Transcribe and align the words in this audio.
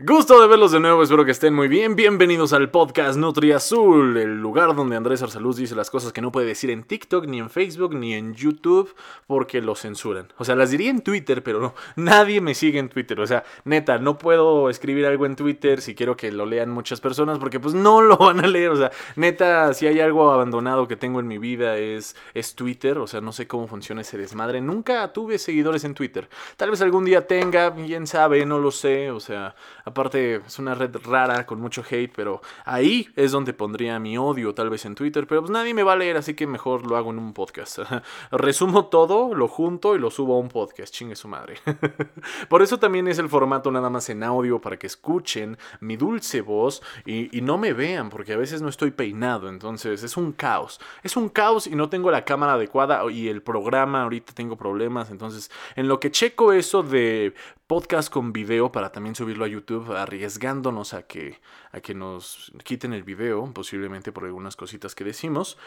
Gusto 0.00 0.40
de 0.40 0.46
verlos 0.46 0.70
de 0.70 0.78
nuevo, 0.78 1.02
espero 1.02 1.24
que 1.24 1.32
estén 1.32 1.52
muy 1.52 1.66
bien. 1.66 1.96
Bienvenidos 1.96 2.52
al 2.52 2.70
podcast 2.70 3.18
Nutri 3.18 3.50
Azul, 3.50 4.16
el 4.16 4.40
lugar 4.40 4.76
donde 4.76 4.94
Andrés 4.94 5.22
Arsaluz 5.24 5.56
dice 5.56 5.74
las 5.74 5.90
cosas 5.90 6.12
que 6.12 6.20
no 6.20 6.30
puede 6.30 6.46
decir 6.46 6.70
en 6.70 6.84
TikTok, 6.84 7.26
ni 7.26 7.40
en 7.40 7.50
Facebook, 7.50 7.96
ni 7.96 8.14
en 8.14 8.32
YouTube, 8.32 8.94
porque 9.26 9.60
lo 9.60 9.74
censuran. 9.74 10.32
O 10.36 10.44
sea, 10.44 10.54
las 10.54 10.70
diría 10.70 10.90
en 10.90 11.02
Twitter, 11.02 11.42
pero 11.42 11.58
no, 11.58 11.74
nadie 11.96 12.40
me 12.40 12.54
sigue 12.54 12.78
en 12.78 12.90
Twitter. 12.90 13.18
O 13.18 13.26
sea, 13.26 13.42
neta, 13.64 13.98
no 13.98 14.18
puedo 14.18 14.70
escribir 14.70 15.04
algo 15.04 15.26
en 15.26 15.34
Twitter 15.34 15.80
si 15.80 15.96
quiero 15.96 16.16
que 16.16 16.30
lo 16.30 16.46
lean 16.46 16.70
muchas 16.70 17.00
personas, 17.00 17.40
porque 17.40 17.58
pues 17.58 17.74
no 17.74 18.00
lo 18.00 18.16
van 18.18 18.38
a 18.38 18.46
leer. 18.46 18.70
O 18.70 18.76
sea, 18.76 18.92
neta, 19.16 19.74
si 19.74 19.88
hay 19.88 19.98
algo 19.98 20.30
abandonado 20.30 20.86
que 20.86 20.94
tengo 20.94 21.18
en 21.18 21.26
mi 21.26 21.38
vida 21.38 21.76
es, 21.76 22.14
es 22.34 22.54
Twitter. 22.54 22.98
O 22.98 23.08
sea, 23.08 23.20
no 23.20 23.32
sé 23.32 23.48
cómo 23.48 23.66
funciona 23.66 24.02
ese 24.02 24.16
desmadre. 24.16 24.60
Nunca 24.60 25.12
tuve 25.12 25.38
seguidores 25.38 25.82
en 25.82 25.94
Twitter. 25.94 26.28
Tal 26.56 26.70
vez 26.70 26.80
algún 26.82 27.04
día 27.04 27.26
tenga, 27.26 27.74
quién 27.74 28.06
sabe, 28.06 28.46
no 28.46 28.60
lo 28.60 28.70
sé. 28.70 29.10
O 29.10 29.18
sea, 29.18 29.56
Aparte, 29.88 30.42
es 30.46 30.58
una 30.58 30.74
red 30.74 30.94
rara 31.02 31.46
con 31.46 31.60
mucho 31.60 31.82
hate, 31.88 32.12
pero 32.14 32.42
ahí 32.66 33.08
es 33.16 33.32
donde 33.32 33.54
pondría 33.54 33.98
mi 33.98 34.18
odio, 34.18 34.54
tal 34.54 34.68
vez 34.68 34.84
en 34.84 34.94
Twitter. 34.94 35.26
Pero 35.26 35.40
pues 35.40 35.50
nadie 35.50 35.72
me 35.72 35.82
va 35.82 35.94
a 35.94 35.96
leer, 35.96 36.18
así 36.18 36.34
que 36.34 36.46
mejor 36.46 36.86
lo 36.86 36.98
hago 36.98 37.10
en 37.10 37.18
un 37.18 37.32
podcast. 37.32 37.78
Resumo 38.30 38.86
todo, 38.86 39.34
lo 39.34 39.48
junto 39.48 39.96
y 39.96 39.98
lo 39.98 40.10
subo 40.10 40.36
a 40.36 40.40
un 40.40 40.48
podcast. 40.48 40.92
Chingue 40.92 41.16
su 41.16 41.26
madre. 41.26 41.54
Por 42.50 42.60
eso 42.60 42.78
también 42.78 43.08
es 43.08 43.18
el 43.18 43.30
formato 43.30 43.70
nada 43.70 43.88
más 43.88 44.10
en 44.10 44.22
audio, 44.22 44.60
para 44.60 44.78
que 44.78 44.86
escuchen 44.86 45.56
mi 45.80 45.96
dulce 45.96 46.42
voz 46.42 46.82
y, 47.06 47.36
y 47.36 47.40
no 47.40 47.56
me 47.56 47.72
vean, 47.72 48.10
porque 48.10 48.34
a 48.34 48.36
veces 48.36 48.60
no 48.60 48.68
estoy 48.68 48.90
peinado. 48.90 49.48
Entonces 49.48 50.02
es 50.02 50.16
un 50.18 50.32
caos. 50.32 50.80
Es 51.02 51.16
un 51.16 51.30
caos 51.30 51.66
y 51.66 51.74
no 51.74 51.88
tengo 51.88 52.10
la 52.10 52.26
cámara 52.26 52.52
adecuada 52.54 53.02
y 53.10 53.28
el 53.28 53.40
programa 53.40 54.02
ahorita 54.02 54.34
tengo 54.34 54.56
problemas. 54.56 55.10
Entonces, 55.10 55.50
en 55.76 55.88
lo 55.88 55.98
que 55.98 56.10
checo 56.10 56.52
eso 56.52 56.82
de 56.82 57.32
podcast 57.68 58.10
con 58.10 58.32
video 58.32 58.72
para 58.72 58.90
también 58.90 59.14
subirlo 59.14 59.44
a 59.44 59.48
YouTube, 59.48 59.77
arriesgándonos 59.96 60.94
a 60.94 61.02
que, 61.02 61.40
a 61.72 61.80
que 61.80 61.94
nos 61.94 62.52
quiten 62.64 62.92
el 62.92 63.02
video, 63.02 63.52
posiblemente 63.52 64.12
por 64.12 64.24
algunas 64.24 64.56
cositas 64.56 64.94
que 64.94 65.04
decimos. 65.04 65.58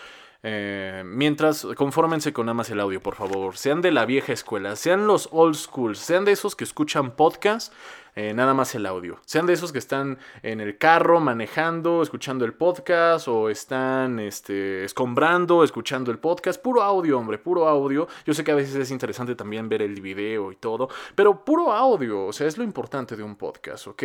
Eh, 0.43 1.03
mientras, 1.05 1.67
confórmense 1.75 2.33
con 2.33 2.47
nada 2.47 2.53
más 2.55 2.69
el 2.69 2.79
audio, 2.79 3.01
por 3.01 3.15
favor. 3.15 3.57
Sean 3.57 3.81
de 3.81 3.91
la 3.91 4.05
vieja 4.05 4.33
escuela, 4.33 4.75
sean 4.75 5.07
los 5.07 5.29
old 5.31 5.55
schools, 5.55 5.99
sean 5.99 6.25
de 6.25 6.31
esos 6.31 6.55
que 6.55 6.63
escuchan 6.63 7.11
podcast 7.11 7.73
nada 8.15 8.53
más 8.53 8.75
el 8.75 8.85
audio. 8.85 9.19
Sean 9.25 9.45
de 9.45 9.53
esos 9.53 9.71
que 9.71 9.79
están 9.79 10.19
en 10.43 10.59
el 10.59 10.77
carro 10.77 11.19
manejando, 11.19 12.01
escuchando 12.01 12.45
el 12.45 12.53
podcast 12.53 13.27
o 13.27 13.49
están 13.49 14.19
este, 14.19 14.83
escombrando, 14.83 15.63
escuchando 15.63 16.11
el 16.11 16.19
podcast. 16.19 16.61
Puro 16.61 16.81
audio, 16.81 17.17
hombre, 17.17 17.37
puro 17.37 17.67
audio. 17.67 18.07
Yo 18.25 18.33
sé 18.33 18.43
que 18.43 18.51
a 18.51 18.55
veces 18.55 18.75
es 18.75 18.91
interesante 18.91 19.35
también 19.35 19.69
ver 19.69 19.81
el 19.81 20.01
video 20.01 20.51
y 20.51 20.55
todo, 20.55 20.89
pero 21.15 21.43
puro 21.45 21.71
audio, 21.71 22.25
o 22.25 22.33
sea, 22.33 22.47
es 22.47 22.57
lo 22.57 22.63
importante 22.63 23.15
de 23.15 23.23
un 23.23 23.35
podcast, 23.35 23.87
¿ok? 23.87 24.03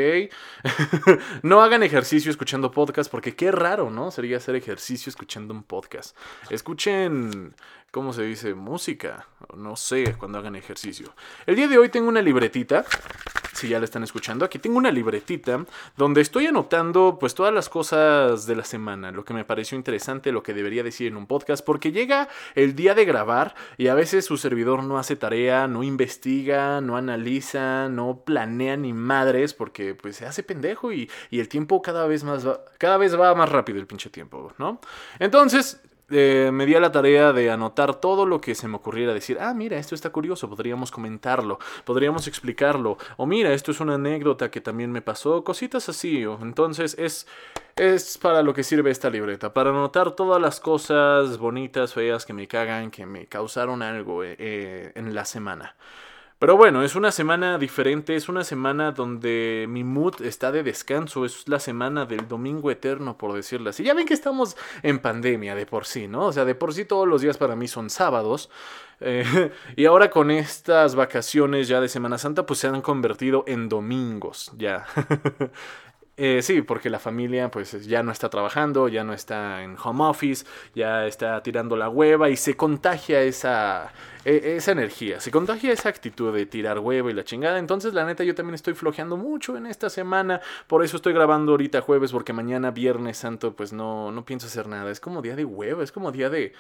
no 1.43 1.63
hagan 1.63 1.83
ejercicio 1.83 2.31
escuchando 2.31 2.71
podcast 2.71 3.11
porque 3.11 3.35
qué 3.35 3.51
raro, 3.51 3.91
¿no? 3.91 4.11
Sería 4.11 4.37
hacer 4.37 4.55
ejercicio 4.55 5.11
escuchando 5.11 5.53
un 5.53 5.63
podcast. 5.63 6.17
Escuchen 6.51 7.55
¿cómo 7.97 8.13
se 8.13 8.25
dice? 8.25 8.53
Música. 8.53 9.27
No 9.57 9.75
sé, 9.75 10.17
cuando 10.19 10.37
hagan 10.39 10.55
ejercicio. 10.55 11.15
El 11.47 11.57
día 11.57 11.67
de 11.67 11.79
hoy 11.79 11.89
tengo 11.89 12.09
una 12.09 12.21
libretita. 12.21 12.85
Si 13.55 13.69
ya 13.69 13.79
la 13.79 13.87
están 13.87 14.03
escuchando, 14.03 14.45
aquí 14.45 14.59
tengo 14.59 14.77
una 14.77 14.91
libretita 14.91 15.65
donde 15.97 16.21
estoy 16.21 16.47
anotando 16.47 17.17
pues 17.19 17.35
todas 17.35 17.55
las 17.55 17.71
cosas 17.71 18.45
de 18.45 18.55
la 18.55 18.65
semana, 18.65 19.13
lo 19.13 19.25
que 19.25 19.33
me 19.33 19.47
pareció 19.47 19.79
interesante, 19.79 20.31
lo 20.31 20.43
que 20.43 20.53
debería 20.53 20.83
decir 20.83 21.07
en 21.07 21.17
un 21.17 21.27
podcast, 21.27 21.65
porque 21.65 21.91
llega 21.91 22.29
el 22.55 22.77
día 22.77 22.95
de 22.95 23.07
grabar 23.07 23.55
y 23.79 23.89
a 23.89 23.95
veces 23.95 24.27
su 24.27 24.37
servidor 24.37 24.85
no 24.85 24.99
hace 24.99 25.17
tarea, 25.17 25.69
no 25.69 25.83
investiga, 25.83 26.83
no 26.83 26.99
analiza, 26.99 27.89
no 27.89 28.25
planea 28.27 28.77
ni 28.77 28.93
madres, 28.93 29.55
porque 29.55 29.95
pues 29.95 30.17
se 30.17 30.27
hace 30.27 30.43
pendejo 30.43 30.93
y, 30.93 31.11
y 31.31 31.41
el 31.41 31.49
tiempo 31.49 31.81
cada 31.81 32.07
vez 32.07 32.25
más 32.25 32.47
va, 32.47 32.61
cada 32.77 32.99
vez 32.99 33.19
va 33.19 33.35
más 33.35 33.49
rápido 33.49 33.79
el 33.79 33.87
pinche 33.87 34.11
tiempo, 34.11 34.53
¿no? 34.59 34.83
Entonces, 35.19 35.81
eh, 36.11 36.51
me 36.53 36.67
di 36.67 36.75
a 36.75 36.81
la 36.81 36.93
tarea 36.93 37.33
de 37.33 37.51
anotar 37.51 37.97
todo 37.97 38.27
lo 38.27 38.41
que 38.41 38.55
se 38.55 38.69
me 38.69 38.77
ocurriera, 38.77 39.13
decir, 39.13 39.39
ah, 39.41 39.55
mira, 39.55 39.79
esto 39.79 39.95
está 39.95 40.11
curioso, 40.11 40.49
podríamos 40.49 40.91
comentarlo, 40.91 41.59
podríamos 41.85 42.29
explicarlo, 42.29 42.99
o 43.17 43.27
mira, 43.27 43.53
esto 43.53 43.71
es 43.73 43.81
una 43.81 43.95
anécdota 43.95 44.51
que 44.51 44.61
también 44.61 44.93
me 44.93 45.03
pasó, 45.03 45.43
cositas 45.45 45.89
así. 45.89 46.23
Entonces 46.41 46.97
es, 46.99 47.27
es 47.77 48.19
para 48.19 48.43
lo 48.43 48.55
que 48.55 48.63
sirve 48.63 48.91
esta 48.91 49.11
libreta, 49.11 49.53
para 49.53 49.71
anotar 49.71 50.13
todas 50.13 50.41
las 50.41 50.61
cosas 50.61 51.39
bonitas, 51.39 51.95
feas 51.95 52.25
que 52.25 52.33
me 52.33 52.47
cagan, 52.47 52.91
que 52.91 53.07
me 53.07 53.27
causaron 53.27 53.83
algo 53.83 54.25
eh, 54.25 54.37
eh, 54.39 54.93
en 54.95 55.15
la 55.15 55.25
semana. 55.25 55.77
Pero 56.39 56.55
bueno, 56.59 56.83
es 56.83 56.95
una 56.97 57.13
semana 57.13 57.57
diferente, 57.57 58.15
es 58.15 58.29
una 58.29 58.45
semana 58.45 58.93
donde 58.93 59.65
mi 59.71 59.85
mood 59.85 60.21
está 60.21 60.53
de 60.53 60.63
descanso, 60.63 61.25
es 61.25 61.49
la 61.49 61.59
semana 61.59 62.05
del 62.05 62.29
domingo 62.29 62.71
eterno, 62.71 63.17
por 63.17 63.33
decirlo 63.33 63.71
así. 63.71 63.85
Ya 63.85 63.95
ven 63.95 64.07
que 64.07 64.13
estamos 64.13 64.55
en 64.83 64.99
pandemia 64.99 65.55
de 65.55 65.65
por 65.65 65.87
sí, 65.87 66.09
¿no? 66.09 66.27
O 66.27 66.33
sea, 66.33 66.45
de 66.45 66.55
por 66.55 66.75
sí 66.75 66.85
todos 66.85 67.09
los 67.09 67.23
días 67.23 67.39
para 67.39 67.57
mí 67.57 67.69
son 67.69 67.89
sábados. 67.89 68.51
Eh, 69.01 69.25
y 69.77 69.87
ahora 69.87 70.11
con 70.11 70.31
estas 70.31 70.95
vacaciones 70.95 71.69
ya 71.69 71.81
de 71.81 71.89
Semana 71.89 72.19
Santa, 72.19 72.45
pues 72.45 72.59
se 72.59 72.67
han 72.67 72.83
convertido 72.83 73.45
en 73.47 73.71
domingos, 73.71 74.53
ya. 74.59 74.87
Eh, 76.19 76.41
sí, 76.41 76.63
porque 76.63 76.89
la 76.89 76.99
familia 76.99 77.51
pues 77.51 77.87
ya 77.87 78.03
no 78.03 78.11
está 78.11 78.31
trabajando, 78.31 78.89
ya 78.89 79.05
no 79.05 79.13
está 79.13 79.63
en 79.63 79.77
home 79.83 80.05
office, 80.05 80.47
ya 80.75 81.07
está 81.07 81.43
tirando 81.43 81.77
la 81.77 81.91
hueva 81.91 82.31
y 82.31 82.37
se 82.37 82.57
contagia 82.57 83.21
esa, 83.21 83.93
e, 84.25 84.57
esa 84.57 84.73
energía, 84.73 85.21
se 85.21 85.31
contagia 85.31 85.73
esa 85.75 85.91
actitud 85.91 86.35
de 86.35 86.47
tirar 86.47 86.79
hueva 86.79 87.11
y 87.11 87.15
la 87.15 87.23
chingada. 87.25 87.59
Entonces 87.59 87.93
la 87.93 88.07
neta 88.07 88.25
yo 88.25 88.35
también 88.35 88.55
estoy 88.55 88.73
flojeando 88.73 89.19
mucho 89.19 89.59
en 89.59 89.67
esta 89.67 89.91
semana, 89.91 90.41
por 90.69 90.83
eso 90.83 90.97
estoy 90.97 91.13
grabando 91.13 91.53
ahorita 91.53 91.83
jueves 91.83 92.13
porque 92.13 92.33
mañana 92.33 92.71
viernes 92.71 93.19
santo 93.19 93.55
pues 93.55 93.75
no, 93.75 94.11
no 94.11 94.25
pienso 94.25 94.47
hacer 94.47 94.69
nada. 94.69 94.91
Es 94.91 95.01
como 95.01 95.21
día 95.21 95.37
de 95.37 95.45
hueva, 95.45 95.85
es 95.85 95.93
como 95.93 96.13
día 96.13 96.31
de 96.31 96.55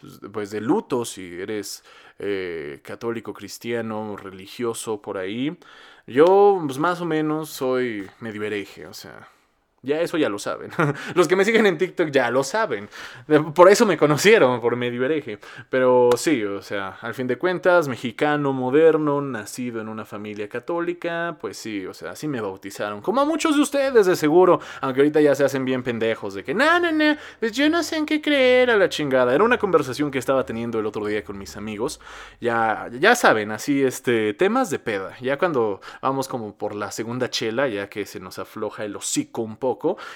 pues, 0.00 0.20
pues 0.32 0.50
de 0.50 0.60
luto 0.60 1.04
si 1.04 1.40
eres 1.40 1.84
eh, 2.18 2.80
católico, 2.82 3.34
cristiano, 3.34 4.16
religioso 4.16 5.02
por 5.02 5.18
ahí. 5.18 5.58
Yo, 6.10 6.60
pues 6.66 6.76
más 6.76 7.00
o 7.00 7.04
menos 7.04 7.50
soy 7.50 8.10
medio 8.18 8.42
hereje, 8.42 8.84
o 8.88 8.92
sea, 8.92 9.28
ya 9.82 10.00
eso 10.00 10.18
ya 10.18 10.28
lo 10.28 10.38
saben. 10.38 10.70
Los 11.14 11.26
que 11.26 11.36
me 11.36 11.44
siguen 11.44 11.64
en 11.64 11.78
TikTok 11.78 12.10
ya 12.10 12.30
lo 12.30 12.44
saben. 12.44 12.88
Por 13.54 13.70
eso 13.70 13.86
me 13.86 13.96
conocieron, 13.96 14.60
por 14.60 14.76
medio 14.76 15.04
hereje. 15.04 15.38
Pero 15.70 16.10
sí, 16.16 16.44
o 16.44 16.60
sea, 16.60 16.98
al 17.00 17.14
fin 17.14 17.26
de 17.26 17.38
cuentas, 17.38 17.88
mexicano, 17.88 18.52
moderno, 18.52 19.22
nacido 19.22 19.80
en 19.80 19.88
una 19.88 20.04
familia 20.04 20.48
católica, 20.48 21.36
pues 21.40 21.56
sí, 21.56 21.86
o 21.86 21.94
sea, 21.94 22.10
así 22.10 22.28
me 22.28 22.42
bautizaron. 22.42 23.00
Como 23.00 23.22
a 23.22 23.24
muchos 23.24 23.56
de 23.56 23.62
ustedes, 23.62 24.04
de 24.04 24.16
seguro. 24.16 24.60
Aunque 24.82 25.00
ahorita 25.00 25.20
ya 25.22 25.34
se 25.34 25.44
hacen 25.44 25.64
bien 25.64 25.82
pendejos 25.82 26.34
de 26.34 26.44
que, 26.44 26.52
no, 26.54 26.78
no, 26.78 26.92
no, 26.92 27.16
pues 27.38 27.52
yo 27.52 27.70
no 27.70 27.82
sé 27.82 27.96
en 27.96 28.04
qué 28.04 28.20
creer 28.20 28.70
a 28.70 28.76
la 28.76 28.90
chingada. 28.90 29.34
Era 29.34 29.44
una 29.44 29.58
conversación 29.58 30.10
que 30.10 30.18
estaba 30.18 30.44
teniendo 30.44 30.78
el 30.78 30.86
otro 30.86 31.06
día 31.06 31.24
con 31.24 31.38
mis 31.38 31.56
amigos. 31.56 32.00
Ya, 32.40 32.90
ya 33.00 33.14
saben, 33.14 33.50
así, 33.50 33.82
este, 33.82 34.34
temas 34.34 34.68
de 34.68 34.78
peda. 34.78 35.16
Ya 35.22 35.38
cuando 35.38 35.80
vamos 36.02 36.28
como 36.28 36.54
por 36.54 36.74
la 36.74 36.90
segunda 36.90 37.30
chela, 37.30 37.66
ya 37.68 37.88
que 37.88 38.04
se 38.04 38.20
nos 38.20 38.38
afloja 38.38 38.84
el 38.84 38.94
hocico 38.96 39.40
un 39.40 39.56
poco 39.56 39.69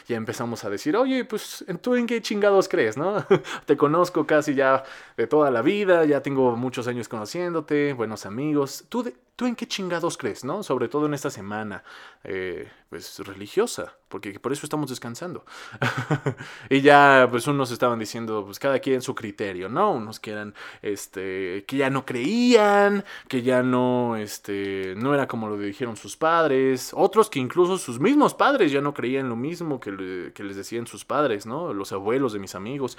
ya 0.07 0.17
empezamos 0.17 0.65
a 0.65 0.71
decir, 0.71 0.97
oye, 0.97 1.25
pues 1.25 1.65
tú 1.81 1.95
en 1.95 2.07
qué 2.07 2.21
chingados 2.23 2.69
crees, 2.69 2.97
¿no? 2.97 3.25
Te 3.67 3.77
conozco 3.77 4.27
casi 4.27 4.55
ya 4.55 4.85
de 5.17 5.27
toda 5.27 5.51
la 5.51 5.63
vida, 5.63 6.05
ya 6.05 6.21
tengo 6.23 6.57
muchos 6.57 6.89
años 6.89 7.09
conociéndote, 7.09 7.93
buenos 7.93 8.27
amigos. 8.27 8.85
¿Tú, 8.89 9.13
¿tú 9.37 9.47
en 9.47 9.57
qué 9.57 9.67
chingados 9.67 10.17
crees, 10.17 10.45
no? 10.45 10.63
Sobre 10.63 10.89
todo 10.89 11.07
en 11.07 11.15
esta 11.15 11.31
semana, 11.31 11.83
eh, 12.23 12.69
pues 12.89 13.19
religiosa, 13.19 13.97
porque 14.09 14.39
por 14.39 14.53
eso 14.53 14.65
estamos 14.65 14.89
descansando. 14.89 15.45
y 16.71 16.81
ya, 16.81 17.27
pues 17.29 17.47
unos 17.49 17.73
estaban 17.73 17.99
diciendo, 17.99 18.45
pues 18.45 18.61
cada 18.61 18.79
quien 18.79 19.03
su 19.03 19.15
criterio, 19.15 19.69
¿no? 19.69 19.93
Unos 19.93 20.21
que 20.21 20.31
eran, 20.31 20.55
este, 20.83 21.65
que 21.67 21.77
ya 21.77 21.91
no 21.91 22.07
creían, 22.07 23.05
que 23.27 23.43
ya 23.43 23.65
no, 23.65 24.17
este, 24.17 24.95
no 24.97 25.13
era 25.13 25.27
como 25.27 25.49
lo 25.49 25.59
dijeron 25.59 25.97
sus 25.97 26.17
padres. 26.17 26.93
Otros 26.95 27.29
que 27.29 27.41
incluso 27.41 27.77
sus 27.79 27.99
mismos 27.99 28.35
padres 28.35 28.71
ya 28.71 28.81
no 28.81 28.95
creían 28.95 29.29
lo 29.29 29.37
mismo 29.37 29.81
que, 29.81 29.91
les 29.91 30.57
decían 30.57 30.87
sus 30.87 31.05
padres, 31.05 31.47
¿no? 31.47 31.75
Los 31.75 31.93
abuelos 31.93 32.33
de 32.33 32.39
mis 32.39 32.55
amigos. 32.55 32.97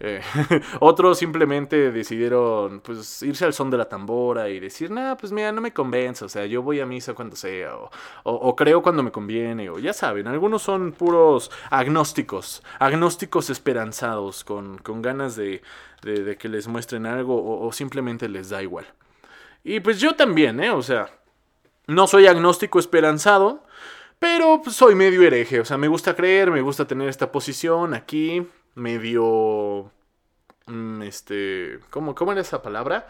Eh, 0.00 0.20
otros 0.80 1.18
simplemente 1.18 1.90
decidieron, 1.90 2.80
pues, 2.80 3.22
irse 3.22 3.46
al 3.46 3.54
son 3.54 3.70
de 3.70 3.78
la 3.78 3.88
tambora 3.88 4.50
y 4.50 4.60
decir, 4.60 4.90
nah, 4.90 5.14
pues 5.14 5.32
mira, 5.32 5.50
no 5.52 5.62
me 5.62 5.72
convence, 5.78 6.24
o 6.24 6.28
sea, 6.28 6.44
yo 6.46 6.60
voy 6.60 6.80
a 6.80 6.86
misa 6.86 7.14
cuando 7.14 7.36
sea, 7.36 7.72
o, 8.24 8.56
creo 8.56 8.82
cuando 8.82 9.04
me 9.04 9.12
conviene, 9.12 9.70
o 9.70 9.78
ya 9.78 9.92
saben, 9.92 10.26
algunos 10.26 10.60
son 10.60 10.90
puros 10.90 11.52
agnósticos, 11.70 12.64
agnósticos 12.80 13.48
esperanzados, 13.48 14.42
con, 14.42 14.80
ganas 15.00 15.36
de, 15.36 15.62
que 16.02 16.48
les 16.48 16.66
muestren 16.66 17.06
algo, 17.06 17.64
o, 17.64 17.72
simplemente 17.72 18.28
les 18.28 18.48
da 18.48 18.60
igual. 18.60 18.86
Y 19.62 19.78
pues 19.78 20.00
yo 20.00 20.16
también, 20.16 20.58
¿eh? 20.58 20.70
O 20.70 20.82
sea, 20.82 21.10
no 21.86 22.08
soy 22.08 22.26
agnóstico 22.26 22.80
esperanzado, 22.80 23.62
pero 24.18 24.60
pues, 24.64 24.74
soy 24.74 24.96
medio 24.96 25.22
hereje, 25.22 25.60
o 25.60 25.64
sea, 25.64 25.78
me 25.78 25.86
gusta 25.86 26.16
creer, 26.16 26.50
me 26.50 26.60
gusta 26.60 26.86
tener 26.88 27.08
esta 27.08 27.30
posición 27.30 27.94
aquí, 27.94 28.44
medio... 28.74 29.92
Mm, 30.66 31.02
este, 31.02 31.78
¿cómo, 31.90 32.16
¿Cómo 32.16 32.32
era 32.32 32.40
esa 32.40 32.62
palabra? 32.62 33.06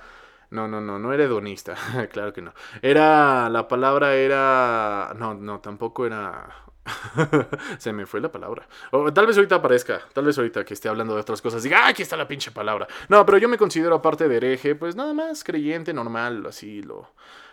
No, 0.51 0.67
no, 0.67 0.81
no, 0.81 0.99
no 0.99 1.13
era 1.13 1.25
hedonista, 1.25 1.75
claro 2.13 2.33
que 2.33 2.43
no. 2.43 2.55
Era, 2.81 3.49
la 3.51 3.69
palabra 3.69 4.15
era, 4.15 5.15
no, 5.17 5.35
no, 5.35 5.61
tampoco 5.61 6.07
era... 6.07 6.65
Se 7.79 7.93
me 7.93 8.07
fue 8.07 8.21
la 8.21 8.33
palabra. 8.33 8.67
Tal 9.13 9.27
vez 9.27 9.37
ahorita 9.37 9.57
aparezca, 9.57 10.01
tal 10.15 10.25
vez 10.25 10.39
ahorita 10.39 10.65
que 10.65 10.73
esté 10.73 10.89
hablando 10.89 11.15
de 11.15 11.21
otras 11.21 11.43
cosas, 11.43 11.63
diga, 11.63 11.85
ah, 11.85 11.89
aquí 11.89 12.01
está 12.03 12.17
la 12.17 12.27
pinche 12.27 12.51
palabra. 12.51 12.89
No, 13.09 13.27
pero 13.27 13.37
yo 13.37 13.49
me 13.49 13.59
considero 13.59 13.95
aparte 13.97 14.27
de 14.27 14.37
hereje, 14.37 14.75
pues 14.75 14.97
nada 14.97 15.13
más 15.13 15.45
creyente, 15.45 15.93
normal, 15.93 16.47
así, 16.47 16.81
lo, 16.81 17.11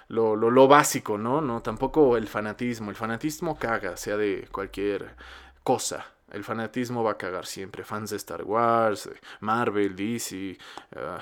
lo, 0.07 0.35
lo, 0.35 0.67
básico, 0.67 1.17
¿no? 1.17 1.41
No, 1.41 1.61
tampoco 1.61 2.15
el 2.17 2.27
fanatismo. 2.27 2.91
El 2.91 2.95
fanatismo 2.95 3.57
caga, 3.57 3.97
sea 3.97 4.17
de 4.17 4.47
cualquier 4.51 5.15
cosa. 5.63 6.05
El 6.31 6.43
fanatismo 6.43 7.03
va 7.03 7.11
a 7.11 7.17
cagar 7.17 7.45
siempre. 7.45 7.83
Fans 7.83 8.11
de 8.11 8.17
Star 8.17 8.43
Wars, 8.43 9.09
Marvel, 9.39 9.95
DC, 9.95 10.57
uh, 10.95 11.19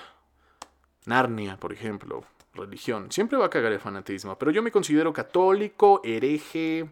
Narnia, 1.05 1.57
por 1.57 1.73
ejemplo, 1.73 2.23
religión. 2.53 3.11
Siempre 3.11 3.37
va 3.37 3.47
a 3.47 3.49
cagar 3.49 3.71
el 3.71 3.79
fanatismo, 3.79 4.37
pero 4.37 4.51
yo 4.51 4.61
me 4.61 4.71
considero 4.71 5.13
católico, 5.13 6.01
hereje. 6.03 6.89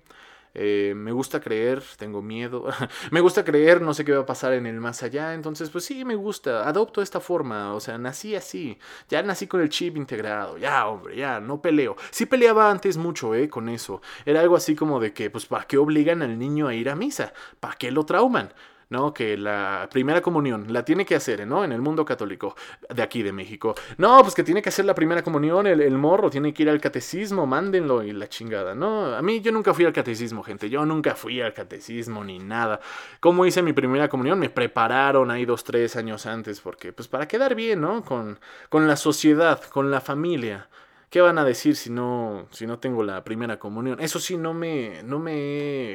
Eh, 0.53 0.93
me 0.97 1.13
gusta 1.13 1.39
creer, 1.39 1.81
tengo 1.97 2.21
miedo. 2.21 2.65
me 3.11 3.21
gusta 3.21 3.43
creer, 3.43 3.81
no 3.81 3.93
sé 3.93 4.03
qué 4.03 4.11
va 4.11 4.23
a 4.23 4.25
pasar 4.25 4.53
en 4.53 4.65
el 4.65 4.79
más 4.81 5.01
allá. 5.03 5.33
Entonces, 5.33 5.69
pues 5.69 5.85
sí, 5.85 6.03
me 6.03 6.15
gusta. 6.15 6.67
Adopto 6.67 7.01
esta 7.01 7.19
forma. 7.19 7.73
O 7.73 7.79
sea, 7.79 7.97
nací 7.97 8.35
así. 8.35 8.77
Ya 9.09 9.23
nací 9.23 9.47
con 9.47 9.61
el 9.61 9.69
chip 9.69 9.97
integrado. 9.97 10.57
Ya, 10.57 10.87
hombre, 10.87 11.15
ya, 11.15 11.39
no 11.39 11.61
peleo. 11.61 11.95
Sí 12.11 12.25
peleaba 12.25 12.69
antes 12.69 12.97
mucho, 12.97 13.33
¿eh? 13.35 13.49
Con 13.49 13.69
eso. 13.69 14.01
Era 14.25 14.41
algo 14.41 14.55
así 14.55 14.75
como 14.75 14.99
de 14.99 15.13
que, 15.13 15.29
pues, 15.29 15.45
¿para 15.45 15.65
qué 15.65 15.77
obligan 15.77 16.21
al 16.21 16.37
niño 16.37 16.67
a 16.67 16.73
ir 16.73 16.89
a 16.89 16.95
misa? 16.95 17.33
¿Para 17.59 17.75
qué 17.75 17.91
lo 17.91 18.05
trauman? 18.05 18.53
¿No? 18.91 19.13
Que 19.13 19.37
la 19.37 19.87
primera 19.89 20.21
comunión 20.21 20.65
la 20.71 20.83
tiene 20.83 21.05
que 21.05 21.15
hacer, 21.15 21.47
¿no? 21.47 21.63
En 21.63 21.71
el 21.71 21.81
mundo 21.81 22.03
católico 22.03 22.55
de 22.93 23.01
aquí 23.01 23.23
de 23.23 23.31
México. 23.31 23.73
No, 23.97 24.21
pues 24.21 24.35
que 24.35 24.43
tiene 24.43 24.61
que 24.61 24.69
hacer 24.69 24.83
la 24.85 24.93
primera 24.93 25.23
comunión, 25.23 25.65
el, 25.65 25.91
morro 25.97 26.29
tiene 26.29 26.53
que 26.53 26.63
ir 26.63 26.69
al 26.69 26.81
catecismo, 26.81 27.47
mándenlo 27.47 28.03
y 28.03 28.11
la 28.11 28.27
chingada, 28.27 28.75
¿no? 28.75 29.15
A 29.15 29.21
mí 29.21 29.39
yo 29.39 29.51
nunca 29.51 29.73
fui 29.73 29.85
al 29.85 29.93
catecismo, 29.93 30.43
gente, 30.43 30.69
yo 30.69 30.85
nunca 30.85 31.15
fui 31.15 31.41
al 31.41 31.53
catecismo 31.53 32.23
ni 32.23 32.37
nada. 32.37 32.81
¿Cómo 33.21 33.45
hice 33.45 33.61
mi 33.61 33.71
primera 33.71 34.09
comunión? 34.09 34.37
Me 34.37 34.49
prepararon 34.49 35.31
ahí 35.31 35.45
dos, 35.45 35.63
tres 35.63 35.95
años 35.95 36.25
antes, 36.25 36.59
porque 36.59 36.91
pues 36.91 37.07
para 37.07 37.27
quedar 37.27 37.55
bien, 37.55 37.79
¿no? 37.79 38.03
Con, 38.03 38.39
con 38.69 38.87
la 38.87 38.97
sociedad, 38.97 39.63
con 39.63 39.89
la 39.89 40.01
familia. 40.01 40.67
¿Qué 41.09 41.21
van 41.21 41.37
a 41.37 41.45
decir 41.45 41.77
si 41.77 41.89
no, 41.89 42.47
si 42.51 42.67
no 42.67 42.79
tengo 42.79 43.03
la 43.03 43.23
primera 43.23 43.57
comunión? 43.57 44.01
Eso 44.01 44.19
sí, 44.19 44.37
no 44.37 44.53
me, 44.53 45.01
no 45.03 45.19
me 45.19 45.33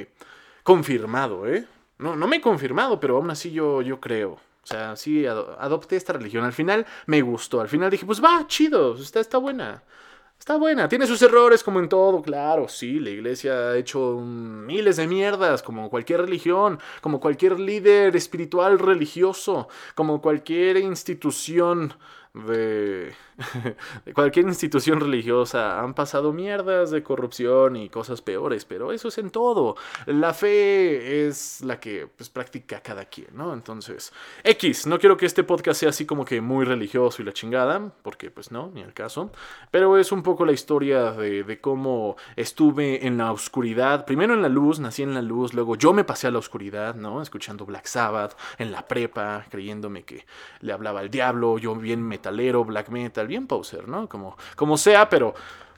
he 0.00 0.08
confirmado, 0.62 1.46
¿eh? 1.46 1.66
No, 1.98 2.16
no 2.16 2.26
me 2.26 2.36
he 2.36 2.40
confirmado, 2.40 3.00
pero 3.00 3.16
aún 3.16 3.30
así 3.30 3.50
yo, 3.50 3.82
yo 3.82 4.00
creo. 4.00 4.32
O 4.32 4.66
sea, 4.66 4.96
sí, 4.96 5.24
adopté 5.26 5.96
esta 5.96 6.12
religión. 6.12 6.44
Al 6.44 6.52
final 6.52 6.84
me 7.06 7.22
gustó. 7.22 7.60
Al 7.60 7.68
final 7.68 7.90
dije, 7.90 8.04
pues 8.04 8.22
va, 8.22 8.46
chido, 8.48 8.96
está, 8.96 9.20
está 9.20 9.38
buena. 9.38 9.82
Está 10.38 10.58
buena, 10.58 10.88
tiene 10.88 11.06
sus 11.06 11.22
errores 11.22 11.64
como 11.64 11.80
en 11.80 11.88
todo, 11.88 12.22
claro, 12.22 12.68
sí, 12.68 13.00
la 13.00 13.10
iglesia 13.10 13.52
ha 13.52 13.76
hecho 13.76 14.20
miles 14.20 14.96
de 14.96 15.06
mierdas, 15.08 15.62
como 15.62 15.88
cualquier 15.88 16.20
religión, 16.20 16.78
como 17.00 17.20
cualquier 17.20 17.58
líder 17.58 18.14
espiritual 18.14 18.78
religioso, 18.78 19.68
como 19.94 20.20
cualquier 20.20 20.76
institución 20.76 21.94
de, 22.34 23.14
cualquier 24.14 24.46
institución 24.46 25.00
religiosa 25.00 25.80
han 25.80 25.94
pasado 25.94 26.32
mierdas 26.32 26.90
de 26.90 27.02
corrupción 27.02 27.76
y 27.76 27.88
cosas 27.88 28.22
peores, 28.22 28.64
pero 28.64 28.92
eso 28.92 29.08
es 29.08 29.18
en 29.18 29.30
todo. 29.30 29.76
La 30.06 30.32
fe 30.32 31.26
es 31.26 31.60
la 31.62 31.78
que 31.78 32.06
pues, 32.06 32.30
practica 32.30 32.80
cada 32.80 33.04
quien, 33.04 33.28
¿no? 33.32 33.52
Entonces, 33.52 34.12
X, 34.42 34.86
no 34.86 34.98
quiero 34.98 35.16
que 35.16 35.26
este 35.26 35.44
podcast 35.44 35.80
sea 35.80 35.90
así 35.90 36.06
como 36.06 36.24
que 36.24 36.40
muy 36.40 36.64
religioso 36.64 37.22
y 37.22 37.24
la 37.24 37.32
chingada, 37.32 37.92
porque 38.02 38.30
pues 38.30 38.50
no, 38.50 38.70
ni 38.72 38.80
el 38.80 38.94
caso, 38.94 39.30
pero 39.70 39.98
es 39.98 40.12
un 40.12 40.22
poco 40.22 40.44
la 40.44 40.52
historia 40.52 41.12
de, 41.12 41.44
de 41.44 41.60
cómo 41.60 42.16
estuve 42.36 43.06
en 43.06 43.18
la 43.18 43.32
oscuridad, 43.32 44.06
primero 44.06 44.34
en 44.34 44.42
la 44.42 44.48
luz, 44.48 44.80
nací 44.80 45.02
en 45.02 45.14
la 45.14 45.22
luz, 45.22 45.54
luego 45.54 45.76
yo 45.76 45.92
me 45.92 46.04
pasé 46.04 46.26
a 46.26 46.30
la 46.30 46.38
oscuridad, 46.38 46.94
¿no? 46.94 47.20
Escuchando 47.20 47.66
Black 47.66 47.86
Sabbath 47.86 48.36
en 48.58 48.72
la 48.72 48.86
prepa, 48.88 49.44
creyéndome 49.50 50.04
que 50.04 50.24
le 50.60 50.72
hablaba 50.72 51.00
al 51.00 51.10
diablo, 51.10 51.58
yo 51.58 51.74
bien 51.74 52.02
metalero, 52.02 52.64
black 52.64 52.88
metal 52.88 53.25
bien 53.26 53.46
poser, 53.46 53.88
¿no? 53.88 54.08
Como, 54.08 54.36
como 54.54 54.76
sea, 54.76 55.08
pero 55.08 55.34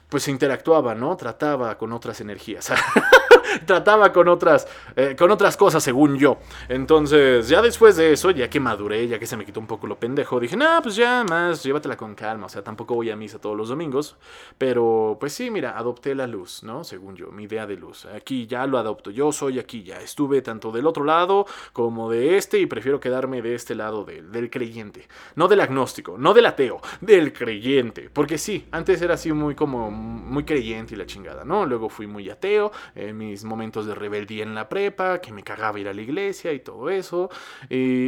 pues 0.09 0.27
interactuaba, 0.27 0.95
¿no? 0.95 1.15
Trataba 1.15 1.77
con 1.77 1.93
otras 1.93 2.19
energías. 2.21 2.71
trataba 3.65 4.11
con 4.11 4.27
otras, 4.27 4.67
eh, 4.95 5.15
con 5.17 5.31
otras 5.31 5.57
cosas, 5.57 5.83
según 5.83 6.17
yo. 6.17 6.37
Entonces, 6.67 7.47
ya 7.47 7.61
después 7.61 7.95
de 7.95 8.13
eso, 8.13 8.31
ya 8.31 8.49
que 8.49 8.59
maduré, 8.59 9.07
ya 9.07 9.19
que 9.19 9.25
se 9.25 9.37
me 9.37 9.45
quitó 9.45 9.59
un 9.59 9.67
poco 9.67 9.87
lo 9.87 9.99
pendejo, 9.99 10.39
dije, 10.39 10.55
no, 10.55 10.81
pues 10.81 10.95
ya 10.95 11.23
más, 11.27 11.63
llévatela 11.63 11.97
con 11.97 12.15
calma. 12.15 12.45
O 12.45 12.49
sea, 12.49 12.63
tampoco 12.63 12.95
voy 12.95 13.09
a 13.09 13.15
misa 13.15 13.39
todos 13.39 13.57
los 13.57 13.69
domingos. 13.69 14.17
Pero, 14.57 15.17
pues 15.19 15.33
sí, 15.33 15.49
mira, 15.51 15.77
adopté 15.77 16.15
la 16.15 16.27
luz, 16.27 16.63
¿no? 16.63 16.83
Según 16.83 17.15
yo, 17.15 17.31
mi 17.31 17.43
idea 17.43 17.65
de 17.65 17.75
luz. 17.75 18.05
Aquí 18.05 18.47
ya 18.47 18.65
lo 18.67 18.77
adopto. 18.77 19.11
Yo 19.11 19.31
soy 19.31 19.59
aquí, 19.59 19.83
ya 19.83 19.99
estuve 19.99 20.41
tanto 20.41 20.71
del 20.71 20.87
otro 20.87 21.03
lado 21.03 21.45
como 21.73 22.09
de 22.09 22.37
este 22.37 22.59
y 22.59 22.65
prefiero 22.65 22.99
quedarme 22.99 23.41
de 23.41 23.55
este 23.55 23.75
lado 23.75 24.05
del 24.05 24.49
creyente. 24.49 25.07
No 25.35 25.47
del 25.47 25.61
agnóstico, 25.61 26.17
no 26.17 26.33
del 26.33 26.45
ateo, 26.45 26.81
del 27.01 27.33
creyente. 27.33 28.09
Porque 28.11 28.37
sí, 28.37 28.67
antes 28.71 29.01
era 29.01 29.15
así 29.15 29.31
muy 29.31 29.55
como, 29.55 29.91
muy 29.91 30.43
creyente 30.43 30.93
y 30.93 30.97
la 30.97 31.05
chingada, 31.05 31.43
¿no? 31.43 31.65
Luego 31.65 31.89
fui 31.89 32.07
muy 32.07 32.29
ateo, 32.29 32.71
eh, 32.95 33.13
mis 33.13 33.43
momentos 33.49 33.85
de 33.85 33.95
rebeldía 33.95 34.43
en 34.43 34.55
la 34.55 34.69
prepa, 34.69 35.19
que 35.19 35.33
me 35.33 35.43
cagaba 35.43 35.79
ir 35.79 35.89
a 35.89 35.93
la 35.93 36.01
iglesia 36.01 36.53
y 36.53 36.59
todo 36.59 36.89
eso. 36.89 37.29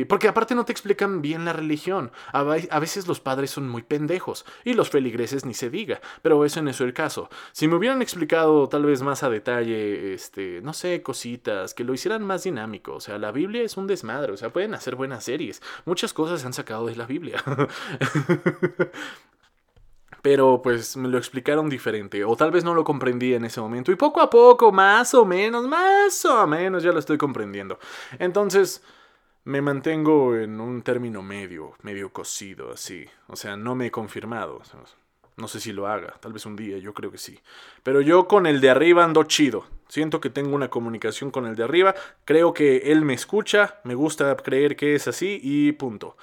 porque 0.07 0.27
aparte 0.29 0.55
no 0.55 0.65
te 0.65 0.71
explican 0.71 1.21
bien 1.21 1.43
la 1.45 1.53
religión. 1.53 2.11
A, 2.31 2.43
veces 2.79 3.07
los 3.07 3.19
padres 3.19 3.51
son 3.51 3.67
muy 3.67 3.83
pendejos 3.83 4.45
y 4.63 4.73
los 4.73 4.89
feligreses 4.89 5.45
ni 5.45 5.53
se 5.53 5.69
diga, 5.69 5.99
pero 6.21 6.45
eso 6.45 6.61
no 6.61 6.69
es 6.69 6.79
el 6.81 6.93
caso. 6.93 7.29
Si 7.51 7.67
me 7.67 7.75
hubieran 7.75 8.01
explicado 8.01 8.69
tal 8.69 8.85
vez 8.85 9.01
más 9.01 9.23
a 9.23 9.29
detalle, 9.29 10.13
este, 10.13 10.61
no 10.61 10.73
sé, 10.73 11.01
cositas, 11.01 11.73
que 11.73 11.83
lo 11.83 11.93
hicieran 11.93 12.23
más 12.23 12.43
dinámico. 12.43 12.93
O 12.93 12.99
sea, 12.99 13.17
la 13.17 13.31
Biblia 13.31 13.63
es 13.63 13.77
un 13.77 13.87
desmadre, 13.87 14.31
o 14.31 14.37
sea, 14.37 14.49
pueden 14.49 14.73
hacer 14.73 14.95
buenas 14.95 15.23
series. 15.23 15.61
Muchas 15.85 16.13
cosas 16.13 16.41
se 16.41 16.47
han 16.47 16.53
sacado 16.53 16.85
de 16.85 16.95
la 16.95 17.05
Biblia. 17.05 17.43
pero 20.21 20.61
pues 20.61 20.95
me 20.97 21.07
lo 21.07 21.17
explicaron 21.17 21.69
diferente 21.69 22.23
o 22.23 22.35
tal 22.35 22.51
vez 22.51 22.63
no 22.63 22.73
lo 22.73 22.83
comprendí 22.83 23.33
en 23.33 23.45
ese 23.45 23.61
momento 23.61 23.91
y 23.91 23.95
poco 23.95 24.21
a 24.21 24.29
poco, 24.29 24.71
más 24.71 25.13
o 25.13 25.25
menos, 25.25 25.67
más 25.67 26.23
o 26.25 26.47
menos 26.47 26.83
ya 26.83 26.91
lo 26.91 26.99
estoy 26.99 27.17
comprendiendo. 27.17 27.79
Entonces 28.19 28.83
me 29.43 29.61
mantengo 29.61 30.35
en 30.35 30.59
un 30.59 30.81
término 30.83 31.21
medio, 31.21 31.73
medio 31.81 32.11
cocido 32.11 32.71
así, 32.71 33.05
o 33.27 33.35
sea, 33.35 33.57
no 33.57 33.75
me 33.75 33.87
he 33.87 33.91
confirmado. 33.91 34.61
No 35.37 35.47
sé 35.47 35.59
si 35.59 35.71
lo 35.71 35.87
haga, 35.87 36.13
tal 36.19 36.33
vez 36.33 36.45
un 36.45 36.55
día, 36.55 36.77
yo 36.77 36.93
creo 36.93 37.11
que 37.11 37.17
sí. 37.17 37.39
Pero 37.81 38.01
yo 38.01 38.27
con 38.27 38.45
el 38.45 38.61
de 38.61 38.69
arriba 38.69 39.03
ando 39.03 39.23
chido. 39.23 39.65
Siento 39.87 40.21
que 40.21 40.29
tengo 40.29 40.55
una 40.55 40.69
comunicación 40.69 41.31
con 41.31 41.45
el 41.47 41.55
de 41.55 41.63
arriba. 41.63 41.95
Creo 42.25 42.53
que 42.53 42.77
él 42.91 43.01
me 43.03 43.13
escucha, 43.13 43.79
me 43.83 43.95
gusta 43.95 44.35
creer 44.37 44.75
que 44.75 44.95
es 44.95 45.07
así 45.07 45.39
y 45.41 45.71
punto. 45.73 46.15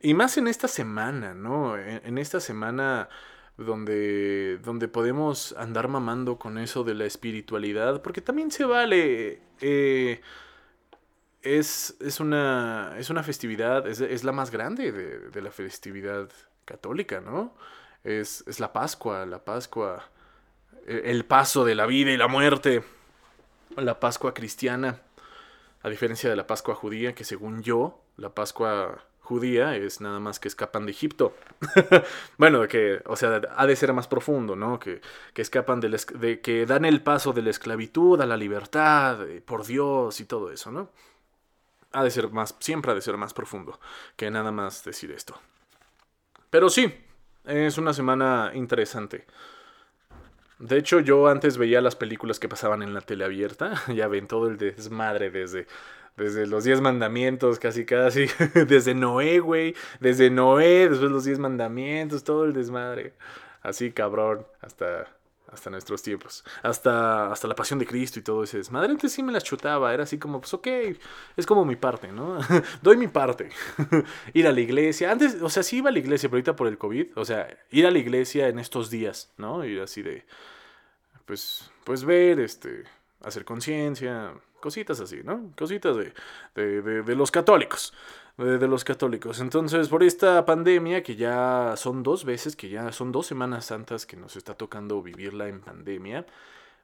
Y 0.00 0.14
más 0.14 0.36
en 0.38 0.46
esta 0.46 0.68
semana, 0.68 1.34
¿no? 1.34 1.76
En, 1.76 2.18
esta 2.18 2.40
semana 2.40 3.08
donde, 3.56 4.58
donde 4.58 4.86
podemos 4.86 5.54
andar 5.58 5.88
mamando 5.88 6.38
con 6.38 6.56
eso 6.58 6.84
de 6.84 6.94
la 6.94 7.04
espiritualidad, 7.04 8.00
porque 8.02 8.20
también 8.20 8.52
se 8.52 8.64
vale. 8.64 9.40
Eh, 9.60 10.20
es, 11.42 11.96
es, 12.00 12.20
una, 12.20 12.94
es 12.98 13.10
una 13.10 13.22
festividad, 13.24 13.86
es, 13.88 14.24
la 14.24 14.32
más 14.32 14.50
grande 14.50 14.92
de, 14.92 15.42
la 15.42 15.50
festividad 15.50 16.30
católica, 16.64 17.20
¿no? 17.20 17.54
Es, 18.04 18.44
es 18.46 18.60
la 18.60 18.72
Pascua, 18.72 19.26
la 19.26 19.44
Pascua, 19.44 20.08
e, 20.86 21.10
el 21.10 21.24
paso 21.24 21.64
de 21.64 21.74
la 21.74 21.86
vida 21.86 22.12
y 22.12 22.16
la 22.16 22.28
muerte, 22.28 22.84
la 23.76 23.98
Pascua 23.98 24.32
cristiana, 24.32 25.00
a 25.82 25.88
diferencia 25.88 26.30
de 26.30 26.36
la 26.36 26.46
Pascua 26.46 26.76
judía, 26.76 27.14
que 27.14 27.24
según 27.24 27.62
yo, 27.62 28.00
la 28.16 28.30
Pascua 28.34 29.07
judía 29.28 29.76
es 29.76 30.00
nada 30.00 30.20
más 30.20 30.40
que 30.40 30.48
escapan 30.48 30.86
de 30.86 30.92
Egipto. 30.92 31.36
bueno, 32.38 32.66
que, 32.66 33.02
o 33.04 33.14
sea, 33.14 33.42
ha 33.56 33.66
de 33.66 33.76
ser 33.76 33.92
más 33.92 34.08
profundo, 34.08 34.56
¿no? 34.56 34.78
Que, 34.78 35.02
que 35.34 35.42
escapan 35.42 35.80
de, 35.80 36.00
de, 36.14 36.40
que 36.40 36.64
dan 36.64 36.86
el 36.86 37.02
paso 37.02 37.34
de 37.34 37.42
la 37.42 37.50
esclavitud 37.50 38.18
a 38.22 38.26
la 38.26 38.38
libertad, 38.38 39.18
por 39.44 39.66
Dios 39.66 40.18
y 40.20 40.24
todo 40.24 40.50
eso, 40.50 40.72
¿no? 40.72 40.90
Ha 41.92 42.02
de 42.04 42.10
ser 42.10 42.30
más, 42.30 42.56
siempre 42.58 42.92
ha 42.92 42.94
de 42.94 43.02
ser 43.02 43.18
más 43.18 43.34
profundo 43.34 43.78
que 44.16 44.30
nada 44.30 44.50
más 44.50 44.82
decir 44.82 45.10
esto. 45.10 45.38
Pero 46.48 46.70
sí, 46.70 46.94
es 47.44 47.76
una 47.76 47.92
semana 47.92 48.52
interesante. 48.54 49.26
De 50.58 50.76
hecho, 50.76 51.00
yo 51.00 51.28
antes 51.28 51.56
veía 51.56 51.80
las 51.80 51.94
películas 51.96 52.40
que 52.40 52.48
pasaban 52.48 52.82
en 52.82 52.94
la 52.94 53.00
tele 53.00 53.24
abierta. 53.24 53.72
Ya 53.94 54.08
ven 54.08 54.26
todo 54.26 54.48
el 54.48 54.58
desmadre 54.58 55.30
desde 55.30 55.66
desde 56.16 56.46
los 56.48 56.64
diez 56.64 56.80
mandamientos, 56.80 57.60
casi 57.60 57.84
casi. 57.84 58.26
Desde 58.66 58.92
Noé, 58.94 59.38
güey. 59.38 59.76
Desde 60.00 60.30
Noé, 60.30 60.88
después 60.88 61.12
los 61.12 61.24
diez 61.24 61.38
mandamientos, 61.38 62.24
todo 62.24 62.44
el 62.44 62.52
desmadre. 62.52 63.12
Así, 63.62 63.92
cabrón. 63.92 64.44
Hasta 64.60 65.06
hasta 65.52 65.70
nuestros 65.70 66.02
tiempos, 66.02 66.44
hasta, 66.62 67.32
hasta 67.32 67.48
la 67.48 67.54
pasión 67.54 67.78
de 67.78 67.86
Cristo 67.86 68.18
y 68.18 68.22
todo 68.22 68.44
ese 68.44 68.58
desmadre. 68.58 68.90
Antes 68.90 69.12
sí 69.12 69.22
me 69.22 69.32
las 69.32 69.44
chutaba, 69.44 69.92
era 69.92 70.02
así 70.02 70.18
como, 70.18 70.40
pues 70.40 70.52
ok, 70.54 70.66
es 71.36 71.46
como 71.46 71.64
mi 71.64 71.76
parte, 71.76 72.12
¿no? 72.12 72.38
Doy 72.82 72.96
mi 72.96 73.08
parte. 73.08 73.50
ir 74.34 74.46
a 74.46 74.52
la 74.52 74.60
iglesia, 74.60 75.10
antes, 75.10 75.40
o 75.40 75.48
sea, 75.48 75.62
sí 75.62 75.78
iba 75.78 75.88
a 75.88 75.92
la 75.92 75.98
iglesia, 75.98 76.28
pero 76.28 76.36
ahorita 76.36 76.56
por 76.56 76.68
el 76.68 76.78
COVID, 76.78 77.16
o 77.16 77.24
sea, 77.24 77.48
ir 77.70 77.86
a 77.86 77.90
la 77.90 77.98
iglesia 77.98 78.48
en 78.48 78.58
estos 78.58 78.90
días, 78.90 79.32
¿no? 79.36 79.64
Ir 79.64 79.80
así 79.80 80.02
de, 80.02 80.24
pues, 81.24 81.70
pues 81.84 82.04
ver, 82.04 82.40
este, 82.40 82.84
hacer 83.22 83.44
conciencia, 83.44 84.34
cositas 84.60 85.00
así, 85.00 85.22
¿no? 85.24 85.52
Cositas 85.56 85.96
de, 85.96 86.12
de, 86.54 87.02
de 87.02 87.14
los 87.14 87.30
católicos 87.30 87.94
de, 88.38 88.68
los 88.68 88.84
católicos. 88.84 89.40
Entonces, 89.40 89.88
por 89.88 90.02
esta 90.02 90.44
pandemia, 90.46 91.02
que 91.02 91.16
ya 91.16 91.74
son 91.76 92.02
dos 92.02 92.24
veces, 92.24 92.54
que 92.56 92.68
ya 92.68 92.92
son 92.92 93.10
dos 93.12 93.26
Semanas 93.26 93.66
Santas 93.66 94.06
que 94.06 94.16
nos 94.16 94.36
está 94.36 94.54
tocando 94.54 95.02
vivirla 95.02 95.48
en 95.48 95.60
pandemia, 95.60 96.24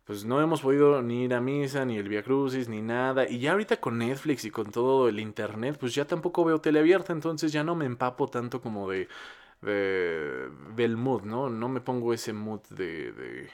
pues 0.05 0.25
no 0.25 0.41
hemos 0.43 0.63
podido 0.63 1.01
ni 1.01 1.25
ir 1.25 1.35
a 1.35 1.41
misa, 1.41 1.85
ni 1.85 1.97
el 1.97 2.09
Via 2.09 2.23
Crucis, 2.23 2.69
ni 2.69 2.83
nada. 2.83 3.29
Y 3.29 3.39
ya 3.39 3.53
ahorita 3.53 3.79
con 3.81 3.99
Netflix 3.99 4.45
y 4.45 4.51
con 4.51 4.71
todo 4.73 5.09
el 5.09 5.21
internet, 5.21 5.77
pues 5.79 5.95
ya 5.95 6.05
tampoco 6.07 6.45
veo 6.45 6.61
tele 6.61 6.81
abierta, 6.81 7.13
entonces 7.13 7.53
ya 7.53 7.65
no 7.65 7.75
me 7.77 7.87
empapo 7.87 8.29
tanto 8.29 8.61
como 8.61 8.91
de, 8.91 9.09
de 9.63 10.49
del 10.77 10.97
mood, 10.97 11.23
¿no? 11.23 11.49
No 11.49 11.69
me 11.69 11.81
pongo 11.81 12.13
ese 12.13 12.33
mood 12.33 12.61
de, 12.71 13.13
de, 13.13 13.51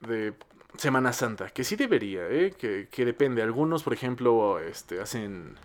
de 0.00 0.34
Semana 0.76 1.12
Santa, 1.12 1.48
que 1.50 1.64
sí 1.64 1.76
debería, 1.76 2.28
¿eh? 2.28 2.52
Que, 2.58 2.88
que 2.90 3.04
depende. 3.04 3.42
Algunos, 3.42 3.82
por 3.84 3.94
ejemplo, 3.94 4.58
este, 4.60 5.00
hacen 5.00 5.56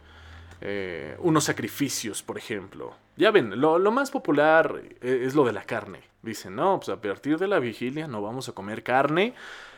eh, 0.66 1.18
unos 1.20 1.44
sacrificios, 1.44 2.24
por 2.24 2.38
ejemplo. 2.38 2.96
Ya 3.18 3.32
ven, 3.32 3.60
lo, 3.60 3.92
más 3.92 4.12
popular 4.12 4.82
eh, 5.02 5.24
es 5.26 5.36
lo 5.36 5.44
de 5.44 5.52
la 5.52 5.64
carne. 5.64 6.00
Dicen, 6.22 6.56
no, 6.56 6.80
pues 6.80 6.88
a 6.88 7.02
partir 7.02 7.38
de 7.38 7.48
la 7.48 7.60
vigilia 7.60 8.08
no 8.08 8.22
vamos 8.22 8.48
a 8.48 8.54
comer 8.54 8.82
carne 8.82 9.34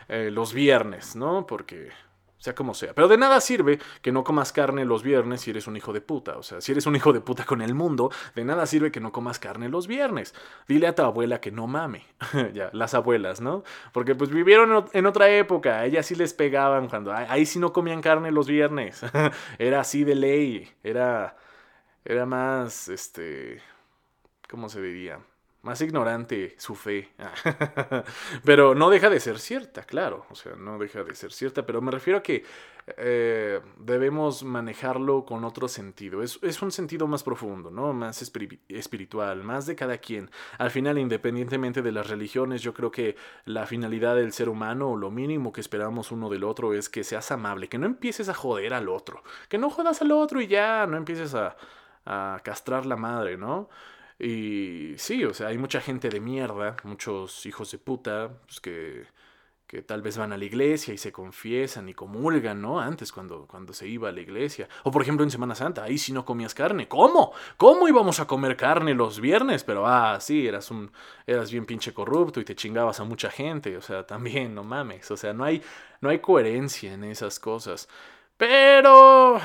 eh, 0.10 0.30
los 0.32 0.54
viernes, 0.54 1.16
¿no? 1.16 1.48
Porque 1.48 1.90
sea 2.38 2.56
como 2.56 2.74
sea. 2.74 2.94
Pero 2.94 3.08
de 3.08 3.18
nada 3.18 3.40
sirve 3.42 3.80
que 4.02 4.12
no 4.12 4.24
comas 4.24 4.52
carne 4.52 4.86
los 4.86 5.04
viernes 5.04 5.42
si 5.42 5.52
eres 5.52 5.68
un 5.68 5.78
hijo 5.78 5.94
de 5.94 6.02
puta. 6.02 6.38
O 6.38 6.44
sea, 6.44 6.62
si 6.62 6.72
eres 6.72 6.86
un 6.86 6.96
hijo 6.96 7.14
de 7.14 7.22
puta 7.22 7.46
con 7.46 7.62
el 7.62 7.74
mundo, 7.74 8.12
de 8.36 8.46
nada 8.46 8.66
sirve 8.66 8.92
que 8.92 9.00
no 9.00 9.12
comas 9.12 9.40
carne 9.40 9.70
los 9.70 9.88
viernes. 9.88 10.36
Dile 10.68 10.88
a 10.88 10.96
tu 10.96 11.04
abuela 11.04 11.42
que 11.42 11.52
no 11.52 11.68
mame. 11.68 12.06
ya, 12.54 12.70
las 12.74 12.94
abuelas, 12.94 13.42
¿no? 13.42 13.64
Porque 13.92 14.16
pues 14.16 14.30
vivieron 14.30 14.86
en 14.94 15.06
otra 15.06 15.30
época. 15.30 15.80
A 15.80 15.86
ellas 15.86 16.06
sí 16.06 16.16
les 16.16 16.34
pegaban 16.34 16.88
cuando... 16.88 17.14
Ahí 17.14 17.46
sí 17.46 17.60
no 17.60 17.74
comían 17.74 18.02
carne 18.02 18.32
los 18.32 18.48
viernes. 18.48 19.02
era 19.60 19.82
así 19.82 20.04
de 20.04 20.16
ley. 20.16 20.72
Era... 20.84 21.38
Era 22.04 22.26
más, 22.26 22.88
este... 22.90 23.62
¿Cómo 24.48 24.70
se 24.70 24.80
diría? 24.80 25.20
Más 25.66 25.82
ignorante 25.82 26.56
su 26.58 26.76
fe. 26.76 27.10
pero 28.46 28.76
no 28.76 28.90
deja 28.90 29.10
de 29.10 29.20
ser 29.20 29.40
cierta, 29.40 29.84
claro. 29.84 30.28
O 30.30 30.36
sea, 30.36 30.56
no 30.56 30.78
deja 30.78 31.04
de 31.04 31.16
ser 31.16 31.34
cierta. 31.34 31.66
Pero 31.66 31.82
me 31.82 31.92
refiero 31.92 32.20
a 32.20 32.24
que 32.24 32.46
eh, 32.98 33.60
debemos 33.78 34.44
manejarlo 34.44 35.26
con 35.26 35.44
otro 35.44 35.68
sentido. 35.68 36.22
Es, 36.22 36.38
es, 36.44 36.62
un 36.62 36.72
sentido 36.72 37.08
más 37.08 37.24
profundo, 37.24 37.72
¿no? 37.72 37.94
Más 37.94 38.22
espiritual, 38.22 39.44
más 39.44 39.66
de 39.66 39.76
cada 39.76 39.98
quien. 39.98 40.30
Al 40.60 40.70
final, 40.70 41.00
independientemente 41.00 41.82
de 41.82 41.92
las 41.92 42.08
religiones, 42.10 42.62
yo 42.62 42.76
creo 42.76 42.92
que 42.92 43.16
la 43.46 43.66
finalidad 43.66 44.16
del 44.16 44.34
ser 44.34 44.50
humano, 44.50 44.92
o 44.92 44.96
lo 44.96 45.10
mínimo 45.10 45.52
que 45.52 45.62
esperamos 45.62 46.12
uno 46.12 46.30
del 46.30 46.44
otro, 46.44 46.76
es 46.76 46.90
que 46.90 47.04
seas 47.04 47.32
amable, 47.32 47.70
que 47.70 47.80
no 47.80 47.88
empieces 47.88 48.30
a 48.30 48.36
joder 48.36 48.76
al 48.76 48.88
otro. 48.88 49.24
Que 49.50 49.58
no 49.58 49.72
jodas 49.72 50.00
al 50.04 50.12
otro 50.12 50.42
y 50.42 50.48
ya, 50.48 50.86
no 50.86 50.96
empieces 50.96 51.34
a, 51.34 51.58
a 52.06 52.40
castrar 52.44 52.86
la 52.86 52.98
madre, 52.98 53.36
¿no? 53.36 53.68
Y 54.20 54.94
sí, 54.98 55.26
o 55.26 55.34
sea, 55.34 55.48
hay 55.48 55.58
mucha 55.58 55.82
gente 55.82 56.10
de 56.10 56.20
mierda, 56.22 56.78
muchos 56.84 57.46
hijos 57.46 57.72
de 57.72 57.78
puta, 57.80 58.32
pues 58.46 58.62
que, 58.62 59.06
que 59.68 59.82
tal 59.82 60.02
vez 60.02 60.18
van 60.18 60.32
a 60.32 60.38
la 60.38 60.46
iglesia 60.46 60.94
y 60.94 60.98
se 60.98 61.12
confiesan 61.12 61.90
y 61.90 61.94
comulgan, 61.94 62.62
¿no? 62.62 62.80
Antes 62.80 63.12
cuando, 63.12 63.46
cuando 63.46 63.74
se 63.74 63.88
iba 63.88 64.08
a 64.08 64.12
la 64.14 64.22
iglesia. 64.22 64.70
O 64.84 64.92
por 64.92 65.02
ejemplo 65.02 65.26
en 65.26 65.32
Semana 65.32 65.54
Santa, 65.54 65.84
ahí 65.84 65.98
sí 65.98 66.14
no 66.14 66.24
comías 66.24 66.54
carne. 66.54 66.88
¿Cómo? 66.88 67.34
¿Cómo 67.58 67.88
íbamos 67.90 68.20
a 68.22 68.28
comer 68.28 68.56
carne 68.56 68.94
los 68.94 69.20
viernes? 69.20 69.66
Pero 69.66 69.86
ah, 69.86 70.18
sí, 70.22 70.48
eras 70.48 70.72
un 70.72 70.92
eras 71.28 71.52
bien 71.52 71.66
pinche 71.66 71.94
corrupto 71.94 72.40
y 72.40 72.46
te 72.46 72.56
chingabas 72.56 73.00
a 73.02 73.04
mucha 73.04 73.30
gente, 73.30 73.76
o 73.76 73.82
sea, 73.82 74.06
también 74.06 74.56
no 74.56 74.64
mames, 74.64 75.12
o 75.12 75.18
sea, 75.18 75.34
no 75.34 75.44
hay 75.44 75.62
no 76.02 76.10
hay 76.10 76.20
coherencia 76.20 76.94
en 76.94 77.04
esas 77.04 77.40
cosas. 77.40 77.90
Pero 78.38 79.40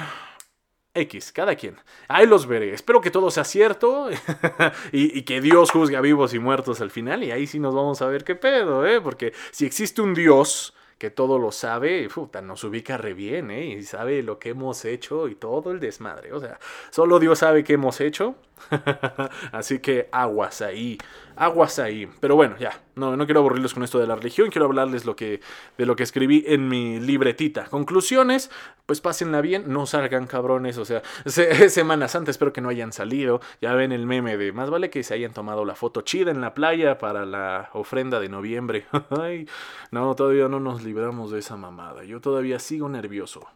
X, 0.95 1.33
cada 1.33 1.55
quien. 1.55 1.77
Ahí 2.09 2.27
los 2.27 2.47
veré. 2.47 2.75
Espero 2.75 3.01
que 3.01 3.11
todo 3.11 3.31
sea 3.31 3.45
cierto 3.45 4.09
y, 4.93 5.23
que 5.23 5.41
Dios 5.41 5.71
juzgue 5.71 5.97
a 5.97 6.01
vivos 6.01 6.35
y 6.35 6.39
muertos 6.39 6.81
al 6.81 6.91
final. 6.91 7.23
Y 7.23 7.31
ahí 7.31 7.47
sí 7.47 7.59
nos 7.59 7.75
vamos 7.75 8.03
a 8.03 8.07
ver 8.07 8.25
qué 8.25 8.35
pedo, 8.35 8.87
¿eh? 8.87 9.01
Porque 9.01 9.33
si 9.53 9.67
existe 9.67 10.03
un 10.03 10.15
Dios 10.15 10.75
que 10.99 11.11
todo 11.11 11.39
lo 11.39 11.53
sabe, 11.53 12.09
puta, 12.09 12.43
nos 12.43 12.65
ubica 12.65 12.97
re 12.99 13.15
bien, 13.15 13.51
¿eh? 13.51 13.67
Y 13.67 13.83
sabe 13.85 14.23
lo 14.23 14.39
que 14.39 14.51
hemos 14.51 14.85
hecho 14.85 15.29
y 15.29 15.35
todo 15.37 15.71
el 15.71 15.81
desmadre. 15.81 16.33
O 16.33 16.41
sea, 16.41 16.59
solo 16.91 17.19
Dios 17.19 17.39
sabe 17.39 17.63
qué 17.65 17.75
hemos 17.75 18.01
hecho. 18.01 18.35
Así 19.53 19.79
que 19.79 20.09
aguas 20.13 20.63
ahí, 20.63 20.99
aguas 21.37 21.79
ahí. 21.79 22.09
Pero 22.21 22.37
bueno, 22.37 22.57
ya, 22.59 22.81
no, 22.95 23.17
no 23.17 23.25
quiero 23.25 23.41
aburrirlos 23.41 23.75
con 23.75 23.83
esto 23.83 23.99
de 23.99 24.07
la 24.07 24.17
religión, 24.17 24.51
quiero 24.51 24.67
hablarles 24.67 25.05
lo 25.05 25.17
que, 25.17 25.41
de 25.79 25.87
lo 25.87 25.97
que 25.97 26.03
escribí 26.03 26.45
en 26.47 26.69
mi 26.69 27.01
libretita. 27.01 27.65
Conclusiones, 27.67 28.51
pues 28.87 29.01
pásenla 29.01 29.41
bien, 29.41 29.65
no 29.67 29.87
salgan 29.87 30.27
cabrones, 30.27 30.79
o 30.79 30.85
sea, 30.85 31.03
Semana 31.69 32.09
Santa 32.09 32.31
espero 32.31 32.53
que 32.53 32.61
no 32.61 32.69
hayan 32.69 32.93
salido. 32.93 33.41
Ya 33.61 33.75
ven 33.75 33.93
el 33.93 34.07
meme 34.07 34.37
de 34.37 34.53
más 34.53 34.71
vale 34.71 34.91
que 34.91 35.03
se 35.03 35.15
hayan 35.15 35.33
tomado 35.33 35.65
la 35.65 35.75
foto 35.75 36.03
chida 36.03 36.31
en 36.31 36.41
la 36.41 36.55
playa 36.55 36.99
para 36.99 37.27
la 37.27 37.71
ofrenda 37.73 38.21
de 38.21 38.29
noviembre. 38.29 38.87
No, 39.91 40.15
todavía 40.15 40.49
no 40.49 40.61
nos 40.61 40.83
libramos 40.83 41.31
de 41.31 41.41
esa 41.41 41.57
mamada. 41.57 42.05
Yo 42.05 42.21
todavía 42.21 42.59
sigo 42.59 42.89
nervioso 42.89 43.49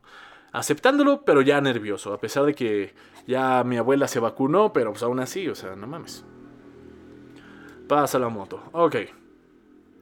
aceptándolo, 0.55 1.25
pero 1.25 1.43
ya 1.43 1.61
nervioso, 1.61 2.15
a 2.15 2.21
pesar 2.21 2.45
de 2.45 2.55
que 2.55 2.95
ya 3.27 3.63
mi 3.65 3.77
abuela 3.77 4.07
se 4.09 4.21
vacunó, 4.21 4.73
pero 4.73 4.93
pues 4.93 5.03
aún 5.03 5.21
así, 5.21 5.49
o 5.49 5.55
sea, 5.55 5.75
no 5.75 5.87
mames. 5.87 6.25
Pasa 7.89 8.19
la 8.19 8.29
moto. 8.29 8.63
Ok. 8.73 8.97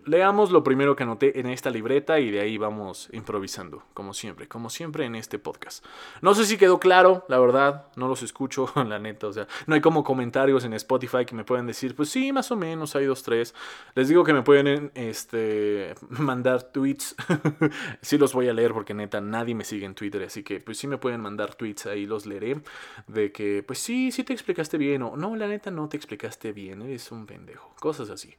Leamos 0.04 0.50
lo 0.50 0.64
primero 0.64 0.96
que 0.96 1.04
anoté 1.04 1.38
en 1.38 1.46
esta 1.46 1.70
libreta 1.70 2.18
y 2.18 2.30
de 2.30 2.40
ahí 2.40 2.58
vamos 2.58 3.08
improvisando, 3.12 3.84
como 3.94 4.14
siempre, 4.14 4.48
como 4.48 4.68
siempre 4.68 5.04
en 5.04 5.14
este 5.14 5.38
podcast. 5.38 5.84
No 6.20 6.34
sé 6.34 6.44
si 6.44 6.56
quedó 6.56 6.80
claro, 6.80 7.24
la 7.28 7.38
verdad, 7.38 7.86
no 7.94 8.08
los 8.08 8.22
escucho, 8.22 8.70
la 8.86 8.98
neta, 8.98 9.28
o 9.28 9.32
sea, 9.32 9.46
no 9.66 9.74
hay 9.74 9.80
como 9.80 10.02
comentarios 10.02 10.64
en 10.64 10.72
Spotify 10.74 11.24
que 11.24 11.36
me 11.36 11.44
puedan 11.44 11.66
decir, 11.66 11.94
pues 11.94 12.08
sí, 12.08 12.32
más 12.32 12.50
o 12.50 12.56
menos, 12.56 12.96
hay 12.96 13.06
dos, 13.06 13.22
tres. 13.22 13.54
Les 13.94 14.08
digo 14.08 14.24
que 14.24 14.32
me 14.32 14.42
pueden 14.42 14.90
este, 14.94 15.94
mandar 16.08 16.64
tweets, 16.64 17.14
sí 18.02 18.18
los 18.18 18.32
voy 18.32 18.48
a 18.48 18.52
leer 18.52 18.72
porque 18.72 18.94
neta 18.94 19.20
nadie 19.20 19.54
me 19.54 19.64
sigue 19.64 19.86
en 19.86 19.94
Twitter, 19.94 20.22
así 20.24 20.42
que 20.42 20.58
pues 20.58 20.78
sí 20.78 20.88
me 20.88 20.98
pueden 20.98 21.20
mandar 21.20 21.54
tweets, 21.54 21.86
ahí 21.86 22.06
los 22.06 22.26
leeré, 22.26 22.60
de 23.06 23.30
que 23.30 23.62
pues 23.64 23.78
sí, 23.78 24.10
sí 24.10 24.24
te 24.24 24.32
explicaste 24.32 24.78
bien, 24.78 25.02
o 25.02 25.16
no, 25.16 25.36
la 25.36 25.46
neta 25.46 25.70
no 25.70 25.88
te 25.88 25.96
explicaste 25.96 26.52
bien, 26.52 26.82
eres 26.82 27.12
un 27.12 27.26
pendejo, 27.26 27.74
cosas 27.78 28.10
así. 28.10 28.34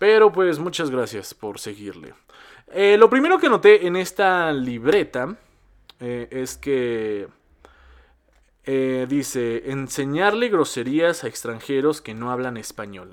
Pero 0.00 0.32
pues 0.32 0.58
muchas 0.58 0.90
gracias 0.90 1.34
por 1.34 1.58
seguirle. 1.58 2.14
Eh, 2.72 2.96
lo 2.96 3.10
primero 3.10 3.38
que 3.38 3.50
noté 3.50 3.86
en 3.86 3.96
esta 3.96 4.50
libreta 4.50 5.36
eh, 6.00 6.26
es 6.30 6.56
que 6.56 7.28
eh, 8.64 9.06
dice 9.06 9.70
enseñarle 9.70 10.48
groserías 10.48 11.22
a 11.22 11.26
extranjeros 11.26 12.00
que 12.00 12.14
no 12.14 12.32
hablan 12.32 12.56
español. 12.56 13.10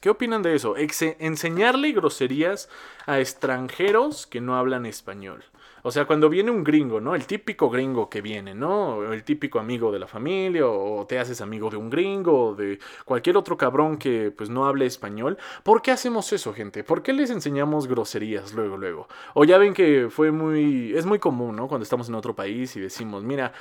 ¿Qué 0.00 0.10
opinan 0.10 0.42
de 0.42 0.54
eso? 0.54 0.76
enseñarle 0.76 1.90
groserías 1.90 2.68
a 3.04 3.18
extranjeros 3.18 4.28
que 4.28 4.40
no 4.40 4.56
hablan 4.56 4.86
español. 4.86 5.42
O 5.84 5.90
sea, 5.90 6.04
cuando 6.04 6.28
viene 6.28 6.52
un 6.52 6.62
gringo, 6.62 7.00
¿no? 7.00 7.16
El 7.16 7.26
típico 7.26 7.68
gringo 7.68 8.08
que 8.08 8.20
viene, 8.20 8.54
¿no? 8.54 9.12
El 9.12 9.24
típico 9.24 9.58
amigo 9.58 9.90
de 9.90 9.98
la 9.98 10.06
familia 10.06 10.66
o 10.66 11.04
te 11.08 11.18
haces 11.18 11.40
amigo 11.40 11.70
de 11.70 11.76
un 11.76 11.90
gringo 11.90 12.50
o 12.50 12.54
de 12.54 12.78
cualquier 13.04 13.36
otro 13.36 13.56
cabrón 13.56 13.98
que 13.98 14.30
pues 14.30 14.48
no 14.48 14.66
hable 14.66 14.86
español. 14.86 15.38
¿Por 15.64 15.82
qué 15.82 15.90
hacemos 15.90 16.32
eso, 16.32 16.54
gente? 16.54 16.84
¿Por 16.84 17.02
qué 17.02 17.12
les 17.12 17.30
enseñamos 17.30 17.88
groserías 17.88 18.52
luego, 18.52 18.76
luego? 18.76 19.08
O 19.34 19.44
ya 19.44 19.58
ven 19.58 19.74
que 19.74 20.08
fue 20.08 20.30
muy... 20.30 20.96
es 20.96 21.04
muy 21.04 21.18
común, 21.18 21.56
¿no? 21.56 21.66
Cuando 21.66 21.82
estamos 21.82 22.08
en 22.08 22.14
otro 22.14 22.36
país 22.36 22.76
y 22.76 22.80
decimos, 22.80 23.24
mira, 23.24 23.52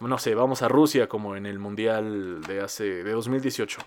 no 0.00 0.18
sé, 0.18 0.34
vamos 0.34 0.62
a 0.62 0.68
Rusia 0.68 1.08
como 1.08 1.36
en 1.36 1.44
el 1.44 1.58
Mundial 1.58 2.40
de 2.42 2.62
hace... 2.62 3.04
de 3.04 3.12
2018. 3.12 3.80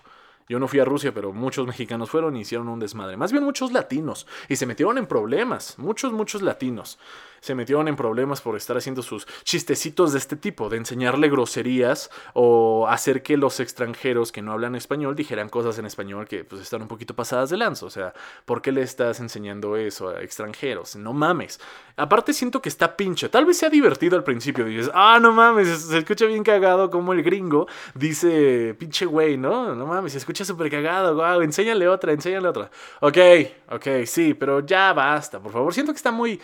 Yo 0.48 0.58
no 0.58 0.66
fui 0.66 0.80
a 0.80 0.84
Rusia, 0.84 1.12
pero 1.12 1.32
muchos 1.32 1.66
mexicanos 1.66 2.08
fueron 2.08 2.36
y 2.36 2.40
hicieron 2.40 2.68
un 2.68 2.78
desmadre. 2.78 3.16
Más 3.18 3.32
bien 3.32 3.44
muchos 3.44 3.70
latinos. 3.70 4.26
Y 4.48 4.56
se 4.56 4.64
metieron 4.64 4.96
en 4.96 5.06
problemas. 5.06 5.78
Muchos, 5.78 6.12
muchos 6.12 6.40
latinos. 6.40 6.98
Se 7.40 7.54
metieron 7.54 7.88
en 7.88 7.96
problemas 7.96 8.40
por 8.40 8.56
estar 8.56 8.76
haciendo 8.76 9.02
sus 9.02 9.26
chistecitos 9.42 10.12
de 10.12 10.18
este 10.18 10.36
tipo, 10.36 10.68
de 10.68 10.78
enseñarle 10.78 11.28
groserías 11.28 12.10
o 12.34 12.86
hacer 12.88 13.22
que 13.22 13.36
los 13.36 13.60
extranjeros 13.60 14.32
que 14.32 14.42
no 14.42 14.52
hablan 14.52 14.74
español 14.74 15.16
dijeran 15.16 15.48
cosas 15.48 15.78
en 15.78 15.86
español 15.86 16.26
que 16.26 16.44
pues 16.44 16.62
están 16.62 16.82
un 16.82 16.88
poquito 16.88 17.14
pasadas 17.14 17.50
de 17.50 17.56
lanzo. 17.56 17.86
O 17.86 17.90
sea, 17.90 18.12
¿por 18.44 18.62
qué 18.62 18.72
le 18.72 18.82
estás 18.82 19.20
enseñando 19.20 19.76
eso 19.76 20.08
a 20.08 20.22
extranjeros? 20.22 20.96
No 20.96 21.12
mames. 21.12 21.60
Aparte 21.96 22.32
siento 22.32 22.62
que 22.62 22.68
está 22.68 22.96
pinche. 22.96 23.28
Tal 23.28 23.44
vez 23.44 23.58
sea 23.58 23.70
divertido 23.70 24.16
al 24.16 24.24
principio. 24.24 24.64
Dices, 24.64 24.90
ah, 24.94 25.18
no 25.20 25.32
mames, 25.32 25.68
se 25.68 25.98
escucha 25.98 26.26
bien 26.26 26.44
cagado 26.44 26.90
como 26.90 27.12
el 27.12 27.22
gringo 27.22 27.66
dice, 27.94 28.74
pinche 28.78 29.06
güey, 29.06 29.36
¿no? 29.36 29.74
No 29.74 29.86
mames, 29.86 30.12
se 30.12 30.18
escucha 30.18 30.44
súper 30.44 30.70
cagado. 30.70 31.14
Wow, 31.14 31.42
enséñale 31.42 31.88
otra, 31.88 32.12
enséñale 32.12 32.48
otra. 32.48 32.70
Ok, 33.00 33.18
ok, 33.70 33.86
sí, 34.06 34.34
pero 34.34 34.60
ya 34.64 34.92
basta, 34.92 35.40
por 35.40 35.52
favor. 35.52 35.74
Siento 35.74 35.92
que 35.92 35.96
está 35.96 36.10
muy 36.10 36.40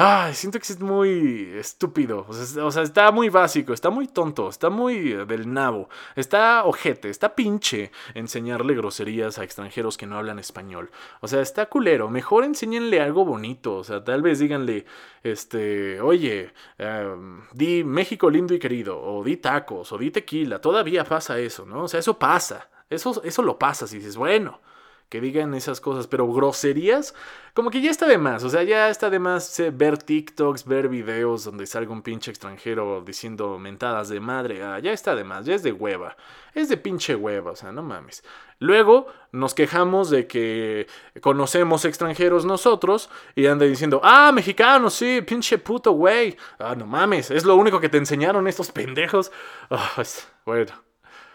Ay, 0.00 0.32
siento 0.34 0.60
que 0.60 0.72
es 0.72 0.78
muy 0.78 1.50
estúpido. 1.56 2.24
O 2.28 2.70
sea, 2.70 2.84
está 2.84 3.10
muy 3.10 3.30
básico, 3.30 3.72
está 3.72 3.90
muy 3.90 4.06
tonto, 4.06 4.48
está 4.48 4.70
muy 4.70 5.14
del 5.26 5.52
nabo, 5.52 5.88
está 6.14 6.62
ojete, 6.66 7.10
está 7.10 7.34
pinche 7.34 7.90
enseñarle 8.14 8.76
groserías 8.76 9.40
a 9.40 9.42
extranjeros 9.42 9.96
que 9.96 10.06
no 10.06 10.16
hablan 10.16 10.38
español. 10.38 10.92
O 11.20 11.26
sea, 11.26 11.40
está 11.40 11.66
culero. 11.66 12.08
Mejor 12.10 12.44
enséñenle 12.44 13.00
algo 13.00 13.24
bonito. 13.24 13.74
O 13.74 13.82
sea, 13.82 14.04
tal 14.04 14.22
vez 14.22 14.38
díganle, 14.38 14.86
este, 15.24 16.00
oye, 16.00 16.52
em, 16.78 17.42
di 17.52 17.82
México 17.82 18.30
lindo 18.30 18.54
y 18.54 18.60
querido, 18.60 19.00
o 19.02 19.24
di 19.24 19.36
tacos, 19.38 19.90
o 19.90 19.98
di 19.98 20.12
tequila. 20.12 20.60
Todavía 20.60 21.02
pasa 21.02 21.40
eso, 21.40 21.66
¿no? 21.66 21.82
O 21.82 21.88
sea, 21.88 21.98
eso 21.98 22.16
pasa. 22.16 22.68
Eso, 22.88 23.20
eso 23.24 23.42
lo 23.42 23.58
pasa 23.58 23.88
si 23.88 23.98
dices, 23.98 24.16
bueno 24.16 24.60
que 25.08 25.20
digan 25.20 25.54
esas 25.54 25.80
cosas, 25.80 26.06
pero 26.06 26.30
groserías, 26.30 27.14
como 27.54 27.70
que 27.70 27.80
ya 27.80 27.90
está 27.90 28.06
de 28.06 28.18
más, 28.18 28.44
o 28.44 28.50
sea, 28.50 28.62
ya 28.62 28.90
está 28.90 29.08
de 29.10 29.18
más 29.18 29.58
eh, 29.58 29.70
ver 29.70 29.98
TikToks, 29.98 30.66
ver 30.66 30.88
videos 30.88 31.44
donde 31.44 31.66
salga 31.66 31.92
un 31.92 32.02
pinche 32.02 32.30
extranjero 32.30 33.02
diciendo 33.04 33.58
mentadas 33.58 34.10
de 34.10 34.20
madre, 34.20 34.62
ah, 34.62 34.78
ya 34.78 34.92
está 34.92 35.14
de 35.14 35.24
más, 35.24 35.46
ya 35.46 35.54
es 35.54 35.62
de 35.62 35.72
hueva, 35.72 36.16
es 36.54 36.68
de 36.68 36.76
pinche 36.76 37.14
hueva, 37.14 37.52
o 37.52 37.56
sea, 37.56 37.72
no 37.72 37.82
mames. 37.82 38.22
Luego 38.60 39.06
nos 39.32 39.54
quejamos 39.54 40.10
de 40.10 40.26
que 40.26 40.86
conocemos 41.20 41.84
extranjeros 41.84 42.44
nosotros 42.44 43.08
y 43.34 43.46
anda 43.46 43.64
diciendo, 43.64 44.00
ah, 44.04 44.30
mexicanos, 44.32 44.94
sí, 44.94 45.22
pinche 45.22 45.58
puto 45.58 45.92
güey, 45.92 46.36
ah, 46.58 46.74
no 46.74 46.86
mames, 46.86 47.30
es 47.30 47.44
lo 47.44 47.56
único 47.56 47.80
que 47.80 47.88
te 47.88 47.98
enseñaron 47.98 48.46
estos 48.46 48.70
pendejos. 48.70 49.32
Ah, 49.70 50.02
bueno. 50.44 50.72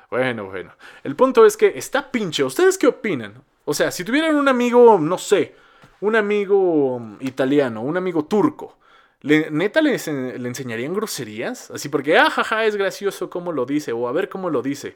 Bueno, 0.09 0.45
bueno. 0.45 0.71
El 1.03 1.15
punto 1.15 1.43
es 1.43 1.57
que 1.57 1.73
está 1.75 2.11
pinche. 2.11 2.43
¿Ustedes 2.43 2.77
qué 2.77 2.85
opinan? 2.85 3.43
O 3.65 3.73
sea, 3.73 3.91
si 3.91 4.03
tuvieran 4.03 4.35
un 4.35 4.47
amigo, 4.47 4.99
no 4.99 5.17
sé, 5.17 5.55
un 6.01 6.15
amigo 6.15 7.01
italiano, 7.21 7.81
un 7.81 7.97
amigo 7.97 8.25
turco, 8.25 8.77
¿le, 9.21 9.49
¿neta 9.51 9.81
le, 9.81 9.91
le 9.91 10.47
enseñarían 10.47 10.93
groserías? 10.93 11.71
Así 11.71 11.89
porque, 11.89 12.17
ah, 12.17 12.29
jaja, 12.29 12.65
es 12.65 12.75
gracioso 12.75 13.29
cómo 13.29 13.51
lo 13.51 13.65
dice, 13.65 13.93
o 13.93 14.07
a 14.07 14.11
ver 14.11 14.29
cómo 14.29 14.49
lo 14.49 14.61
dice. 14.61 14.95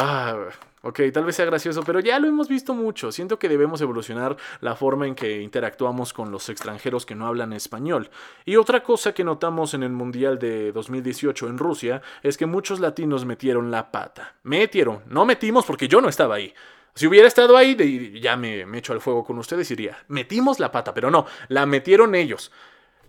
Ah, 0.00 0.36
ok, 0.82 1.00
tal 1.12 1.24
vez 1.24 1.34
sea 1.34 1.44
gracioso, 1.44 1.82
pero 1.82 1.98
ya 1.98 2.20
lo 2.20 2.28
hemos 2.28 2.48
visto 2.48 2.72
mucho. 2.72 3.10
Siento 3.10 3.36
que 3.36 3.48
debemos 3.48 3.80
evolucionar 3.80 4.36
la 4.60 4.76
forma 4.76 5.08
en 5.08 5.16
que 5.16 5.42
interactuamos 5.42 6.12
con 6.12 6.30
los 6.30 6.48
extranjeros 6.48 7.04
que 7.04 7.16
no 7.16 7.26
hablan 7.26 7.52
español. 7.52 8.08
Y 8.44 8.54
otra 8.54 8.84
cosa 8.84 9.12
que 9.12 9.24
notamos 9.24 9.74
en 9.74 9.82
el 9.82 9.90
Mundial 9.90 10.38
de 10.38 10.70
2018 10.70 11.48
en 11.48 11.58
Rusia 11.58 12.00
es 12.22 12.36
que 12.36 12.46
muchos 12.46 12.78
latinos 12.78 13.24
metieron 13.24 13.72
la 13.72 13.90
pata. 13.90 14.36
Metieron, 14.44 15.02
no 15.08 15.24
metimos 15.24 15.66
porque 15.66 15.88
yo 15.88 16.00
no 16.00 16.08
estaba 16.08 16.36
ahí. 16.36 16.54
Si 16.94 17.06
hubiera 17.06 17.28
estado 17.28 17.56
ahí, 17.56 18.20
ya 18.20 18.36
me, 18.36 18.66
me 18.66 18.78
echo 18.78 18.92
al 18.92 19.00
fuego 19.00 19.24
con 19.24 19.38
ustedes 19.38 19.70
y 19.70 19.76
diría, 19.76 19.98
metimos 20.08 20.58
la 20.58 20.72
pata, 20.72 20.92
pero 20.94 21.10
no, 21.10 21.26
la 21.48 21.66
metieron 21.66 22.14
ellos. 22.14 22.50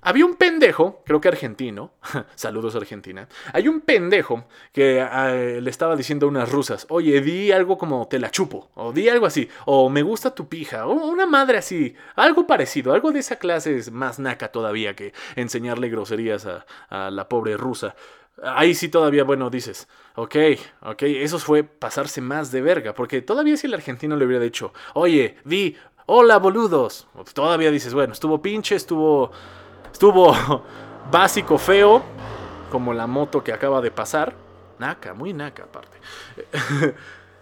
Había 0.02 0.26
un 0.26 0.36
pendejo, 0.36 1.04
creo 1.06 1.20
que 1.20 1.28
argentino, 1.28 1.92
saludos 2.36 2.76
Argentina, 2.76 3.28
hay 3.52 3.68
un 3.68 3.82
pendejo 3.82 4.46
que 4.72 5.02
ah, 5.02 5.34
le 5.34 5.70
estaba 5.70 5.98
diciendo 5.98 6.26
a 6.26 6.30
unas 6.30 6.50
rusas, 6.50 6.86
oye, 6.90 7.20
di 7.20 7.52
algo 7.52 7.78
como 7.78 8.08
te 8.08 8.18
la 8.18 8.32
chupo, 8.32 8.70
o 8.76 8.94
di 8.94 9.10
algo 9.10 9.26
así, 9.26 9.50
o 9.66 9.90
me 9.90 10.02
gusta 10.02 10.34
tu 10.34 10.48
pija, 10.48 10.88
o 10.88 10.94
una 10.94 11.26
madre 11.26 11.58
así, 11.58 11.96
algo 12.16 12.48
parecido, 12.48 12.94
algo 12.94 13.12
de 13.12 13.20
esa 13.20 13.38
clase 13.38 13.76
es 13.76 13.92
más 13.92 14.20
naca 14.20 14.54
todavía 14.54 14.96
que 14.96 15.14
enseñarle 15.36 15.90
groserías 15.90 16.48
a 16.90 17.12
la 17.12 17.28
pobre 17.28 17.58
rusa. 17.58 17.96
Ahí 18.44 18.74
sí 18.74 18.90
todavía, 18.90 19.24
bueno, 19.24 19.50
dices, 19.50 19.88
ok, 20.16 20.36
ok, 20.82 21.04
eso 21.04 21.40
fue 21.40 21.64
pasarse 21.64 22.22
más 22.22 22.52
de 22.52 22.62
verga, 22.62 22.94
porque 22.94 23.22
todavía 23.22 23.58
si 23.58 23.68
el 23.68 23.74
argentino 23.74 24.16
le 24.16 24.26
hubiera 24.26 24.44
dicho, 24.44 24.74
oye, 24.94 25.38
di, 25.46 25.76
hola 26.06 26.38
boludos, 26.38 27.08
todavía 27.34 27.72
dices, 27.72 27.94
bueno, 27.94 28.14
estuvo 28.14 28.42
pinche, 28.42 28.76
estuvo, 28.76 29.32
estuvo 29.92 30.64
básico, 31.12 31.58
feo, 31.58 32.04
como 32.72 32.94
la 32.94 33.08
moto 33.08 33.44
que 33.44 33.54
acaba 33.54 33.82
de 33.82 33.92
pasar, 33.92 34.36
naca, 34.78 35.14
muy 35.14 35.34
naca 35.34 35.64
aparte. 35.64 35.98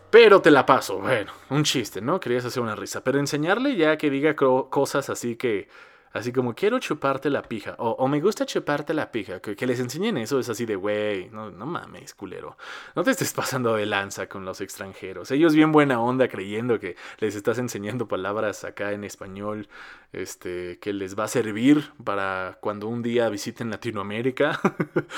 Pero 0.10 0.42
te 0.42 0.52
la 0.52 0.66
paso, 0.66 1.00
bueno, 1.00 1.34
un 1.50 1.64
chiste, 1.64 2.00
¿no? 2.00 2.20
Querías 2.20 2.46
hacer 2.46 2.64
una 2.64 2.76
risa, 2.76 3.04
pero 3.04 3.20
enseñarle 3.20 3.76
ya 3.76 3.98
que 3.98 4.10
diga 4.10 4.38
cosas 4.38 5.10
así 5.10 5.36
que 5.36 5.68
Así 6.14 6.32
como 6.32 6.56
quiero 6.56 6.80
chuparte 6.80 7.30
la 7.30 7.42
pija. 7.42 7.76
O, 7.80 8.08
me 8.08 8.20
gusta 8.22 8.46
chuparte 8.46 8.94
la 8.94 9.12
pija. 9.12 9.40
Que, 9.40 9.68
les 9.68 9.80
enseñen 9.80 10.18
eso 10.18 10.40
es 10.40 10.50
así 10.50 10.66
de, 10.66 10.76
güey, 10.76 11.30
no, 11.30 11.52
mames, 11.52 12.14
culero. 12.14 12.58
No 12.96 13.04
te 13.04 13.12
estés 13.12 13.34
pasando 13.34 13.76
de 13.76 13.86
lanza 13.86 14.28
con 14.28 14.46
los 14.46 14.62
extranjeros. 14.62 15.32
Ellos 15.32 15.54
bien 15.54 15.72
buena 15.72 16.00
onda 16.00 16.28
creyendo 16.28 16.80
que 16.80 16.96
les 17.20 17.36
estás 17.36 17.58
enseñando 17.60 18.08
palabras 18.08 18.64
acá 18.64 18.92
en 18.94 19.04
español. 19.04 19.68
Este, 20.14 20.80
que 20.80 20.94
les 20.94 21.20
va 21.20 21.26
a 21.26 21.28
servir 21.28 21.92
para 22.02 22.58
cuando 22.62 22.88
un 22.88 23.04
día 23.04 23.28
visiten 23.30 23.70
Latinoamérica. 23.70 24.60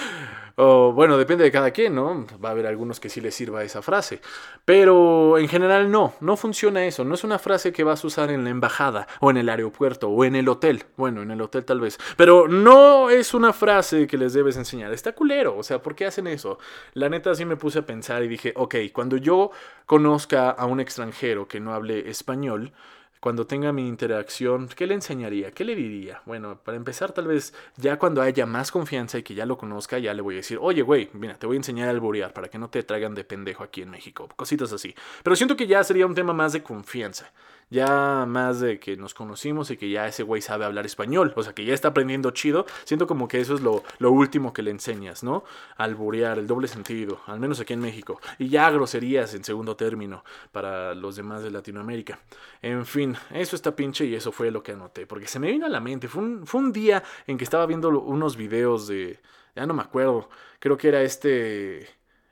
o 0.56 0.92
bueno, 0.94 1.16
depende 1.18 1.44
de 1.44 1.52
cada 1.52 1.72
quien, 1.72 1.94
¿no? 1.94 2.26
Va 2.44 2.50
a 2.50 2.52
haber 2.54 2.66
algunos 2.66 3.00
que 3.00 3.08
sí 3.08 3.22
les 3.22 3.36
sirva 3.36 3.64
esa 3.64 3.84
frase. 3.84 4.20
Pero 4.66 5.38
en 5.38 5.48
general 5.48 5.92
no, 5.92 6.16
no 6.22 6.36
funciona 6.38 6.86
eso. 6.86 7.06
No 7.06 7.14
es 7.14 7.24
una 7.24 7.38
frase 7.38 7.72
que 7.72 7.84
vas 7.84 8.04
a 8.04 8.08
usar 8.08 8.32
en 8.32 8.44
la 8.44 8.50
embajada 8.50 9.08
o 9.20 9.30
en 9.30 9.38
el 9.38 9.50
aeropuerto 9.50 10.10
o 10.10 10.26
en 10.26 10.36
el 10.36 10.50
hotel. 10.50 10.79
Bueno, 10.98 11.22
en 11.22 11.32
el 11.32 11.42
hotel 11.42 11.66
tal 11.66 11.80
vez. 11.80 11.98
Pero 12.18 12.48
no 12.48 13.10
es 13.10 13.34
una 13.34 13.54
frase 13.54 14.08
que 14.08 14.18
les 14.18 14.34
debes 14.34 14.58
enseñar. 14.58 14.94
Está 14.94 15.14
culero. 15.14 15.58
O 15.58 15.64
sea, 15.64 15.82
¿por 15.82 15.96
qué 15.96 16.06
hacen 16.06 16.28
eso? 16.28 16.60
La 16.94 17.10
neta 17.10 17.34
sí 17.36 17.46
me 17.46 17.58
puse 17.58 17.80
a 17.80 17.86
pensar 17.86 18.24
y 18.24 18.28
dije, 18.28 18.54
ok, 18.56 18.76
cuando 18.94 19.18
yo 19.18 19.52
conozca 19.86 20.50
a 20.50 20.66
un 20.66 20.80
extranjero 20.80 21.48
que 21.48 21.60
no 21.60 21.74
hable 21.74 22.10
español, 22.10 22.74
cuando 23.20 23.46
tenga 23.46 23.74
mi 23.74 23.86
interacción, 23.86 24.70
¿qué 24.70 24.88
le 24.88 24.94
enseñaría? 24.94 25.52
¿Qué 25.52 25.66
le 25.66 25.76
diría? 25.76 26.22
Bueno, 26.26 26.58
para 26.64 26.78
empezar, 26.78 27.12
tal 27.12 27.28
vez 27.28 27.54
ya 27.76 28.00
cuando 28.00 28.22
haya 28.22 28.46
más 28.46 28.72
confianza 28.72 29.18
y 29.18 29.24
que 29.24 29.36
ya 29.36 29.46
lo 29.46 29.58
conozca, 29.58 30.00
ya 30.00 30.14
le 30.14 30.22
voy 30.22 30.36
a 30.36 30.38
decir, 30.38 30.58
oye, 30.62 30.82
güey, 30.84 31.10
mira, 31.14 31.36
te 31.36 31.46
voy 31.46 31.58
a 31.58 31.60
enseñar 31.60 31.90
a 31.90 31.92
alburear 31.92 32.32
para 32.32 32.48
que 32.48 32.58
no 32.58 32.70
te 32.70 32.82
traigan 32.84 33.16
de 33.16 33.26
pendejo 33.26 33.64
aquí 33.64 33.82
en 33.82 33.90
México. 33.90 34.30
Cositas 34.38 34.72
así. 34.72 34.96
Pero 35.22 35.36
siento 35.36 35.58
que 35.58 35.68
ya 35.68 35.84
sería 35.84 36.06
un 36.06 36.16
tema 36.16 36.32
más 36.32 36.54
de 36.54 36.64
confianza 36.64 37.32
ya 37.70 38.26
más 38.28 38.60
de 38.60 38.80
que 38.80 38.98
nos 38.98 39.14
conocimos 39.14 39.70
y 39.72 39.78
que 39.78 39.90
ya 39.90 40.08
ese 40.08 40.24
güey 40.24 40.42
sabe 40.42 40.66
hablar 40.66 40.86
español, 40.86 41.34
o 41.36 41.44
sea, 41.44 41.54
que 41.54 41.66
ya 41.66 41.74
está 41.74 41.90
aprendiendo 41.90 42.32
chido, 42.32 42.66
siento 42.84 43.08
como 43.08 43.28
que 43.28 43.40
eso 43.40 43.56
es 43.56 43.62
lo, 43.62 43.84
último 44.00 44.54
que 44.54 44.64
le 44.64 44.72
enseñas, 44.72 45.24
¿no? 45.24 45.44
Alburear, 45.78 46.40
el 46.40 46.48
doble 46.48 46.68
sentido, 46.68 47.22
al 47.28 47.40
menos 47.40 47.60
aquí 47.60 47.74
en 47.74 47.82
México, 47.82 48.20
y 48.40 48.50
ya 48.50 48.70
groserías 48.72 49.34
en 49.36 49.44
segundo 49.44 49.76
término 49.76 50.24
para 50.52 50.96
los 50.96 51.16
demás 51.16 51.44
de 51.44 51.52
Latinoamérica. 51.52 52.20
En 52.62 52.86
fin, 52.86 53.16
eso 53.32 53.56
está 53.56 53.76
pinche 53.76 54.06
y 54.06 54.16
eso 54.16 54.32
fue 54.32 54.52
lo 54.52 54.64
que 54.64 54.74
anoté, 54.74 55.06
porque 55.06 55.28
se 55.28 55.40
me 55.40 55.52
vino 55.52 55.66
a 55.66 55.70
la 55.70 55.80
mente, 55.80 56.08
fue 56.08 56.24
un, 56.24 56.48
fue 56.48 56.62
un 56.62 56.72
día 56.72 57.04
en 57.28 57.38
que 57.38 57.44
estaba 57.44 57.66
viendo 57.66 57.90
unos 57.90 58.36
videos 58.36 58.88
de, 58.88 59.20
ya 59.56 59.66
no 59.66 59.74
me 59.74 59.84
acuerdo, 59.84 60.30
creo 60.60 60.78
que 60.78 60.88
era 60.90 61.02
este... 61.02 61.88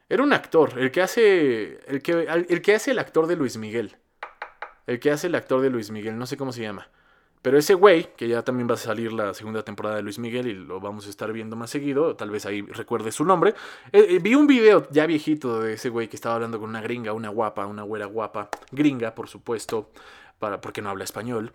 Era 0.10 0.24
un 0.24 0.32
actor, 0.32 0.80
el 0.80 0.90
que 0.90 1.02
hace. 1.02 1.80
El 1.86 2.02
que, 2.02 2.14
el 2.14 2.62
que 2.62 2.76
hace 2.76 2.92
el 2.92 3.00
actor 3.00 3.28
de 3.28 3.36
Luis 3.36 3.58
Miguel. 3.58 3.98
El 4.88 5.00
que 5.00 5.12
hace 5.12 5.28
el 5.28 5.36
actor 5.36 5.62
de 5.62 5.70
Luis 5.70 5.92
Miguel, 5.92 6.18
no 6.18 6.26
sé 6.26 6.38
cómo 6.38 6.52
se 6.52 6.62
llama. 6.62 6.90
Pero 7.42 7.58
ese 7.58 7.76
güey, 7.76 8.14
que 8.16 8.28
ya 8.28 8.42
también 8.42 8.68
va 8.70 8.74
a 8.74 8.78
salir 8.78 9.14
la 9.14 9.34
segunda 9.34 9.64
temporada 9.64 9.98
de 9.98 10.02
Luis 10.02 10.18
Miguel 10.18 10.48
y 10.48 10.54
lo 10.54 10.80
vamos 10.80 11.08
a 11.08 11.10
estar 11.10 11.32
viendo 11.32 11.56
más 11.56 11.70
seguido, 11.70 12.16
tal 12.16 12.32
vez 12.32 12.46
ahí 12.46 12.62
recuerde 12.62 13.12
su 13.12 13.24
nombre. 13.24 13.54
Eh, 13.92 14.08
eh, 14.10 14.20
vi 14.20 14.34
un 14.36 14.48
video 14.48 14.88
ya 14.90 15.06
viejito 15.06 15.62
de 15.62 15.74
ese 15.74 15.90
güey 15.90 16.08
que 16.08 16.16
estaba 16.16 16.36
hablando 16.36 16.60
con 16.60 16.70
una 16.70 16.82
gringa, 16.82 17.14
una 17.14 17.30
guapa, 17.30 17.66
una 17.68 17.84
güera 17.84 18.06
guapa, 18.06 18.50
gringa, 18.72 19.14
por 19.14 19.28
supuesto, 19.30 19.92
para, 20.40 20.60
porque 20.60 20.82
no 20.82 20.90
habla 20.90 21.04
español. 21.04 21.54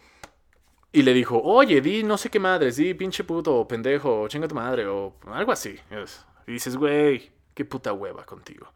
Y 0.93 1.03
le 1.03 1.15
dijo, 1.15 1.41
oye, 1.43 1.81
di 1.81 2.05
no 2.05 2.17
sé 2.17 2.31
qué 2.31 2.39
madres, 2.39 2.77
di 2.77 2.95
pinche 2.95 3.25
puto, 3.25 3.57
o 3.57 3.67
pendejo, 3.67 4.23
o 4.23 4.29
chinga 4.29 4.47
tu 4.47 4.55
madre, 4.55 4.87
o 4.87 5.15
algo 5.27 5.53
así. 5.53 5.75
Y 6.47 6.53
dices, 6.53 6.77
güey, 6.77 7.33
qué 7.55 7.65
puta 7.65 7.93
hueva 7.93 8.25
contigo. 8.25 8.73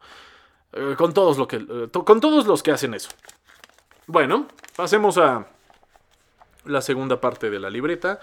Eh, 0.73 0.95
con, 0.97 1.13
todos 1.13 1.37
lo 1.37 1.47
que, 1.47 1.65
con 1.91 2.19
todos 2.19 2.45
los 2.45 2.63
que 2.63 2.71
hacen 2.71 2.93
eso. 2.93 3.09
Bueno, 4.09 4.47
pasemos 4.77 5.17
a 5.17 5.47
la 6.63 6.81
segunda 6.81 7.19
parte 7.19 7.49
de 7.49 7.59
la 7.59 7.69
libreta. 7.69 8.21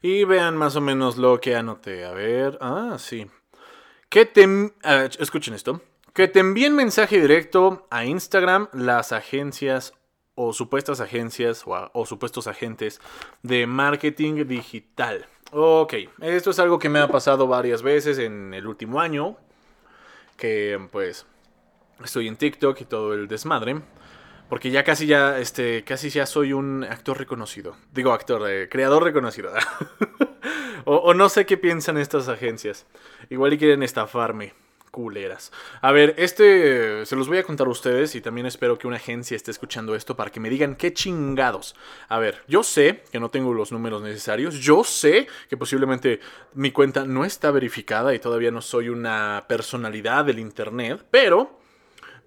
Y 0.00 0.24
vean 0.24 0.56
más 0.56 0.74
o 0.74 0.80
menos 0.80 1.18
lo 1.18 1.38
que 1.38 1.54
anoté. 1.54 2.06
A 2.06 2.12
ver, 2.12 2.56
ah, 2.62 2.96
sí. 2.98 3.26
Que 4.08 4.24
te... 4.24 4.72
escuchen 5.18 5.52
esto. 5.52 5.82
Que 6.14 6.28
te 6.28 6.40
envíen 6.40 6.74
mensaje 6.74 7.20
directo 7.20 7.86
a 7.90 8.06
Instagram 8.06 8.68
las 8.72 9.12
agencias 9.12 9.92
o 10.34 10.54
supuestas 10.54 11.02
agencias 11.02 11.64
o, 11.66 11.90
o, 11.92 12.06
supuestos 12.06 12.46
agentes 12.46 13.02
de 13.42 13.66
marketing 13.66 14.46
digital. 14.46 15.26
Ok, 15.52 15.94
esto 16.22 16.50
es 16.50 16.58
algo 16.58 16.78
que 16.78 16.88
me 16.88 17.00
ha 17.00 17.08
pasado 17.08 17.46
varias 17.48 17.82
veces 17.82 18.18
en 18.18 18.54
el 18.54 18.66
último 18.66 18.98
año. 18.98 19.36
Que 20.38 20.80
pues 20.90 21.26
estoy 22.02 22.28
en 22.28 22.36
TikTok 22.36 22.80
y 22.80 22.84
todo 22.86 23.12
el 23.12 23.28
desmadre. 23.28 23.82
Porque 24.48 24.70
ya 24.70 24.82
casi 24.84 25.06
ya, 25.06 25.38
este, 25.38 25.84
casi 25.84 26.10
ya 26.10 26.26
soy 26.26 26.52
un 26.52 26.84
actor 26.84 27.18
reconocido. 27.18 27.76
Digo 27.92 28.12
actor, 28.12 28.48
eh, 28.50 28.68
creador 28.68 29.04
reconocido. 29.04 29.52
o, 30.84 30.96
o, 30.96 31.14
no 31.14 31.28
sé 31.28 31.44
qué 31.46 31.58
piensan 31.58 31.98
estas 31.98 32.28
agencias. 32.28 32.86
Igual 33.28 33.52
y 33.52 33.58
quieren 33.58 33.82
estafarme 33.82 34.54
culeras. 34.90 35.52
A 35.80 35.92
ver, 35.92 36.14
este 36.18 37.04
se 37.06 37.16
los 37.16 37.28
voy 37.28 37.38
a 37.38 37.44
contar 37.44 37.66
a 37.66 37.70
ustedes 37.70 38.14
y 38.14 38.20
también 38.20 38.46
espero 38.46 38.78
que 38.78 38.86
una 38.86 38.96
agencia 38.96 39.36
esté 39.36 39.50
escuchando 39.50 39.94
esto 39.94 40.16
para 40.16 40.30
que 40.30 40.40
me 40.40 40.50
digan 40.50 40.74
qué 40.74 40.92
chingados. 40.92 41.74
A 42.08 42.18
ver, 42.18 42.42
yo 42.48 42.62
sé 42.62 43.04
que 43.12 43.20
no 43.20 43.30
tengo 43.30 43.54
los 43.54 43.72
números 43.72 44.02
necesarios, 44.02 44.56
yo 44.56 44.84
sé 44.84 45.28
que 45.48 45.56
posiblemente 45.56 46.20
mi 46.54 46.72
cuenta 46.72 47.04
no 47.04 47.24
está 47.24 47.50
verificada 47.50 48.14
y 48.14 48.18
todavía 48.18 48.50
no 48.50 48.60
soy 48.60 48.88
una 48.88 49.44
personalidad 49.48 50.24
del 50.24 50.38
Internet, 50.38 51.04
pero 51.10 51.58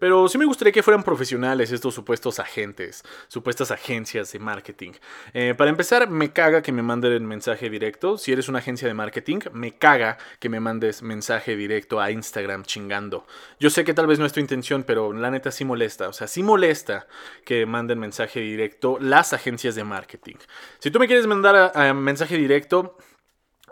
pero 0.02 0.28
sí 0.28 0.40
me 0.40 0.46
gustaría 0.46 0.72
que 0.72 0.82
fueran 0.82 1.04
profesionales 1.04 1.72
estos 1.72 1.94
supuestos 1.94 2.40
agentes, 2.40 3.04
supuestas 3.28 3.70
agencias 3.70 4.32
de 4.32 4.40
marketing. 4.40 4.94
Eh, 5.32 5.54
para 5.56 5.70
empezar, 5.70 6.10
me 6.10 6.34
caga 6.34 6.64
que 6.64 6.72
me 6.72 6.82
manden 6.82 7.24
mensaje 7.28 7.70
directo. 7.70 8.18
Si 8.18 8.32
eres 8.32 8.50
una 8.50 8.58
agencia 8.58 8.88
de 8.88 8.96
marketing, 8.96 9.42
me 9.54 9.78
caga 9.78 10.18
que 10.40 10.50
me 10.50 10.60
mandes 10.60 11.04
mensaje 11.04 11.56
directo 11.56 12.02
a 12.02 12.10
Instagram 12.10 12.64
chingando. 12.64 13.28
Yo 13.60 13.70
sé 13.70 13.84
que 13.84 13.94
tal 13.94 14.08
vez 14.08 14.18
no 14.18 14.26
es 14.26 14.34
tu 14.34 14.40
intención, 14.40 14.82
pero 14.82 15.14
la 15.14 15.30
neta 15.30 15.52
sí 15.52 15.66
molesta. 15.66 16.10
O 16.10 16.14
sea, 16.14 16.26
sí 16.26 16.42
molesta 16.42 17.06
que 17.46 17.68
manden 17.68 18.00
mensaje 18.00 18.40
directo 18.40 18.98
las 19.00 19.34
agencias 19.34 19.76
de 19.76 19.84
marketing. 19.84 20.38
Si 20.80 20.90
tú 20.90 20.98
me 20.98 21.06
quieres 21.06 21.28
mandar 21.28 21.94
mensaje 21.94 22.38
directo, 22.38 22.98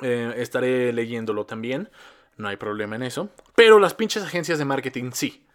eh, 0.02 0.32
estaré 0.38 0.94
leyéndolo 0.94 1.48
también. 1.48 1.90
No 2.38 2.50
hay 2.50 2.58
problema 2.58 2.98
en 2.98 3.02
eso. 3.02 3.32
Pero 3.56 3.80
las 3.80 3.96
pinches 3.96 4.22
agencias 4.22 4.60
de 4.60 4.66
marketing 4.66 5.10
sí. 5.12 5.49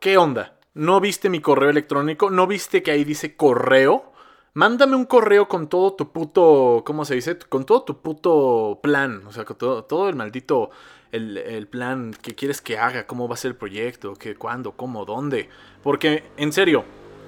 ¿Qué 0.00 0.16
onda? 0.16 0.56
¿No 0.72 0.98
viste 0.98 1.28
mi 1.28 1.40
correo 1.40 1.68
electrónico? 1.68 2.30
¿No 2.30 2.46
viste 2.46 2.82
que 2.82 2.90
ahí 2.90 3.04
dice 3.04 3.36
correo? 3.36 4.14
Mándame 4.54 4.96
un 4.96 5.04
correo 5.04 5.46
con 5.46 5.68
todo 5.68 5.92
tu 5.92 6.10
puto. 6.10 6.82
¿Cómo 6.86 7.04
se 7.04 7.16
dice? 7.16 7.38
Con 7.38 7.66
todo 7.66 7.82
tu 7.82 8.00
puto 8.00 8.80
plan. 8.82 9.22
O 9.26 9.32
sea, 9.32 9.44
con 9.44 9.58
todo, 9.58 10.08
el 10.08 10.16
maldito. 10.16 10.70
El, 11.12 11.68
plan 11.68 12.14
que 12.14 12.34
quieres 12.34 12.62
que 12.62 12.78
haga, 12.78 13.06
cómo 13.06 13.28
va 13.28 13.34
a 13.34 13.36
ser 13.36 13.50
el 13.50 13.56
proyecto, 13.58 14.14
qué, 14.14 14.36
cuándo, 14.36 14.72
cómo, 14.72 15.04
dónde. 15.04 15.50
Porque, 15.82 16.24
en 16.38 16.54
serio, 16.54 16.82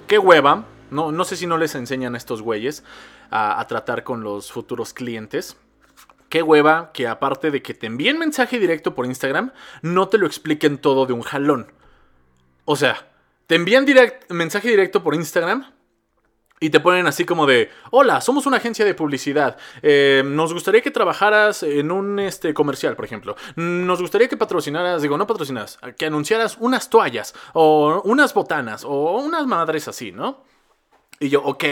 qué 0.07 0.17
hueva. 0.17 0.65
No, 0.89 1.11
no 1.11 1.25
sé 1.25 1.35
si 1.35 1.45
no 1.45 1.59
les 1.59 1.75
enseñan 1.75 2.15
a 2.15 2.17
estos 2.17 2.41
güeyes 2.41 2.83
a, 3.29 3.59
a 3.59 3.67
tratar 3.67 4.03
con 4.03 4.23
los 4.23 4.51
futuros 4.51 4.93
clientes. 4.95 5.57
Qué 6.27 6.41
hueva 6.41 6.89
que 6.91 7.07
aparte 7.07 7.51
de 7.51 7.61
que 7.61 7.75
te 7.75 7.85
envíen 7.85 8.17
mensaje 8.17 8.57
directo 8.57 8.95
por 8.95 9.05
Instagram, 9.05 9.51
no 9.83 10.07
te 10.07 10.17
lo 10.17 10.25
expliquen 10.25 10.79
todo 10.79 11.05
de 11.05 11.13
un 11.13 11.21
jalón. 11.21 11.67
O 12.65 12.75
sea, 12.75 13.09
te 13.47 13.55
envían 13.55 13.85
mensaje 14.29 14.69
directo 14.69 15.03
por 15.03 15.15
Instagram 15.15 15.65
y 16.63 16.69
te 16.69 16.79
ponen 16.79 17.07
así 17.07 17.25
como 17.25 17.45
de, 17.45 17.69
hola, 17.91 18.21
somos 18.21 18.45
una 18.45 18.55
agencia 18.55 18.85
de 18.85 18.93
publicidad. 18.93 19.57
Eh, 19.81 20.23
nos 20.25 20.53
gustaría 20.53 20.79
que 20.79 20.91
trabajaras 20.91 21.61
en 21.63 21.91
un 21.91 22.19
este, 22.19 22.53
comercial, 22.53 22.95
por 22.95 23.03
ejemplo. 23.03 23.35
Nos 23.57 23.99
gustaría 23.99 24.29
que 24.29 24.37
patrocinaras, 24.37 25.01
digo, 25.01 25.17
no 25.17 25.27
patrocinaras, 25.27 25.77
que 25.97 26.05
anunciaras 26.05 26.55
unas 26.61 26.89
toallas 26.89 27.35
o 27.51 28.01
unas 28.05 28.33
botanas 28.33 28.85
o 28.85 29.17
unas 29.17 29.45
madres 29.45 29.89
así, 29.89 30.13
¿no? 30.13 30.45
Y 31.19 31.27
yo, 31.27 31.43
ok, 31.43 31.65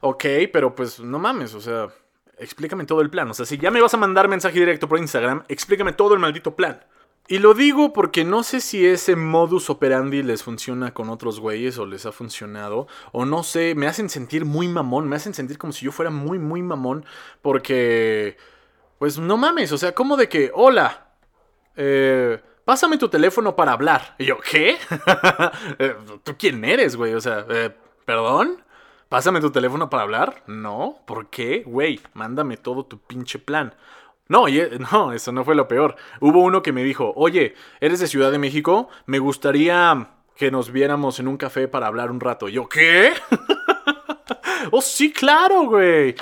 ok, 0.00 0.24
pero 0.52 0.74
pues 0.74 0.98
no 0.98 1.20
mames, 1.20 1.54
o 1.54 1.60
sea, 1.60 1.88
explícame 2.36 2.86
todo 2.86 3.02
el 3.02 3.10
plan. 3.10 3.30
O 3.30 3.34
sea, 3.34 3.46
si 3.46 3.58
ya 3.58 3.70
me 3.70 3.80
vas 3.80 3.94
a 3.94 3.96
mandar 3.96 4.26
mensaje 4.26 4.58
directo 4.58 4.88
por 4.88 4.98
Instagram, 4.98 5.44
explícame 5.46 5.92
todo 5.92 6.14
el 6.14 6.20
maldito 6.20 6.56
plan. 6.56 6.84
Y 7.30 7.38
lo 7.38 7.54
digo 7.54 7.92
porque 7.92 8.24
no 8.24 8.42
sé 8.42 8.60
si 8.60 8.84
ese 8.84 9.14
modus 9.14 9.70
operandi 9.70 10.20
les 10.24 10.42
funciona 10.42 10.92
con 10.92 11.08
otros 11.10 11.38
güeyes 11.38 11.78
o 11.78 11.86
les 11.86 12.04
ha 12.04 12.10
funcionado. 12.10 12.88
O 13.12 13.24
no 13.24 13.44
sé, 13.44 13.76
me 13.76 13.86
hacen 13.86 14.08
sentir 14.08 14.44
muy 14.44 14.66
mamón, 14.66 15.08
me 15.08 15.14
hacen 15.14 15.32
sentir 15.32 15.56
como 15.56 15.72
si 15.72 15.84
yo 15.84 15.92
fuera 15.92 16.10
muy, 16.10 16.40
muy 16.40 16.60
mamón. 16.60 17.04
Porque, 17.40 18.36
pues 18.98 19.20
no 19.20 19.36
mames, 19.36 19.70
o 19.70 19.78
sea, 19.78 19.94
como 19.94 20.16
de 20.16 20.28
que, 20.28 20.50
hola, 20.52 21.06
eh, 21.76 22.42
pásame 22.64 22.98
tu 22.98 23.08
teléfono 23.08 23.54
para 23.54 23.74
hablar. 23.74 24.16
Y 24.18 24.24
yo, 24.24 24.38
¿qué? 24.40 24.76
Eh, 25.78 25.94
¿Tú 26.24 26.34
quién 26.36 26.64
eres, 26.64 26.96
güey? 26.96 27.14
O 27.14 27.20
sea, 27.20 27.46
eh, 27.48 27.70
¿perdón? 28.04 28.60
¿Pásame 29.08 29.40
tu 29.40 29.52
teléfono 29.52 29.88
para 29.88 30.02
hablar? 30.02 30.42
No, 30.48 30.98
¿por 31.06 31.30
qué? 31.30 31.62
Güey, 31.64 32.00
mándame 32.12 32.56
todo 32.56 32.86
tu 32.86 32.98
pinche 32.98 33.38
plan. 33.38 33.72
No, 34.30 34.46
e, 34.46 34.78
no, 34.92 35.12
eso 35.12 35.32
no 35.32 35.44
fue 35.44 35.56
lo 35.56 35.66
peor. 35.66 35.96
Hubo 36.20 36.44
uno 36.44 36.62
que 36.62 36.72
me 36.72 36.84
dijo, 36.84 37.12
oye, 37.16 37.56
¿eres 37.80 37.98
de 37.98 38.06
Ciudad 38.06 38.30
de 38.30 38.38
México? 38.38 38.88
Me 39.06 39.18
gustaría 39.18 40.10
que 40.36 40.52
nos 40.52 40.70
viéramos 40.70 41.18
en 41.18 41.26
un 41.26 41.36
café 41.36 41.66
para 41.66 41.88
hablar 41.88 42.12
un 42.12 42.20
rato. 42.20 42.48
yo, 42.48 42.68
¿qué? 42.68 43.12
oh, 44.70 44.80
sí, 44.80 45.12
claro, 45.12 45.64
güey. 45.64 46.14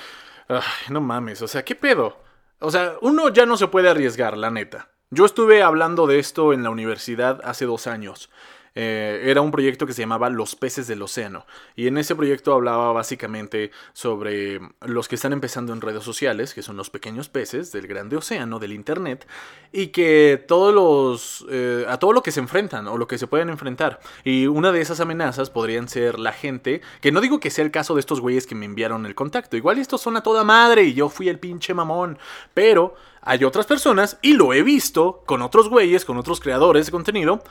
no 0.88 1.02
mames, 1.02 1.42
o 1.42 1.48
sea, 1.48 1.62
¿qué 1.62 1.74
pedo? 1.74 2.16
O 2.60 2.70
sea, 2.70 2.94
uno 3.02 3.28
ya 3.28 3.44
no 3.44 3.58
se 3.58 3.68
puede 3.68 3.90
arriesgar, 3.90 4.38
la 4.38 4.50
neta. 4.50 4.88
Yo 5.10 5.26
estuve 5.26 5.62
hablando 5.62 6.06
de 6.06 6.18
esto 6.18 6.54
en 6.54 6.62
la 6.62 6.70
universidad 6.70 7.42
hace 7.44 7.66
dos 7.66 7.86
años. 7.86 8.30
Eh, 8.80 9.28
era 9.28 9.40
un 9.40 9.50
proyecto 9.50 9.88
que 9.88 9.92
se 9.92 10.02
llamaba 10.02 10.30
Los 10.30 10.54
peces 10.54 10.86
del 10.86 11.02
océano. 11.02 11.46
Y 11.74 11.88
en 11.88 11.98
ese 11.98 12.14
proyecto 12.14 12.52
hablaba 12.52 12.92
básicamente 12.92 13.72
sobre 13.92 14.60
los 14.82 15.08
que 15.08 15.16
están 15.16 15.32
empezando 15.32 15.72
en 15.72 15.80
redes 15.80 16.04
sociales, 16.04 16.54
que 16.54 16.62
son 16.62 16.76
los 16.76 16.88
pequeños 16.88 17.28
peces 17.28 17.72
del 17.72 17.88
grande 17.88 18.16
océano, 18.16 18.60
del 18.60 18.72
Internet, 18.72 19.26
y 19.72 19.88
que 19.88 20.44
todos 20.46 20.72
los, 20.72 21.44
eh, 21.50 21.86
a 21.88 21.96
todo 21.98 22.12
lo 22.12 22.22
que 22.22 22.30
se 22.30 22.38
enfrentan 22.38 22.86
o 22.86 22.96
lo 22.96 23.08
que 23.08 23.18
se 23.18 23.26
pueden 23.26 23.48
enfrentar. 23.50 23.98
Y 24.22 24.46
una 24.46 24.70
de 24.70 24.80
esas 24.80 25.00
amenazas 25.00 25.50
podrían 25.50 25.88
ser 25.88 26.20
la 26.20 26.32
gente, 26.32 26.80
que 27.00 27.10
no 27.10 27.20
digo 27.20 27.40
que 27.40 27.50
sea 27.50 27.64
el 27.64 27.72
caso 27.72 27.94
de 27.94 28.00
estos 28.00 28.20
güeyes 28.20 28.46
que 28.46 28.54
me 28.54 28.66
enviaron 28.66 29.06
el 29.06 29.16
contacto, 29.16 29.56
igual 29.56 29.78
estos 29.78 30.02
son 30.02 30.16
a 30.16 30.22
toda 30.22 30.44
madre 30.44 30.84
y 30.84 30.94
yo 30.94 31.08
fui 31.08 31.28
el 31.28 31.40
pinche 31.40 31.74
mamón, 31.74 32.16
pero 32.54 32.94
hay 33.22 33.42
otras 33.42 33.66
personas, 33.66 34.18
y 34.22 34.34
lo 34.34 34.52
he 34.52 34.62
visto 34.62 35.24
con 35.26 35.42
otros 35.42 35.68
güeyes, 35.68 36.04
con 36.04 36.16
otros 36.16 36.38
creadores 36.38 36.86
de 36.86 36.92
contenido, 36.92 37.42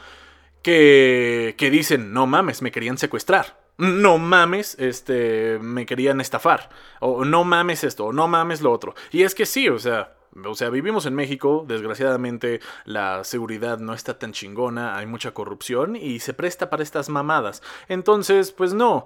que, 0.61 1.55
que 1.57 1.69
dicen, 1.69 2.13
no 2.13 2.27
mames, 2.27 2.61
me 2.61 2.71
querían 2.71 2.97
secuestrar. 2.97 3.65
No 3.77 4.17
mames, 4.17 4.75
este, 4.79 5.59
me 5.59 5.85
querían 5.85 6.19
estafar. 6.19 6.69
O 6.99 7.25
no 7.25 7.43
mames 7.43 7.83
esto, 7.83 8.05
o 8.05 8.13
no 8.13 8.27
mames 8.27 8.61
lo 8.61 8.71
otro. 8.71 8.95
Y 9.11 9.23
es 9.23 9.35
que 9.35 9.45
sí, 9.45 9.69
o 9.69 9.77
sea, 9.77 10.17
o 10.45 10.55
sea, 10.55 10.69
vivimos 10.69 11.05
en 11.05 11.15
México, 11.15 11.65
desgraciadamente 11.67 12.59
la 12.85 13.23
seguridad 13.23 13.79
no 13.79 13.93
está 13.93 14.19
tan 14.19 14.33
chingona, 14.33 14.97
hay 14.97 15.05
mucha 15.05 15.31
corrupción 15.31 15.95
y 15.95 16.19
se 16.19 16.33
presta 16.33 16.69
para 16.69 16.83
estas 16.83 17.09
mamadas. 17.09 17.61
Entonces, 17.87 18.51
pues 18.51 18.73
no. 18.73 19.05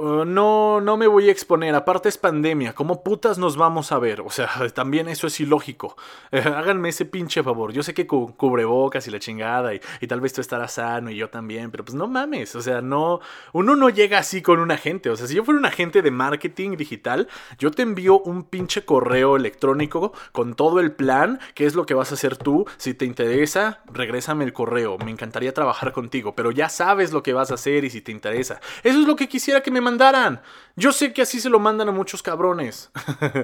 Uh, 0.00 0.24
no, 0.24 0.80
no 0.80 0.96
me 0.96 1.06
voy 1.06 1.28
a 1.28 1.32
exponer. 1.32 1.74
Aparte 1.74 2.08
es 2.08 2.16
pandemia. 2.16 2.72
¿Cómo 2.72 3.04
putas 3.04 3.36
nos 3.36 3.58
vamos 3.58 3.92
a 3.92 3.98
ver? 3.98 4.22
O 4.22 4.30
sea, 4.30 4.48
también 4.74 5.08
eso 5.08 5.26
es 5.26 5.38
ilógico. 5.40 5.94
háganme 6.32 6.88
ese 6.88 7.04
pinche 7.04 7.42
favor. 7.42 7.72
Yo 7.72 7.82
sé 7.82 7.92
que 7.92 8.06
cu 8.06 8.34
cubrebocas 8.34 9.06
y 9.06 9.10
la 9.10 9.18
chingada 9.18 9.74
y, 9.74 9.80
y, 10.00 10.06
tal 10.06 10.22
vez 10.22 10.32
tú 10.32 10.40
estarás 10.40 10.72
sano 10.72 11.10
y 11.10 11.16
yo 11.16 11.28
también, 11.28 11.70
pero 11.70 11.84
pues 11.84 11.94
no 11.94 12.08
mames. 12.08 12.56
O 12.56 12.62
sea, 12.62 12.80
no. 12.80 13.20
Uno 13.52 13.76
no 13.76 13.90
llega 13.90 14.18
así 14.18 14.40
con 14.40 14.58
un 14.60 14.70
agente. 14.70 15.10
O 15.10 15.16
sea, 15.16 15.26
si 15.26 15.34
yo 15.34 15.44
fuera 15.44 15.58
un 15.58 15.66
agente 15.66 16.00
de 16.00 16.10
marketing 16.10 16.78
digital, 16.78 17.28
yo 17.58 17.70
te 17.70 17.82
envío 17.82 18.20
un 18.20 18.44
pinche 18.44 18.86
correo 18.86 19.36
electrónico 19.36 20.14
con 20.32 20.54
todo 20.54 20.80
el 20.80 20.92
plan. 20.92 21.40
¿Qué 21.54 21.66
es 21.66 21.74
lo 21.74 21.84
que 21.84 21.92
vas 21.92 22.10
a 22.10 22.14
hacer 22.14 22.38
tú? 22.38 22.64
Si 22.78 22.94
te 22.94 23.04
interesa, 23.04 23.82
regrésame 23.92 24.44
el 24.44 24.54
correo. 24.54 24.96
Me 24.96 25.10
encantaría 25.10 25.52
trabajar 25.52 25.92
contigo, 25.92 26.34
pero 26.34 26.52
ya 26.52 26.70
sabes 26.70 27.12
lo 27.12 27.22
que 27.22 27.34
vas 27.34 27.50
a 27.50 27.54
hacer 27.54 27.84
y 27.84 27.90
si 27.90 28.00
te 28.00 28.12
interesa. 28.12 28.60
Eso 28.82 28.98
es 28.98 29.06
lo 29.06 29.14
que 29.14 29.28
quisiera 29.28 29.60
que 29.60 29.70
me 29.70 29.89
mandaran. 29.90 30.40
Yo 30.76 30.92
sé 30.92 31.12
que 31.12 31.22
así 31.22 31.40
se 31.40 31.50
lo 31.50 31.58
mandan 31.58 31.88
a 31.88 31.92
muchos 31.92 32.22
cabrones. 32.22 32.90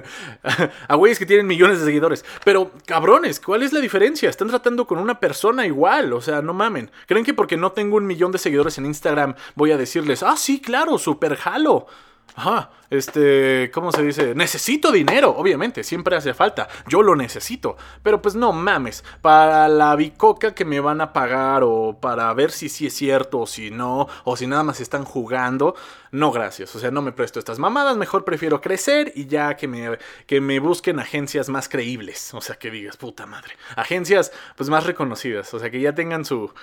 a 0.87 0.95
güeyes 0.95 1.19
que 1.19 1.25
tienen 1.25 1.45
millones 1.45 1.79
de 1.79 1.85
seguidores. 1.85 2.25
Pero, 2.43 2.71
cabrones, 2.85 3.39
¿cuál 3.39 3.63
es 3.63 3.73
la 3.73 3.79
diferencia? 3.79 4.29
Están 4.29 4.47
tratando 4.47 4.87
con 4.87 4.97
una 4.97 5.19
persona 5.19 5.65
igual. 5.65 6.13
O 6.13 6.21
sea, 6.21 6.41
no 6.41 6.53
mamen. 6.53 6.89
¿Creen 7.05 7.25
que 7.25 7.33
porque 7.33 7.57
no 7.57 7.73
tengo 7.73 7.97
un 7.97 8.07
millón 8.07 8.31
de 8.31 8.39
seguidores 8.39 8.77
en 8.77 8.85
Instagram 8.85 9.35
voy 9.55 9.71
a 9.71 9.77
decirles, 9.77 10.23
ah, 10.23 10.37
sí, 10.37 10.61
claro, 10.61 10.97
super 10.97 11.35
jalo? 11.35 11.85
Ajá, 12.35 12.69
este, 12.89 13.71
¿cómo 13.73 13.91
se 13.91 14.03
dice? 14.03 14.35
Necesito 14.35 14.91
dinero, 14.91 15.35
obviamente, 15.35 15.83
siempre 15.83 16.15
hace 16.15 16.33
falta, 16.33 16.67
yo 16.87 17.01
lo 17.01 17.15
necesito, 17.15 17.77
pero 18.03 18.21
pues 18.21 18.35
no 18.35 18.53
mames, 18.53 19.03
para 19.21 19.67
la 19.67 19.95
bicoca 19.95 20.53
que 20.53 20.63
me 20.63 20.79
van 20.79 21.01
a 21.01 21.13
pagar 21.13 21.63
o 21.63 21.97
para 21.99 22.31
ver 22.33 22.51
si 22.51 22.69
sí 22.69 22.87
es 22.87 22.93
cierto 22.93 23.39
o 23.39 23.47
si 23.47 23.71
no, 23.71 24.07
o 24.23 24.37
si 24.37 24.45
nada 24.45 24.63
más 24.63 24.79
están 24.79 25.03
jugando, 25.03 25.75
no 26.11 26.31
gracias, 26.31 26.75
o 26.75 26.79
sea, 26.79 26.91
no 26.91 27.01
me 27.01 27.11
presto 27.11 27.39
estas 27.39 27.59
mamadas, 27.59 27.97
mejor 27.97 28.23
prefiero 28.23 28.61
crecer 28.61 29.11
y 29.15 29.25
ya 29.25 29.57
que 29.57 29.67
me, 29.67 29.97
que 30.25 30.39
me 30.39 30.59
busquen 30.59 30.99
agencias 30.99 31.49
más 31.49 31.67
creíbles, 31.67 32.33
o 32.33 32.41
sea, 32.41 32.57
que 32.57 32.69
digas, 32.69 32.97
puta 32.97 33.25
madre, 33.25 33.53
agencias 33.75 34.31
pues 34.55 34.69
más 34.69 34.85
reconocidas, 34.85 35.51
o 35.53 35.59
sea, 35.59 35.71
que 35.71 35.81
ya 35.81 35.93
tengan 35.93 36.23
su, 36.23 36.53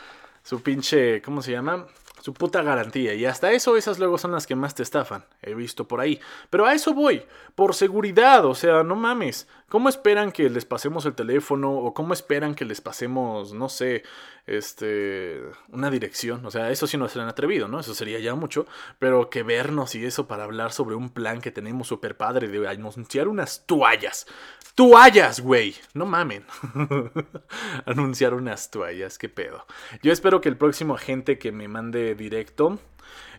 su 0.44 0.62
pinche, 0.62 1.20
¿cómo 1.20 1.42
se 1.42 1.50
llama? 1.52 1.86
Su 2.24 2.32
puta 2.32 2.62
garantía. 2.62 3.12
Y 3.12 3.26
hasta 3.26 3.52
eso, 3.52 3.76
esas 3.76 3.98
luego 3.98 4.16
son 4.16 4.32
las 4.32 4.46
que 4.46 4.56
más 4.56 4.74
te 4.74 4.82
estafan. 4.82 5.26
He 5.42 5.52
visto 5.52 5.86
por 5.86 6.00
ahí. 6.00 6.18
Pero 6.48 6.64
a 6.64 6.72
eso 6.72 6.94
voy. 6.94 7.22
Por 7.54 7.74
seguridad. 7.74 8.46
O 8.46 8.54
sea, 8.54 8.82
no 8.82 8.96
mames. 8.96 9.46
¿Cómo 9.68 9.90
esperan 9.90 10.32
que 10.32 10.48
les 10.48 10.64
pasemos 10.64 11.04
el 11.04 11.14
teléfono? 11.14 11.70
¿O 11.76 11.92
cómo 11.92 12.14
esperan 12.14 12.54
que 12.54 12.64
les 12.64 12.80
pasemos, 12.80 13.52
no 13.52 13.68
sé, 13.68 14.04
este, 14.46 15.40
una 15.68 15.90
dirección? 15.90 16.44
O 16.46 16.50
sea, 16.50 16.70
eso 16.70 16.86
sí 16.86 16.96
no 16.96 17.08
se 17.08 17.20
han 17.20 17.28
atrevido, 17.28 17.68
¿no? 17.68 17.80
Eso 17.80 17.94
sería 17.94 18.18
ya 18.18 18.34
mucho. 18.34 18.66
Pero 18.98 19.30
que 19.30 19.42
vernos 19.42 19.94
y 19.94 20.04
eso 20.04 20.26
para 20.26 20.44
hablar 20.44 20.72
sobre 20.72 20.94
un 20.94 21.10
plan 21.10 21.40
que 21.40 21.50
tenemos 21.50 21.88
súper 21.88 22.16
padre 22.16 22.48
de 22.48 22.68
anunciar 22.68 23.28
unas 23.28 23.66
toallas. 23.66 24.26
Toallas, 24.74 25.40
güey. 25.40 25.74
No 25.94 26.06
mamen. 26.06 26.44
anunciar 27.86 28.34
unas 28.34 28.70
toallas. 28.70 29.18
¿Qué 29.18 29.28
pedo? 29.28 29.66
Yo 30.02 30.12
espero 30.12 30.40
que 30.40 30.48
el 30.48 30.56
próximo 30.56 30.94
agente 30.94 31.38
que 31.38 31.52
me 31.52 31.68
mande 31.68 32.14
directo 32.14 32.78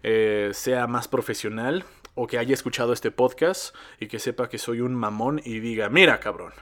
eh, 0.04 0.52
sea 0.54 0.88
más 0.88 1.08
profesional 1.08 1.84
o 2.16 2.28
que 2.28 2.38
haya 2.38 2.54
escuchado 2.54 2.94
este 2.94 3.12
podcast 3.12 3.76
y 4.00 4.08
que 4.08 4.20
sepa 4.20 4.50
que 4.50 4.58
soy 4.58 4.82
un 4.82 4.96
mamón 4.96 5.42
y 5.44 5.60
diga, 5.60 5.90
mira 5.90 6.20
cabrón, 6.20 6.54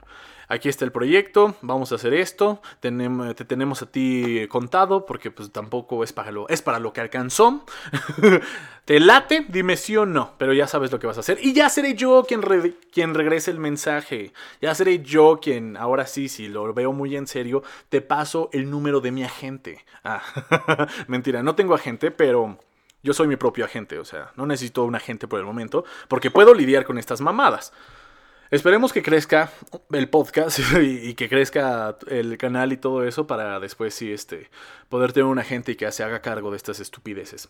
aquí 0.54 0.70
está 0.70 0.86
el 0.86 0.92
proyecto, 0.92 1.56
vamos 1.62 1.92
a 1.92 1.96
hacer 1.96 2.14
esto, 2.14 2.62
tenemos, 2.80 3.36
te 3.36 3.46
tenemos 3.46 3.82
a 3.82 3.88
ti 3.88 4.48
contado 4.50 5.06
porque 5.06 5.32
pues 5.32 5.52
tampoco 5.52 6.04
es 6.04 6.14
para 6.14 6.32
lo, 6.32 6.48
es 6.50 6.62
para 6.62 6.80
lo 6.80 6.94
que 6.94 7.02
alcanzó. 7.02 7.66
te 8.86 9.00
late, 9.00 9.46
dime 9.50 9.78
sí 9.78 9.98
o 9.98 10.06
no, 10.06 10.34
pero 10.38 10.54
ya 10.54 10.68
sabes 10.68 10.92
lo 10.92 11.00
que 11.00 11.08
vas 11.08 11.18
a 11.18 11.22
hacer. 11.22 11.40
Y 11.42 11.54
ya 11.54 11.70
seré 11.70 11.96
yo 11.96 12.24
quien, 12.28 12.42
quien 12.92 13.14
regrese 13.14 13.52
el 13.52 13.60
mensaje. 13.60 14.34
Ya 14.62 14.76
seré 14.76 15.02
yo 15.02 15.40
quien, 15.42 15.76
ahora 15.78 16.06
sí, 16.06 16.30
si 16.30 16.48
lo 16.48 16.74
veo 16.74 16.94
muy 16.94 17.16
en 17.16 17.28
serio, 17.28 17.64
te 17.90 18.02
paso 18.02 18.50
el 18.54 18.70
número 18.70 19.02
de 19.02 19.12
mi 19.12 19.24
agente. 19.24 19.84
Ah, 20.04 20.22
mentira, 21.08 21.44
no 21.44 21.56
tengo 21.56 21.74
agente, 21.74 22.12
pero... 22.12 22.58
Yo 23.06 23.14
soy 23.14 23.28
mi 23.28 23.36
propio 23.36 23.66
agente, 23.66 24.00
o 24.00 24.06
sea, 24.06 24.32
no 24.38 24.46
necesito 24.46 24.86
un 24.86 24.96
agente 24.96 25.28
por 25.28 25.38
el 25.38 25.46
momento, 25.46 25.84
porque 26.08 26.32
puedo 26.32 26.54
lidiar 26.54 26.86
con 26.86 26.98
estas 26.98 27.20
mamadas. 27.20 27.74
Esperemos 28.54 28.94
que 28.94 29.02
crezca 29.02 29.50
el 29.92 30.10
podcast 30.10 30.60
y, 30.80 31.16
que 31.16 31.28
crezca 31.28 31.98
el 32.06 32.38
canal 32.38 32.72
y 32.72 32.78
todo 32.78 33.04
eso 33.04 33.26
para 33.26 33.60
después 33.60 33.96
sí 33.96 34.14
este, 34.14 34.52
poder 34.90 35.12
tener 35.12 35.26
un 35.26 35.40
agente 35.40 35.72
y 35.72 35.76
que 35.76 35.92
se 35.92 36.04
haga 36.04 36.22
cargo 36.22 36.52
de 36.52 36.58
estas 36.58 36.80
estupideces. 36.80 37.50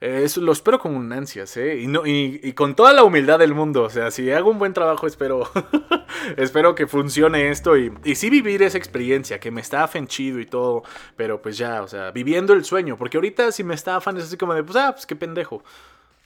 eso 0.00 0.40
lo 0.40 0.50
espero 0.50 0.80
con 0.80 1.12
ansias, 1.12 1.56
¿eh? 1.56 1.78
Y, 1.78 1.86
no, 1.86 2.04
y, 2.04 2.52
con 2.54 2.74
toda 2.74 2.92
la 2.92 3.04
humildad 3.04 3.38
del 3.38 3.54
mundo. 3.54 3.84
O 3.84 3.90
sea, 3.90 4.10
si 4.10 4.28
hago 4.32 4.50
un 4.50 4.58
buen 4.58 4.74
trabajo, 4.74 5.06
espero, 5.06 5.48
espero 6.36 6.74
que 6.74 6.88
funcione 6.88 7.50
esto 7.50 7.76
y, 7.76 7.92
y 8.02 8.16
sí 8.16 8.28
vivir 8.28 8.64
esa 8.64 8.76
experiencia, 8.76 9.38
que 9.38 9.52
me 9.52 9.60
estafan 9.60 10.08
chido 10.08 10.40
y 10.40 10.46
todo. 10.46 10.82
Pero 11.14 11.40
pues 11.40 11.58
ya, 11.58 11.80
o 11.80 11.86
sea, 11.86 12.10
viviendo 12.10 12.54
el 12.54 12.64
sueño. 12.64 12.96
Porque 12.96 13.18
ahorita 13.18 13.52
si 13.52 13.62
me 13.62 13.76
estafan 13.76 14.16
es 14.16 14.24
así 14.24 14.36
como 14.36 14.54
de, 14.54 14.64
pues, 14.64 14.74
ah, 14.74 14.90
pues 14.90 15.06
qué 15.06 15.14
pendejo. 15.14 15.62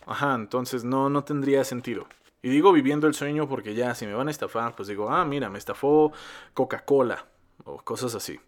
Ajá, 0.06 0.34
entonces 0.34 0.82
no, 0.82 1.10
no 1.10 1.24
tendría 1.24 1.62
sentido. 1.62 2.06
Y 2.44 2.50
digo 2.50 2.72
viviendo 2.72 3.07
el 3.07 3.14
sueño 3.14 3.48
porque 3.48 3.74
ya, 3.74 3.94
si 3.94 4.04
me 4.04 4.12
van 4.12 4.28
a 4.28 4.30
estafar, 4.30 4.76
pues 4.76 4.87
digo, 4.87 5.09
ah, 5.09 5.24
mira, 5.24 5.48
me 5.48 5.57
estafó 5.57 6.12
Coca-Cola 6.52 7.24
o 7.64 7.78
cosas 7.78 8.14
así. 8.14 8.38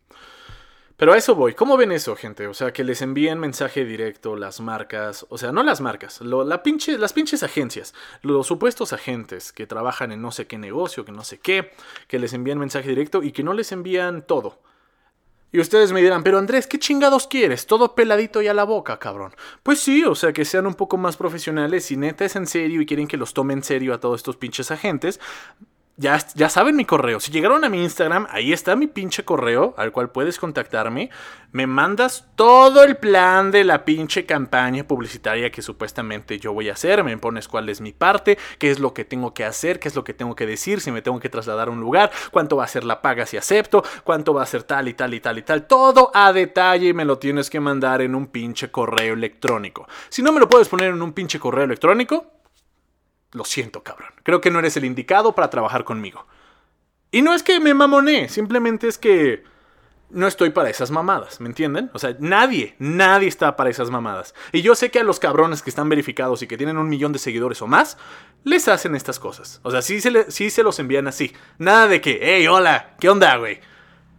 Pero 0.99 1.15
a 1.15 1.17
eso 1.17 1.35
voy. 1.35 1.55
¿Cómo 1.55 1.79
ven 1.79 1.93
eso, 1.93 2.15
gente? 2.15 2.47
O 2.47 2.53
sea, 2.53 2.75
que 2.75 2.85
les 2.85 3.01
envíen 3.01 3.39
mensaje 3.39 3.87
directo 3.87 4.37
las 4.37 4.61
marcas, 4.61 5.25
o 5.31 5.39
sea, 5.39 5.51
no 5.51 5.63
las 5.63 5.81
marcas, 5.81 6.21
la 6.21 6.63
pinche, 6.63 6.99
las 6.99 7.15
pinches 7.15 7.43
agencias, 7.43 7.95
los 8.21 8.47
supuestos 8.47 8.93
agentes 8.93 9.51
que 9.51 9.67
trabajan 9.67 10.13
en 10.13 10.21
no 10.21 10.31
sé 10.31 10.47
qué 10.47 10.59
negocio, 10.59 11.07
que 11.07 11.13
no 11.13 11.25
sé 11.25 11.39
qué, 11.39 11.73
que 12.07 12.19
les 12.19 12.35
envían 12.35 12.59
mensaje 12.59 12.91
directo 12.91 13.23
y 13.23 13.33
que 13.33 13.45
no 13.45 13.55
les 13.55 13.73
envían 13.73 14.27
todo. 14.27 14.61
Y 15.53 15.61
ustedes 15.61 15.93
me 15.93 16.03
dirán, 16.03 16.23
pero 16.23 16.39
Andrés, 16.39 16.67
¿qué 16.67 16.79
chingados 16.79 17.27
quieres? 17.27 17.67
Todo 17.67 17.95
peladito 17.95 18.43
y 18.43 18.49
a 18.49 18.55
la 18.55 18.65
boca, 18.65 18.99
cabrón. 18.99 19.33
Pues 19.63 19.81
sí, 19.81 20.05
o 20.05 20.15
sea, 20.15 20.33
que 20.33 20.45
sean 20.45 20.67
un 20.67 20.75
poco 20.75 20.97
más 20.97 21.17
profesionales. 21.17 21.91
y 21.91 21.97
neta 21.97 22.25
es 22.25 22.37
en 22.37 22.47
serio 22.47 22.81
y 22.81 22.87
quieren 22.87 23.07
que 23.07 23.17
los 23.17 23.33
tomen 23.33 23.59
en 23.59 23.65
serio 23.65 23.95
a 23.95 24.01
todos 24.01 24.21
estos 24.21 24.37
pinches 24.37 24.71
agentes, 24.71 25.21
ya, 25.99 26.19
saben 26.51 26.77
mi 26.77 26.85
correo. 26.85 27.21
Si 27.21 27.33
llegaron 27.33 27.65
a 27.65 27.71
mi 27.71 27.83
Instagram, 27.83 28.27
ahí 28.31 28.53
está 28.53 28.77
mi 28.77 28.87
pinche 28.87 29.25
correo 29.25 29.75
al 29.79 29.93
cual 29.93 30.11
puedes 30.11 30.39
contactarme. 30.39 31.09
Me 31.53 31.67
mandas 31.67 32.27
todo 32.35 32.85
el 32.85 32.99
plan 32.99 33.51
de 33.51 33.65
la 33.65 33.87
pinche 33.87 34.27
campaña 34.27 34.87
publicitaria 34.87 35.51
que 35.51 35.63
supuestamente 35.63 36.39
yo 36.39 36.53
voy 36.53 36.69
a 36.69 36.75
hacer. 36.75 37.03
Me 37.03 37.17
pones 37.17 37.49
cuál 37.49 37.71
es 37.71 37.81
mi 37.81 37.93
parte, 37.93 38.37
qué 38.59 38.71
es 38.71 38.79
lo 38.79 38.93
que 38.93 39.07
tengo 39.07 39.33
que 39.33 39.47
hacer, 39.47 39.81
qué 39.81 39.89
es 39.89 39.97
lo 39.97 40.05
que 40.05 40.13
tengo 40.13 40.37
que 40.37 40.45
decir, 40.45 40.83
si 40.83 40.91
me 40.91 41.01
tengo 41.01 41.19
que 41.19 41.31
trasladar 41.31 41.69
a 41.69 41.71
un 41.71 41.81
lugar, 41.81 42.11
cuánto 42.31 42.57
va 42.57 42.65
a 42.65 42.69
ser 42.69 42.85
la 42.85 43.01
paga 43.01 43.25
si 43.25 43.39
acepto, 43.39 43.83
cuánto 44.05 44.35
va 44.35 44.43
a 44.43 44.47
ser 44.47 44.65
tal 44.65 44.89
y 44.89 44.93
tal 44.95 45.15
y 45.15 45.21
tal 45.21 45.39
y 45.39 45.43
tal. 45.43 45.67
Todo 45.67 46.11
a 46.13 46.35
detalle 46.35 46.93
me 46.93 47.07
lo 47.07 47.19
tienes 47.19 47.49
que 47.49 47.59
mandar 47.61 48.03
en 48.03 48.15
un 48.15 48.27
pinche 48.27 48.71
correo 48.71 49.15
electrónico. 49.15 49.89
Si 50.11 50.21
no 50.21 50.31
me 50.31 50.41
lo 50.41 50.49
puedes 50.49 50.69
poner 50.69 50.91
en 50.91 51.01
un 51.01 51.15
pinche 51.15 51.41
correo 51.41 51.65
electrónico, 51.65 52.36
lo 53.37 53.45
siento, 53.45 53.83
cabrón. 53.83 54.11
Creo 54.23 54.41
que 54.41 54.51
no 54.51 54.59
eres 54.59 54.77
el 54.77 54.85
indicado 54.85 55.35
para 55.35 55.51
trabajar 55.51 55.85
conmigo. 55.85 56.27
Y 57.11 57.23
no 57.23 57.35
es 57.35 57.43
que 57.43 57.61
me 57.61 57.75
mamoné, 57.75 58.29
simplemente 58.29 58.89
es 58.89 58.99
que 58.99 59.45
no 60.11 60.27
estoy 60.27 60.51
para 60.51 60.71
esas 60.71 60.91
mamadas, 60.91 61.41
¿me 61.41 61.49
entienden? 61.49 61.91
O 61.93 61.99
sea, 61.99 62.17
nadie, 62.19 62.77
nadie 62.79 63.29
está 63.29 63.57
para 63.57 63.71
esas 63.71 63.91
mamadas. 63.91 64.35
Y 64.53 64.63
yo 64.63 64.75
sé 64.75 64.91
que 64.91 65.01
a 65.01 65.05
los 65.05 65.21
cabrones 65.21 65.63
que 65.63 65.71
están 65.71 65.89
verificados 65.89 66.43
y 66.43 66.47
que 66.47 66.57
tienen 66.57 66.79
un 66.79 66.89
millón 66.89 67.13
de 67.13 67.19
seguidores 67.19 67.61
o 67.63 67.67
más, 67.67 67.99
les 68.45 68.69
hacen 68.69 68.95
estas 68.95 69.19
cosas. 69.19 69.61
O 69.63 69.71
sea, 69.71 69.83
sí 69.83 70.01
se, 70.01 70.31
se 70.31 70.63
los 70.63 70.79
envían 70.79 71.09
así. 71.09 71.33
Nada 71.59 71.89
de 71.89 72.01
que, 72.01 72.19
hey, 72.23 72.47
hola, 72.47 72.95
¿qué 73.01 73.09
onda, 73.09 73.37
güey? 73.37 73.61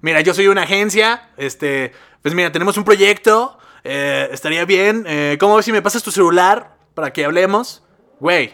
Mira, 0.02 0.22
yo 0.22 0.34
soy 0.34 0.48
una 0.48 0.64
agencia, 0.64 1.32
este, 1.38 1.92
pues 2.22 2.36
mira, 2.36 2.52
tenemos 2.52 2.78
un 2.78 2.84
proyecto, 2.84 3.58
eh, 3.84 4.30
estaría 4.32 4.66
bien, 4.66 5.06
eh, 5.08 5.38
¿cómo 5.40 5.56
ves 5.56 5.66
si 5.66 5.72
me 5.72 5.82
pasas 5.82 6.04
tu 6.04 6.12
celular 6.12 6.78
para 6.94 7.12
que 7.14 7.26
hablemos? 7.26 7.84
Güey, 8.20 8.54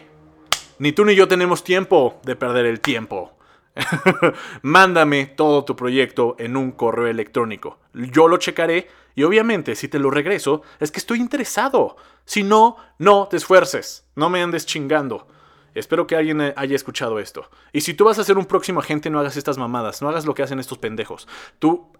ni 0.78 0.92
tú 0.92 1.04
ni 1.04 1.14
yo 1.14 1.28
tenemos 1.28 1.64
tiempo 1.64 2.20
de 2.24 2.36
perder 2.36 2.66
el 2.66 2.80
tiempo. 2.80 3.36
Mándame 4.62 5.26
todo 5.26 5.64
tu 5.64 5.76
proyecto 5.76 6.36
en 6.38 6.56
un 6.56 6.72
correo 6.72 7.06
electrónico. 7.06 7.78
Yo 7.92 8.28
lo 8.28 8.36
checaré 8.36 8.88
y 9.14 9.22
obviamente 9.24 9.74
si 9.74 9.88
te 9.88 9.98
lo 9.98 10.10
regreso 10.10 10.62
es 10.80 10.90
que 10.90 10.98
estoy 10.98 11.18
interesado. 11.18 11.96
Si 12.24 12.42
no, 12.42 12.76
no 12.98 13.28
te 13.28 13.36
esfuerces. 13.36 14.06
No 14.14 14.30
me 14.30 14.42
andes 14.42 14.66
chingando. 14.66 15.28
Espero 15.74 16.06
que 16.06 16.16
alguien 16.16 16.40
haya 16.40 16.76
escuchado 16.76 17.18
esto. 17.18 17.50
Y 17.72 17.80
si 17.80 17.94
tú 17.94 18.04
vas 18.04 18.18
a 18.18 18.24
ser 18.24 18.38
un 18.38 18.46
próximo 18.46 18.80
agente, 18.80 19.10
no 19.10 19.18
hagas 19.18 19.36
estas 19.36 19.58
mamadas. 19.58 20.02
No 20.02 20.08
hagas 20.08 20.24
lo 20.24 20.34
que 20.34 20.42
hacen 20.42 20.60
estos 20.60 20.78
pendejos. 20.78 21.26
Tú 21.58 21.92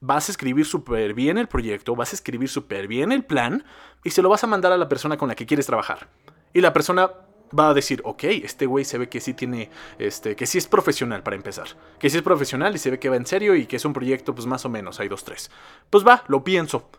vas 0.00 0.28
a 0.28 0.32
escribir 0.32 0.66
súper 0.66 1.14
bien 1.14 1.38
el 1.38 1.46
proyecto, 1.46 1.96
vas 1.96 2.12
a 2.12 2.16
escribir 2.16 2.48
súper 2.48 2.88
bien 2.88 3.10
el 3.10 3.24
plan 3.24 3.64
y 4.02 4.10
se 4.10 4.20
lo 4.20 4.28
vas 4.28 4.44
a 4.44 4.46
mandar 4.46 4.70
a 4.70 4.76
la 4.76 4.88
persona 4.88 5.16
con 5.16 5.28
la 5.28 5.34
que 5.34 5.46
quieres 5.46 5.66
trabajar. 5.66 6.08
Y 6.52 6.60
la 6.60 6.74
persona 6.74 7.10
va 7.58 7.70
a 7.70 7.74
decir, 7.74 8.00
ok, 8.04 8.24
este 8.24 8.66
güey 8.66 8.84
se 8.84 8.98
ve 8.98 9.08
que 9.08 9.20
sí 9.20 9.34
tiene, 9.34 9.70
este, 9.98 10.36
que 10.36 10.46
sí 10.46 10.58
es 10.58 10.66
profesional 10.66 11.22
para 11.22 11.36
empezar. 11.36 11.68
Que 11.98 12.10
sí 12.10 12.16
es 12.16 12.22
profesional 12.22 12.74
y 12.74 12.78
se 12.78 12.90
ve 12.90 12.98
que 12.98 13.08
va 13.08 13.16
en 13.16 13.26
serio 13.26 13.54
y 13.54 13.66
que 13.66 13.76
es 13.76 13.84
un 13.84 13.92
proyecto, 13.92 14.34
pues 14.34 14.46
más 14.46 14.64
o 14.64 14.68
menos, 14.68 15.00
hay 15.00 15.08
dos, 15.08 15.24
tres. 15.24 15.50
Pues 15.90 16.06
va, 16.06 16.24
lo 16.28 16.44
pienso. 16.44 16.90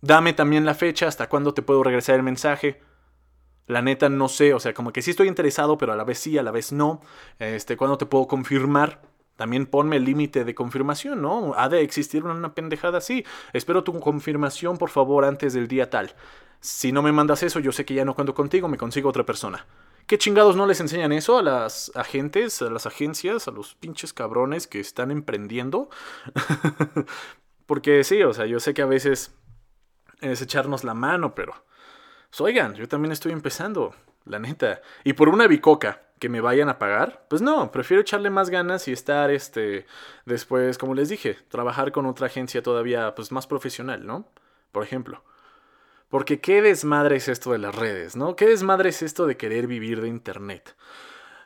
Dame 0.00 0.32
también 0.32 0.64
la 0.64 0.74
fecha, 0.74 1.08
hasta 1.08 1.28
cuándo 1.28 1.54
te 1.54 1.62
puedo 1.62 1.82
regresar 1.82 2.16
el 2.16 2.22
mensaje. 2.22 2.80
La 3.66 3.82
neta 3.82 4.08
no 4.08 4.28
sé, 4.28 4.54
o 4.54 4.60
sea, 4.60 4.72
como 4.72 4.92
que 4.92 5.02
sí 5.02 5.10
estoy 5.10 5.28
interesado, 5.28 5.76
pero 5.76 5.92
a 5.92 5.96
la 5.96 6.04
vez 6.04 6.18
sí, 6.18 6.38
a 6.38 6.42
la 6.42 6.50
vez 6.50 6.72
no. 6.72 7.02
Este, 7.38 7.76
¿cuándo 7.76 7.98
te 7.98 8.06
puedo 8.06 8.26
confirmar? 8.26 9.02
También 9.36 9.66
ponme 9.66 9.96
el 9.96 10.04
límite 10.04 10.44
de 10.44 10.54
confirmación, 10.54 11.22
¿no? 11.22 11.52
Ha 11.56 11.68
de 11.68 11.82
existir 11.82 12.24
una 12.24 12.54
pendejada 12.54 12.98
así. 12.98 13.24
Espero 13.52 13.84
tu 13.84 13.98
confirmación, 14.00 14.78
por 14.78 14.90
favor, 14.90 15.24
antes 15.24 15.52
del 15.52 15.68
día 15.68 15.90
tal. 15.90 16.14
Si 16.60 16.90
no 16.90 17.02
me 17.02 17.12
mandas 17.12 17.42
eso, 17.44 17.60
yo 17.60 17.70
sé 17.70 17.84
que 17.84 17.94
ya 17.94 18.04
no 18.04 18.14
cuento 18.14 18.34
contigo, 18.34 18.66
me 18.68 18.78
consigo 18.78 19.08
otra 19.08 19.24
persona. 19.24 19.64
¿Qué 20.08 20.16
chingados 20.16 20.56
no 20.56 20.66
les 20.66 20.80
enseñan 20.80 21.12
eso 21.12 21.36
a 21.36 21.42
las 21.42 21.92
agentes, 21.94 22.62
a 22.62 22.70
las 22.70 22.86
agencias, 22.86 23.46
a 23.46 23.50
los 23.50 23.74
pinches 23.74 24.14
cabrones 24.14 24.66
que 24.66 24.80
están 24.80 25.10
emprendiendo? 25.10 25.90
Porque 27.66 28.02
sí, 28.04 28.22
o 28.22 28.32
sea, 28.32 28.46
yo 28.46 28.58
sé 28.58 28.72
que 28.72 28.80
a 28.80 28.86
veces 28.86 29.34
es 30.22 30.40
echarnos 30.40 30.82
la 30.82 30.94
mano, 30.94 31.34
pero... 31.34 31.52
Pues, 32.30 32.40
oigan, 32.40 32.74
yo 32.74 32.88
también 32.88 33.12
estoy 33.12 33.32
empezando, 33.32 33.94
la 34.24 34.38
neta. 34.38 34.80
Y 35.04 35.12
por 35.12 35.28
una 35.28 35.46
bicoca 35.46 36.00
que 36.18 36.30
me 36.30 36.40
vayan 36.40 36.70
a 36.70 36.78
pagar, 36.78 37.26
pues 37.28 37.42
no, 37.42 37.70
prefiero 37.70 38.00
echarle 38.00 38.30
más 38.30 38.48
ganas 38.48 38.88
y 38.88 38.92
estar, 38.92 39.30
este, 39.30 39.84
después, 40.24 40.78
como 40.78 40.94
les 40.94 41.10
dije, 41.10 41.36
trabajar 41.50 41.92
con 41.92 42.06
otra 42.06 42.28
agencia 42.28 42.62
todavía, 42.62 43.14
pues 43.14 43.30
más 43.30 43.46
profesional, 43.46 44.06
¿no? 44.06 44.26
Por 44.72 44.84
ejemplo. 44.84 45.22
Porque 46.08 46.40
qué 46.40 46.62
desmadre 46.62 47.16
es 47.16 47.28
esto 47.28 47.52
de 47.52 47.58
las 47.58 47.74
redes, 47.74 48.16
¿no? 48.16 48.34
Qué 48.34 48.46
desmadre 48.46 48.90
es 48.90 49.02
esto 49.02 49.26
de 49.26 49.36
querer 49.36 49.66
vivir 49.66 50.00
de 50.00 50.08
Internet. 50.08 50.74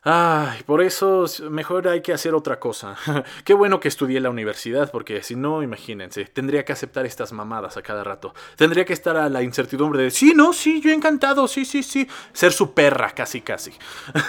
Ay, 0.05 0.65
por 0.67 0.83
eso 0.83 1.27
mejor 1.49 1.87
hay 1.87 2.01
que 2.01 2.13
hacer 2.13 2.35
otra 2.35 2.59
cosa. 2.59 2.97
Qué 3.45 3.55
bueno 3.55 3.79
que 3.79 3.87
estudié 3.87 4.17
en 4.17 4.25
la 4.25 4.31
universidad, 4.31 4.91
porque 4.91 5.23
si 5.23 5.37
no, 5.37 5.63
imagínense, 5.63 6.25
tendría 6.25 6.65
que 6.65 6.73
aceptar 6.73 7.07
estas 7.07 7.33
mamadas 7.33 7.77
a 7.77 7.83
cada 7.83 8.03
rato. 8.03 8.35
Tendría 8.57 8.85
que 8.85 8.95
estar 8.95 9.17
a 9.17 9.29
la 9.29 9.43
incertidumbre 9.43 10.03
de, 10.03 10.11
sí, 10.11 10.33
no, 10.35 10.53
sí, 10.53 10.81
yo 10.81 10.91
encantado, 10.91 11.47
sí, 11.47 11.65
sí, 11.65 11.85
sí. 11.85 12.09
Ser 12.33 12.53
su 12.53 12.75
perra, 12.75 13.11
casi, 13.11 13.43
casi. 13.43 13.73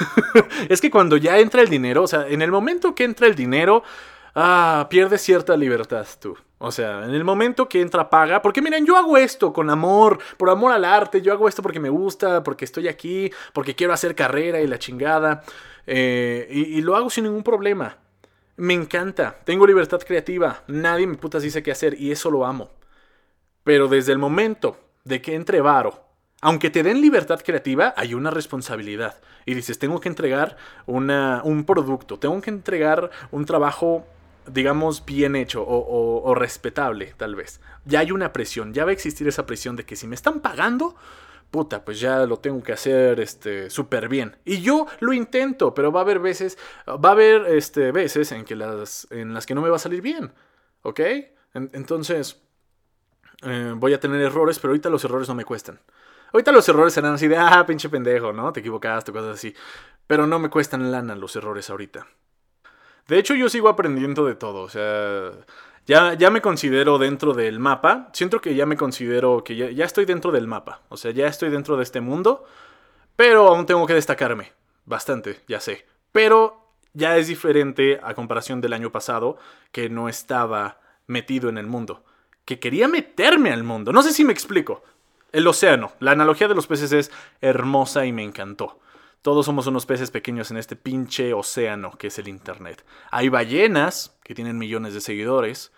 es 0.70 0.80
que 0.80 0.92
cuando 0.92 1.18
ya 1.18 1.40
entra 1.40 1.64
el 1.64 1.70
dinero, 1.70 2.04
o 2.04 2.08
sea, 2.08 2.28
en 2.28 2.44
el 2.44 2.52
momento 2.52 2.94
que 2.94 3.04
entra 3.04 3.26
el 3.26 3.34
dinero, 3.34 3.84
ah, 4.36 4.88
pierdes 4.90 5.22
cierta 5.22 5.56
libertad 5.58 6.08
tú. 6.20 6.38
O 6.66 6.72
sea, 6.72 7.04
en 7.04 7.14
el 7.14 7.26
momento 7.26 7.68
que 7.68 7.82
entra 7.82 8.10
paga, 8.10 8.42
porque 8.42 8.62
miren, 8.62 8.86
yo 8.86 8.96
hago 8.96 9.18
esto 9.18 9.52
con 9.52 9.70
amor, 9.70 10.20
por 10.38 10.50
amor 10.50 10.72
al 10.72 10.86
arte, 10.86 11.22
yo 11.22 11.34
hago 11.34 11.50
esto 11.50 11.62
porque 11.62 11.82
me 11.82 11.90
gusta, 11.90 12.42
porque 12.42 12.64
estoy 12.64 12.88
aquí, 12.88 13.30
porque 13.52 13.76
quiero 13.76 13.92
hacer 13.92 14.16
carrera 14.16 14.62
y 14.62 14.68
la 14.68 14.80
chingada, 14.80 15.44
eh, 15.86 16.48
y, 16.50 16.82
lo 16.82 16.96
hago 16.96 17.10
sin 17.10 17.26
ningún 17.26 17.44
problema. 17.44 17.98
Me 18.56 18.74
encanta, 18.74 19.36
tengo 19.44 19.68
libertad 19.68 20.00
creativa, 20.08 20.64
nadie 20.68 21.06
me 21.06 21.18
putas 21.18 21.44
dice 21.44 21.62
qué 21.64 21.72
hacer 21.72 22.00
y 22.00 22.12
eso 22.12 22.32
lo 22.32 22.46
amo. 22.46 22.70
Pero 23.66 23.90
desde 23.90 24.14
el 24.14 24.20
momento 24.20 24.78
de 25.04 25.22
que 25.22 25.36
entre 25.36 25.60
varo, 25.60 26.02
aunque 26.40 26.70
te 26.70 26.82
den 26.82 27.02
libertad 27.02 27.42
creativa, 27.44 27.94
hay 27.98 28.14
una 28.14 28.32
responsabilidad. 28.32 29.20
Y 29.46 29.54
dices, 29.54 29.80
tengo 29.80 30.00
que 30.00 30.08
entregar 30.08 30.56
una, 30.86 31.42
un 31.44 31.66
producto, 31.66 32.20
tengo 32.20 32.40
que 32.40 32.52
entregar 32.52 33.12
un 33.32 33.46
trabajo 33.46 34.06
digamos, 34.48 35.06
bien 35.06 35.36
hecho 35.36 35.64
o, 35.66 36.36
respetable, 36.36 37.14
tal 37.18 37.36
vez. 37.36 37.62
Ya 37.86 38.00
hay 38.00 38.12
una 38.12 38.34
presión, 38.34 38.74
ya 38.74 38.86
va 38.86 38.92
a 38.92 38.94
existir 38.94 39.28
esa 39.28 39.46
presión 39.46 39.76
de 39.76 39.86
que 39.86 39.96
si 39.96 40.08
me 40.08 40.16
están 40.16 40.40
pagando, 40.40 40.96
puta, 41.52 41.86
pues 41.86 42.00
ya 42.00 42.26
lo 42.26 42.38
tengo 42.38 42.62
que 42.64 42.74
hacer 42.74 43.20
este 43.20 43.70
súper 43.70 44.10
bien. 44.10 44.38
Y 44.46 44.62
yo 44.62 44.88
lo 45.00 45.14
intento, 45.14 45.74
pero 45.74 45.92
va 45.92 46.02
a 46.02 46.04
haber 46.04 46.20
veces, 46.20 46.58
va 46.88 47.10
a 47.10 47.12
haber 47.12 47.48
este, 47.48 47.92
veces 47.92 48.32
en, 48.32 48.46
que 48.46 48.56
las, 48.56 49.08
en 49.12 49.34
las 49.34 49.46
que 49.46 49.56
no 49.56 49.62
me 49.62 49.70
va 49.70 49.76
a 49.76 49.80
salir 49.80 50.02
bien, 50.02 50.34
¿ok? 50.82 51.00
entonces, 51.54 52.42
eh, 53.44 53.74
voy 53.76 53.94
a 53.94 54.00
tener 54.00 54.20
errores, 54.22 54.58
pero 54.58 54.72
ahorita 54.72 54.90
los 54.90 55.04
errores 55.04 55.28
no 55.28 55.36
me 55.36 55.46
cuestan. 55.46 55.80
Ahorita 56.34 56.52
los 56.52 56.68
errores 56.68 56.94
serán 56.94 57.14
así 57.14 57.28
de, 57.28 57.38
ah, 57.38 57.64
pinche 57.68 57.90
pendejo, 57.90 58.34
¿no? 58.34 58.52
Te 58.52 58.62
equivocaste, 58.62 59.12
cosas 59.12 59.36
así. 59.36 59.54
Pero 60.08 60.26
no 60.26 60.40
me 60.40 60.50
cuestan 60.50 60.92
lana 60.92 61.16
los 61.16 61.36
errores 61.36 61.70
ahorita. 61.70 62.08
De 63.08 63.20
hecho, 63.20 63.36
yo 63.36 63.50
sigo 63.50 63.70
aprendiendo 63.70 64.26
de 64.26 64.36
todo. 64.36 64.62
O 64.62 64.70
sea, 64.70 65.32
ya, 65.86 66.14
ya 66.14 66.30
me 66.30 66.42
considero 66.42 66.98
dentro 66.98 67.34
del 67.34 67.60
mapa. 67.60 68.10
Siento 68.14 68.40
que 68.40 68.56
ya 68.56 68.66
me 68.66 68.78
considero 68.78 69.44
que 69.44 69.56
ya, 69.56 69.70
ya, 69.70 69.86
estoy 69.86 70.06
dentro 70.06 70.32
del 70.32 70.48
mapa. 70.48 70.82
O 70.90 70.98
sea, 70.98 71.12
ya 71.12 71.28
estoy 71.28 71.50
dentro 71.50 71.76
de 71.78 71.84
este 71.84 72.02
mundo. 72.02 72.46
Pero 73.16 73.48
aún 73.48 73.66
tengo 73.66 73.86
que 73.86 73.94
destacarme. 73.94 74.54
Bastante, 74.86 75.42
ya 75.48 75.60
sé. 75.60 75.86
Pero 76.12 76.64
ya 76.94 77.18
es 77.18 77.28
diferente 77.28 78.00
a 78.02 78.14
comparación 78.14 78.62
del 78.62 78.74
año 78.74 78.92
pasado, 78.92 79.38
que 79.72 79.90
no 79.90 80.10
estaba 80.10 80.80
metido 81.08 81.50
en 81.50 81.58
el 81.58 81.68
mundo. 81.68 82.04
Que 82.46 82.60
quería 82.60 82.88
meterme 82.88 83.52
al 83.52 83.64
mundo. 83.64 83.92
No 83.92 84.04
sé 84.04 84.14
si 84.14 84.24
me 84.24 84.34
explico. 84.34 84.84
El 85.32 85.48
océano. 85.48 85.94
La 86.00 86.12
analogía 86.12 86.48
de 86.48 86.56
los 86.56 86.68
peces 86.68 86.92
es 86.94 87.12
hermosa 87.42 88.06
y 88.06 88.14
me 88.14 88.24
encantó. 88.24 88.80
Todos 89.24 89.46
somos 89.46 89.68
unos 89.68 89.86
peces 89.86 90.12
pequeños 90.12 90.52
en 90.52 90.58
este 90.58 90.76
pinche 90.76 91.34
océano 91.34 91.92
que 91.98 92.08
es 92.08 92.20
el 92.20 92.28
Internet. 92.28 92.84
Hay 93.10 93.30
ballenas 93.30 94.18
que 94.22 94.36
tienen 94.36 94.58
millones 94.58 94.94
de 94.94 95.00
seguidores 95.00 95.72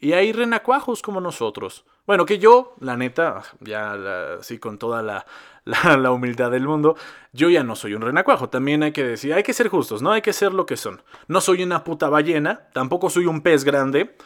y 0.00 0.14
hay 0.14 0.32
renacuajos 0.32 1.00
como 1.00 1.20
nosotros. 1.20 1.84
Bueno, 2.08 2.26
que 2.26 2.40
yo, 2.40 2.74
la 2.80 2.96
neta, 2.96 3.42
ya 3.60 4.34
así 4.40 4.58
con 4.58 4.78
toda 4.78 5.02
la, 5.04 5.24
la, 5.64 6.10
humildad 6.10 6.50
del 6.50 6.66
mundo, 6.66 6.96
yo 7.32 7.48
ya 7.48 7.62
no 7.62 7.76
soy 7.76 7.94
un 7.94 8.02
renacuajo. 8.02 8.48
También 8.48 8.82
hay 8.82 8.90
que 8.90 9.04
decir, 9.04 9.32
hay 9.32 9.44
que 9.44 9.52
ser 9.52 9.68
justos, 9.68 10.02
¿no? 10.02 10.10
Hay 10.10 10.22
que 10.22 10.32
ser 10.32 10.52
lo 10.52 10.66
que 10.66 10.76
son. 10.76 11.00
No 11.28 11.40
soy 11.40 11.62
una 11.62 11.84
puta 11.84 12.08
ballena, 12.08 12.68
tampoco 12.72 13.10
soy 13.10 13.26
un 13.26 13.42
pez 13.42 13.62
grande, 13.62 14.16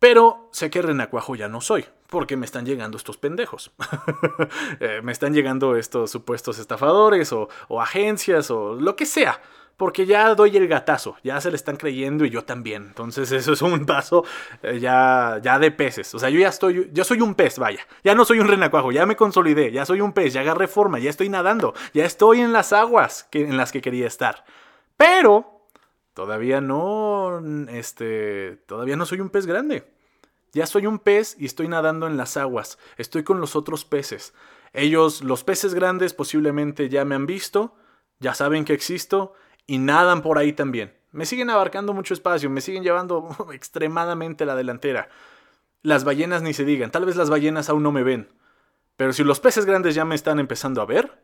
pero 0.00 0.48
sé 0.50 0.70
que 0.70 0.80
renacuajo 0.80 1.36
ya 1.36 1.48
no 1.48 1.60
soy, 1.60 1.84
porque 2.08 2.36
me 2.36 2.46
están 2.46 2.64
llegando 2.64 2.96
estos 2.96 3.16
pendejos. 3.16 3.70
Eh, 4.80 5.00
me 5.02 5.12
están 5.12 5.34
llegando 5.34 5.76
estos 5.76 6.10
supuestos 6.10 6.58
estafadores 6.58 7.32
o, 7.32 7.48
agencias 7.80 8.50
o 8.50 8.74
lo 8.74 8.96
que 8.96 9.04
sea. 9.04 9.40
Porque 9.76 10.06
ya 10.06 10.34
doy 10.34 10.56
el 10.56 10.68
gatazo, 10.68 11.16
ya 11.22 11.40
se 11.40 11.50
le 11.50 11.56
están 11.56 11.76
creyendo 11.76 12.24
y 12.24 12.30
yo 12.30 12.44
también. 12.44 12.84
Entonces 12.86 13.30
eso 13.32 13.52
es 13.52 13.62
un 13.62 13.84
paso 13.84 14.24
eh, 14.62 14.78
ya, 14.80 15.38
ya 15.42 15.58
de 15.58 15.70
peces. 15.70 16.14
O 16.14 16.18
sea, 16.18 16.30
yo 16.30 16.40
ya 16.40 16.48
estoy, 16.48 16.90
yo 16.92 17.04
soy 17.04 17.20
un 17.20 17.34
pez, 17.34 17.58
vaya. 17.58 17.86
Ya 18.02 18.14
no 18.14 18.24
soy 18.24 18.40
un 18.40 18.48
renacuajo, 18.48 18.92
ya 18.92 19.04
me 19.04 19.16
consolidé, 19.16 19.70
ya 19.70 19.84
soy 19.84 20.00
un 20.00 20.12
pez, 20.12 20.32
ya 20.32 20.40
agarré 20.40 20.66
forma, 20.66 20.98
ya 20.98 21.10
estoy 21.10 21.28
nadando, 21.28 21.74
ya 21.92 22.04
estoy 22.06 22.40
en 22.40 22.52
las 22.52 22.72
aguas 22.72 23.28
que, 23.30 23.42
en 23.42 23.56
las 23.56 23.70
que 23.70 23.82
quería 23.82 24.06
estar. 24.06 24.44
Pero 24.96 25.59
Todavía 26.20 26.60
no, 26.60 27.40
este, 27.70 28.58
todavía 28.66 28.94
no 28.94 29.06
soy 29.06 29.20
un 29.20 29.30
pez 29.30 29.46
grande. 29.46 29.90
Ya 30.52 30.66
soy 30.66 30.84
un 30.84 30.98
pez 30.98 31.34
y 31.38 31.46
estoy 31.46 31.66
nadando 31.66 32.06
en 32.06 32.18
las 32.18 32.36
aguas. 32.36 32.76
Estoy 32.98 33.24
con 33.24 33.40
los 33.40 33.56
otros 33.56 33.86
peces. 33.86 34.34
Ellos, 34.74 35.22
los 35.22 35.44
peces 35.44 35.72
grandes, 35.72 36.12
posiblemente 36.12 36.90
ya 36.90 37.06
me 37.06 37.14
han 37.14 37.24
visto, 37.24 37.74
ya 38.18 38.34
saben 38.34 38.66
que 38.66 38.74
existo 38.74 39.32
y 39.66 39.78
nadan 39.78 40.20
por 40.20 40.36
ahí 40.36 40.52
también. 40.52 40.92
Me 41.10 41.24
siguen 41.24 41.48
abarcando 41.48 41.94
mucho 41.94 42.12
espacio, 42.12 42.50
me 42.50 42.60
siguen 42.60 42.82
llevando 42.82 43.34
extremadamente 43.54 44.44
la 44.44 44.56
delantera. 44.56 45.08
Las 45.80 46.04
ballenas 46.04 46.42
ni 46.42 46.52
se 46.52 46.66
digan, 46.66 46.90
tal 46.90 47.06
vez 47.06 47.16
las 47.16 47.30
ballenas 47.30 47.70
aún 47.70 47.82
no 47.82 47.92
me 47.92 48.02
ven. 48.02 48.28
Pero 48.98 49.14
si 49.14 49.24
los 49.24 49.40
peces 49.40 49.64
grandes 49.64 49.94
ya 49.94 50.04
me 50.04 50.16
están 50.16 50.38
empezando 50.38 50.82
a 50.82 50.84
ver, 50.84 51.18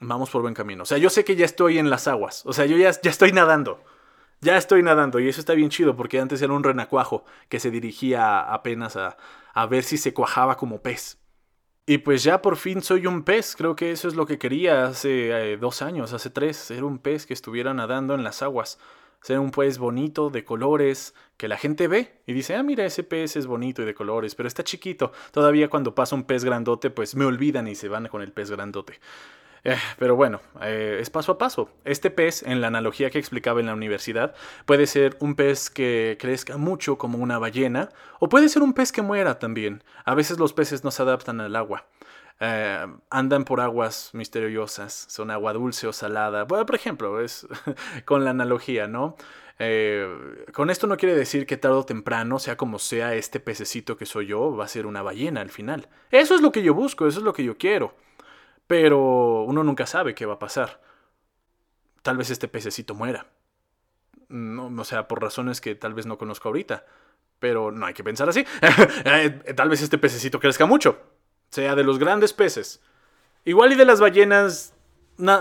vamos 0.00 0.30
por 0.30 0.42
buen 0.42 0.54
camino. 0.54 0.82
O 0.82 0.86
sea, 0.86 0.98
yo 0.98 1.10
sé 1.10 1.24
que 1.24 1.36
ya 1.36 1.44
estoy 1.44 1.78
en 1.78 1.90
las 1.90 2.08
aguas. 2.08 2.44
O 2.46 2.52
sea, 2.52 2.66
yo 2.66 2.76
ya, 2.76 2.90
ya 2.90 3.10
estoy 3.10 3.32
nadando. 3.32 3.82
Ya 4.40 4.56
estoy 4.56 4.82
nadando 4.82 5.18
y 5.18 5.28
eso 5.28 5.40
está 5.40 5.54
bien 5.54 5.70
chido 5.70 5.96
porque 5.96 6.20
antes 6.20 6.42
era 6.42 6.52
un 6.52 6.62
renacuajo 6.62 7.24
que 7.48 7.58
se 7.58 7.70
dirigía 7.70 8.40
apenas 8.40 8.96
a, 8.96 9.16
a 9.54 9.66
ver 9.66 9.82
si 9.82 9.96
se 9.96 10.12
cuajaba 10.12 10.56
como 10.56 10.82
pez. 10.82 11.18
Y 11.86 11.98
pues 11.98 12.24
ya 12.24 12.42
por 12.42 12.56
fin 12.56 12.82
soy 12.82 13.06
un 13.06 13.22
pez, 13.22 13.54
creo 13.56 13.76
que 13.76 13.92
eso 13.92 14.08
es 14.08 14.16
lo 14.16 14.26
que 14.26 14.38
quería 14.38 14.86
hace 14.86 15.52
eh, 15.52 15.56
dos 15.56 15.82
años, 15.82 16.12
hace 16.12 16.30
tres, 16.30 16.56
ser 16.56 16.82
un 16.82 16.98
pez 16.98 17.26
que 17.26 17.32
estuviera 17.32 17.72
nadando 17.74 18.14
en 18.14 18.24
las 18.24 18.42
aguas, 18.42 18.80
ser 19.22 19.38
un 19.38 19.52
pez 19.52 19.78
bonito, 19.78 20.28
de 20.28 20.44
colores, 20.44 21.14
que 21.36 21.46
la 21.46 21.56
gente 21.56 21.86
ve 21.86 22.20
y 22.26 22.32
dice, 22.32 22.56
ah, 22.56 22.64
mira, 22.64 22.84
ese 22.84 23.04
pez 23.04 23.36
es 23.36 23.46
bonito 23.46 23.82
y 23.82 23.84
de 23.84 23.94
colores, 23.94 24.34
pero 24.34 24.48
está 24.48 24.64
chiquito, 24.64 25.12
todavía 25.30 25.70
cuando 25.70 25.94
pasa 25.94 26.16
un 26.16 26.24
pez 26.24 26.44
grandote, 26.44 26.90
pues 26.90 27.14
me 27.14 27.24
olvidan 27.24 27.68
y 27.68 27.76
se 27.76 27.88
van 27.88 28.08
con 28.08 28.20
el 28.20 28.32
pez 28.32 28.50
grandote. 28.50 28.98
Eh, 29.64 29.76
pero 29.98 30.16
bueno, 30.16 30.40
eh, 30.60 30.98
es 31.00 31.10
paso 31.10 31.32
a 31.32 31.38
paso. 31.38 31.68
Este 31.84 32.10
pez, 32.10 32.42
en 32.42 32.60
la 32.60 32.68
analogía 32.68 33.10
que 33.10 33.18
explicaba 33.18 33.60
en 33.60 33.66
la 33.66 33.74
universidad, 33.74 34.34
puede 34.64 34.86
ser 34.86 35.16
un 35.20 35.34
pez 35.34 35.70
que 35.70 36.16
crezca 36.20 36.56
mucho 36.56 36.98
como 36.98 37.18
una 37.18 37.38
ballena, 37.38 37.88
o 38.20 38.28
puede 38.28 38.48
ser 38.48 38.62
un 38.62 38.74
pez 38.74 38.92
que 38.92 39.02
muera 39.02 39.38
también. 39.38 39.82
A 40.04 40.14
veces 40.14 40.38
los 40.38 40.52
peces 40.52 40.84
no 40.84 40.90
se 40.90 41.02
adaptan 41.02 41.40
al 41.40 41.56
agua. 41.56 41.86
Eh, 42.38 42.86
andan 43.10 43.44
por 43.44 43.60
aguas 43.60 44.10
misteriosas, 44.12 45.06
son 45.08 45.30
agua 45.30 45.52
dulce 45.52 45.86
o 45.86 45.92
salada. 45.92 46.44
Bueno, 46.44 46.64
por 46.66 46.76
ejemplo, 46.76 47.20
es 47.20 47.46
con 48.04 48.24
la 48.24 48.30
analogía, 48.30 48.86
¿no? 48.86 49.16
con 50.52 50.68
esto 50.68 50.86
no 50.86 50.98
quiere 50.98 51.14
decir 51.14 51.46
que 51.46 51.56
tarde 51.56 51.78
o 51.78 51.86
temprano, 51.86 52.38
sea 52.38 52.58
como 52.58 52.78
sea 52.78 53.14
este 53.14 53.40
pececito 53.40 53.96
que 53.96 54.04
soy 54.04 54.26
yo, 54.26 54.54
va 54.54 54.66
a 54.66 54.68
ser 54.68 54.84
una 54.84 55.00
ballena 55.00 55.40
al 55.40 55.48
final. 55.48 55.88
Eso 56.10 56.34
es 56.34 56.42
lo 56.42 56.52
que 56.52 56.62
yo 56.62 56.74
busco, 56.74 57.06
eso 57.06 57.20
es 57.20 57.24
lo 57.24 57.32
que 57.32 57.42
yo 57.42 57.56
quiero. 57.56 57.94
Pero 58.66 59.42
uno 59.44 59.62
nunca 59.62 59.86
sabe 59.86 60.14
qué 60.14 60.26
va 60.26 60.34
a 60.34 60.38
pasar. 60.38 60.80
Tal 62.02 62.16
vez 62.16 62.30
este 62.30 62.48
pececito 62.48 62.94
muera. 62.94 63.26
No, 64.28 64.66
o 64.66 64.84
sea, 64.84 65.06
por 65.06 65.22
razones 65.22 65.60
que 65.60 65.74
tal 65.74 65.94
vez 65.94 66.06
no 66.06 66.18
conozco 66.18 66.48
ahorita. 66.48 66.84
Pero 67.38 67.70
no 67.70 67.86
hay 67.86 67.94
que 67.94 68.04
pensar 68.04 68.28
así. 68.28 68.44
Eh, 69.04 69.54
tal 69.54 69.68
vez 69.68 69.82
este 69.82 69.98
pececito 69.98 70.40
crezca 70.40 70.66
mucho. 70.66 70.98
Sea 71.50 71.74
de 71.74 71.84
los 71.84 71.98
grandes 71.98 72.32
peces. 72.32 72.82
Igual 73.44 73.72
y 73.72 73.76
de 73.76 73.84
las 73.84 74.00
ballenas. 74.00 74.74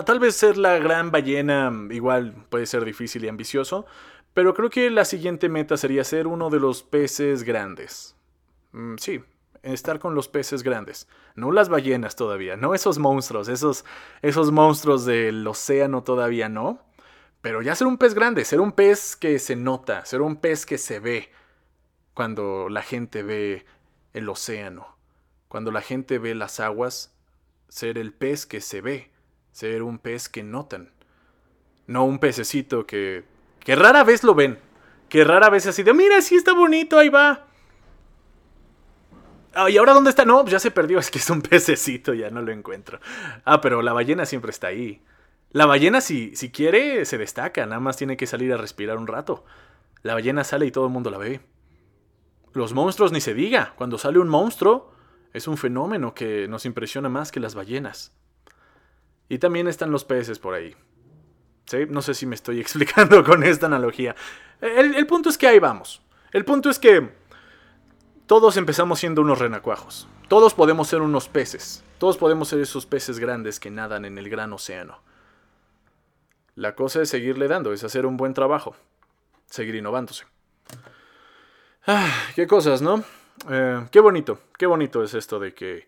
tal 0.05 0.19
vez 0.19 0.35
ser 0.35 0.57
la 0.57 0.77
gran 0.77 1.11
ballena 1.11 1.71
igual 1.89 2.35
puede 2.49 2.65
ser 2.67 2.85
difícil 2.85 3.25
y 3.25 3.27
ambicioso. 3.27 3.85
Pero 4.33 4.53
creo 4.53 4.69
que 4.69 4.89
la 4.91 5.05
siguiente 5.05 5.49
meta 5.49 5.77
sería 5.77 6.03
ser 6.03 6.27
uno 6.27 6.49
de 6.49 6.59
los 6.59 6.83
peces 6.83 7.43
grandes. 7.43 8.15
Mm, 8.73 8.95
sí, 8.97 9.23
estar 9.73 9.99
con 9.99 10.15
los 10.15 10.27
peces 10.27 10.63
grandes, 10.63 11.07
no 11.35 11.51
las 11.51 11.69
ballenas 11.69 12.15
todavía, 12.15 12.55
no 12.55 12.73
esos 12.73 12.99
monstruos, 12.99 13.47
esos, 13.47 13.85
esos 14.21 14.51
monstruos 14.51 15.05
del 15.05 15.45
océano 15.47 16.03
todavía 16.03 16.49
no, 16.49 16.81
pero 17.41 17.61
ya 17.61 17.75
ser 17.75 17.87
un 17.87 17.97
pez 17.97 18.13
grande, 18.13 18.45
ser 18.45 18.59
un 18.61 18.71
pez 18.71 19.15
que 19.15 19.39
se 19.39 19.55
nota, 19.55 20.05
ser 20.05 20.21
un 20.21 20.37
pez 20.37 20.65
que 20.65 20.77
se 20.77 20.99
ve 20.99 21.29
cuando 22.13 22.69
la 22.69 22.81
gente 22.81 23.23
ve 23.23 23.65
el 24.13 24.29
océano, 24.29 24.97
cuando 25.47 25.71
la 25.71 25.81
gente 25.81 26.17
ve 26.17 26.33
las 26.33 26.59
aguas, 26.59 27.13
ser 27.67 27.97
el 27.97 28.13
pez 28.13 28.45
que 28.45 28.61
se 28.61 28.81
ve, 28.81 29.11
ser 29.51 29.83
un 29.83 29.99
pez 29.99 30.29
que 30.29 30.43
notan, 30.43 30.91
no 31.87 32.05
un 32.05 32.19
pececito 32.19 32.85
que, 32.85 33.25
que 33.59 33.75
rara 33.75 34.03
vez 34.03 34.23
lo 34.23 34.33
ven, 34.33 34.59
que 35.09 35.23
rara 35.23 35.49
vez 35.49 35.67
así 35.67 35.83
de, 35.83 35.93
mira, 35.93 36.21
sí 36.21 36.35
está 36.35 36.53
bonito, 36.53 36.97
ahí 36.97 37.09
va. 37.09 37.44
Ah, 39.55 39.69
¿Y 39.69 39.77
ahora 39.77 39.93
dónde 39.93 40.09
está? 40.09 40.25
No, 40.25 40.41
pues 40.41 40.51
ya 40.51 40.59
se 40.59 40.69
perdió. 40.69 40.99
Es 41.05 41.09
que 41.09 41.19
es 41.19 41.29
un 41.29 41.41
pececito, 41.41 42.13
ya 42.13 42.29
no 42.29 42.41
lo 42.41 42.51
encuentro. 42.51 42.99
Ah, 43.45 43.61
pero 43.61 43.81
la 43.81 43.93
ballena 43.93 44.25
siempre 44.25 44.51
está 44.51 44.67
ahí. 44.67 45.01
La 45.51 45.65
ballena, 45.65 46.01
si, 46.01 46.35
si 46.35 46.51
quiere, 46.51 47.05
se 47.05 47.17
destaca. 47.17 47.65
Nada 47.65 47.79
más 47.79 47.95
tiene 47.95 48.17
que 48.17 48.27
salir 48.27 48.53
a 48.53 48.57
respirar 48.57 48.97
un 48.97 49.07
rato. 49.07 49.45
La 50.03 50.13
ballena 50.13 50.43
sale 50.43 50.65
y 50.65 50.71
todo 50.71 50.85
el 50.85 50.91
mundo 50.91 51.09
la 51.09 51.17
ve. 51.17 51.39
Los 52.53 52.73
monstruos 52.73 53.13
ni 53.13 53.21
se 53.21 53.33
diga. 53.33 53.73
Cuando 53.77 53.97
sale 53.97 54.19
un 54.19 54.27
monstruo, 54.27 54.91
es 55.33 55.47
un 55.47 55.57
fenómeno 55.57 56.13
que 56.13 56.47
nos 56.49 56.65
impresiona 56.65 57.07
más 57.07 57.31
que 57.31 57.39
las 57.39 57.55
ballenas. 57.55 58.13
Y 59.29 59.37
también 59.37 59.67
están 59.67 59.91
los 59.91 60.03
peces 60.03 60.37
por 60.37 60.53
ahí. 60.53 60.75
No 61.89 62.01
sé 62.01 62.13
si 62.13 62.25
me 62.25 62.35
estoy 62.35 62.59
explicando 62.61 63.23
con 63.23 63.43
esta 63.43 63.67
analogía. 63.67 64.15
El 64.59 65.07
punto 65.07 65.29
es 65.29 65.37
que 65.37 65.47
ahí 65.47 65.59
vamos. 65.59 66.01
El 66.31 66.43
punto 66.43 66.69
es 66.69 66.79
que 66.79 67.24
todos 68.27 68.57
empezamos 68.57 68.99
siendo 68.99 69.21
unos 69.21 69.39
renacuajos. 69.39 70.07
Todos 70.27 70.53
podemos 70.53 70.87
ser 70.87 71.01
unos 71.01 71.29
peces. 71.29 71.83
Todos 71.99 72.17
podemos 72.17 72.47
ser 72.47 72.59
esos 72.59 72.85
peces 72.85 73.19
grandes 73.19 73.59
que 73.59 73.69
nadan 73.69 74.05
en 74.05 74.17
el 74.17 74.29
gran 74.29 74.51
océano. 74.53 74.99
La 76.55 76.75
cosa 76.75 77.01
es 77.01 77.09
seguirle 77.09 77.47
dando, 77.47 77.73
es 77.73 77.83
hacer 77.83 78.05
un 78.05 78.17
buen 78.17 78.33
trabajo, 78.33 78.75
seguir 79.47 79.75
innovándose. 79.75 80.25
Ah, 81.85 82.11
qué 82.33 82.47
cosas, 82.47 82.81
¿no? 82.81 83.03
Eh, 83.49 83.87
qué 83.91 83.99
bonito, 83.99 84.39
qué 84.57 84.65
bonito 84.65 85.03
es 85.03 85.13
esto 85.13 85.39
de 85.39 85.53
que, 85.53 85.87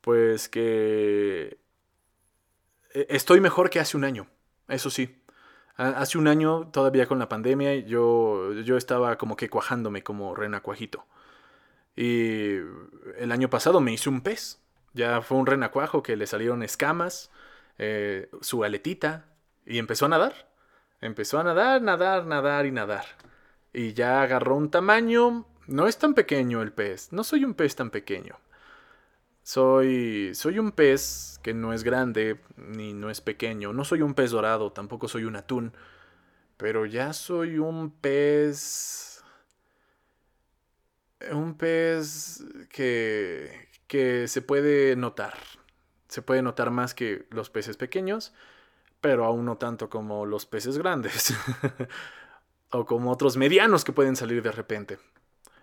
pues 0.00 0.48
que 0.48 1.58
e, 2.94 3.06
estoy 3.10 3.40
mejor 3.40 3.70
que 3.70 3.80
hace 3.80 3.96
un 3.96 4.04
año, 4.04 4.26
eso 4.68 4.88
sí. 4.88 5.20
Hace 5.76 6.18
un 6.18 6.28
año, 6.28 6.68
todavía 6.68 7.06
con 7.06 7.18
la 7.18 7.28
pandemia, 7.28 7.74
yo, 7.74 8.52
yo 8.52 8.76
estaba 8.76 9.18
como 9.18 9.36
que 9.36 9.50
cuajándome 9.50 10.04
como 10.04 10.36
renacuajito. 10.36 11.04
Y 11.96 12.56
el 13.18 13.32
año 13.32 13.48
pasado 13.50 13.80
me 13.80 13.92
hice 13.92 14.08
un 14.08 14.20
pez. 14.20 14.60
Ya 14.92 15.22
fue 15.22 15.38
un 15.38 15.46
renacuajo 15.46 16.02
que 16.02 16.16
le 16.16 16.26
salieron 16.26 16.62
escamas, 16.62 17.30
eh, 17.78 18.30
su 18.40 18.64
aletita, 18.64 19.26
y 19.66 19.78
empezó 19.78 20.06
a 20.06 20.08
nadar. 20.08 20.50
Empezó 21.00 21.38
a 21.38 21.44
nadar, 21.44 21.82
nadar, 21.82 22.26
nadar 22.26 22.66
y 22.66 22.70
nadar. 22.70 23.04
Y 23.72 23.92
ya 23.92 24.22
agarró 24.22 24.56
un 24.56 24.70
tamaño. 24.70 25.46
No 25.66 25.86
es 25.86 25.98
tan 25.98 26.14
pequeño 26.14 26.62
el 26.62 26.72
pez. 26.72 27.12
No 27.12 27.24
soy 27.24 27.44
un 27.44 27.54
pez 27.54 27.76
tan 27.76 27.90
pequeño. 27.90 28.38
Soy. 29.42 30.34
Soy 30.34 30.58
un 30.58 30.72
pez 30.72 31.38
que 31.42 31.52
no 31.52 31.72
es 31.72 31.84
grande 31.84 32.40
ni 32.56 32.94
no 32.94 33.10
es 33.10 33.20
pequeño. 33.20 33.72
No 33.72 33.84
soy 33.84 34.02
un 34.02 34.14
pez 34.14 34.30
dorado, 34.30 34.72
tampoco 34.72 35.08
soy 35.08 35.24
un 35.24 35.36
atún. 35.36 35.72
Pero 36.56 36.86
ya 36.86 37.12
soy 37.12 37.58
un 37.58 37.90
pez. 37.90 39.13
Un 41.32 41.56
pez 41.56 42.44
que. 42.70 43.68
que 43.86 44.28
se 44.28 44.42
puede 44.42 44.96
notar. 44.96 45.34
Se 46.08 46.22
puede 46.22 46.42
notar 46.42 46.70
más 46.70 46.94
que 46.94 47.26
los 47.30 47.50
peces 47.50 47.76
pequeños 47.76 48.32
pero 49.04 49.26
aún 49.26 49.44
no 49.44 49.58
tanto 49.58 49.90
como 49.90 50.24
los 50.24 50.46
peces 50.46 50.78
grandes. 50.78 51.34
o 52.70 52.86
como 52.86 53.12
otros 53.12 53.36
medianos 53.36 53.84
que 53.84 53.92
pueden 53.92 54.16
salir 54.16 54.42
de 54.42 54.50
repente. 54.50 54.98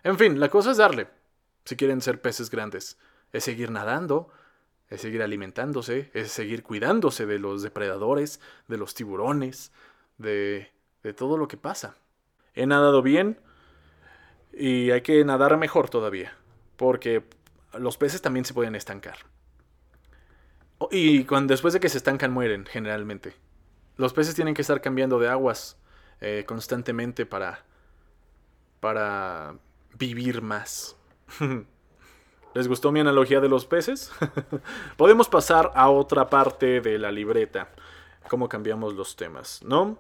En 0.04 0.20
fin, 0.20 0.40
la 0.40 0.50
cosa 0.50 0.70
es 0.70 0.78
darle, 0.78 1.08
si 1.66 1.76
quieren 1.76 2.02
ser 2.02 2.22
peces 2.22 2.52
grandes. 2.52 3.00
Es 3.34 3.46
seguir 3.46 3.72
nadando, 3.72 4.30
es 4.90 5.02
seguir 5.02 5.24
alimentándose, 5.24 6.12
es 6.14 6.32
seguir 6.32 6.62
cuidándose 6.62 7.26
de 7.26 7.40
los 7.40 7.64
depredadores, 7.64 8.40
de 8.68 8.78
los 8.78 8.94
tiburones, 8.94 9.72
de, 10.20 10.70
de 11.02 11.14
todo 11.16 11.36
lo 11.36 11.48
que 11.48 11.58
pasa. 11.58 11.96
He 12.54 12.68
nadado 12.68 13.02
bien 13.02 13.40
y 14.54 14.92
hay 14.92 15.02
que 15.02 15.24
nadar 15.24 15.58
mejor 15.58 15.90
todavía, 15.90 16.34
porque 16.78 17.24
los 17.74 17.98
peces 17.98 18.22
también 18.22 18.46
se 18.46 18.54
pueden 18.54 18.76
estancar. 18.76 19.18
Y 20.90 21.26
cuando, 21.26 21.54
después 21.54 21.74
de 21.74 21.80
que 21.80 21.90
se 21.90 21.98
estancan 21.98 22.32
mueren, 22.32 22.66
generalmente. 22.66 23.36
Los 23.98 24.14
peces 24.14 24.34
tienen 24.34 24.54
que 24.54 24.62
estar 24.64 24.82
cambiando 24.82 25.20
de 25.20 25.30
aguas 25.30 25.78
eh, 26.22 26.44
constantemente 26.48 27.26
para, 27.26 27.64
para 28.80 29.56
vivir 29.98 30.42
más. 30.42 30.96
¿Les 32.54 32.68
gustó 32.68 32.92
mi 32.92 33.00
analogía 33.00 33.40
de 33.40 33.48
los 33.48 33.66
peces? 33.66 34.12
Podemos 34.98 35.30
pasar 35.30 35.72
a 35.76 35.90
otra 35.90 36.30
parte 36.30 36.82
de 36.82 36.98
la 36.98 37.12
libreta. 37.12 37.70
Cómo 38.28 38.50
cambiamos 38.50 38.94
los 38.94 39.16
temas, 39.16 39.62
¿no? 39.64 40.00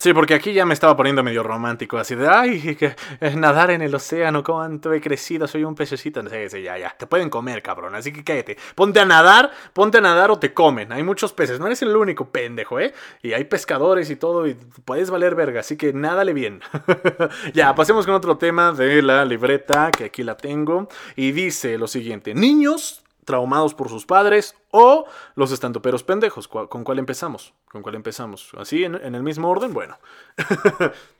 Sí, 0.00 0.12
porque 0.12 0.34
aquí 0.34 0.52
ya 0.52 0.64
me 0.64 0.74
estaba 0.74 0.96
poniendo 0.96 1.24
medio 1.24 1.42
romántico, 1.42 1.98
así 1.98 2.14
de, 2.14 2.28
ay, 2.28 2.76
que, 2.76 2.94
eh, 3.20 3.34
nadar 3.34 3.72
en 3.72 3.82
el 3.82 3.92
océano, 3.92 4.44
cuánto 4.44 4.92
he 4.92 5.00
crecido, 5.00 5.48
soy 5.48 5.64
un 5.64 5.74
pececito. 5.74 6.22
No 6.22 6.30
ya, 6.30 6.78
ya, 6.78 6.94
te 6.96 7.08
pueden 7.08 7.28
comer, 7.28 7.62
cabrón, 7.62 7.96
así 7.96 8.12
que 8.12 8.22
cállate. 8.22 8.56
Ponte 8.76 9.00
a 9.00 9.04
nadar, 9.04 9.50
ponte 9.72 9.98
a 9.98 10.00
nadar 10.00 10.30
o 10.30 10.38
te 10.38 10.54
comen. 10.54 10.92
Hay 10.92 11.02
muchos 11.02 11.32
peces, 11.32 11.58
no 11.58 11.66
eres 11.66 11.82
el 11.82 11.96
único 11.96 12.30
pendejo, 12.30 12.78
¿eh? 12.78 12.94
Y 13.22 13.32
hay 13.32 13.42
pescadores 13.44 14.08
y 14.10 14.14
todo, 14.14 14.46
y 14.46 14.54
puedes 14.84 15.10
valer 15.10 15.34
verga, 15.34 15.60
así 15.60 15.76
que 15.76 15.92
nádale 15.92 16.32
bien. 16.32 16.60
ya, 17.52 17.74
pasemos 17.74 18.06
con 18.06 18.14
otro 18.14 18.38
tema 18.38 18.70
de 18.72 19.02
la 19.02 19.24
libreta, 19.24 19.90
que 19.90 20.04
aquí 20.04 20.22
la 20.22 20.36
tengo, 20.36 20.88
y 21.16 21.32
dice 21.32 21.76
lo 21.76 21.88
siguiente, 21.88 22.34
niños 22.34 23.02
traumados 23.24 23.74
por 23.74 23.88
sus 23.88 24.06
padres 24.06 24.54
o 24.70 25.06
los 25.34 25.50
estandoperos 25.50 26.04
pendejos. 26.04 26.46
¿Con 26.46 26.84
cuál 26.84 27.00
empezamos? 27.00 27.52
¿Con 27.70 27.82
cuál 27.82 27.94
empezamos? 27.94 28.50
¿Así 28.56 28.84
en, 28.84 28.94
en 28.94 29.14
el 29.14 29.22
mismo 29.22 29.48
orden? 29.48 29.72
Bueno. 29.72 29.98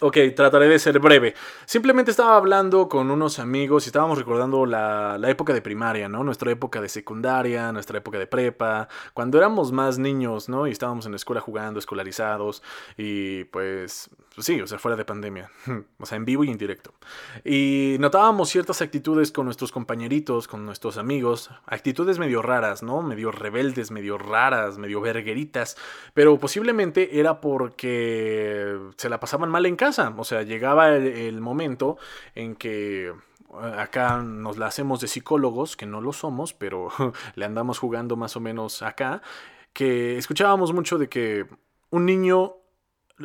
Ok, 0.00 0.18
trataré 0.34 0.68
de 0.68 0.78
ser 0.80 0.98
breve. 0.98 1.34
Simplemente 1.66 2.10
estaba 2.10 2.36
hablando 2.36 2.88
con 2.88 3.12
unos 3.12 3.38
amigos 3.38 3.86
y 3.86 3.88
estábamos 3.88 4.18
recordando 4.18 4.66
la, 4.66 5.18
época 5.28 5.54
de 5.54 5.62
primaria, 5.62 6.08
¿no? 6.08 6.24
Nuestra 6.24 6.50
época 6.50 6.80
de 6.80 6.88
secundaria, 6.88 7.70
nuestra 7.70 7.98
época 7.98 8.18
de 8.18 8.26
prepa, 8.26 8.88
cuando 9.14 9.38
éramos 9.38 9.70
más 9.70 9.96
niños, 9.96 10.48
¿no? 10.48 10.66
Y 10.66 10.72
estábamos 10.72 11.06
en 11.06 11.12
la 11.12 11.16
escuela 11.16 11.40
jugando, 11.40 11.78
escolarizados 11.78 12.62
y 12.96 13.44
pues, 13.44 14.10
pues 14.34 14.46
sí, 14.46 14.60
o 14.60 14.66
sea, 14.66 14.78
fuera 14.78 14.96
de 14.96 15.04
pandemia, 15.04 15.50
o 15.98 16.06
sea, 16.06 16.16
en 16.16 16.24
vivo 16.24 16.44
y 16.44 16.50
en 16.50 16.58
directo. 16.58 16.94
Y 17.44 17.96
notábamos 18.00 18.48
ciertas 18.48 18.82
actitudes 18.82 19.30
con 19.30 19.44
nuestros 19.44 19.72
compañeritos, 19.72 20.48
con 20.48 20.64
nuestros 20.64 20.96
amigos, 20.96 21.50
actitudes 21.66 22.18
medio 22.18 22.42
raras, 22.42 22.82
¿no? 22.82 23.02
Medio 23.02 23.30
rebeldes, 23.30 23.90
medio 23.90 24.18
raras, 24.18 24.78
medio 24.78 25.00
vergueritas, 25.00 25.76
pero 26.14 26.38
posiblemente 26.38 27.20
era 27.20 27.40
porque 27.40 28.78
se 28.96 29.08
la 29.08 29.20
pasaban 29.20 29.50
mal 29.50 29.66
en 29.66 29.76
casa 29.76 29.94
o 30.16 30.24
sea, 30.24 30.42
llegaba 30.42 30.96
el, 30.96 31.40
momento 31.40 31.98
en 32.34 32.56
que 32.56 33.08
eh, 33.08 33.14
acá 33.78 34.18
nos 34.22 34.58
la 34.58 34.66
hacemos 34.66 35.00
de 35.00 35.08
psicólogos, 35.08 35.76
que 35.76 35.86
no 35.86 36.00
lo 36.00 36.12
somos, 36.12 36.54
pero 36.54 36.88
le 37.34 37.44
andamos 37.44 37.78
jugando 37.78 38.16
más 38.16 38.36
o 38.36 38.40
menos 38.40 38.82
acá, 38.82 39.22
que 39.72 40.16
escuchábamos 40.18 40.72
mucho 40.72 40.98
de 40.98 41.08
que 41.08 41.46
un 41.90 42.06
niño 42.06 42.56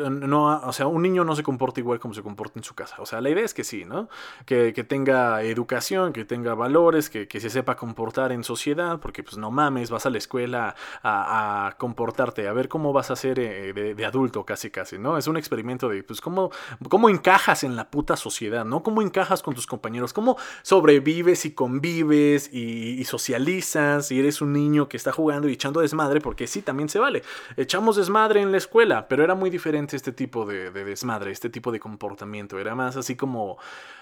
no, 0.10 0.62
o 0.62 0.74
sea, 0.74 0.88
un 0.88 1.02
niño 1.02 1.24
no 1.24 1.36
se 1.36 1.44
comporta 1.44 1.80
igual 1.80 2.00
como 2.00 2.14
se 2.14 2.24
comporta 2.24 2.60
en 2.60 2.64
su 2.64 2.76
casa. 2.76 2.96
O 3.00 3.06
sea, 3.06 3.22
la 3.22 3.30
idea 3.30 3.44
es 3.44 3.54
que 3.54 3.64
sí, 3.64 3.86
¿no? 3.86 4.10
Que, 4.46 4.72
tenga 4.88 5.44
educación, 5.44 6.14
que 6.14 6.26
tenga 6.26 6.54
valores, 6.56 7.10
que, 7.10 7.28
se 7.40 7.50
sepa 7.50 7.76
comportar 7.76 8.32
en 8.32 8.44
sociedad, 8.44 9.00
porque 9.00 9.24
pues 9.24 9.38
no 9.38 9.52
mames, 9.52 9.90
vas 9.90 10.06
a 10.06 10.10
la 10.10 10.18
escuela 10.18 10.76
a, 11.04 11.76
comportarte, 11.78 12.48
a 12.48 12.54
ver 12.54 12.68
cómo 12.68 12.94
vas 12.94 13.12
a 13.12 13.16
ser 13.16 13.40
eh, 13.40 13.74
de, 13.74 14.06
adulto 14.06 14.46
casi 14.46 14.72
casi, 14.72 14.98
¿no? 14.98 15.18
Es 15.18 15.28
un 15.28 15.38
experimento 15.38 15.90
de, 15.90 16.04
pues, 16.04 16.22
cómo, 16.22 16.52
cómo 16.90 17.10
encajas 17.10 17.64
en 17.64 17.76
la 17.76 17.90
puta 17.90 18.16
sociedad, 18.16 18.66
¿no? 18.66 18.84
Cómo 18.84 19.02
encajas 19.02 19.44
con 19.44 19.54
tus 19.54 19.68
compañeros, 19.68 20.14
cómo 20.14 20.38
sobrevives 20.64 21.46
y 21.46 21.52
convives 21.52 22.50
y, 22.52 23.00
y 23.00 23.04
socializas 23.06 24.12
y 24.12 24.20
eres 24.20 24.42
un 24.42 24.54
niño 24.54 24.90
que 24.90 24.98
está 24.98 25.12
jugando 25.12 25.50
y 25.50 25.54
echando 25.54 25.82
desmadre, 25.82 26.22
porque 26.22 26.48
sí, 26.48 26.62
también 26.62 26.90
se 26.90 27.00
vale. 27.00 27.24
Echamos 27.58 27.96
desmadre 27.96 28.42
en 28.42 28.52
la 28.52 28.58
escuela, 28.58 29.08
pero 29.08 29.24
era 29.24 29.36
muy 29.36 29.50
diferente 29.50 29.89
este 29.96 30.12
tipo 30.12 30.46
de, 30.46 30.72
desmadre, 30.72 31.32
este 31.32 31.50
tipo 31.50 31.72
de 31.72 31.80
comportamiento. 31.80 32.60
Era 32.60 32.76
más 32.76 32.96
así 32.98 33.16
como. 33.16 33.58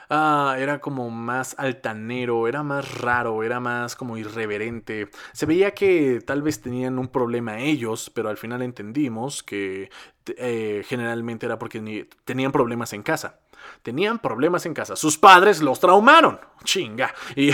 Ah, 0.10 0.56
era 0.58 0.80
como 0.80 1.10
más 1.10 1.56
altanero, 1.60 2.48
era 2.48 2.64
más 2.64 3.00
raro, 3.02 3.44
era 3.44 3.60
más 3.60 3.96
como 3.96 4.18
irreverente. 4.18 5.10
Se 5.34 5.46
veía 5.46 5.72
que 5.72 6.22
tal 6.26 6.42
vez 6.42 6.62
tenían 6.62 6.98
un 6.98 7.10
problema 7.10 7.60
ellos, 7.60 8.10
pero 8.14 8.30
al 8.30 8.38
final 8.38 8.62
entendimos 8.62 9.44
que 9.44 9.90
eh, 10.38 10.84
generalmente 10.88 11.46
era 11.46 11.60
porque 11.60 12.08
tenían 12.26 12.52
problemas 12.54 12.94
en 12.94 13.04
casa 13.04 13.40
tenían 13.84 14.20
problemas 14.20 14.66
en 14.66 14.74
casa. 14.74 14.96
Sus 14.96 15.18
padres 15.18 15.62
los 15.62 15.80
traumaron. 15.80 16.40
Chinga. 16.64 17.14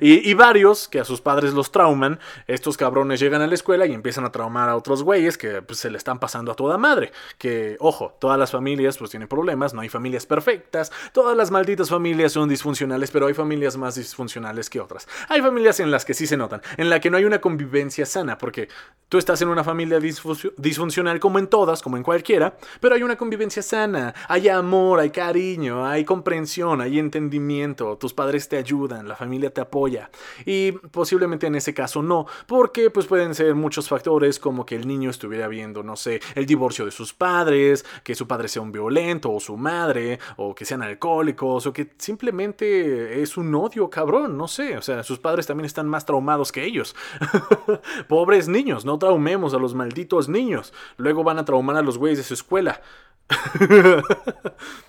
Y, 0.00 0.34
varios 0.34 0.88
que 0.88 1.00
a 1.00 1.04
sus 1.04 1.20
padres 1.20 1.52
los 1.52 1.72
trauman, 1.72 2.20
estos 2.46 2.76
cabrones 2.76 3.18
llegan 3.18 3.42
a 3.42 3.46
la 3.46 3.54
escuela 3.54 3.86
y 3.86 3.92
empiezan 3.92 4.24
a 4.24 4.30
traumar 4.30 4.68
a 4.68 4.76
otros 4.76 5.02
güeyes 5.02 5.36
que 5.36 5.62
pues, 5.62 5.80
se 5.80 5.90
le 5.90 5.98
están 5.98 6.18
pasando 6.18 6.52
a 6.52 6.54
toda 6.54 6.78
madre. 6.78 7.12
Que, 7.38 7.76
ojo, 7.80 8.16
todas 8.20 8.38
las 8.38 8.52
familias 8.52 8.96
pues 8.96 9.10
tienen 9.10 9.28
problemas, 9.28 9.74
no 9.74 9.80
hay 9.80 9.88
familias 9.88 10.26
perfectas, 10.26 10.92
todas 11.12 11.36
las 11.36 11.50
malditas 11.50 11.90
familias 11.90 12.32
son 12.32 12.48
disfuncionales, 12.48 13.10
pero 13.10 13.26
hay 13.26 13.34
familias 13.34 13.76
más 13.76 13.96
disfuncionales 13.96 14.70
que 14.70 14.80
otras. 14.80 15.08
Hay 15.28 15.42
familias 15.42 15.80
en 15.80 15.90
las 15.90 16.04
que 16.04 16.14
sí 16.14 16.26
se 16.26 16.36
notan, 16.36 16.62
en 16.76 16.88
la 16.90 17.00
que 17.00 17.10
no 17.10 17.16
hay 17.16 17.24
una 17.24 17.40
convivencia 17.40 18.06
sana, 18.06 18.38
porque 18.38 18.68
tú 19.08 19.18
estás 19.18 19.42
en 19.42 19.48
una 19.48 19.64
familia 19.64 19.98
disfuncional 19.98 21.18
como 21.18 21.38
en 21.38 21.48
todas, 21.48 21.82
como 21.82 21.96
en 21.96 22.02
cualquiera, 22.02 22.56
pero 22.80 22.94
hay 22.94 23.02
una 23.02 23.16
convivencia 23.16 23.62
sana, 23.62 24.14
hay 24.28 24.48
amor, 24.48 25.00
hay 25.00 25.10
cariño 25.10 25.27
cariño, 25.28 25.86
hay 25.86 26.06
comprensión, 26.06 26.80
hay 26.80 26.98
entendimiento, 26.98 27.98
tus 27.98 28.14
padres 28.14 28.48
te 28.48 28.56
ayudan, 28.56 29.06
la 29.06 29.14
familia 29.14 29.50
te 29.50 29.60
apoya. 29.60 30.10
Y 30.46 30.72
posiblemente 30.72 31.46
en 31.46 31.54
ese 31.54 31.74
caso 31.74 32.02
no, 32.02 32.24
porque 32.46 32.88
pues 32.88 33.04
pueden 33.04 33.34
ser 33.34 33.54
muchos 33.54 33.88
factores 33.88 34.38
como 34.38 34.64
que 34.64 34.74
el 34.74 34.88
niño 34.88 35.10
estuviera 35.10 35.46
viendo, 35.46 35.82
no 35.82 35.96
sé, 35.96 36.22
el 36.34 36.46
divorcio 36.46 36.86
de 36.86 36.92
sus 36.92 37.12
padres, 37.12 37.84
que 38.02 38.14
su 38.14 38.26
padre 38.26 38.48
sea 38.48 38.62
un 38.62 38.72
violento 38.72 39.30
o 39.30 39.38
su 39.38 39.58
madre, 39.58 40.18
o 40.38 40.54
que 40.54 40.64
sean 40.64 40.80
alcohólicos, 40.80 41.66
o 41.66 41.74
que 41.74 41.90
simplemente 41.98 43.20
es 43.20 43.36
un 43.36 43.54
odio 43.54 43.90
cabrón, 43.90 44.38
no 44.38 44.48
sé, 44.48 44.78
o 44.78 44.82
sea, 44.82 45.02
sus 45.02 45.18
padres 45.18 45.46
también 45.46 45.66
están 45.66 45.86
más 45.90 46.06
traumados 46.06 46.52
que 46.52 46.64
ellos. 46.64 46.96
Pobres 48.08 48.48
niños, 48.48 48.86
no 48.86 48.98
traumemos 48.98 49.52
a 49.52 49.58
los 49.58 49.74
malditos 49.74 50.30
niños. 50.30 50.72
Luego 50.96 51.22
van 51.22 51.38
a 51.38 51.44
traumar 51.44 51.76
a 51.76 51.82
los 51.82 51.98
güeyes 51.98 52.16
de 52.16 52.24
su 52.24 52.32
escuela. 52.32 52.80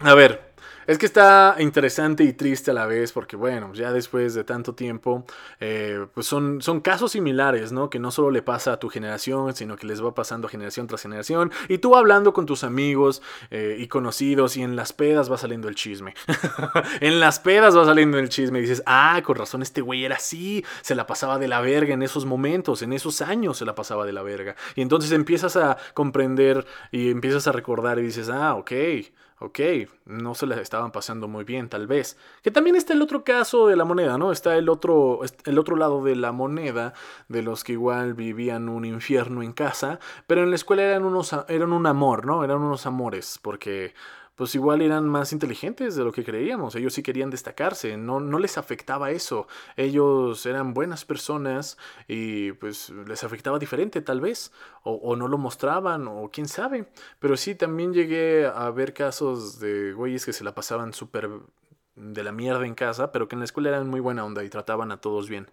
a 0.00 0.14
ver, 0.14 0.50
es 0.86 0.98
que 0.98 1.06
está 1.06 1.54
interesante 1.60 2.24
y 2.24 2.32
triste 2.32 2.72
a 2.72 2.74
la 2.74 2.86
vez 2.86 3.12
porque, 3.12 3.36
bueno, 3.36 3.72
ya 3.74 3.92
después 3.92 4.34
de 4.34 4.42
tanto 4.42 4.74
tiempo, 4.74 5.24
eh, 5.60 6.06
pues 6.14 6.26
son, 6.26 6.62
son 6.62 6.80
casos 6.80 7.12
similares, 7.12 7.70
¿no? 7.70 7.90
Que 7.90 7.98
no 7.98 8.10
solo 8.10 8.30
le 8.30 8.42
pasa 8.42 8.72
a 8.72 8.78
tu 8.78 8.88
generación, 8.88 9.54
sino 9.54 9.76
que 9.76 9.86
les 9.86 10.02
va 10.02 10.14
pasando 10.14 10.48
generación 10.48 10.86
tras 10.86 11.02
generación. 11.02 11.52
Y 11.68 11.78
tú 11.78 11.94
hablando 11.94 12.32
con 12.32 12.44
tus 12.46 12.64
amigos 12.64 13.22
eh, 13.50 13.76
y 13.78 13.86
conocidos 13.88 14.56
y 14.56 14.62
en 14.62 14.74
las 14.74 14.92
pedas 14.92 15.30
va 15.30 15.38
saliendo 15.38 15.68
el 15.68 15.76
chisme. 15.76 16.14
en 17.00 17.20
las 17.20 17.38
pedas 17.38 17.76
va 17.76 17.84
saliendo 17.84 18.18
el 18.18 18.28
chisme 18.28 18.60
dices, 18.60 18.82
ah, 18.86 19.20
con 19.24 19.36
razón 19.36 19.62
este 19.62 19.82
güey 19.82 20.04
era 20.04 20.16
así, 20.16 20.64
se 20.80 20.94
la 20.94 21.06
pasaba 21.06 21.38
de 21.38 21.46
la 21.46 21.60
verga 21.60 21.94
en 21.94 22.02
esos 22.02 22.24
momentos, 22.24 22.82
en 22.82 22.92
esos 22.94 23.20
años 23.20 23.58
se 23.58 23.64
la 23.64 23.76
pasaba 23.76 24.06
de 24.06 24.12
la 24.12 24.22
verga. 24.22 24.56
Y 24.74 24.82
entonces 24.82 25.12
empiezas 25.12 25.56
a 25.56 25.76
comprender 25.94 26.66
y 26.90 27.10
empiezas 27.10 27.46
a 27.46 27.52
recordar 27.52 27.98
y 27.98 28.02
dices, 28.02 28.28
ah, 28.28 28.56
ok 28.56 28.72
ok, 29.40 29.58
no 30.04 30.34
se 30.34 30.46
les 30.46 30.58
estaban 30.58 30.92
pasando 30.92 31.26
muy 31.26 31.44
bien, 31.44 31.68
tal 31.68 31.86
vez. 31.86 32.18
Que 32.42 32.50
también 32.50 32.76
está 32.76 32.92
el 32.92 33.02
otro 33.02 33.24
caso 33.24 33.66
de 33.66 33.76
la 33.76 33.84
moneda, 33.84 34.18
¿no? 34.18 34.32
Está 34.32 34.56
el 34.56 34.68
otro, 34.68 35.20
el 35.46 35.58
otro 35.58 35.76
lado 35.76 36.04
de 36.04 36.14
la 36.14 36.30
moneda, 36.30 36.92
de 37.28 37.42
los 37.42 37.64
que 37.64 37.72
igual 37.72 38.14
vivían 38.14 38.68
un 38.68 38.84
infierno 38.84 39.42
en 39.42 39.52
casa, 39.52 39.98
pero 40.26 40.42
en 40.42 40.50
la 40.50 40.56
escuela 40.56 40.82
eran 40.82 41.04
unos, 41.04 41.34
eran 41.48 41.72
un 41.72 41.86
amor, 41.86 42.26
¿no? 42.26 42.44
Eran 42.44 42.58
unos 42.58 42.84
amores, 42.84 43.38
porque 43.40 43.94
pues 44.40 44.54
igual 44.54 44.80
eran 44.80 45.06
más 45.06 45.34
inteligentes 45.34 45.96
de 45.96 46.02
lo 46.02 46.12
que 46.12 46.24
creíamos. 46.24 46.74
Ellos 46.74 46.94
sí 46.94 47.02
querían 47.02 47.28
destacarse, 47.28 47.98
no, 47.98 48.20
no 48.20 48.38
les 48.38 48.56
afectaba 48.56 49.10
eso. 49.10 49.46
Ellos 49.76 50.46
eran 50.46 50.72
buenas 50.72 51.04
personas 51.04 51.76
y 52.08 52.52
pues 52.52 52.88
les 52.88 53.22
afectaba 53.22 53.58
diferente 53.58 54.00
tal 54.00 54.22
vez, 54.22 54.50
o, 54.82 54.94
o 54.94 55.14
no 55.14 55.28
lo 55.28 55.36
mostraban, 55.36 56.08
o 56.08 56.30
quién 56.32 56.48
sabe. 56.48 56.86
Pero 57.18 57.36
sí, 57.36 57.54
también 57.54 57.92
llegué 57.92 58.46
a 58.46 58.70
ver 58.70 58.94
casos 58.94 59.60
de 59.60 59.92
güeyes 59.92 60.24
que 60.24 60.32
se 60.32 60.42
la 60.42 60.54
pasaban 60.54 60.94
súper 60.94 61.28
de 61.94 62.24
la 62.24 62.32
mierda 62.32 62.64
en 62.64 62.74
casa, 62.74 63.12
pero 63.12 63.28
que 63.28 63.34
en 63.34 63.40
la 63.40 63.44
escuela 63.44 63.68
eran 63.68 63.88
muy 63.88 64.00
buena 64.00 64.24
onda 64.24 64.42
y 64.42 64.48
trataban 64.48 64.90
a 64.90 65.02
todos 65.02 65.28
bien. 65.28 65.50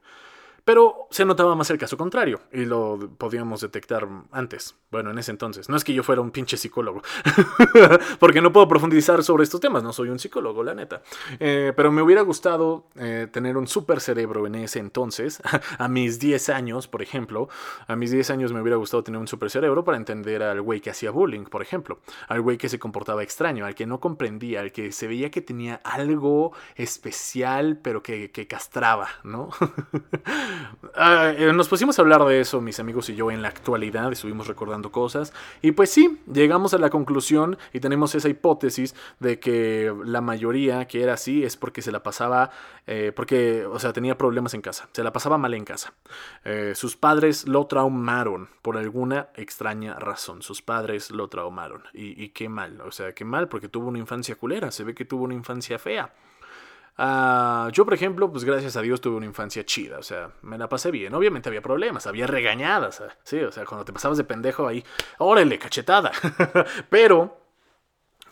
Pero 0.68 1.08
se 1.12 1.24
notaba 1.24 1.56
más 1.56 1.70
el 1.70 1.78
caso 1.78 1.96
contrario 1.96 2.42
y 2.52 2.66
lo 2.66 3.00
podíamos 3.18 3.62
detectar 3.62 4.06
antes. 4.34 4.76
Bueno, 4.92 5.12
en 5.12 5.18
ese 5.18 5.32
entonces. 5.32 5.70
No 5.70 5.78
es 5.78 5.86
que 5.86 5.94
yo 5.94 6.04
fuera 6.04 6.20
un 6.22 6.32
pinche 6.32 6.58
psicólogo, 6.58 7.02
porque 8.20 8.42
no 8.42 8.52
puedo 8.52 8.68
profundizar 8.68 9.24
sobre 9.24 9.46
estos 9.46 9.62
temas, 9.62 9.82
no 9.82 9.94
soy 9.94 10.10
un 10.10 10.20
psicólogo, 10.20 10.64
la 10.64 10.74
neta. 10.76 11.04
Eh, 11.40 11.72
pero 11.74 11.90
me 11.90 12.02
hubiera 12.02 12.22
gustado 12.22 12.90
eh, 12.98 13.30
tener 13.32 13.56
un 13.56 13.66
super 13.68 14.02
cerebro 14.02 14.46
en 14.46 14.56
ese 14.56 14.80
entonces, 14.80 15.42
a 15.78 15.88
mis 15.88 16.20
10 16.20 16.50
años, 16.50 16.90
por 16.90 17.02
ejemplo. 17.02 17.48
A 17.88 17.96
mis 17.96 18.12
10 18.12 18.30
años 18.32 18.52
me 18.52 18.60
hubiera 18.60 18.76
gustado 18.76 19.04
tener 19.04 19.22
un 19.22 19.28
super 19.28 19.50
cerebro 19.50 19.86
para 19.86 19.98
entender 19.98 20.44
al 20.44 20.62
güey 20.62 20.82
que 20.82 20.90
hacía 20.90 21.12
bullying, 21.12 21.46
por 21.46 21.62
ejemplo. 21.62 22.00
Al 22.28 22.42
güey 22.42 22.58
que 22.58 22.68
se 22.68 22.78
comportaba 22.78 23.24
extraño, 23.24 23.66
al 23.66 23.74
que 23.74 23.86
no 23.86 24.02
comprendía, 24.02 24.60
al 24.60 24.74
que 24.74 24.92
se 24.92 25.08
veía 25.08 25.32
que 25.32 25.42
tenía 25.42 25.80
algo 25.86 26.52
especial, 26.76 27.80
pero 27.82 28.04
que, 28.04 28.32
que 28.32 28.48
castraba, 28.48 29.08
¿no? 29.24 29.50
Ah, 30.96 31.34
eh, 31.38 31.52
nos 31.54 31.68
pusimos 31.68 31.98
a 31.98 32.02
hablar 32.02 32.24
de 32.26 32.40
eso, 32.40 32.62
mis 32.62 32.80
amigos 32.80 33.10
y 33.10 33.16
yo, 33.16 33.30
en 33.32 33.42
la 33.42 33.50
actualidad, 33.50 34.12
estuvimos 34.12 34.48
recordando 34.48 34.92
cosas. 34.92 35.34
Y 35.62 35.72
pues 35.72 35.90
sí, 35.90 36.20
llegamos 36.32 36.74
a 36.74 36.78
la 36.78 36.90
conclusión 36.90 37.58
y 37.74 37.80
tenemos 37.80 38.16
esa 38.16 38.30
hipótesis 38.30 38.96
de 39.20 39.40
que 39.40 39.94
la 40.06 40.22
mayoría 40.22 40.88
que 40.88 41.04
era 41.04 41.14
así 41.14 41.44
es 41.44 41.58
porque 41.58 41.82
se 41.82 41.92
la 41.92 42.04
pasaba, 42.04 42.52
eh, 42.86 43.12
porque, 43.16 43.66
o 43.66 43.80
sea, 43.80 43.94
tenía 43.94 44.18
problemas 44.18 44.54
en 44.54 44.62
casa, 44.62 44.90
se 44.92 45.04
la 45.04 45.14
pasaba 45.14 45.38
mal 45.38 45.54
en 45.54 45.66
casa. 45.66 45.94
Eh, 46.46 46.74
sus 46.76 46.96
padres 46.96 47.48
lo 47.48 47.68
traumaron 47.68 48.50
por 48.62 48.78
alguna 48.78 49.30
extraña 49.36 49.96
razón. 50.00 50.42
Sus 50.42 50.62
padres 50.62 51.12
lo 51.12 51.28
traumaron. 51.28 51.84
Y, 51.94 52.22
y 52.22 52.30
qué 52.30 52.50
mal, 52.50 52.82
o 52.82 52.92
sea, 52.92 53.14
qué 53.14 53.26
mal 53.26 53.48
porque 53.50 53.70
tuvo 53.70 53.88
una 53.88 54.00
infancia 54.00 54.36
culera, 54.36 54.72
se 54.72 54.84
ve 54.84 54.96
que 54.96 55.06
tuvo 55.06 55.24
una 55.26 55.34
infancia 55.34 55.78
fea. 55.80 56.14
Ah, 56.98 57.70
yo, 57.74 57.86
por 57.86 57.94
ejemplo, 57.94 58.32
pues 58.32 58.44
gracias 58.44 58.76
a 58.76 58.82
Dios 58.82 59.02
tuve 59.02 59.18
una 59.18 59.28
infancia 59.28 59.64
chida, 59.64 60.00
o 60.00 60.04
sea, 60.04 60.32
me 60.42 60.58
la 60.58 60.68
pasé 60.68 60.90
bien. 60.90 61.14
Obviamente 61.14 61.48
había 61.50 61.62
problemas, 61.62 62.08
había 62.08 62.26
regañadas, 62.26 63.02
ah, 63.02 63.16
sí, 63.24 63.40
o 63.40 63.52
sea, 63.52 63.66
cuando 63.66 63.86
te 63.86 63.94
pasabas 63.94 64.18
de 64.18 64.24
pendejo 64.24 64.68
ahí, 64.68 64.84
órale, 65.20 65.60
cachetada. 65.60 66.12
pero, 66.90 67.38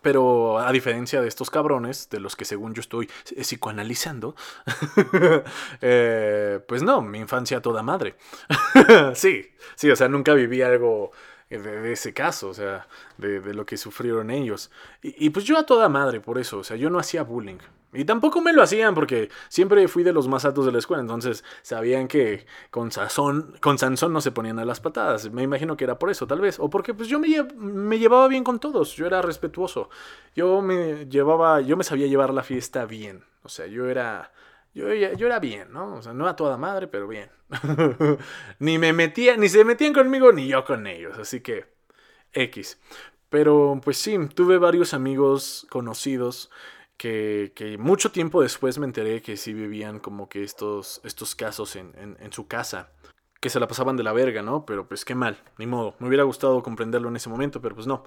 pero 0.01 0.57
a 0.57 0.72
diferencia 0.72 1.22
de 1.22 1.28
estos 1.28 1.51
cabrones, 1.51 2.09
de 2.09 2.20
los 2.20 2.36
que 2.36 2.45
según 2.45 2.74
yo 2.74 2.82
estoy 2.82 3.07
psicoanalizando, 3.39 4.36
eh, 5.82 6.59
pues 6.68 6.82
no, 6.82 7.03
mi 7.03 7.20
infancia 7.20 7.61
toda 7.61 7.84
madre. 7.84 8.16
sí, 9.13 9.47
sí, 9.76 9.91
o 9.91 9.95
sea, 9.95 10.07
nunca 10.07 10.34
viví 10.34 10.63
algo 10.63 11.11
de, 11.49 11.91
ese 11.91 12.13
caso, 12.13 12.49
o 12.49 12.53
sea, 12.53 12.88
de, 13.18 13.53
lo 13.53 13.66
que 13.66 13.78
sufrieron 13.78 14.32
ellos. 14.32 14.72
Y, 15.01 15.30
pues 15.30 15.45
yo 15.45 15.57
a 15.57 15.66
toda 15.66 15.89
madre 15.89 16.20
por 16.20 16.38
eso, 16.39 16.59
o 16.59 16.63
sea, 16.63 16.78
yo 16.78 16.89
no 16.89 16.99
hacía 16.99 17.24
bullying. 17.24 17.59
Y 17.95 18.05
tampoco 18.05 18.41
me 18.41 18.53
lo 18.53 18.61
hacían 18.61 18.93
porque 18.93 19.29
siempre 19.49 19.87
fui 19.87 20.03
de 20.03 20.13
los 20.13 20.27
más 20.27 20.45
altos 20.45 20.65
de 20.65 20.71
la 20.71 20.79
escuela, 20.79 21.01
entonces 21.01 21.43
sabían 21.61 22.07
que 22.07 22.45
con 22.69 22.89
con 23.61 23.77
Sansón 23.77 24.13
no 24.13 24.21
se 24.21 24.31
ponían 24.31 24.59
a 24.59 24.65
las 24.65 24.79
patadas. 24.79 25.31
Me 25.31 25.43
imagino 25.43 25.75
que 25.77 25.83
era 25.83 25.97
por 25.97 26.09
eso, 26.09 26.27
tal 26.27 26.41
vez. 26.41 26.59
O 26.59 26.69
porque 26.69 26.93
pues 26.93 27.09
yo 27.09 27.19
me, 27.19 27.43
me 27.55 27.99
llevaba 27.99 28.27
bien 28.27 28.43
con 28.43 28.59
todos, 28.59 28.95
yo 28.95 29.05
era 29.05 29.21
respetuoso. 29.21 29.89
Yo 30.35 30.61
me 30.61 31.05
llevaba, 31.07 31.61
yo 31.61 31.77
me 31.77 31.83
sabía 31.83 32.07
llevar 32.07 32.33
la 32.33 32.43
fiesta 32.43 32.85
bien. 32.85 33.23
O 33.43 33.49
sea, 33.49 33.67
yo 33.67 33.87
era... 33.87 34.31
Yo, 34.73 34.93
yo, 34.93 35.25
era 35.27 35.39
bien, 35.39 35.71
¿no? 35.71 35.95
O 35.95 36.01
sea, 36.01 36.11
no 36.11 36.27
a 36.27 36.35
toda 36.35 36.57
madre, 36.57 36.87
pero 36.87 37.07
bien. 37.07 37.29
ni 38.59 38.77
me 38.77 38.91
metía, 38.91 39.37
ni 39.37 39.47
se 39.47 39.63
metían 39.63 39.93
conmigo, 39.93 40.33
ni 40.33 40.49
yo 40.49 40.65
con 40.65 40.85
ellos. 40.85 41.17
Así 41.17 41.39
que, 41.39 41.65
X. 42.33 42.77
Pero, 43.29 43.79
pues 43.81 43.97
sí, 43.97 44.17
tuve 44.33 44.57
varios 44.57 44.93
amigos 44.93 45.65
conocidos 45.69 46.51
que, 46.97 47.77
mucho 47.79 48.11
tiempo 48.11 48.41
después 48.41 48.77
me 48.77 48.85
enteré 48.85 49.21
que 49.21 49.37
sí 49.37 49.53
vivían 49.53 49.99
como 49.99 50.29
que 50.29 50.43
estos, 50.43 51.01
estos 51.03 51.35
casos 51.35 51.75
en, 51.75 51.93
en, 51.97 52.17
en, 52.19 52.33
su 52.33 52.47
casa. 52.47 52.89
Que 53.39 53.49
se 53.49 53.59
la 53.59 53.67
pasaban 53.67 53.97
de 53.97 54.03
la 54.03 54.13
verga, 54.13 54.41
¿no? 54.41 54.65
Pero 54.65 54.87
pues 54.87 55.05
qué 55.05 55.13
mal, 55.13 55.37
ni 55.57 55.67
modo. 55.67 55.95
Me 55.99 56.07
hubiera 56.07 56.23
gustado 56.23 56.63
comprenderlo 56.63 57.09
en 57.09 57.15
ese 57.17 57.29
momento, 57.29 57.61
pero 57.61 57.75
pues 57.75 57.87
no. 57.87 58.03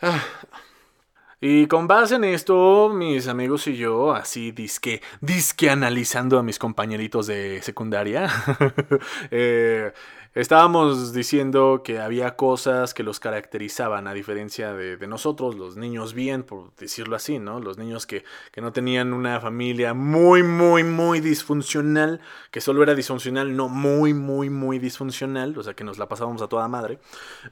Ah. 0.00 0.22
Y 1.46 1.66
con 1.66 1.86
base 1.86 2.14
en 2.14 2.24
esto, 2.24 2.88
mis 2.88 3.28
amigos 3.28 3.66
y 3.66 3.76
yo, 3.76 4.14
así 4.14 4.50
disque, 4.50 5.02
disque 5.20 5.68
analizando 5.68 6.38
a 6.38 6.42
mis 6.42 6.58
compañeritos 6.58 7.26
de 7.26 7.60
secundaria, 7.60 8.30
eh, 9.30 9.92
Estábamos 10.34 11.12
diciendo 11.12 11.82
que 11.84 12.00
había 12.00 12.34
cosas 12.34 12.92
que 12.92 13.04
los 13.04 13.20
caracterizaban, 13.20 14.08
a 14.08 14.14
diferencia 14.14 14.72
de, 14.72 14.96
de, 14.96 15.06
nosotros, 15.06 15.54
los 15.54 15.76
niños 15.76 16.12
bien, 16.12 16.42
por 16.42 16.74
decirlo 16.74 17.14
así, 17.14 17.38
¿no? 17.38 17.60
Los 17.60 17.78
niños 17.78 18.04
que, 18.04 18.24
que, 18.50 18.60
no 18.60 18.72
tenían 18.72 19.12
una 19.12 19.40
familia 19.40 19.94
muy, 19.94 20.42
muy, 20.42 20.82
muy 20.82 21.20
disfuncional, 21.20 22.20
que 22.50 22.60
solo 22.60 22.82
era 22.82 22.96
disfuncional, 22.96 23.54
no 23.54 23.68
muy, 23.68 24.12
muy, 24.12 24.50
muy 24.50 24.80
disfuncional, 24.80 25.56
o 25.56 25.62
sea, 25.62 25.74
que 25.74 25.84
nos 25.84 25.98
la 25.98 26.08
pasábamos 26.08 26.42
a 26.42 26.48
toda 26.48 26.66
madre. 26.66 26.98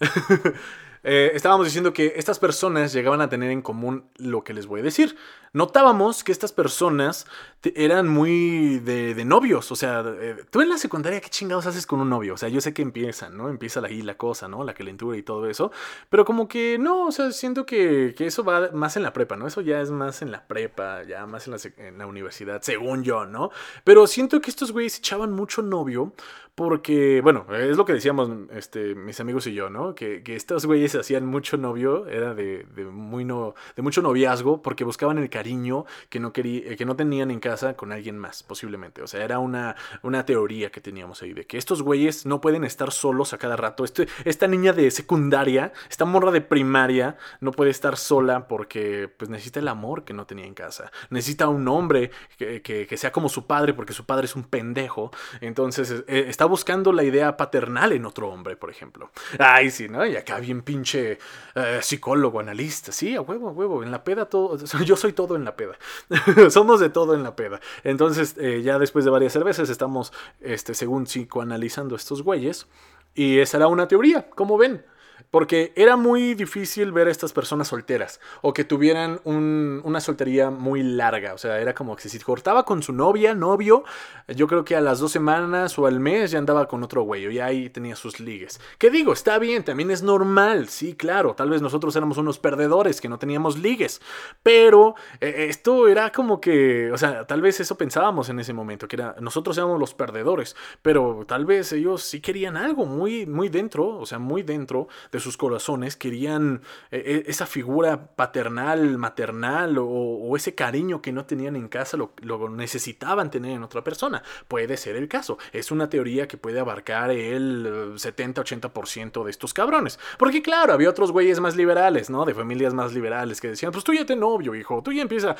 Eh, 1.04 1.32
estábamos 1.34 1.66
diciendo 1.66 1.92
que 1.92 2.14
estas 2.16 2.38
personas 2.38 2.92
llegaban 2.92 3.20
a 3.20 3.28
tener 3.28 3.50
en 3.50 3.62
común 3.62 4.04
lo 4.16 4.44
que 4.44 4.54
les 4.54 4.66
voy 4.66 4.80
a 4.80 4.82
decir. 4.84 5.16
Notábamos 5.52 6.24
que 6.24 6.32
estas 6.32 6.52
personas 6.52 7.26
eran 7.62 8.08
muy 8.08 8.78
de, 8.78 9.14
de 9.14 9.24
novios. 9.24 9.70
O 9.70 9.76
sea, 9.76 10.02
eh, 10.06 10.36
tú 10.50 10.60
en 10.62 10.68
la 10.68 10.78
secundaria, 10.78 11.20
¿qué 11.20 11.28
chingados 11.28 11.66
haces 11.66 11.86
con 11.86 12.00
un 12.00 12.08
novio? 12.08 12.34
O 12.34 12.36
sea, 12.36 12.48
yo 12.48 12.60
sé 12.60 12.72
que 12.72 12.82
empiezan, 12.82 13.36
¿no? 13.36 13.48
Empieza 13.48 13.80
ahí 13.80 14.00
la 14.02 14.16
cosa, 14.16 14.48
¿no? 14.48 14.64
La 14.64 14.74
calentura 14.74 15.16
y 15.16 15.22
todo 15.22 15.48
eso. 15.48 15.70
Pero 16.08 16.24
como 16.24 16.48
que 16.48 16.78
no, 16.78 17.06
o 17.06 17.12
sea, 17.12 17.32
siento 17.32 17.66
que, 17.66 18.14
que 18.16 18.26
eso 18.26 18.44
va 18.44 18.70
más 18.72 18.96
en 18.96 19.02
la 19.02 19.12
prepa, 19.12 19.36
¿no? 19.36 19.46
Eso 19.46 19.60
ya 19.60 19.80
es 19.80 19.90
más 19.90 20.22
en 20.22 20.30
la 20.30 20.46
prepa, 20.46 21.02
ya 21.02 21.26
más 21.26 21.46
en 21.46 21.52
la, 21.52 21.58
en 21.76 21.98
la 21.98 22.06
universidad, 22.06 22.62
según 22.62 23.02
yo, 23.02 23.26
¿no? 23.26 23.50
Pero 23.84 24.06
siento 24.06 24.40
que 24.40 24.50
estos 24.50 24.72
güeyes 24.72 24.98
echaban 24.98 25.32
mucho 25.32 25.62
novio 25.62 26.14
porque, 26.54 27.22
bueno, 27.22 27.46
es 27.54 27.78
lo 27.78 27.86
que 27.86 27.94
decíamos 27.94 28.28
este, 28.50 28.94
mis 28.94 29.18
amigos 29.20 29.46
y 29.46 29.54
yo, 29.54 29.70
¿no? 29.70 29.94
Que, 29.94 30.22
que 30.22 30.36
estos 30.36 30.66
güeyes 30.66 30.94
hacían 30.94 31.24
mucho 31.24 31.56
novio, 31.56 32.06
era 32.06 32.34
de, 32.34 32.66
de 32.74 32.84
muy 32.84 33.24
no, 33.24 33.54
de 33.74 33.80
mucho 33.80 34.02
noviazgo, 34.02 34.60
porque 34.60 34.84
buscaban 34.84 35.16
el 35.16 35.30
cariño 35.30 35.86
que 36.10 36.20
no, 36.20 36.34
quería, 36.34 36.76
que 36.76 36.84
no 36.84 36.94
tenían 36.94 37.30
en 37.30 37.40
casa 37.40 37.74
con 37.74 37.90
alguien 37.90 38.18
más, 38.18 38.42
posiblemente. 38.42 39.00
O 39.00 39.06
sea, 39.06 39.24
era 39.24 39.38
una, 39.38 39.76
una 40.02 40.26
teoría 40.26 40.70
que 40.70 40.82
teníamos 40.82 41.22
ahí, 41.22 41.32
de 41.32 41.46
que 41.46 41.56
estos 41.56 41.80
güeyes 41.80 42.26
no 42.26 42.42
pueden 42.42 42.64
estar 42.64 42.92
solos 42.92 43.32
a 43.32 43.38
cada 43.38 43.56
rato. 43.56 43.82
Este, 43.84 44.06
esta 44.26 44.46
niña 44.46 44.74
de 44.74 44.90
secundaria, 44.90 45.72
esta 45.88 46.04
morra 46.04 46.32
de 46.32 46.42
primaria, 46.42 47.16
no 47.40 47.52
puede 47.52 47.70
estar 47.70 47.96
sola 47.96 48.46
porque 48.46 49.08
pues, 49.16 49.30
necesita 49.30 49.60
el 49.60 49.68
amor 49.68 50.04
que 50.04 50.12
no 50.12 50.26
tenía 50.26 50.44
en 50.44 50.54
casa. 50.54 50.92
Necesita 51.08 51.48
un 51.48 51.66
hombre 51.68 52.10
que, 52.36 52.60
que, 52.60 52.96
sea 52.98 53.10
como 53.10 53.30
su 53.30 53.46
padre, 53.46 53.72
porque 53.72 53.94
su 53.94 54.04
padre 54.04 54.26
es 54.26 54.36
un 54.36 54.44
pendejo. 54.44 55.10
Entonces, 55.40 56.04
eh, 56.06 56.26
está 56.28 56.41
buscando 56.44 56.92
la 56.92 57.02
idea 57.02 57.36
paternal 57.36 57.92
en 57.92 58.06
otro 58.06 58.28
hombre, 58.28 58.56
por 58.56 58.70
ejemplo. 58.70 59.10
Ay, 59.38 59.70
sí, 59.70 59.88
¿no? 59.88 60.06
Y 60.06 60.16
acá 60.16 60.38
bien 60.38 60.62
pinche 60.62 61.18
eh, 61.54 61.78
psicólogo, 61.82 62.40
analista. 62.40 62.92
Sí, 62.92 63.14
a 63.14 63.20
huevo, 63.20 63.48
a 63.48 63.52
huevo. 63.52 63.82
En 63.82 63.90
la 63.90 64.04
peda 64.04 64.26
todo. 64.26 64.58
Yo 64.84 64.96
soy 64.96 65.12
todo 65.12 65.36
en 65.36 65.44
la 65.44 65.56
peda. 65.56 65.76
Somos 66.50 66.80
de 66.80 66.88
todo 66.88 67.14
en 67.14 67.22
la 67.22 67.36
peda. 67.36 67.60
Entonces, 67.84 68.36
eh, 68.38 68.62
ya 68.62 68.78
después 68.78 69.04
de 69.04 69.10
varias 69.10 69.32
cervezas, 69.32 69.68
estamos, 69.70 70.12
este, 70.40 70.74
según 70.74 71.06
psicoanalizando 71.06 71.96
estos 71.96 72.22
güeyes. 72.22 72.66
Y 73.14 73.40
esa 73.40 73.58
era 73.58 73.66
una 73.66 73.88
teoría, 73.88 74.30
como 74.30 74.56
ven. 74.56 74.84
Porque 75.32 75.72
era 75.76 75.96
muy 75.96 76.34
difícil 76.34 76.92
ver 76.92 77.08
a 77.08 77.10
estas 77.10 77.32
personas 77.32 77.68
solteras 77.68 78.20
o 78.42 78.52
que 78.52 78.64
tuvieran 78.64 79.18
una 79.24 79.98
soltería 80.02 80.50
muy 80.50 80.82
larga. 80.82 81.32
O 81.32 81.38
sea, 81.38 81.58
era 81.58 81.74
como 81.74 81.96
que 81.96 82.10
si 82.10 82.18
cortaba 82.18 82.66
con 82.66 82.82
su 82.82 82.92
novia, 82.92 83.34
novio, 83.34 83.82
yo 84.28 84.46
creo 84.46 84.62
que 84.62 84.76
a 84.76 84.82
las 84.82 84.98
dos 84.98 85.10
semanas 85.10 85.78
o 85.78 85.86
al 85.86 86.00
mes 86.00 86.32
ya 86.32 86.38
andaba 86.38 86.68
con 86.68 86.82
otro 86.82 87.04
güey 87.04 87.32
y 87.32 87.40
ahí 87.40 87.70
tenía 87.70 87.96
sus 87.96 88.20
ligues. 88.20 88.60
¿Qué 88.76 88.90
digo? 88.90 89.14
Está 89.14 89.38
bien, 89.38 89.64
también 89.64 89.90
es 89.90 90.02
normal, 90.02 90.68
sí, 90.68 90.94
claro. 90.94 91.34
Tal 91.34 91.48
vez 91.48 91.62
nosotros 91.62 91.96
éramos 91.96 92.18
unos 92.18 92.38
perdedores 92.38 93.00
que 93.00 93.08
no 93.08 93.18
teníamos 93.18 93.58
ligues. 93.58 94.02
Pero 94.42 94.96
eh, 95.18 95.46
esto 95.48 95.88
era 95.88 96.12
como 96.12 96.42
que, 96.42 96.92
o 96.92 96.98
sea, 96.98 97.26
tal 97.26 97.40
vez 97.40 97.58
eso 97.58 97.78
pensábamos 97.78 98.28
en 98.28 98.38
ese 98.38 98.52
momento, 98.52 98.86
que 98.86 99.02
nosotros 99.20 99.56
éramos 99.56 99.80
los 99.80 99.94
perdedores. 99.94 100.56
Pero 100.82 101.24
tal 101.26 101.46
vez 101.46 101.72
ellos 101.72 102.02
sí 102.02 102.20
querían 102.20 102.58
algo 102.58 102.84
muy, 102.84 103.24
muy 103.24 103.48
dentro, 103.48 103.96
o 103.96 104.04
sea, 104.04 104.18
muy 104.18 104.42
dentro 104.42 104.88
de 105.10 105.21
sus 105.22 105.36
corazones 105.36 105.96
querían 105.96 106.62
eh, 106.90 107.02
eh, 107.04 107.24
esa 107.26 107.46
figura 107.46 108.06
paternal, 108.14 108.98
maternal 108.98 109.76
o, 109.78 110.36
ese 110.36 110.54
cariño 110.54 111.02
que 111.02 111.12
no 111.12 111.24
tenían 111.24 111.56
en 111.56 111.68
casa, 111.68 111.96
lo, 111.96 112.12
necesitaban 112.48 113.30
tener 113.30 113.52
en 113.52 113.62
otra 113.62 113.84
persona. 113.84 114.22
Puede 114.48 114.76
ser 114.76 114.96
el 114.96 115.08
caso. 115.08 115.38
Es 115.52 115.70
una 115.70 115.88
teoría 115.88 116.26
que 116.26 116.36
puede 116.36 116.58
abarcar 116.58 117.10
el 117.10 117.94
70-80% 117.94 119.24
de 119.24 119.30
estos 119.30 119.54
cabrones. 119.54 119.98
Porque 120.18 120.42
claro, 120.42 120.72
había 120.72 120.90
otros 120.90 121.12
güeyes 121.12 121.40
más 121.40 121.56
liberales, 121.56 122.10
¿no? 122.10 122.24
De 122.24 122.34
familias 122.34 122.74
más 122.74 122.92
liberales 122.92 123.40
que 123.40 123.48
decían, 123.48 123.72
pues 123.72 123.84
tú 123.84 123.92
ya 123.92 124.06
te 124.06 124.16
novio, 124.16 124.54
hijo, 124.54 124.82
tú 124.82 124.92
ya 124.92 125.02
empieza, 125.02 125.36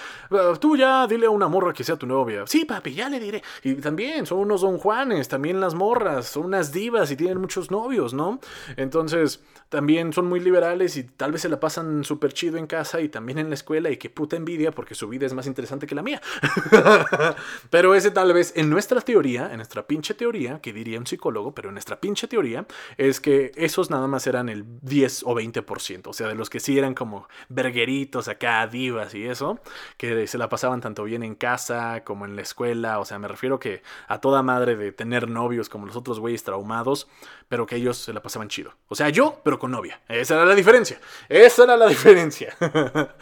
tú 0.61 0.77
ya 0.77 1.07
dile 1.07 1.27
a 1.27 1.31
una 1.31 1.49
morra 1.49 1.73
que 1.73 1.85
sea 1.85 1.97
tu 1.97 2.07
novia. 2.07 2.45
Sí, 2.47 2.65
papi, 2.65 2.95
ya 2.95 3.09
le 3.09 3.19
diré. 3.19 3.43
Y 3.63 3.75
también 3.77 4.27
son 4.27 4.39
unos 4.39 4.61
don 4.61 4.79
Juanes, 4.79 5.29
también 5.29 5.61
las 5.61 5.75
morras, 5.75 6.27
son 6.27 6.47
unas 6.47 6.73
divas 6.73 7.11
y 7.11 7.17
tienen 7.17 7.39
muchos 7.39 7.71
novios, 7.71 8.15
¿no? 8.15 8.41
Entonces, 8.77 9.43
también 9.73 10.13
son 10.13 10.27
muy 10.27 10.39
liberales 10.39 10.99
y 10.99 11.05
tal 11.05 11.33
vez 11.33 11.41
se 11.41 11.49
la 11.49 11.59
pasan 11.59 12.05
súper 12.05 12.35
chido 12.35 12.59
en 12.59 12.67
casa 12.67 13.01
y 13.01 13.09
también 13.09 13.39
en 13.39 13.49
la 13.49 13.55
escuela 13.55 13.89
y 13.89 13.97
qué 13.97 14.11
puta 14.11 14.37
envidia 14.37 14.71
porque 14.71 14.95
su 14.95 15.09
vida 15.09 15.25
es 15.25 15.33
más 15.33 15.47
interesante 15.47 15.87
que 15.87 15.95
la 15.95 16.03
mía. 16.03 16.21
pero 17.71 17.95
ese 17.95 18.11
tal 18.11 18.35
vez 18.35 18.53
en 18.55 18.69
nuestra 18.69 19.01
teoría, 19.01 19.49
en 19.51 19.57
nuestra 19.57 19.87
pinche 19.87 20.13
teoría, 20.13 20.61
que 20.61 20.75
diría 20.75 20.99
un 20.99 21.07
psicólogo, 21.07 21.55
pero 21.55 21.71
en 21.71 21.77
nuestra 21.77 21.99
pinche 21.99 22.29
teoría 22.29 22.67
es 22.99 23.19
que 23.19 23.51
esos 23.55 23.89
nada 23.89 24.07
más 24.09 24.27
eran 24.27 24.51
el 24.51 24.67
10 24.83 25.23
o 25.23 25.35
20%, 25.35 26.07
o 26.07 26.13
sea, 26.13 26.29
de 26.29 26.35
los 26.35 26.51
que 26.51 26.61
sí 26.61 26.79
eran 26.79 26.93
como 26.93 27.27
vergueritos 27.49 28.29
acá, 28.29 28.67
divas 28.67 29.15
y 29.15 29.25
eso, 29.25 29.59
que 29.97 30.27
se 30.27 30.37
la 30.37 30.51
pasaban 30.51 30.83
tanto 30.83 31.05
bien 31.05 31.23
en 31.23 31.35
casa 31.35 32.05
como 32.05 32.27
en 32.27 32.37
la 32.37 32.43
escuela, 32.43 32.99
o 32.99 33.07
sea, 33.07 33.19
me 33.19 33.27
refiero 33.27 33.59
que 33.59 33.83
a 34.07 34.21
toda 34.21 34.43
madre 34.43 34.77
de 34.77 34.93
tener 34.93 35.31
novios 35.31 35.71
como 35.71 35.87
los 35.87 35.97
otros 35.97 36.21
güeyes 36.21 36.45
traumados, 36.45 37.09
pero 37.49 37.67
que 37.67 37.77
ellos 37.77 37.99
se 37.99 38.15
la 38.15 38.23
pasaban 38.23 38.49
chido. 38.49 38.73
O 38.89 38.95
sea, 38.95 39.11
yo, 39.11 39.41
pero 39.45 39.59
con 39.63 39.71
novia. 39.71 40.01
Esa 40.09 40.35
era 40.35 40.45
la 40.45 40.57
diferencia. 40.57 40.99
Esa 41.29 41.63
era 41.63 41.77
la 41.77 41.87
diferencia. 41.87 42.53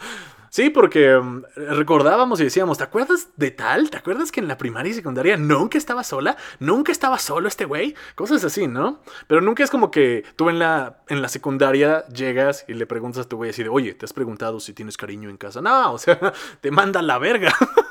sí, 0.49 0.71
porque 0.71 1.15
mm, 1.15 1.43
recordábamos 1.55 2.41
y 2.41 2.45
decíamos, 2.45 2.79
¿te 2.79 2.83
acuerdas 2.83 3.27
de 3.35 3.51
tal? 3.51 3.91
¿Te 3.91 3.97
acuerdas 3.97 4.31
que 4.31 4.39
en 4.39 4.47
la 4.47 4.57
primaria 4.57 4.89
y 4.89 4.95
secundaria 4.95 5.37
nunca 5.37 5.77
estaba 5.77 6.03
sola? 6.03 6.35
¿Nunca 6.57 6.91
estaba 6.91 7.19
solo 7.19 7.47
este 7.47 7.65
güey? 7.65 7.93
Cosas 8.15 8.43
así, 8.43 8.65
¿no? 8.65 9.01
Pero 9.27 9.41
nunca 9.41 9.63
es 9.63 9.69
como 9.69 9.91
que 9.91 10.23
tú 10.35 10.49
en 10.49 10.57
la, 10.57 11.03
en 11.09 11.21
la 11.21 11.29
secundaria 11.29 12.07
llegas 12.07 12.65
y 12.67 12.73
le 12.73 12.87
preguntas 12.87 13.27
a 13.27 13.29
tu 13.29 13.37
güey 13.37 13.51
así 13.51 13.61
de, 13.61 13.69
oye, 13.69 13.93
¿te 13.93 14.05
has 14.05 14.13
preguntado 14.13 14.59
si 14.59 14.73
tienes 14.73 14.97
cariño 14.97 15.29
en 15.29 15.37
casa? 15.37 15.61
No, 15.61 15.93
o 15.93 15.99
sea, 15.99 16.33
te 16.61 16.71
manda 16.71 17.03
la 17.03 17.19
verga. 17.19 17.53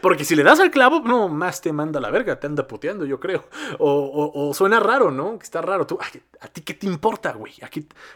Porque 0.00 0.24
si 0.24 0.34
le 0.36 0.42
das 0.42 0.60
al 0.60 0.70
clavo, 0.70 1.00
no, 1.00 1.28
más 1.28 1.60
te 1.60 1.72
manda 1.72 2.00
la 2.00 2.10
verga, 2.10 2.38
te 2.38 2.46
anda 2.46 2.66
puteando, 2.66 3.04
yo 3.04 3.20
creo. 3.20 3.44
O, 3.78 4.52
suena 4.54 4.80
raro, 4.80 5.10
¿no? 5.10 5.38
Que 5.38 5.44
está 5.44 5.60
raro. 5.60 5.86
Tú, 5.86 5.98
¿A 6.40 6.48
ti 6.48 6.62
qué 6.62 6.74
te 6.74 6.86
importa, 6.86 7.32
güey? 7.32 7.54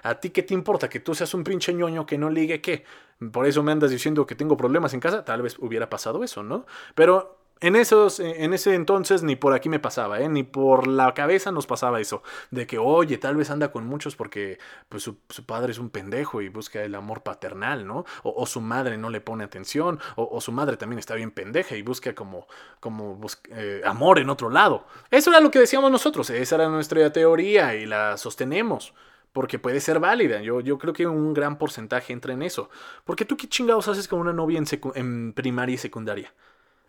¿A 0.03 0.15
ti 0.15 0.31
qué 0.31 0.43
te 0.43 0.55
importa? 0.55 0.89
Que 0.89 1.01
tú 1.01 1.15
seas 1.15 1.33
un 1.35 1.45
pinche 1.45 1.73
ñoño 1.75 2.07
que 2.07 2.19
no 2.19 2.31
ligue 2.31 2.61
qué. 2.61 2.85
Por 3.33 3.47
eso 3.47 3.63
me 3.63 3.73
andas 3.73 3.91
diciendo 3.91 4.27
que 4.27 4.35
tengo 4.35 4.57
problemas 4.57 4.95
en 4.95 5.01
casa. 5.01 5.25
Tal 5.25 5.43
vez 5.43 5.57
hubiera 5.59 5.89
pasado 5.89 6.25
eso, 6.25 6.43
¿no? 6.43 6.67
Pero 6.95 7.42
en, 7.63 7.77
esos, 7.77 8.21
en 8.21 8.53
ese 8.53 8.75
entonces 8.75 9.23
ni 9.23 9.37
por 9.37 9.55
aquí 9.55 9.69
me 9.69 9.79
pasaba, 9.79 10.21
¿eh? 10.21 10.29
ni 10.29 10.43
por 10.43 10.87
la 10.87 11.15
cabeza 11.15 11.53
nos 11.53 11.67
pasaba 11.67 12.01
eso, 12.01 12.23
de 12.51 12.67
que, 12.67 12.79
oye, 12.79 13.19
tal 13.19 13.37
vez 13.37 13.51
anda 13.51 13.73
con 13.73 13.87
muchos 13.87 14.17
porque 14.17 14.59
pues, 14.89 15.05
su, 15.05 15.17
padre 15.47 15.73
es 15.73 15.79
un 15.79 15.89
pendejo 15.89 16.43
y 16.43 16.49
busca 16.49 16.83
el 16.83 16.95
amor 16.95 17.23
paternal, 17.23 17.87
¿no? 17.87 18.05
O, 18.23 18.45
su 18.47 18.61
madre 18.61 18.99
no 18.99 19.09
le 19.11 19.21
pone 19.21 19.45
atención, 19.45 20.01
o, 20.17 20.41
su 20.41 20.53
madre 20.53 20.77
también 20.77 20.99
está 20.99 21.15
bien 21.15 21.31
pendeja 21.31 21.77
y 21.77 21.83
busca 21.83 22.15
como, 22.15 22.47
como 22.81 23.19
eh, 23.51 23.83
amor 23.85 24.19
en 24.19 24.29
otro 24.29 24.51
lado. 24.51 24.85
Eso 25.11 25.31
era 25.31 25.41
lo 25.41 25.51
que 25.51 25.61
decíamos 25.61 25.91
nosotros, 25.91 26.29
esa 26.31 26.55
era 26.57 26.69
nuestra 26.69 27.13
teoría 27.13 27.75
y 27.75 27.87
la 27.87 28.17
sostenemos 28.17 28.93
porque 29.33 29.59
puede 29.59 29.81
ser 29.81 29.99
válida. 29.99 30.43
Yo, 30.43 30.61
yo 30.61 30.79
creo 30.79 30.93
que 30.93 31.07
un 31.07 31.33
gran 31.33 31.57
porcentaje 31.57 32.13
entra 32.13 32.35
en 32.35 32.43
eso. 32.43 32.69
Porque 33.05 33.25
tú 33.25 33.37
qué 33.37 33.49
chingados 33.49 33.89
haces 33.89 34.07
con 34.07 34.21
una 34.21 34.33
novia 34.33 34.59
en, 34.59 34.67
en 34.95 35.33
primaria 35.33 35.75
y 35.75 35.79
secundaria. 35.79 36.33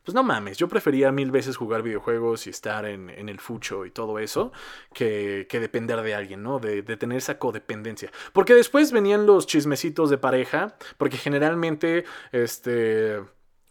Pues 0.03 0.13
no 0.15 0.23
mames, 0.23 0.57
yo 0.57 0.67
prefería 0.67 1.11
mil 1.11 1.31
veces 1.31 1.55
jugar 1.55 1.81
videojuegos 1.81 2.45
y 2.47 2.49
estar 2.49 2.85
en, 2.85 3.09
el 3.09 3.39
fucho 3.39 3.85
y 3.85 3.91
todo 3.91 4.19
eso 4.19 4.51
que, 4.93 5.47
que 5.49 5.61
depender 5.61 6.01
de 6.01 6.13
alguien, 6.13 6.43
¿no? 6.43 6.59
De, 6.59 6.81
de, 6.81 6.97
tener 6.97 7.19
esa 7.19 7.39
codependencia. 7.39 8.11
Porque 8.33 8.53
después 8.53 8.91
venían 8.91 9.25
los 9.25 9.47
chismecitos 9.47 10.09
de 10.09 10.17
pareja, 10.17 10.75
porque 10.97 11.17
generalmente, 11.17 12.03
este 12.31 13.21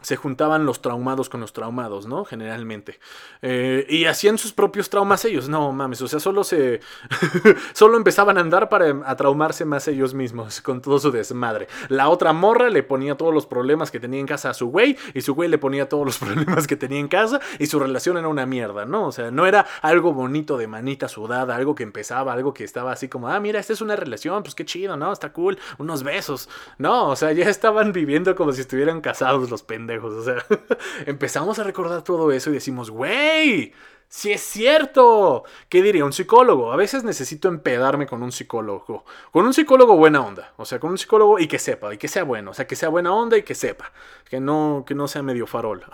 se 0.02 0.16
juntaban 0.16 0.66
los 0.66 0.82
traumados 0.82 1.28
con 1.28 1.40
los 1.40 1.52
traumados, 1.52 2.06
¿no? 2.06 2.24
Generalmente. 2.24 2.98
Eh, 3.40 3.86
y 3.88 4.04
hacían 4.04 4.38
sus 4.38 4.52
propios 4.52 4.90
traumas 4.90 5.24
ellos. 5.24 5.48
No 5.48 5.72
mames, 5.72 6.02
o 6.02 6.08
sea, 6.08 6.20
solo 6.20 6.44
se. 6.44 6.80
solo 7.72 7.96
empezaban 7.96 8.38
a 8.38 8.40
andar 8.40 8.68
para 8.68 9.02
a 9.06 9.16
traumarse 9.16 9.64
más 9.64 9.88
ellos 9.88 10.14
mismos, 10.14 10.60
con 10.60 10.82
todo 10.82 10.98
su 10.98 11.10
desmadre. 11.10 11.68
La 11.88 12.08
otra 12.08 12.32
morra 12.32 12.68
le 12.68 12.82
ponía 12.82 13.16
todos 13.16 13.32
los 13.32 13.46
problemas 13.46 13.90
que 13.90 14.00
tenía 14.00 14.20
en 14.20 14.26
casa 14.26 14.50
a 14.50 14.54
su 14.54 14.68
güey, 14.68 14.96
y 15.14 15.22
su 15.22 15.34
güey 15.34 15.48
le 15.48 15.58
ponía 15.58 15.88
todos 15.88 16.04
los 16.04 16.18
problemas 16.22 16.66
que 16.66 16.76
tenía 16.76 16.98
en 16.98 17.08
casa, 17.08 17.40
y 17.58 17.66
su 17.66 17.78
relación 17.78 18.18
era 18.18 18.28
una 18.28 18.46
mierda, 18.46 18.84
¿no? 18.84 19.06
O 19.06 19.12
sea, 19.12 19.30
no 19.30 19.46
era 19.46 19.66
algo 19.80 20.12
bonito 20.12 20.56
de 20.56 20.66
manita 20.66 21.08
sudada, 21.08 21.54
algo 21.54 21.74
que 21.74 21.82
empezaba, 21.82 22.32
algo 22.32 22.52
que 22.54 22.64
estaba 22.64 22.92
así 22.92 23.08
como, 23.08 23.28
ah, 23.28 23.40
mira, 23.40 23.60
esta 23.60 23.72
es 23.72 23.80
una 23.80 23.96
relación, 23.96 24.42
pues 24.42 24.54
qué 24.54 24.64
chido, 24.64 24.96
¿no? 24.96 25.12
Está 25.12 25.32
cool, 25.32 25.58
unos 25.78 26.02
besos. 26.02 26.48
No, 26.78 27.08
o 27.08 27.16
sea, 27.16 27.32
ya 27.32 27.48
estaban 27.48 27.92
viviendo 27.92 28.34
como 28.34 28.52
si 28.52 28.62
estuvieran 28.62 29.00
casados 29.00 29.50
los 29.50 29.62
pendejos 29.62 29.91
o 29.98 30.22
sea, 30.22 30.44
empezamos 31.06 31.58
a 31.58 31.64
recordar 31.64 32.02
todo 32.02 32.30
eso 32.32 32.50
y 32.50 32.54
decimos, 32.54 32.90
güey, 32.90 33.72
si 34.12 34.30
es 34.30 34.42
cierto. 34.42 35.44
¿Qué 35.70 35.82
diría 35.82 36.04
un 36.04 36.12
psicólogo? 36.12 36.70
A 36.70 36.76
veces 36.76 37.02
necesito 37.02 37.48
empedarme 37.48 38.06
con 38.06 38.22
un 38.22 38.30
psicólogo. 38.30 39.06
Con 39.32 39.46
un 39.46 39.54
psicólogo 39.54 39.96
buena 39.96 40.20
onda. 40.20 40.52
O 40.58 40.66
sea, 40.66 40.78
con 40.78 40.90
un 40.90 40.98
psicólogo 40.98 41.38
y 41.38 41.48
que 41.48 41.58
sepa, 41.58 41.94
y 41.94 41.96
que 41.96 42.08
sea 42.08 42.24
bueno. 42.24 42.50
O 42.50 42.54
sea, 42.54 42.66
que 42.66 42.76
sea 42.76 42.90
buena 42.90 43.14
onda 43.14 43.38
y 43.38 43.42
que 43.42 43.54
sepa. 43.54 43.90
Que 44.28 44.38
no, 44.38 44.84
que 44.86 44.94
no 44.94 45.08
sea 45.08 45.22
medio 45.22 45.46
farol. 45.46 45.84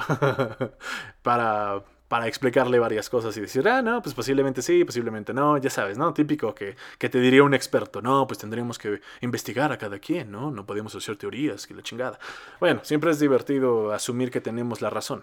Para 1.23 1.85
para 2.09 2.27
explicarle 2.27 2.79
varias 2.79 3.09
cosas 3.11 3.37
y 3.37 3.41
decir, 3.41 3.69
ah, 3.69 3.83
no, 3.83 4.03
pues 4.03 4.15
posiblemente 4.15 4.63
sí, 4.63 4.85
posiblemente 4.85 5.35
no, 5.35 5.59
ya 5.59 5.71
sabes, 5.71 5.99
¿no? 5.99 6.13
Típico 6.15 6.55
que, 6.55 6.75
que, 6.99 7.09
te 7.09 7.21
diría 7.21 7.43
un 7.43 7.55
experto, 7.55 8.01
no, 8.03 8.27
pues 8.27 8.39
tendríamos 8.39 8.79
que 8.79 9.01
investigar 9.21 9.73
a 9.73 9.79
cada 9.79 9.99
quien, 9.99 10.31
¿no? 10.31 10.51
No 10.51 10.65
podemos 10.67 10.95
hacer 10.95 11.17
teorías, 11.17 11.67
que 11.67 11.75
la 11.75 11.83
chingada. 11.83 12.19
Bueno, 12.61 12.81
siempre 12.83 13.11
es 13.11 13.19
divertido 13.19 13.93
asumir 13.93 14.31
que 14.31 14.41
tenemos 14.41 14.81
la 14.81 14.91
razón. 14.91 15.23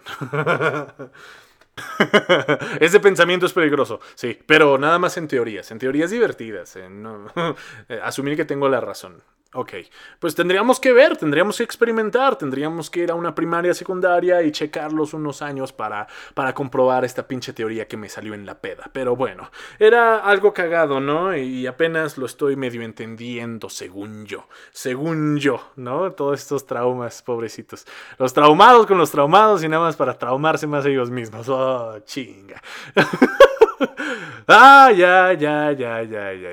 Ese 2.80 3.00
pensamiento 3.00 3.46
es 3.46 3.52
peligroso, 3.52 4.00
sí, 4.14 4.38
pero 4.46 4.78
nada 4.78 4.98
más 4.98 5.16
en 5.16 5.28
teorías, 5.28 5.70
en 5.70 5.78
teorías 5.78 6.10
divertidas, 6.10 6.76
en 6.76 7.06
asumir 8.02 8.36
que 8.36 8.44
tengo 8.44 8.68
la 8.68 8.80
razón. 8.80 9.22
Ok, 9.54 9.72
pues 10.18 10.34
tendríamos 10.34 10.80
que 10.80 10.92
ver, 10.92 11.16
tendríamos 11.16 11.56
que 11.56 11.62
experimentar, 11.62 12.36
tendríamos 12.36 12.90
que 12.90 13.00
ir 13.00 13.10
a 13.10 13.14
una 13.14 13.34
primaria, 13.34 13.72
secundaria 13.74 14.42
y 14.42 14.50
checarlos 14.50 15.14
unos 15.14 15.40
años 15.40 15.72
para, 15.72 16.08
para 16.34 16.52
comprobar 16.52 17.04
esta 17.04 17.26
pinche 17.26 17.52
teoría 17.52 17.86
que 17.86 17.96
me 17.96 18.08
salió 18.08 18.34
en 18.34 18.44
la 18.44 18.60
peda. 18.60 18.90
Pero 18.92 19.14
bueno, 19.14 19.50
era 19.78 20.18
algo 20.18 20.52
cagado, 20.52 21.00
¿no? 21.00 21.34
Y 21.36 21.66
apenas 21.66 22.18
lo 22.18 22.26
estoy 22.26 22.56
medio 22.56 22.82
entendiendo, 22.82 23.70
según 23.70 24.26
yo, 24.26 24.48
según 24.72 25.38
yo, 25.38 25.70
¿no? 25.76 26.12
Todos 26.12 26.40
estos 26.40 26.66
traumas, 26.66 27.22
pobrecitos. 27.22 27.86
Los 28.18 28.34
traumados 28.34 28.86
con 28.86 28.98
los 28.98 29.12
traumados 29.12 29.62
y 29.62 29.68
nada 29.68 29.84
más 29.84 29.96
para 29.96 30.18
traumarse 30.18 30.66
más 30.66 30.84
ellos 30.84 31.08
mismos. 31.10 31.48
Oh, 31.48 31.98
chinga. 32.04 32.60
ah, 34.48 34.90
ya, 34.94 35.32
ya, 35.34 35.72
ya, 35.72 36.02
ya, 36.02 36.32
ya. 36.34 36.50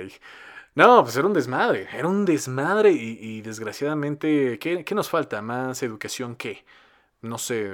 No, 0.76 1.03
pues 1.03 1.15
era 1.15 1.28
un 1.28 1.34
desmadre, 1.34 1.88
era 1.93 2.07
un 2.07 2.26
desmadre 2.26 2.91
y, 2.91 3.41
desgraciadamente, 3.41 4.57
¿qué, 4.57 4.95
nos 4.95 5.07
falta? 5.07 5.41
¿Más 5.41 5.84
educación 5.84 6.36
qué? 6.36 6.65
No 7.21 7.38
sé, 7.38 7.71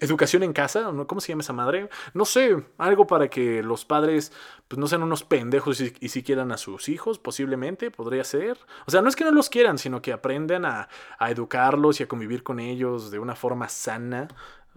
educación 0.00 0.42
en 0.44 0.52
casa, 0.52 0.90
¿cómo 1.06 1.20
se 1.20 1.28
llama 1.32 1.42
esa 1.42 1.52
madre? 1.52 1.90
No 2.14 2.24
sé, 2.24 2.64
algo 2.78 3.06
para 3.06 3.28
que 3.28 3.62
los 3.62 3.84
padres 3.84 4.32
pues 4.68 4.78
no 4.78 4.86
sean 4.86 5.02
unos 5.02 5.24
pendejos 5.24 5.80
y, 5.80 5.92
y 6.00 6.08
si 6.08 6.22
quieran 6.22 6.52
a 6.52 6.56
sus 6.56 6.88
hijos, 6.88 7.18
posiblemente, 7.18 7.90
podría 7.90 8.24
ser. 8.24 8.58
O 8.86 8.90
sea, 8.90 9.02
no 9.02 9.08
es 9.08 9.16
que 9.16 9.24
no 9.24 9.32
los 9.32 9.50
quieran, 9.50 9.76
sino 9.76 10.00
que 10.00 10.12
aprendan 10.12 10.64
a 10.66 10.88
educarlos 11.28 12.00
y 12.00 12.04
a 12.04 12.08
convivir 12.08 12.42
con 12.44 12.60
ellos 12.60 13.10
de 13.10 13.18
una 13.18 13.34
forma 13.36 13.68
sana, 13.68 14.28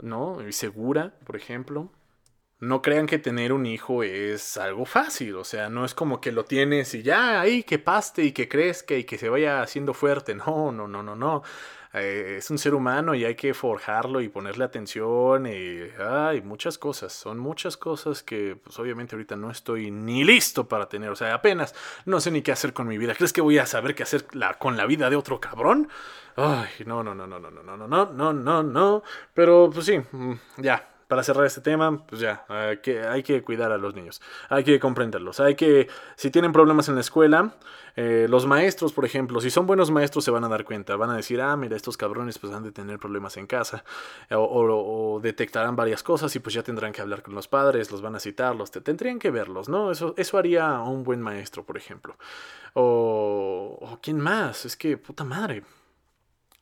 ¿no? 0.02 0.46
Y 0.46 0.54
segura, 0.54 1.14
por 1.24 1.36
ejemplo 1.36 1.92
no 2.60 2.82
crean 2.82 3.06
que 3.06 3.20
tener 3.20 3.54
un 3.54 3.66
hijo 3.66 4.04
es 4.04 4.58
algo 4.58 4.86
fácil, 4.86 5.36
o 5.36 5.44
sea, 5.44 5.70
no 5.70 5.86
es 5.86 5.94
como 5.94 6.20
que 6.20 6.32
lo 6.32 6.46
tienes 6.46 6.94
y 6.96 7.04
ya 7.04 7.40
ahí 7.40 7.64
que 7.64 7.78
paste 7.80 8.24
y 8.24 8.32
que 8.32 8.48
crezca 8.48 8.96
y 8.96 9.04
que 9.04 9.18
se 9.18 9.30
vaya 9.30 9.62
haciendo 9.62 9.94
fuerte, 9.94 10.34
no, 10.36 10.72
no, 10.72 10.88
no, 10.88 11.04
no, 11.04 11.16
no. 11.16 11.44
Eh, 11.94 12.36
es 12.40 12.52
un 12.52 12.58
ser 12.58 12.74
humano 12.74 13.16
y 13.16 13.24
hay 13.26 13.36
que 13.36 13.54
forjarlo 13.54 14.22
y 14.22 14.28
ponerle 14.28 14.66
atención 14.66 15.48
y 15.48 15.80
hay 16.00 16.42
muchas 16.42 16.78
cosas, 16.78 17.14
son 17.14 17.40
muchas 17.40 17.78
cosas 17.78 18.24
que 18.24 18.58
pues 18.62 18.78
obviamente 18.80 19.16
ahorita 19.16 19.36
no 19.36 19.50
estoy 19.50 19.90
ni 19.90 20.24
listo 20.24 20.68
para 20.68 20.90
tener, 20.90 21.10
o 21.10 21.16
sea, 21.16 21.34
apenas 21.34 21.74
no 22.06 22.20
sé 22.20 22.32
ni 22.32 22.42
qué 22.42 22.52
hacer 22.52 22.74
con 22.74 22.88
mi 22.88 22.98
vida. 22.98 23.16
¿Crees 23.16 23.34
que 23.34 23.42
voy 23.42 23.58
a 23.58 23.66
saber 23.66 23.96
qué 23.96 24.04
hacer 24.04 24.26
con 24.60 24.78
la 24.78 24.86
vida 24.86 25.10
de 25.10 25.16
otro 25.16 25.40
cabrón? 25.40 25.90
Ay, 26.36 26.70
no, 26.86 27.04
no, 27.04 27.16
no, 27.16 27.26
no, 27.26 27.40
no, 27.40 27.50
no, 27.50 27.78
no, 27.78 27.88
no, 27.88 28.06
no, 28.06 28.34
no, 28.34 28.64
no, 28.64 29.04
pero 29.34 29.70
pues 29.74 29.86
sí, 29.86 30.00
ya, 30.58 30.97
para 31.08 31.24
cerrar 31.24 31.46
este 31.46 31.62
tema, 31.62 32.06
pues 32.06 32.20
ya, 32.20 32.46
hay 32.50 32.78
que, 32.78 33.02
hay 33.02 33.24
que 33.24 33.42
cuidar 33.42 33.72
a 33.72 33.78
los 33.78 33.96
niños, 33.96 34.22
hay 34.50 34.64
que 34.64 34.80
comprenderlos, 34.80 35.40
hay 35.40 35.56
que, 35.56 35.88
si 36.16 36.32
tienen 36.32 36.52
problemas 36.52 36.90
en 36.90 36.96
la 36.96 37.02
escuela, 37.02 37.56
eh, 37.96 38.28
los 38.30 38.46
maestros, 38.46 38.92
por 38.92 39.06
ejemplo, 39.06 39.40
si 39.40 39.50
son 39.50 39.66
buenos 39.66 39.90
maestros 39.90 40.26
se 40.26 40.32
van 40.32 40.44
a 40.44 40.50
dar 40.50 40.66
cuenta, 40.66 40.96
van 40.98 41.10
a 41.10 41.16
decir, 41.16 41.42
ah, 41.42 41.56
mira, 41.56 41.78
estos 41.78 41.96
cabrones 41.96 42.38
pues 42.40 42.54
han 42.54 42.64
de 42.64 42.72
tener 42.72 43.00
problemas 43.00 43.38
en 43.38 43.48
casa, 43.48 43.86
o, 44.32 45.20
detectarán 45.24 45.76
varias 45.76 46.04
cosas 46.04 46.36
y 46.36 46.40
pues 46.40 46.54
ya 46.54 46.62
tendrán 46.62 46.92
que 46.92 47.02
hablar 47.02 47.24
con 47.24 47.34
los 47.34 47.48
padres, 47.48 47.90
los 47.90 48.02
van 48.02 48.16
a 48.16 48.20
citar, 48.20 48.56
los 48.56 48.70
tendrían 48.72 49.18
que 49.18 49.32
verlos, 49.32 49.70
¿no? 49.70 49.92
Eso, 49.92 50.14
eso 50.18 50.38
haría 50.38 50.80
un 50.82 51.04
buen 51.04 51.22
maestro, 51.22 51.66
por 51.66 51.78
ejemplo. 51.78 52.18
O, 52.74 53.80
o 53.82 54.00
quién 54.02 54.20
más, 54.20 54.66
es 54.66 54.76
que, 54.76 54.98
puta 54.98 55.24
madre, 55.24 55.64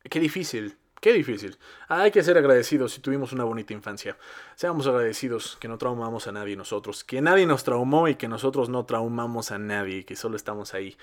qué 0.10 0.20
difícil. 0.20 0.78
Qué 1.02 1.14
difícil. 1.14 1.58
Hay 1.88 2.10
que 2.10 2.24
ser 2.24 2.38
agradecidos 2.38 2.94
si 2.94 3.02
tuvimos 3.02 3.32
una 3.32 3.44
bonita 3.44 3.74
infancia. 3.74 4.18
Seamos 4.56 4.88
agradecidos 4.88 5.58
que 5.60 5.68
no 5.68 5.78
traumamos 5.78 6.28
a 6.28 6.32
nadie 6.32 6.56
nosotros, 6.56 7.04
que 7.04 7.20
nadie 7.20 7.46
nos 7.46 7.66
traumó 7.66 8.08
y 8.08 8.16
que 8.16 8.30
nosotros 8.30 8.70
no 8.70 8.86
traumamos 8.86 9.52
a 9.52 9.58
nadie, 9.58 10.06
que 10.06 10.16
solo 10.16 10.38
estamos 10.38 10.74
ahí 10.74 10.96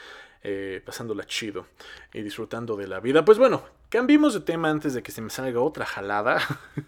eh, 0.44 0.82
pasándola 0.84 1.24
chido 1.24 1.66
y 2.12 2.22
disfrutando 2.22 2.76
de 2.76 2.88
la 2.88 2.98
vida. 2.98 3.24
Pues 3.24 3.38
bueno, 3.38 3.62
cambiemos 3.90 4.34
de 4.34 4.40
tema 4.40 4.70
antes 4.70 4.92
de 4.92 5.00
que 5.00 5.12
se 5.12 5.20
me 5.20 5.30
salga 5.30 5.60
otra 5.60 5.86
jalada 5.86 6.40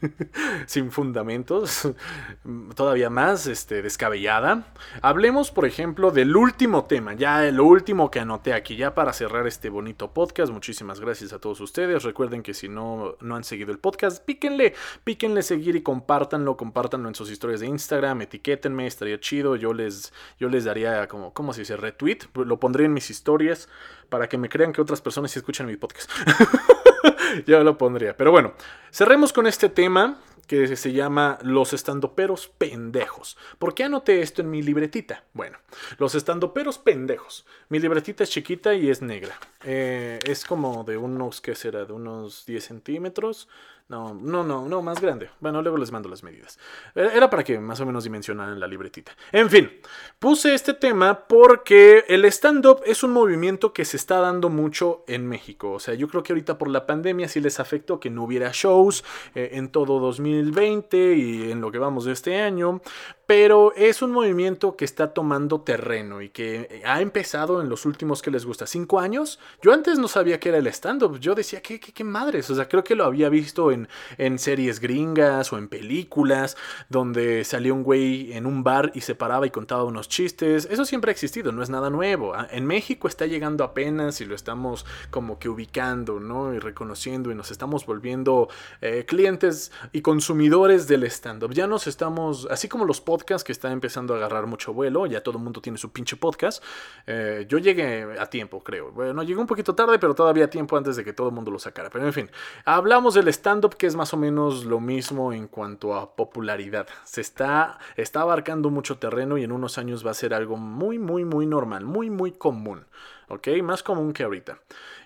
sin 0.67 0.91
fundamentos, 0.91 1.89
todavía 2.75 3.11
más 3.11 3.47
este, 3.47 3.81
descabellada. 3.81 4.73
Hablemos, 5.03 5.53
por 5.53 5.67
ejemplo, 5.67 6.11
del 6.11 6.35
último 6.35 6.87
tema, 6.87 7.15
ya 7.15 7.47
el 7.47 7.61
último 7.61 8.11
que 8.11 8.19
anoté 8.19 8.55
aquí, 8.55 8.75
ya 8.75 8.93
para 8.93 9.13
cerrar 9.13 9.47
este 9.47 9.69
bonito 9.69 10.13
podcast. 10.13 10.51
Muchísimas 10.51 10.99
gracias 10.99 11.33
a 11.33 11.39
todos 11.39 11.61
ustedes. 11.61 12.03
Recuerden 12.03 12.43
que 12.43 12.55
si 12.55 12.69
no, 12.69 13.17
no 13.21 13.37
han 13.37 13.45
seguido 13.45 13.71
el 13.71 13.79
podcast, 13.79 14.25
píquenle, 14.25 14.75
píquenle 15.05 15.43
seguir 15.43 15.77
y 15.77 15.83
compártanlo, 15.83 16.54
compártanlo 16.57 17.09
en 17.09 17.15
sus 17.15 17.31
historias 17.31 17.61
de 17.61 17.67
Instagram, 17.67 18.23
etiquétenme, 18.23 18.87
estaría 18.87 19.21
chido. 19.21 19.57
Yo 19.57 19.73
les, 19.73 20.13
yo 20.39 20.49
les 20.49 20.65
daría 20.65 21.09
como, 21.09 21.33
¿cómo 21.33 21.53
se 21.53 21.61
dice? 21.61 21.77
Retweet, 21.77 22.19
lo 22.35 22.59
pondré 22.59 22.85
en 22.85 22.93
mis 22.93 23.11
historias 23.11 23.69
para 24.09 24.29
que 24.29 24.39
me 24.39 24.49
crean 24.49 24.73
que 24.73 24.81
otras 24.81 25.01
personas 25.01 25.31
sí 25.31 25.39
escuchan 25.39 25.67
mi 25.67 25.77
podcast. 25.77 26.11
Yo 27.47 27.63
lo 27.65 27.77
pondría. 27.77 28.17
Pero 28.17 28.31
bueno, 28.31 28.55
cerremos 28.91 29.33
con 29.33 29.47
este 29.47 29.69
tema 29.69 30.21
que 30.47 30.77
se 30.77 30.93
llama 30.93 31.39
Los 31.43 31.73
estandoperos 31.73 32.49
pendejos. 32.49 33.37
¿Por 33.59 33.75
qué 33.75 33.85
anoté 33.85 34.21
esto 34.21 34.43
en 34.43 34.51
mi 34.51 34.63
libretita? 34.63 35.25
Bueno, 35.33 35.59
los 35.99 36.15
estandoperos 36.15 36.79
pendejos. 36.79 37.47
Mi 37.69 37.79
libretita 37.79 38.25
es 38.25 38.31
chiquita 38.31 38.75
y 38.75 38.91
es 38.91 39.01
negra. 39.01 39.39
Eh, 39.65 40.19
es 40.25 40.45
como 40.45 40.85
de 40.85 40.97
unos, 40.97 41.41
¿qué 41.41 41.55
será? 41.55 41.85
De 41.85 41.93
unos 41.93 42.45
10 42.47 42.63
centímetros. 42.63 43.49
No, 43.87 44.15
no, 44.15 44.43
no, 44.43 44.67
no, 44.67 44.81
más 44.81 44.99
grande. 44.99 45.29
Bueno, 45.41 45.61
luego 45.61 45.77
les 45.77 45.93
mando 45.93 46.09
las 46.09 46.23
medidas. 46.23 46.59
Era 46.95 47.29
para 47.29 47.45
que 47.45 47.59
más 47.59 47.81
o 47.81 47.87
menos 47.87 48.05
dimensionaran 48.05 48.59
la 48.59 48.67
libretita. 48.67 49.13
En 49.31 49.51
fin, 49.51 49.71
puse 50.19 50.55
este 50.55 50.73
tema 50.73 51.27
porque 51.29 52.07
el 52.09 52.25
stand-up 52.25 52.81
es 52.87 53.03
un 53.03 53.13
movimiento 53.13 53.75
que 53.75 53.85
se 53.85 53.99
está 53.99 54.21
dando 54.21 54.49
mucho 54.49 55.05
en 55.07 55.29
México. 55.29 55.73
O 55.73 55.79
sea, 55.79 55.93
yo 55.93 56.09
creo 56.09 56.23
que 56.23 56.33
ahorita 56.33 56.57
por 56.57 56.69
la 56.71 56.87
pandemia 56.87 57.29
sí 57.29 57.41
les 57.41 57.61
afectó 57.61 58.01
que 58.01 58.09
no 58.09 58.25
hubiera 58.25 58.51
shows 58.55 59.05
eh, 59.35 59.51
en 59.53 59.69
todo 59.69 60.01
2020 60.01 61.17
y 61.17 61.53
en 61.53 61.61
lo 61.61 61.71
que 61.71 61.79
vamos 61.79 62.07
de 62.07 62.13
este 62.13 62.41
año. 62.41 62.81
Pero 63.27 63.73
es 63.75 64.03
un 64.03 64.13
movimiento 64.13 64.77
que 64.77 64.85
está 64.85 65.15
tomando 65.15 65.63
terreno 65.63 66.21
y 66.21 66.29
que 66.29 66.83
ha 66.85 67.01
empezado 67.01 67.63
en 67.63 67.71
los 67.71 67.87
últimos 67.87 68.21
que 68.21 68.31
les 68.31 68.45
gusta, 68.45 68.67
cinco 68.67 69.01
años. 69.01 69.39
Yo 69.63 69.73
antes 69.73 69.99
no 69.99 70.09
sabía 70.09 70.39
qué 70.39 70.51
era 70.51 70.59
el 70.59 70.67
stand-up. 70.67 71.19
Yo 71.19 71.35
decía, 71.35 71.63
¿qué, 71.63 71.81
qué, 71.81 71.93
qué 71.93 72.05
madres? 72.05 72.51
O 72.51 72.55
sea, 72.55 72.69
creo 72.69 72.85
que 72.85 72.95
lo 72.95 73.05
había 73.05 73.31
visto 73.31 73.73
en, 73.73 73.89
en, 74.19 74.39
series 74.39 74.79
gringas 74.79 75.53
o 75.53 75.59
en 75.59 75.69
películas, 75.69 76.57
donde 76.91 77.45
salía 77.45 77.73
un 77.73 77.83
güey 77.83 78.33
en 78.35 78.45
un 78.45 78.63
bar 78.63 78.93
y 78.95 79.01
se 79.01 79.15
paraba 79.15 79.47
y 79.47 79.51
contaba 79.51 79.85
unos 79.85 80.09
chistes. 80.09 80.69
Eso 80.71 80.85
siempre 80.85 81.11
ha 81.11 81.13
existido, 81.13 81.51
no 81.51 81.63
es 81.63 81.71
nada 81.71 81.89
nuevo. 81.89 82.35
Ah, 82.35 82.47
en 82.51 82.67
México 82.67 83.09
está 83.09 83.27
llegando 83.27 83.65
apenas 83.65 84.21
y 84.21 84.27
lo 84.27 84.35
estamos 84.35 84.85
como 85.11 85.39
que 85.39 85.49
ubicando, 85.49 86.21
¿no? 86.21 86.53
Y 86.53 86.59
reconociendo 86.59 87.31
y 87.31 87.35
nos 87.35 87.51
estamos 87.51 87.87
volviendo 87.87 88.49
eh, 88.81 89.05
clientes 89.07 89.73
y 89.93 90.03
consumidores 90.03 90.87
del 90.89 91.05
stand-up. 91.05 91.55
Ya 91.55 91.67
nos 91.67 91.87
estamos, 91.87 92.47
así 92.51 92.69
como 92.69 92.85
los 92.85 93.01
podcast 93.15 93.47
que 93.47 93.53
está 93.53 93.71
empezando 93.71 94.13
a 94.13 94.17
agarrar 94.17 94.47
mucho 94.49 94.73
vuelo, 94.73 95.07
ya 95.07 95.23
todo 95.23 95.39
el 95.39 95.45
mundo 95.45 95.61
tiene 95.61 95.79
su 95.79 95.93
pinche 95.93 96.17
podcast. 96.17 96.63
Eh, 97.07 97.47
yo 97.49 97.59
llegué 97.59 98.19
a 98.19 98.27
tiempo, 98.27 98.65
creo. 98.65 98.91
Bueno, 98.91 99.23
llegué 99.23 99.41
un 99.41 99.47
poquito 99.47 99.73
tarde, 99.73 100.01
pero 100.01 100.17
todavía 100.17 100.47
a 100.47 100.51
tiempo 100.51 100.77
antes 100.77 100.97
de 100.97 101.05
que 101.05 101.13
todo 101.13 101.29
el 101.29 101.35
mundo 101.35 101.53
lo 101.53 101.61
sacara. 101.61 101.91
Pero 101.91 102.05
en 102.05 102.13
fin, 102.13 102.31
hablamos 102.65 103.15
del 103.15 103.29
stand-up 103.29 103.77
que 103.77 103.87
es 103.87 103.95
más 103.95 104.13
o 104.13 104.17
menos 104.17 104.65
lo 104.65 104.81
mismo 104.81 105.33
en 105.33 105.47
cuanto 105.47 105.95
a 105.95 106.17
popularidad. 106.17 106.89
Se 107.05 107.21
está, 107.21 107.79
está 107.97 108.23
abarcando 108.23 108.71
mucho 108.71 108.99
terreno 108.99 109.39
y 109.39 109.45
en 109.45 109.53
unos 109.53 109.79
años 109.79 110.05
va 110.05 110.11
a 110.11 110.15
ser 110.15 110.35
algo 110.35 110.57
muy, 110.57 110.99
muy, 110.99 111.25
muy 111.25 111.47
normal, 111.47 111.85
muy, 111.85 112.11
muy 112.11 112.33
común. 112.33 112.85
¿ok? 113.29 113.49
Más 113.63 113.83
común 113.83 114.13
que 114.13 114.25
ahorita. 114.25 114.59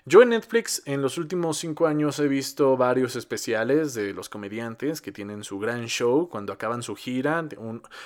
Yo 0.05 0.21
en 0.21 0.29
Netflix 0.29 0.81
en 0.85 1.01
los 1.01 1.17
últimos 1.17 1.57
cinco 1.57 1.87
años 1.87 2.19
he 2.19 2.27
visto 2.27 2.77
varios 2.77 3.15
especiales 3.15 3.93
de 3.93 4.13
los 4.13 4.29
comediantes 4.29 5.01
que 5.01 5.11
tienen 5.11 5.43
su 5.43 5.59
gran 5.59 5.87
show 5.87 6.29
cuando 6.29 6.53
acaban 6.53 6.83
su 6.83 6.95
gira 6.95 7.45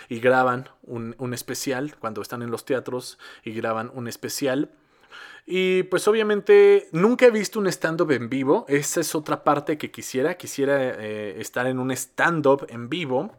y 0.10 0.20
graban 0.20 0.70
un, 0.84 1.34
especial, 1.34 1.96
cuando 2.00 2.22
están 2.22 2.41
en 2.41 2.52
los 2.52 2.66
teatros 2.66 3.20
y 3.44 3.52
graban 3.52 3.91
un 3.94 4.08
especial. 4.08 4.72
Y 5.46 5.84
pues 5.84 6.08
obviamente 6.08 6.88
nunca 6.94 7.26
he 7.26 7.32
visto 7.32 7.60
un 7.60 7.68
stand-up 7.68 8.12
en 8.12 8.30
vivo. 8.30 8.66
Esa 8.70 9.02
es 9.02 9.14
otra 9.14 9.44
parte 9.44 9.78
que 9.78 9.91
quisiera. 9.91 10.36
Quisiera 10.36 10.78
eh, 10.80 11.36
estar 11.39 11.68
en 11.68 11.80
un 11.80 11.91
stand-up 11.91 12.66
en 12.70 12.89
vivo 12.89 13.32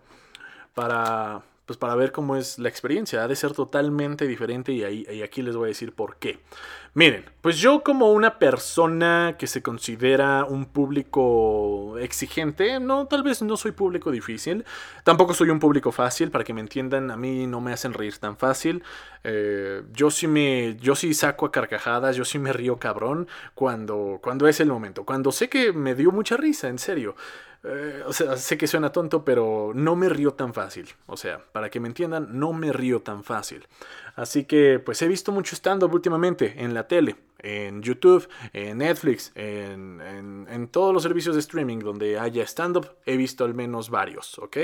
para 0.74 1.42
pues 1.66 1.78
para 1.78 1.94
ver 1.94 2.12
cómo 2.12 2.36
es 2.36 2.58
la 2.58 2.68
experiencia. 2.68 3.22
Ha 3.24 3.28
de 3.28 3.36
ser 3.36 3.52
totalmente 3.52 4.26
diferente 4.26 4.72
y, 4.72 4.84
ahí, 4.84 5.06
y 5.10 5.22
aquí 5.22 5.42
les 5.42 5.56
voy 5.56 5.64
a 5.64 5.68
decir 5.68 5.94
por 5.94 6.16
qué. 6.16 6.40
Miren, 6.96 7.24
pues 7.40 7.58
yo 7.58 7.82
como 7.82 8.12
una 8.12 8.38
persona 8.38 9.34
que 9.36 9.48
se 9.48 9.62
considera 9.62 10.44
un 10.44 10.64
público 10.64 11.98
exigente, 11.98 12.78
no, 12.78 13.08
tal 13.08 13.24
vez 13.24 13.42
no 13.42 13.56
soy 13.56 13.72
público 13.72 14.12
difícil, 14.12 14.64
tampoco 15.02 15.34
soy 15.34 15.50
un 15.50 15.58
público 15.58 15.90
fácil, 15.90 16.30
para 16.30 16.44
que 16.44 16.54
me 16.54 16.60
entiendan, 16.60 17.10
a 17.10 17.16
mí 17.16 17.48
no 17.48 17.60
me 17.60 17.72
hacen 17.72 17.94
reír 17.94 18.18
tan 18.18 18.36
fácil. 18.36 18.84
Eh, 19.24 19.82
yo 19.92 20.12
sí 20.12 20.28
me, 20.28 20.76
yo 20.76 20.94
sí 20.94 21.14
saco 21.14 21.46
a 21.46 21.50
carcajadas, 21.50 22.14
yo 22.14 22.24
sí 22.24 22.38
me 22.38 22.52
río 22.52 22.78
cabrón 22.78 23.26
cuando, 23.56 24.20
cuando 24.22 24.46
es 24.46 24.60
el 24.60 24.68
momento, 24.68 25.04
cuando 25.04 25.32
sé 25.32 25.48
que 25.48 25.72
me 25.72 25.96
dio 25.96 26.12
mucha 26.12 26.36
risa, 26.36 26.68
en 26.68 26.78
serio. 26.78 27.16
Eh, 27.66 28.02
o 28.06 28.12
sea, 28.12 28.36
sé 28.36 28.58
que 28.58 28.66
suena 28.66 28.92
tonto, 28.92 29.24
pero 29.24 29.72
no 29.74 29.96
me 29.96 30.10
río 30.10 30.34
tan 30.34 30.52
fácil. 30.52 30.86
O 31.06 31.16
sea, 31.16 31.40
para 31.52 31.70
que 31.70 31.80
me 31.80 31.88
entiendan, 31.88 32.38
no 32.38 32.52
me 32.52 32.72
río 32.72 33.00
tan 33.00 33.24
fácil. 33.24 33.66
Así 34.16 34.44
que, 34.44 34.78
pues 34.78 35.00
he 35.00 35.08
visto 35.08 35.32
mucho 35.32 35.56
stand-up 35.56 35.92
últimamente 35.92 36.62
en 36.62 36.74
la 36.74 36.83
tele, 36.86 37.16
en 37.38 37.82
YouTube, 37.82 38.28
en 38.52 38.78
Netflix, 38.78 39.32
en, 39.34 40.00
en 40.48 40.68
todos 40.68 40.94
los 40.94 41.02
servicios 41.02 41.34
de 41.34 41.40
streaming 41.40 41.78
donde 41.78 42.18
haya 42.18 42.42
stand-up, 42.44 42.96
he 43.04 43.16
visto 43.16 43.44
al 43.44 43.54
menos 43.54 43.90
varios, 43.90 44.38
¿ok? 44.38 44.56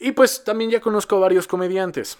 Y 0.00 0.12
pues 0.12 0.44
también 0.44 0.70
ya 0.70 0.80
conozco 0.80 1.20
varios 1.20 1.46
comediantes. 1.46 2.18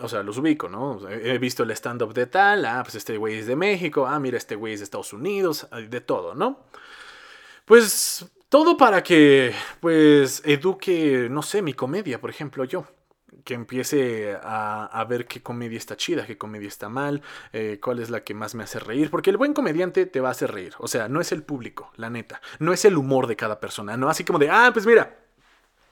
O 0.00 0.08
sea, 0.08 0.22
los 0.22 0.38
ubico, 0.38 0.68
¿no? 0.68 1.08
He 1.08 1.38
visto 1.38 1.62
el 1.62 1.70
stand-up 1.70 2.12
de 2.14 2.26
tal, 2.26 2.64
ah, 2.64 2.82
pues 2.82 2.96
este 2.96 3.16
güey 3.16 3.38
es 3.38 3.46
de 3.46 3.54
México, 3.54 4.06
ah, 4.06 4.18
mira, 4.18 4.36
este 4.36 4.56
güey 4.56 4.74
es 4.74 4.80
de 4.80 4.84
Estados 4.84 5.12
Unidos, 5.12 5.68
de 5.88 6.00
todo, 6.00 6.34
¿no? 6.34 6.66
Pues 7.64 8.26
todo 8.48 8.76
para 8.76 9.02
que, 9.02 9.54
pues, 9.80 10.42
eduque, 10.44 11.28
no 11.30 11.42
sé, 11.42 11.62
mi 11.62 11.74
comedia, 11.74 12.20
por 12.20 12.30
ejemplo, 12.30 12.64
yo. 12.64 12.86
Que 13.44 13.54
empiece 13.54 14.36
a, 14.42 15.06
ver 15.08 15.26
qué 15.26 15.42
comedia 15.42 15.78
está 15.78 15.96
chida, 15.96 16.26
qué 16.26 16.38
comedia 16.38 16.68
está 16.68 16.88
mal, 16.88 17.22
eh, 17.52 17.78
cuál 17.82 17.98
es 17.98 18.10
la 18.10 18.24
que 18.24 18.34
más 18.34 18.54
me 18.54 18.64
hace 18.64 18.78
reír. 18.78 19.10
Porque 19.10 19.30
el 19.30 19.36
buen 19.36 19.52
comediante 19.52 20.06
te 20.06 20.20
va 20.20 20.28
a 20.28 20.32
hacer 20.32 20.52
reír. 20.52 20.74
O 20.78 20.88
sea, 20.88 21.08
no 21.08 21.20
es 21.20 21.30
el 21.32 21.42
público, 21.42 21.92
la 21.96 22.10
neta. 22.10 22.40
No 22.58 22.72
es 22.72 22.84
el 22.84 22.96
humor 22.96 23.26
de 23.26 23.36
cada 23.36 23.60
persona. 23.60 23.96
No 23.96 24.08
así 24.08 24.24
como 24.24 24.38
de, 24.38 24.50
ah, 24.50 24.70
pues 24.72 24.86
mira, 24.86 25.18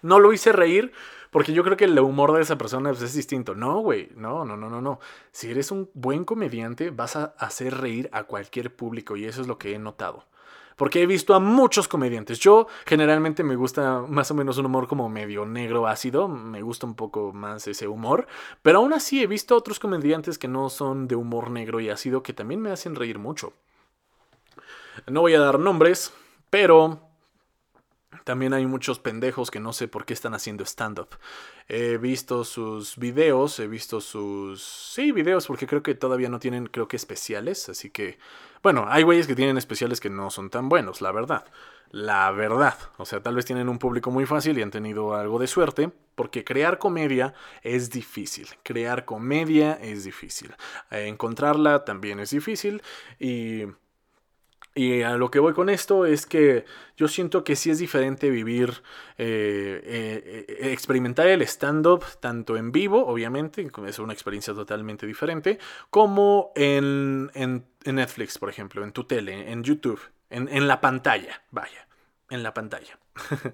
no 0.02 0.18
lo 0.18 0.32
hice 0.32 0.52
reír 0.52 0.92
porque 1.32 1.54
yo 1.54 1.64
creo 1.64 1.78
que 1.78 1.86
el 1.86 1.98
humor 1.98 2.34
de 2.34 2.42
esa 2.42 2.58
persona 2.58 2.90
pues, 2.90 3.02
es 3.02 3.14
distinto. 3.14 3.54
No, 3.54 3.80
güey, 3.80 4.10
no, 4.14 4.44
no, 4.44 4.54
no, 4.54 4.68
no, 4.68 4.82
no. 4.82 5.00
Si 5.32 5.50
eres 5.50 5.70
un 5.70 5.90
buen 5.94 6.26
comediante, 6.26 6.90
vas 6.90 7.16
a 7.16 7.34
hacer 7.38 7.78
reír 7.78 8.10
a 8.12 8.24
cualquier 8.24 8.76
público 8.76 9.16
y 9.16 9.24
eso 9.24 9.40
es 9.40 9.46
lo 9.46 9.56
que 9.56 9.74
he 9.74 9.78
notado. 9.78 10.26
Porque 10.76 11.02
he 11.02 11.06
visto 11.06 11.34
a 11.34 11.40
muchos 11.40 11.88
comediantes. 11.88 12.38
Yo 12.38 12.66
generalmente 12.86 13.42
me 13.42 13.56
gusta 13.56 14.04
más 14.08 14.30
o 14.30 14.34
menos 14.34 14.58
un 14.58 14.66
humor 14.66 14.88
como 14.88 15.08
medio 15.08 15.46
negro 15.46 15.86
ácido. 15.86 16.28
Me 16.28 16.62
gusta 16.62 16.86
un 16.86 16.94
poco 16.94 17.32
más 17.32 17.66
ese 17.66 17.88
humor. 17.88 18.26
Pero 18.62 18.78
aún 18.78 18.92
así 18.92 19.22
he 19.22 19.26
visto 19.26 19.56
otros 19.56 19.78
comediantes 19.78 20.38
que 20.38 20.48
no 20.48 20.70
son 20.70 21.08
de 21.08 21.16
humor 21.16 21.50
negro 21.50 21.80
y 21.80 21.90
ácido 21.90 22.22
que 22.22 22.32
también 22.32 22.60
me 22.60 22.70
hacen 22.70 22.94
reír 22.94 23.18
mucho. 23.18 23.52
No 25.06 25.22
voy 25.22 25.34
a 25.34 25.40
dar 25.40 25.58
nombres, 25.58 26.12
pero 26.50 27.00
también 28.24 28.52
hay 28.52 28.66
muchos 28.66 28.98
pendejos 28.98 29.50
que 29.50 29.58
no 29.58 29.72
sé 29.72 29.88
por 29.88 30.04
qué 30.04 30.12
están 30.12 30.34
haciendo 30.34 30.64
stand-up. 30.64 31.08
He 31.68 31.96
visto 31.96 32.44
sus 32.44 32.96
videos, 32.96 33.58
he 33.58 33.66
visto 33.66 34.00
sus... 34.00 34.62
Sí, 34.62 35.12
videos, 35.12 35.46
porque 35.46 35.66
creo 35.66 35.82
que 35.82 35.94
todavía 35.94 36.28
no 36.28 36.38
tienen, 36.38 36.66
creo 36.66 36.88
que 36.88 36.96
especiales, 36.96 37.68
así 37.68 37.90
que... 37.90 38.18
Bueno, 38.62 38.86
hay 38.88 39.02
güeyes 39.02 39.26
que 39.26 39.34
tienen 39.34 39.58
especiales 39.58 40.00
que 40.00 40.08
no 40.08 40.30
son 40.30 40.48
tan 40.48 40.68
buenos, 40.68 41.00
la 41.00 41.10
verdad. 41.10 41.44
La 41.90 42.30
verdad. 42.30 42.76
O 42.96 43.04
sea, 43.04 43.20
tal 43.20 43.34
vez 43.34 43.44
tienen 43.44 43.68
un 43.68 43.78
público 43.78 44.10
muy 44.10 44.24
fácil 44.24 44.56
y 44.56 44.62
han 44.62 44.70
tenido 44.70 45.14
algo 45.14 45.38
de 45.40 45.48
suerte, 45.48 45.90
porque 46.14 46.44
crear 46.44 46.78
comedia 46.78 47.34
es 47.62 47.90
difícil. 47.90 48.48
Crear 48.62 49.04
comedia 49.04 49.72
es 49.74 50.04
difícil. 50.04 50.54
encontrarla 50.90 51.84
también 51.84 52.20
es 52.20 52.30
difícil 52.30 52.82
y 53.18 53.64
y 54.74 55.02
a 55.02 55.16
lo 55.16 55.30
que 55.30 55.38
voy 55.38 55.52
con 55.52 55.68
esto 55.68 56.06
es 56.06 56.24
que 56.24 56.64
yo 56.96 57.06
siento 57.06 57.44
que 57.44 57.56
sí 57.56 57.70
es 57.70 57.78
diferente 57.78 58.30
vivir, 58.30 58.82
eh, 59.18 59.80
eh, 59.84 60.46
eh, 60.48 60.72
experimentar 60.72 61.26
el 61.26 61.42
stand-up 61.42 62.04
tanto 62.20 62.56
en 62.56 62.72
vivo, 62.72 63.06
obviamente, 63.06 63.70
es 63.86 63.98
una 63.98 64.14
experiencia 64.14 64.54
totalmente 64.54 65.06
diferente, 65.06 65.58
como 65.90 66.52
en, 66.54 67.30
en, 67.34 67.64
Netflix, 67.84 68.38
por 68.38 68.48
ejemplo, 68.48 68.82
en 68.82 68.92
tu 68.92 69.04
tele, 69.04 69.52
en 69.52 69.62
YouTube, 69.62 70.00
en, 70.30 70.48
en 70.48 70.66
la 70.66 70.80
pantalla, 70.80 71.42
vaya, 71.50 71.86
en 72.30 72.42
la 72.42 72.54
pantalla. 72.54 72.98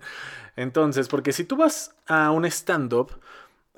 Entonces, 0.56 1.08
porque 1.08 1.32
si 1.32 1.42
tú 1.44 1.56
vas 1.56 1.96
a 2.06 2.30
un 2.30 2.44
stand-up, 2.44 3.18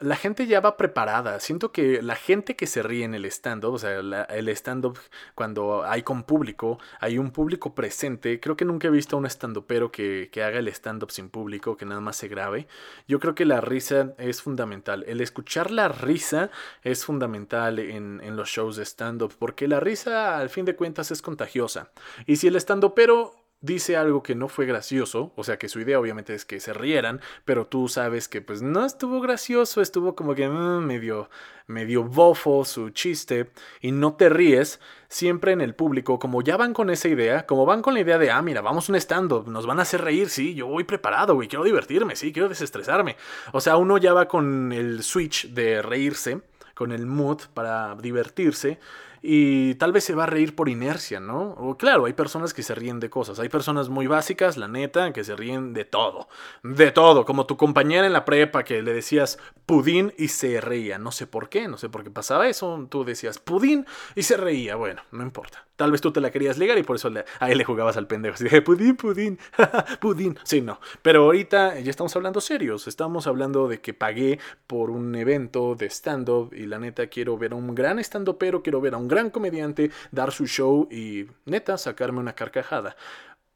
la 0.01 0.16
gente 0.16 0.46
ya 0.46 0.61
va 0.61 0.76
preparada. 0.76 1.40
Siento 1.40 1.72
que 1.72 2.03
la 2.03 2.16
gente 2.16 2.57
que 2.57 2.66
se 2.66 2.82
ríe 2.82 3.05
en 3.05 3.14
el 3.14 3.26
stand-up, 3.26 3.74
o 3.74 3.78
sea, 3.78 3.98
el 3.98 4.48
stand-up 4.48 4.98
cuando 5.34 5.84
hay 5.84 6.03
con 6.03 6.22
público, 6.22 6.78
hay 7.01 7.18
un 7.18 7.30
público 7.30 7.74
presente. 7.74 8.40
Creo 8.40 8.57
que 8.57 8.64
nunca 8.64 8.88
he 8.88 8.90
visto 8.90 9.16
a 9.16 9.18
un 9.18 9.26
stand-upero 9.26 9.92
que, 9.92 10.30
que 10.32 10.42
haga 10.42 10.59
el 10.59 10.68
stand-up 10.68 11.11
sin 11.11 11.28
público, 11.28 11.76
que 11.76 11.84
nada 11.84 12.01
más 12.01 12.16
se 12.16 12.28
grabe. 12.28 12.66
Yo 13.07 13.20
creo 13.20 13.34
que 13.34 13.44
la 13.44 13.61
risa 13.61 14.14
es 14.18 14.42
fundamental. 14.42 15.05
El 15.07 15.20
escuchar 15.20 15.70
la 15.70 15.88
risa 15.88 16.51
es 16.82 17.05
fundamental 17.05 17.78
en, 17.78 18.20
en 18.24 18.36
los 18.36 18.48
shows 18.48 18.76
de 18.76 18.84
stand-up, 18.84 19.34
porque 19.38 19.68
la 19.68 19.80
risa 19.80 20.38
al 20.38 20.48
fin 20.48 20.64
de 20.64 20.76
cuentas 20.76 21.11
es 21.11 21.20
contagiosa. 21.20 21.90
Y 22.26 22.36
si 22.36 22.48
el 22.48 22.57
stand-upero 22.57 23.39
dice 23.61 23.97
algo 23.97 24.23
que 24.23 24.35
no 24.35 24.49
fue 24.49 24.67
gracioso, 24.67 25.33
o 25.37 25.45
sea 25.45 25.59
que 25.59 25.69
su 25.69 25.81
idea 25.81 26.01
obviamente 26.01 26.35
es 26.35 26.45
que 26.45 26.61
se 26.61 26.73
rieran, 26.73 27.21
pero 27.45 27.67
tú 27.67 27.89
sabes 27.89 28.29
que 28.29 28.41
pues 28.41 28.63
no 28.63 28.85
estuvo 28.85 29.21
gracioso, 29.21 29.81
estuvo 29.81 30.15
como 30.15 30.35
que 30.35 30.49
mm, 30.49 30.85
medio 30.85 31.29
medio 31.67 32.03
bofo 32.03 32.65
su 32.65 32.91
chiste 32.91 33.51
y 33.81 33.93
no 33.93 34.15
te 34.15 34.29
ríes, 34.29 34.81
siempre 35.09 35.53
en 35.53 35.61
el 35.61 35.75
público, 35.75 36.19
como 36.19 36.43
ya 36.43 36.57
van 36.57 36.75
con 36.75 36.91
esa 36.91 37.09
idea, 37.09 37.47
como 37.47 37.65
van 37.65 37.81
con 37.81 37.95
la 37.95 38.01
idea 38.01 38.19
de, 38.19 38.31
ah, 38.31 38.43
mira, 38.43 38.61
vamos 38.61 38.89
un 38.89 38.97
stand-up, 38.97 39.49
nos 39.49 39.67
van 39.67 39.79
a 39.79 39.83
hacer 39.83 40.03
reír, 40.03 40.29
sí, 40.29 40.55
yo 40.55 40.67
voy 40.67 40.85
preparado, 40.85 41.35
güey, 41.35 41.49
quiero 41.49 41.65
divertirme, 41.65 42.17
sí, 42.17 42.33
quiero 42.33 42.49
desestresarme. 42.49 43.17
O 43.53 43.61
sea, 43.61 43.77
uno 43.77 43.99
ya 43.99 44.13
va 44.13 44.29
con 44.29 44.73
el 44.73 45.03
switch 45.03 45.51
de 45.51 45.81
reírse, 45.81 46.43
con 46.75 46.93
el 46.93 47.07
mood 47.07 47.43
para 47.55 47.95
divertirse 47.97 48.79
y 49.23 49.75
tal 49.75 49.93
vez 49.93 50.05
se 50.05 50.14
va 50.14 50.25
a 50.25 50.27
reír 50.27 50.55
por 50.55 50.68
inercia, 50.68 51.21
¿no? 51.21 51.51
O 51.53 51.77
claro, 51.77 52.07
hay 52.07 52.12
personas 52.12 52.55
que 52.55 52.62
se 52.62 52.75
ríen 52.75 53.01
de 53.01 53.11
cosas, 53.11 53.39
hay 53.39 53.49
personas 53.49 53.89
muy 53.89 54.07
básicas, 54.07 54.57
la 54.57 54.68
neta, 54.68 55.12
que 55.12 55.25
se 55.25 55.37
ríen 55.37 55.73
de 55.73 55.85
todo, 55.85 56.29
de 56.62 56.91
todo, 56.91 57.25
como 57.25 57.47
tu 57.47 57.57
compañera 57.57 58.07
en 58.07 58.12
la 58.12 58.25
prepa 58.25 58.64
que 58.64 58.83
le 58.83 58.93
decías 58.93 59.39
pudín 59.66 60.12
y 60.16 60.29
se 60.29 60.61
reía, 60.61 60.99
no 60.99 61.12
sé 61.12 61.27
por 61.27 61.49
qué, 61.49 61.68
no 61.68 61.79
sé 61.79 61.89
por 61.89 62.05
qué 62.05 62.11
pasaba 62.11 62.49
eso, 62.49 62.87
tú 62.91 63.05
decías 63.05 63.39
pudín 63.39 63.87
y 64.14 64.23
se 64.23 64.37
reía, 64.37 64.77
bueno, 64.77 65.03
no 65.12 65.23
importa. 65.23 65.66
Tal 65.81 65.93
vez 65.93 66.03
tú 66.03 66.12
te 66.12 66.20
la 66.20 66.31
querías 66.31 66.59
ligar 66.59 66.76
y 66.76 66.83
por 66.83 66.97
eso 66.97 67.09
él 67.09 67.24
le 67.57 67.64
jugabas 67.64 67.97
al 67.97 68.07
pendejo. 68.07 68.35
Así 68.35 68.45
dije, 68.45 68.61
pudín, 68.61 68.97
pudín, 68.97 69.39
pudín. 70.01 70.39
Sí, 70.43 70.61
no. 70.61 70.78
Pero 71.01 71.22
ahorita 71.22 71.81
ya 71.81 71.89
estamos 71.89 72.14
hablando 72.16 72.43
serios. 72.43 72.87
Estamos 72.87 73.26
hablando 73.26 73.66
de 73.66 73.81
que 73.81 73.95
pagué 73.95 74.39
por 74.66 74.91
un 74.91 75.14
evento 75.14 75.74
de 75.76 75.87
stand-up 75.87 76.53
y 76.53 76.66
la 76.66 76.78
neta 76.78 77.07
quiero 77.07 77.39
ver 77.39 77.53
a 77.53 77.55
un 77.55 77.74
gran 77.74 77.99
stand 77.99 78.28
pero 78.39 78.62
quiero 78.62 78.83
ver 78.83 78.93
a 78.93 78.99
un 78.99 79.09
gran 79.09 79.31
comediante 79.31 79.91
dar 80.11 80.33
su 80.33 80.47
show 80.47 80.87
y 80.91 81.28
neta 81.47 81.78
sacarme 81.78 82.20
una 82.20 82.35
carcajada. 82.35 82.95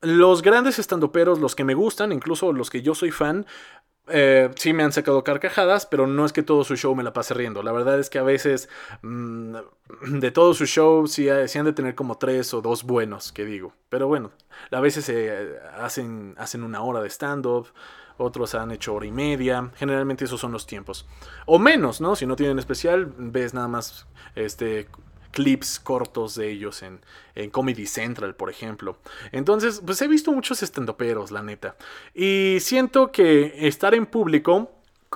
Los 0.00 0.40
grandes 0.40 0.78
estandoperos, 0.78 1.40
los 1.40 1.54
que 1.54 1.64
me 1.64 1.74
gustan, 1.74 2.10
incluso 2.10 2.54
los 2.54 2.70
que 2.70 2.80
yo 2.80 2.94
soy 2.94 3.10
fan, 3.10 3.44
eh, 4.08 4.50
sí 4.56 4.72
me 4.72 4.82
han 4.82 4.92
sacado 4.92 5.24
carcajadas, 5.24 5.86
pero 5.86 6.06
no 6.06 6.26
es 6.26 6.32
que 6.32 6.42
todo 6.42 6.64
su 6.64 6.76
show 6.76 6.94
me 6.94 7.02
la 7.02 7.12
pase 7.12 7.34
riendo. 7.34 7.62
La 7.62 7.72
verdad 7.72 7.98
es 7.98 8.10
que 8.10 8.18
a 8.18 8.22
veces 8.22 8.68
mm, 9.02 9.56
de 10.20 10.30
todo 10.30 10.54
su 10.54 10.66
show 10.66 11.06
sí, 11.06 11.28
han 11.30 11.64
de 11.64 11.72
tener 11.72 11.94
como 11.94 12.18
tres 12.18 12.52
o 12.54 12.60
dos 12.60 12.84
buenos, 12.84 13.32
que 13.32 13.44
digo. 13.44 13.72
Pero 13.88 14.06
bueno, 14.06 14.32
a 14.70 14.80
veces 14.80 15.06
se 15.06 15.58
hacen, 15.78 16.34
hacen 16.38 16.64
una 16.64 16.82
hora 16.82 17.00
de 17.00 17.08
stand-up, 17.08 17.68
otros 18.16 18.54
han 18.54 18.70
hecho 18.70 18.94
hora 18.94 19.06
y 19.06 19.12
media. 19.12 19.70
Generalmente 19.76 20.24
esos 20.24 20.40
son 20.40 20.52
los 20.52 20.66
tiempos. 20.66 21.06
O 21.46 21.58
menos, 21.58 22.00
¿no? 22.00 22.14
Si 22.14 22.26
no 22.26 22.36
tienen 22.36 22.58
especial, 22.58 23.12
ves 23.16 23.54
nada 23.54 23.68
más 23.68 24.06
este 24.34 24.86
clips 25.34 25.80
cortos 25.80 26.36
de 26.36 26.50
ellos 26.50 26.82
en, 26.82 27.00
Comedy 27.50 27.86
Central, 27.86 28.36
por 28.36 28.48
ejemplo. 28.48 28.96
Entonces, 29.32 29.82
pues 29.84 30.00
he 30.00 30.08
visto 30.08 30.32
muchos 30.32 30.62
estendoperos, 30.62 31.32
la 31.32 31.42
neta. 31.42 31.76
Y 32.14 32.58
siento 32.60 33.10
que 33.10 33.66
estar 33.66 33.94
en 33.94 34.06
público, 34.06 34.70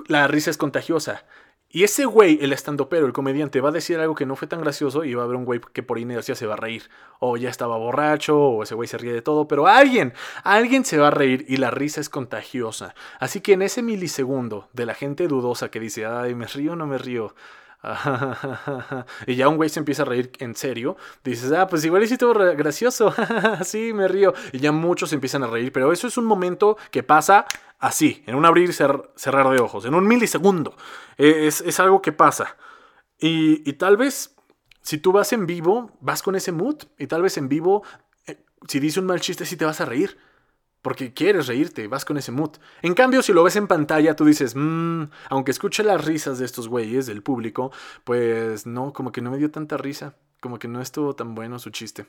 la 0.09 0.27
risa 0.27 0.51
es 0.51 0.59
contagiosa. 0.59 1.25
Y 1.71 1.85
ese 1.85 2.07
güey, 2.07 2.39
el 2.41 2.53
estandopero, 2.55 3.07
el 3.07 3.13
comediante, 3.13 3.61
va 3.61 3.69
a 3.69 3.73
decir 3.73 4.01
algo 4.01 4.15
que 4.15 4.25
no 4.25 4.37
fue 4.37 4.49
tan 4.49 4.63
gracioso 4.63 5.05
y 5.05 5.15
va 5.15 5.23
a 5.23 5.25
haber 5.27 5.37
un 5.37 5.45
güey 5.45 5.61
que 5.73 5.83
por 5.83 5.99
inercia 5.99 6.35
se 6.35 6.47
va 6.47 6.55
a 6.55 6.57
reír. 6.57 6.89
O 7.21 7.37
ya 7.37 7.51
estaba 7.51 7.77
borracho, 7.77 8.37
o 8.37 8.63
ese 8.63 8.75
güey 8.75 8.89
se 8.89 8.99
ríe 8.99 9.13
de 9.13 9.23
todo, 9.23 9.47
pero 9.47 9.67
alguien, 9.67 10.15
alguien 10.45 10.85
se 10.85 10.99
va 10.99 11.09
a 11.09 11.13
reír 11.13 11.45
y 11.47 11.59
la 11.59 11.71
risa 11.71 12.01
es 12.01 12.09
contagiosa. 12.09 12.95
Así 13.21 13.41
que 13.43 13.53
en 13.53 13.63
ese 13.63 13.83
milisegundo 13.83 14.69
de 14.73 14.87
la 14.87 14.95
gente 14.95 15.29
dudosa 15.29 15.71
que 15.71 15.79
dice, 15.79 16.07
ay, 16.07 16.35
me 16.35 16.47
río 16.47 16.73
o 16.73 16.77
no 16.77 16.87
me 16.87 16.99
río, 16.99 17.35
y 19.27 19.37
ya 19.37 19.49
un 19.49 19.57
güey 19.57 19.69
se 19.69 19.79
empieza 19.79 20.03
a 20.03 20.07
reír 20.07 20.33
en 20.39 20.55
serio. 20.55 20.97
Dices, 21.23 21.53
ah, 21.53 21.67
pues 21.69 21.85
igual 21.85 22.03
hiciste 22.03 22.27
gracioso. 22.57 23.15
sí, 23.65 23.93
me 23.93 24.09
río. 24.09 24.35
Y 24.53 24.59
ya 24.59 24.73
muchos 24.73 25.13
empiezan 25.13 25.45
a 25.45 25.47
reír. 25.47 25.73
Pero 25.73 25.93
eso 25.93 26.07
es 26.09 26.17
un 26.17 26.27
momento 26.27 26.77
que 26.91 27.03
pasa 27.03 27.47
así, 27.79 28.23
en 28.27 28.35
un 28.35 28.45
abrir 28.45 28.71
y 28.71 28.73
cerrar 28.73 29.51
de 29.51 29.61
ojos, 29.61 29.85
en 29.85 29.95
un 29.95 30.07
milisegundo. 30.07 30.77
E, 31.17 31.47
es, 31.47 31.81
algo 31.81 32.03
que 32.03 32.13
pasa. 32.13 32.57
Y, 33.21 33.73
tal 33.75 33.97
vez, 33.97 34.37
si 34.83 34.99
tú 34.99 35.13
vas 35.13 35.33
en 35.33 35.47
vivo, 35.47 35.97
vas 36.01 36.23
con 36.23 36.37
ese 36.37 36.53
mood. 36.53 36.83
Y 36.99 37.07
tal 37.07 37.23
vez 37.23 37.37
en 37.37 37.49
vivo, 37.49 37.85
eh, 38.27 38.45
si 38.67 38.81
dice 38.81 39.01
un 39.01 39.07
mal 39.07 39.21
chiste, 39.21 39.45
sí 39.45 39.57
te 39.57 39.65
vas 39.65 39.81
a 39.81 39.85
reír 39.85 40.19
porque 40.83 41.13
quieres 41.13 41.47
reírte, 41.47 41.89
vas 41.89 42.05
con 42.05 42.17
ese 42.17 42.33
mood. 42.33 42.53
En 42.83 42.95
cambio, 42.95 43.23
si 43.23 43.33
lo 43.33 43.43
ves 43.43 43.57
en 43.57 43.67
pantalla, 43.67 44.15
tú 44.17 44.25
dices, 44.25 44.55
mmm, 44.55 45.05
aunque 45.29 45.51
escuche 45.51 45.83
las 45.83 46.05
risas 46.05 46.39
de 46.39 46.45
estos 46.45 46.69
güeyes, 46.69 47.07
del 47.07 47.23
público, 47.23 47.73
pues 48.05 48.67
no, 48.67 48.93
como 48.93 49.13
que 49.13 49.21
no 49.21 49.31
me 49.31 49.39
dio 49.39 49.51
tanta 49.51 49.77
risa, 49.77 50.17
como 50.41 50.59
que 50.59 50.69
no 50.69 50.81
estuvo 50.81 51.15
tan 51.15 51.35
bueno 51.35 51.59
su 51.59 51.71
chiste. 51.71 52.07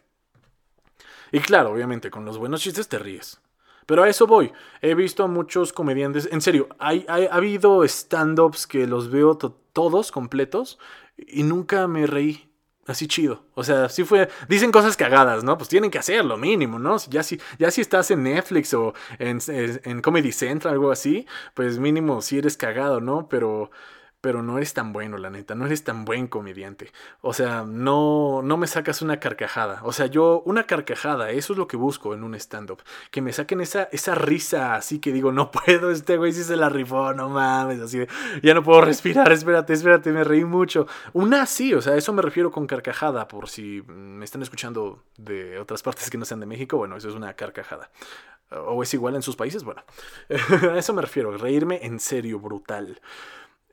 Y 1.32 1.40
claro, 1.40 1.72
obviamente, 1.72 2.10
con 2.10 2.26
los 2.26 2.38
buenos 2.38 2.62
chistes 2.62 2.88
te 2.88 3.00
ríes. 3.00 3.40
Pero 3.86 4.04
a 4.04 4.10
eso 4.10 4.28
voy. 4.28 4.52
He 4.82 4.94
visto 4.94 5.24
a 5.24 5.28
muchos 5.28 5.74
comediantes, 5.74 6.30
en 6.32 6.42
serio, 6.42 6.70
hay, 6.78 7.06
ha 7.08 7.36
habido 7.36 7.84
stand-ups 7.84 8.68
que 8.68 8.86
los 8.86 9.10
veo 9.10 9.36
todos 9.38 10.12
completos 10.12 10.78
y 11.18 11.44
nunca 11.44 11.88
me 11.88 12.06
reí. 12.06 12.49
Así 12.90 13.08
chido. 13.08 13.44
O 13.54 13.64
sea, 13.64 13.88
sí 13.88 14.04
fue. 14.04 14.30
Dicen 14.48 14.72
cosas 14.72 14.98
cagadas, 14.98 15.44
¿no? 15.44 15.60
Pues 15.60 15.70
tienen 15.70 15.92
que 15.92 16.00
hacerlo, 16.00 16.38
mínimo, 16.38 16.80
¿no? 16.80 16.98
Ya 17.08 17.22
si, 17.22 17.40
ya 17.60 17.70
si 17.70 17.82
estás 17.82 18.10
en 18.10 18.24
Netflix 18.24 18.74
o 18.74 18.96
en, 19.20 20.02
Comedy 20.02 20.32
Central, 20.32 20.74
algo 20.74 20.92
así, 20.92 21.28
pues 21.54 21.78
mínimo 21.78 22.24
si 22.24 22.40
eres 22.40 22.58
cagado, 22.58 23.00
¿no? 23.00 23.30
Pero 23.30 23.70
pero 24.22 24.44
no 24.44 24.58
eres 24.58 24.74
tan 24.74 24.92
bueno, 24.92 25.18
la 25.18 25.30
neta, 25.30 25.56
no 25.56 25.66
eres 25.66 25.84
tan 25.84 26.04
buen 26.04 26.28
comediante. 26.28 26.92
O 27.22 27.34
sea, 27.34 27.64
no, 27.64 28.42
no 28.44 28.58
me 28.58 28.68
sacas 28.68 29.02
una 29.02 29.20
carcajada. 29.20 29.80
O 29.84 29.94
sea, 29.94 30.08
yo, 30.08 30.42
una 30.46 30.64
carcajada, 30.64 31.32
eso 31.32 31.54
es 31.54 31.60
lo 31.60 31.68
que 31.68 31.78
busco 31.78 32.14
en 32.14 32.24
un 32.24 32.36
stand-up. 32.36 32.82
Que 33.12 33.22
me 33.22 33.32
saquen 33.32 33.62
esa, 33.62 33.84
esa 33.92 34.16
risa 34.16 34.76
así 34.76 35.00
que 35.00 35.12
digo, 35.12 35.32
no 35.32 35.52
puedo, 35.52 35.92
este 35.92 36.18
güey 36.18 36.34
sí 36.34 36.44
se 36.44 36.56
la 36.56 36.70
rifó, 36.70 37.14
no 37.14 37.30
mames, 37.30 37.80
así 37.80 38.00
de, 38.00 38.10
ya 38.44 38.54
no 38.54 38.64
puedo 38.64 38.82
respirar, 38.82 39.32
espérate, 39.32 39.74
espérate, 39.74 40.12
me 40.12 40.24
reí 40.24 40.44
mucho. 40.44 40.88
Una 41.14 41.46
sí, 41.46 41.74
o 41.74 41.82
sea, 41.82 41.96
eso 41.96 42.14
me 42.14 42.22
refiero 42.22 42.52
con 42.52 42.68
carcajada, 42.68 43.28
por 43.28 43.50
si 43.50 43.84
me 43.88 44.26
están 44.26 44.42
escuchando 44.42 45.04
de 45.18 45.60
otras 45.60 45.82
partes 45.84 46.10
que 46.10 46.18
no 46.18 46.26
sean 46.26 46.40
de 46.40 46.46
México, 46.46 46.78
bueno, 46.78 46.98
eso 46.98 47.10
es 47.10 47.16
una 47.16 47.34
carcajada. 47.34 47.90
O 48.52 48.82
es 48.82 48.94
igual 48.96 49.16
en 49.16 49.22
sus 49.22 49.36
países, 49.36 49.64
bueno, 49.64 49.84
a 50.74 50.78
eso 50.78 50.94
me 50.94 51.02
refiero, 51.02 51.38
reírme 51.38 51.80
en 51.84 52.00
serio, 52.00 52.40
brutal. 52.40 53.00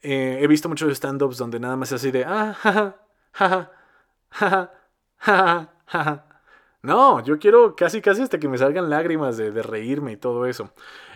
Eh, 0.09 0.39
he 0.41 0.47
visto 0.47 0.69
muchos 0.69 0.93
stand-ups 0.93 1.37
donde 1.37 1.59
nada 1.59 1.75
más 1.77 1.91
es 1.91 1.95
así 2.01 2.13
de, 2.13 2.25
ah, 2.25 2.55
jaja, 2.55 2.97
jaja, 3.33 3.73
jaja, 4.31 4.71
jaja, 5.19 5.73
jaja. 5.87 6.27
No, 6.83 7.21
yo 7.25 7.41
quiero 7.41 7.75
casi 7.75 8.01
casi 8.01 8.23
hasta 8.23 8.39
que 8.39 8.47
me 8.47 8.57
salgan 8.57 8.89
lágrimas 8.89 9.37
de, 9.37 9.51
reírme 9.65 10.13
y 10.13 10.17
todo 10.17 10.47
eso. 10.47 10.71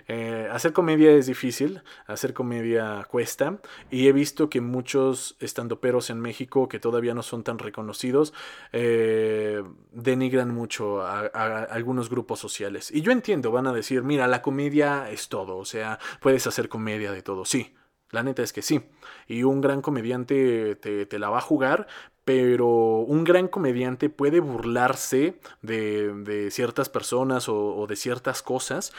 Eh, 0.08 0.48
hacer 0.50 0.72
comedia 0.72 1.12
es 1.12 1.26
difícil, 1.26 1.82
hacer 2.08 2.34
comedia 2.34 3.06
cuesta. 3.08 3.58
Y 3.92 4.08
he 4.08 4.12
visto 4.12 4.50
que 4.50 4.60
muchos 4.60 5.36
estandoperos 5.38 6.10
en 6.10 6.18
México 6.18 6.68
que 6.68 6.80
todavía 6.80 7.14
no 7.14 7.22
son 7.22 7.44
tan 7.44 7.60
reconocidos 7.60 8.34
eh, 8.72 9.62
denigran 9.92 10.52
mucho 10.52 11.02
a, 11.02 11.26
algunos 11.70 12.10
grupos 12.10 12.40
sociales. 12.40 12.90
Y 12.90 13.02
yo 13.02 13.12
entiendo, 13.12 13.52
van 13.52 13.68
a 13.68 13.72
decir, 13.72 14.02
mira, 14.02 14.26
la 14.26 14.42
comedia 14.42 15.08
es 15.12 15.28
todo. 15.28 15.58
O 15.58 15.64
sea, 15.64 16.00
puedes 16.20 16.44
hacer 16.48 16.68
comedia 16.68 17.12
de 17.12 17.22
todo. 17.22 17.44
Sí, 17.44 17.72
la 18.10 18.22
neta 18.22 18.42
es 18.42 18.52
que 18.52 18.62
sí. 18.62 18.82
Y 19.26 19.42
un 19.44 19.60
gran 19.60 19.82
comediante 19.82 20.76
te, 20.76 21.18
la 21.18 21.30
va 21.30 21.38
a 21.38 21.42
jugar, 21.42 21.86
pero 22.24 22.68
un 22.68 23.24
gran 23.24 23.48
comediante 23.48 24.10
puede 24.10 24.40
burlarse 24.40 25.40
de, 25.62 26.48
ciertas 26.50 26.88
personas 26.88 27.48
o, 27.48 27.86
de 27.88 27.96
ciertas 27.96 28.42
cosas, 28.42 28.92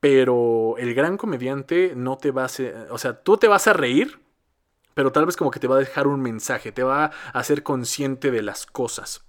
pero 0.00 0.76
el 0.78 0.94
gran 0.94 1.16
comediante 1.16 1.94
no 1.96 2.18
te 2.18 2.30
va 2.30 2.42
a 2.42 2.46
hacer, 2.46 2.88
o 2.90 2.98
sea, 2.98 3.20
tú 3.22 3.36
te 3.36 3.48
vas 3.48 3.66
a 3.66 3.72
reír, 3.72 4.20
pero 4.94 5.12
tal 5.12 5.26
vez 5.26 5.36
como 5.36 5.50
que 5.50 5.60
te 5.60 5.68
va 5.68 5.76
a 5.76 5.80
dejar 5.80 6.06
un 6.06 6.20
mensaje, 6.20 6.72
te 6.72 6.82
va 6.82 7.06
a 7.06 7.10
hacer 7.38 7.62
consciente 7.62 8.30
de 8.30 8.42
las 8.42 8.66
cosas. 8.66 9.24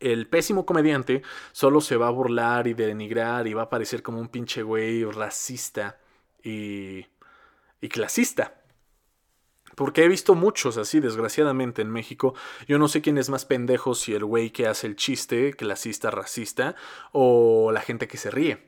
El 0.00 0.26
pésimo 0.26 0.66
comediante 0.66 1.22
solo 1.52 1.80
se 1.80 1.96
va 1.96 2.08
a 2.08 2.10
burlar 2.10 2.66
y 2.66 2.74
denigrar 2.74 3.46
y 3.46 3.54
va 3.54 3.62
a 3.62 3.70
parecer 3.70 4.02
como 4.02 4.18
un 4.18 4.28
pinche 4.28 4.62
güey 4.62 5.04
racista 5.04 5.98
y, 6.42 7.06
y 7.80 7.88
clasista. 7.88 8.63
Porque 9.74 10.04
he 10.04 10.08
visto 10.08 10.34
muchos 10.34 10.76
así, 10.76 11.00
desgraciadamente, 11.00 11.82
en 11.82 11.90
México. 11.90 12.34
Yo 12.66 12.78
no 12.78 12.88
sé 12.88 13.02
quién 13.02 13.18
es 13.18 13.30
más 13.30 13.44
pendejo, 13.44 13.94
si 13.94 14.14
el 14.14 14.24
güey 14.24 14.50
que 14.50 14.66
hace 14.66 14.86
el 14.86 14.96
chiste, 14.96 15.54
clasista, 15.54 16.10
racista, 16.10 16.74
o 17.12 17.70
la 17.72 17.80
gente 17.80 18.08
que 18.08 18.16
se 18.16 18.30
ríe. 18.30 18.58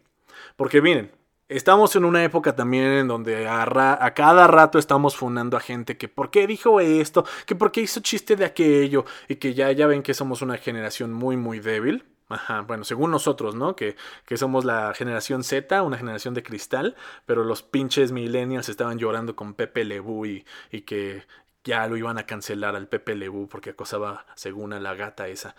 Porque 0.57 0.83
miren, 0.83 1.13
estamos 1.49 1.95
en 1.97 2.05
una 2.05 2.25
época 2.25 2.57
también 2.57 2.85
en 2.85 3.09
donde 3.09 3.47
a, 3.47 3.63
a 4.01 4.15
cada 4.15 4.47
rato 4.47 4.79
estamos 4.79 5.17
fundando 5.17 5.57
a 5.57 5.61
gente 5.61 5.97
que 5.97 6.09
por 6.09 6.31
qué 6.31 6.47
dijo 6.47 6.81
esto, 6.81 7.25
que 7.47 7.55
por 7.55 7.73
qué 7.73 7.83
hizo 7.83 8.01
chiste 8.01 8.37
de 8.37 8.45
aquello, 8.45 9.05
y 9.29 9.37
que 9.37 9.55
ya, 9.55 9.71
ya 9.73 9.87
ven 9.87 10.03
que 10.03 10.15
somos 10.15 10.43
una 10.43 10.59
generación 10.59 11.13
muy, 11.13 11.37
muy 11.37 11.61
débil. 11.61 12.05
Ajá, 12.29 12.63
bueno, 12.63 12.83
según 12.85 13.13
nosotros, 13.13 13.55
¿no? 13.55 13.77
Que, 13.77 13.97
que, 14.25 14.37
somos 14.37 14.65
la 14.65 14.93
generación 14.95 15.45
Z, 15.45 15.83
una 15.83 15.97
generación 15.97 16.35
de 16.35 16.43
cristal, 16.43 16.97
pero 17.25 17.45
los 17.45 17.63
pinches 17.63 18.11
millennials 18.11 18.69
estaban 18.69 18.99
llorando 18.99 19.37
con 19.37 19.55
Pepe 19.55 19.85
Lebu 19.85 20.27
y, 20.27 20.45
y 20.73 20.83
que 20.83 21.25
ya 21.63 21.87
lo 21.87 21.97
iban 21.97 22.19
a 22.19 22.27
cancelar 22.27 22.75
al 22.75 22.89
Pepe 22.89 23.15
Lebu 23.15 23.49
porque 23.49 23.71
acosaba, 23.71 24.27
según 24.35 24.73
a 24.73 24.81
la 24.81 24.95
gata 24.95 25.29
esa. 25.29 25.55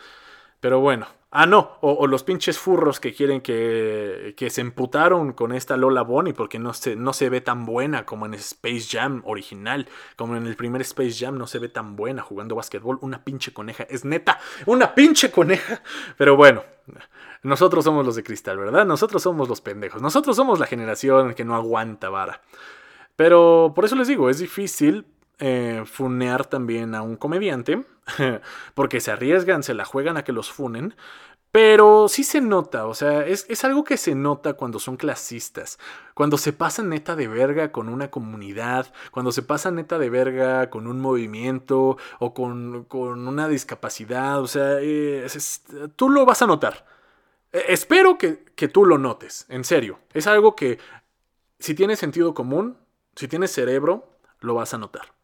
Pero 0.60 0.80
bueno, 0.80 1.08
ah, 1.30 1.46
no, 1.46 1.78
o, 1.82 2.08
los 2.08 2.24
pinches 2.24 2.58
furros 2.58 3.00
que 3.00 3.14
quieren 3.14 3.42
que, 3.42 4.34
que, 4.36 4.50
se 4.50 4.62
emputaron 4.62 5.34
con 5.34 5.52
esta 5.52 5.78
Lola 5.78 6.02
Bonnie 6.02 6.34
porque 6.34 6.58
no 6.58 6.74
se, 6.74 6.96
no 6.96 7.14
se 7.14 7.30
ve 7.30 7.42
tan 7.42 7.66
buena 7.66 8.06
como 8.06 8.26
en 8.26 8.34
Space 8.34 8.88
Jam 8.90 9.22
original, 9.26 9.88
como 10.16 10.36
en 10.36 10.48
el 10.48 10.56
primer 10.56 10.82
Space 10.82 11.14
Jam 11.14 11.38
no 11.38 11.46
se 11.46 11.60
ve 11.60 11.70
tan 11.70 11.96
buena 11.96 12.24
jugando 12.24 12.56
básquetbol. 12.56 12.98
Una 13.02 13.24
pinche 13.24 13.54
coneja, 13.54 13.84
es 13.84 14.04
neta, 14.04 14.40
una 14.66 14.96
pinche 14.96 15.30
coneja. 15.30 15.84
Pero 16.18 16.36
bueno, 16.36 16.64
nosotros 17.44 17.84
somos 17.84 18.06
los 18.06 18.16
de 18.16 18.24
cristal, 18.24 18.58
¿verdad? 18.58 18.86
Nosotros 18.86 19.22
somos 19.22 19.48
los 19.48 19.62
pendejos, 19.62 20.02
nosotros 20.02 20.36
somos 20.36 20.60
la 20.60 20.66
generación 20.66 21.36
que 21.36 21.46
no 21.46 21.56
aguanta 21.56 22.10
vara. 22.10 22.42
Pero 23.16 23.74
por 23.76 23.86
eso 23.86 23.96
les 23.96 24.08
digo, 24.08 24.30
es 24.30 24.40
difícil 24.40 25.06
eh, 25.40 25.84
funear 25.86 26.46
también 26.46 26.96
a 26.96 27.02
un 27.02 27.16
comediante, 27.16 27.86
porque 28.74 29.02
se 29.02 29.12
arriesgan, 29.12 29.64
se 29.64 29.74
la 29.74 29.86
juegan 29.86 30.18
a 30.18 30.24
que 30.24 30.32
los 30.32 30.52
funen, 30.52 30.96
pero 31.52 32.08
sí 32.08 32.24
se 32.24 32.42
nota, 32.42 32.86
o 32.88 32.94
sea, 32.94 33.26
es, 33.26 33.46
es, 33.50 33.64
algo 33.64 33.84
que 33.84 33.98
se 33.98 34.16
nota 34.16 34.54
cuando 34.54 34.80
son 34.80 34.98
clasistas, 34.98 35.80
cuando 36.14 36.38
se 36.38 36.54
pasan 36.54 36.90
neta 36.90 37.16
de 37.16 37.28
verga 37.28 37.72
con 37.72 37.90
una 37.90 38.12
comunidad, 38.12 38.94
cuando 39.12 39.32
se 39.32 39.42
pasan 39.44 39.76
neta 39.76 39.98
de 39.98 40.10
verga 40.10 40.70
con 40.70 40.88
un 40.88 41.00
movimiento 41.00 41.98
o 42.20 42.34
con, 42.34 42.84
con 42.86 43.28
una 43.28 43.48
discapacidad, 43.48 44.40
o 44.40 44.48
sea, 44.48 44.78
tú 45.96 46.10
lo 46.10 46.26
vas 46.26 46.42
a 46.42 46.48
notar. 46.48 46.86
E, 47.52 47.66
espero 47.70 48.18
que, 48.18 48.44
que 48.56 48.68
tú 48.68 48.86
lo 48.86 48.98
notes, 48.98 49.46
en 49.50 49.64
serio. 49.64 50.00
Es 50.14 50.28
algo 50.28 50.56
que 50.56 50.80
si 51.60 51.74
tienes 51.76 52.00
sentido 52.00 52.34
común, 52.34 52.78
si 53.16 53.28
tienes 53.28 53.52
cerebro, 53.52 54.20
lo 54.42 54.54
vas 54.54 54.74
a 54.74 54.78
notar. 54.78 55.17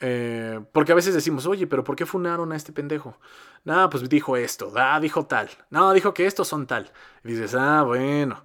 Eh, 0.00 0.60
porque 0.72 0.92
a 0.92 0.94
veces 0.94 1.14
decimos, 1.14 1.46
oye, 1.46 1.66
pero 1.66 1.84
¿por 1.84 1.96
qué 1.96 2.06
funaron 2.06 2.52
a 2.52 2.56
este 2.56 2.72
pendejo? 2.72 3.18
No, 3.64 3.88
pues 3.90 4.08
dijo 4.08 4.36
esto, 4.36 4.72
ah, 4.76 5.00
dijo 5.00 5.26
tal. 5.26 5.48
No, 5.70 5.92
dijo 5.92 6.14
que 6.14 6.26
estos 6.26 6.48
son 6.48 6.66
tal. 6.66 6.92
Y 7.24 7.28
dices, 7.32 7.54
ah, 7.54 7.82
bueno. 7.82 8.44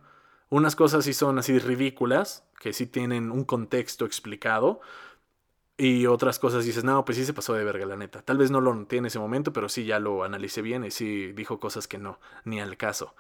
Unas 0.49 0.76
cosas 0.76 1.06
sí 1.06 1.14
son 1.14 1.39
así 1.39 1.58
ridículas, 1.58 2.45
que 2.60 2.74
sí 2.74 2.86
tienen 2.86 3.32
un 3.32 3.43
contexto 3.43 4.06
explicado. 4.06 4.82
Y 5.78 6.06
otras 6.06 6.38
cosas 6.39 6.66
dices, 6.66 6.84
no, 6.84 7.04
pues 7.06 7.18
sí 7.18 7.26
se 7.26 7.34
pasó 7.34 7.54
de 7.56 7.64
verga, 7.64 7.86
la 7.86 7.97
neta. 7.97 8.22
Tal 8.22 8.38
vez 8.38 8.51
no 8.51 8.62
lo 8.62 8.74
noté 8.76 8.97
en 8.97 9.08
ese 9.08 9.20
momento, 9.20 9.51
pero 9.54 9.70
sí 9.70 9.86
ya 9.86 9.99
lo 9.99 10.24
analicé 10.24 10.62
bien 10.62 10.86
y 10.86 10.91
sí 10.91 11.34
dijo 11.34 11.60
cosas 11.60 11.88
que 11.88 11.97
no, 11.97 12.20
ni 12.45 12.62
al 12.62 12.78
caso. 12.78 13.16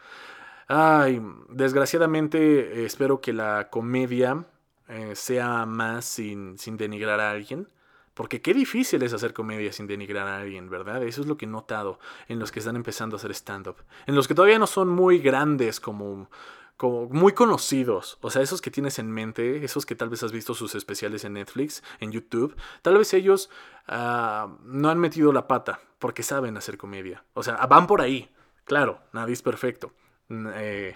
Ay, 0.67 1.21
desgraciadamente 1.49 2.85
espero 2.85 3.21
que 3.21 3.33
la 3.33 3.69
comedia 3.69 4.45
eh, 4.87 5.15
sea 5.15 5.65
más 5.65 6.05
sin, 6.05 6.57
sin 6.57 6.77
denigrar 6.77 7.19
a 7.19 7.31
alguien. 7.31 7.67
Porque 8.13 8.41
qué 8.41 8.53
difícil 8.53 9.01
es 9.01 9.13
hacer 9.13 9.33
comedia 9.33 9.71
sin 9.71 9.87
denigrar 9.87 10.27
a 10.27 10.37
alguien, 10.37 10.69
¿verdad? 10.69 11.03
Eso 11.03 11.21
es 11.21 11.27
lo 11.27 11.35
que 11.35 11.45
he 11.45 11.47
notado 11.47 11.99
en 12.27 12.39
los 12.39 12.51
que 12.51 12.59
están 12.59 12.75
empezando 12.75 13.15
a 13.15 13.17
hacer 13.17 13.31
stand-up. 13.31 13.77
En 14.05 14.15
los 14.15 14.27
que 14.27 14.35
todavía 14.35 14.59
no 14.59 14.67
son 14.67 14.89
muy 14.89 15.17
grandes 15.17 15.79
como, 15.79 16.29
como 16.77 17.07
muy 17.09 17.33
conocidos. 17.33 18.19
O 18.21 18.29
sea, 18.29 18.43
esos 18.43 18.61
que 18.61 18.69
tienes 18.69 18.99
en 18.99 19.11
mente, 19.11 19.65
esos 19.65 19.87
que 19.87 19.95
tal 19.95 20.09
vez 20.09 20.21
has 20.21 20.31
visto 20.31 20.53
sus 20.53 20.75
especiales 20.75 21.25
en 21.25 21.33
Netflix, 21.33 21.83
en 21.99 22.11
YouTube, 22.11 22.55
tal 22.83 22.97
vez 22.99 23.13
ellos 23.15 23.49
ah, 23.87 24.47
no 24.63 24.89
han 24.89 24.99
metido 24.99 25.33
la 25.33 25.47
pata 25.47 25.79
porque 25.97 26.21
saben 26.21 26.55
hacer 26.55 26.77
comedia. 26.77 27.23
O 27.33 27.41
sea, 27.41 27.55
van 27.65 27.87
por 27.87 28.01
ahí. 28.01 28.29
Claro, 28.63 29.01
nadie 29.11 29.33
es 29.33 29.41
perfecto. 29.41 29.91
Eh, 30.29 30.95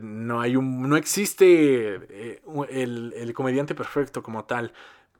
no 0.00 0.40
hay 0.40 0.56
un. 0.56 0.88
no 0.88 0.96
existe 0.96 2.00
eh, 2.08 2.42
el 2.70 3.32
comediante 3.34 3.74
perfecto 3.76 4.22
como 4.22 4.44
tal. 4.44 4.72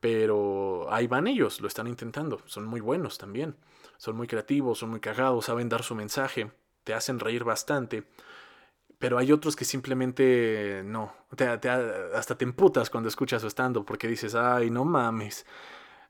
Pero 0.04 0.86
ahí 0.90 1.06
van 1.06 1.26
ellos, 1.26 1.62
lo 1.62 1.66
están 1.66 1.86
intentando. 1.86 2.42
Son 2.44 2.66
muy 2.66 2.82
buenos 2.82 3.16
también. 3.16 3.56
Son 3.96 4.14
muy 4.14 4.26
creativos, 4.26 4.80
son 4.80 4.90
muy 4.90 5.00
cagados, 5.00 5.46
saben 5.46 5.70
dar 5.70 5.82
su 5.82 5.94
mensaje, 5.94 6.52
te 6.84 6.92
hacen 6.92 7.18
reír 7.18 7.42
bastante. 7.42 8.04
Pero 8.98 9.16
hay 9.16 9.32
otros 9.32 9.56
que 9.56 9.64
simplemente 9.64 10.82
no. 10.84 11.14
hasta 12.14 12.36
te 12.36 12.44
emputas 12.44 12.90
cuando 12.90 13.08
escuchas 13.08 13.40
su 13.40 13.48
estando 13.48 13.86
porque 13.86 14.06
dices, 14.06 14.34
ay, 14.34 14.68
no 14.68 14.84
mames. 14.84 15.46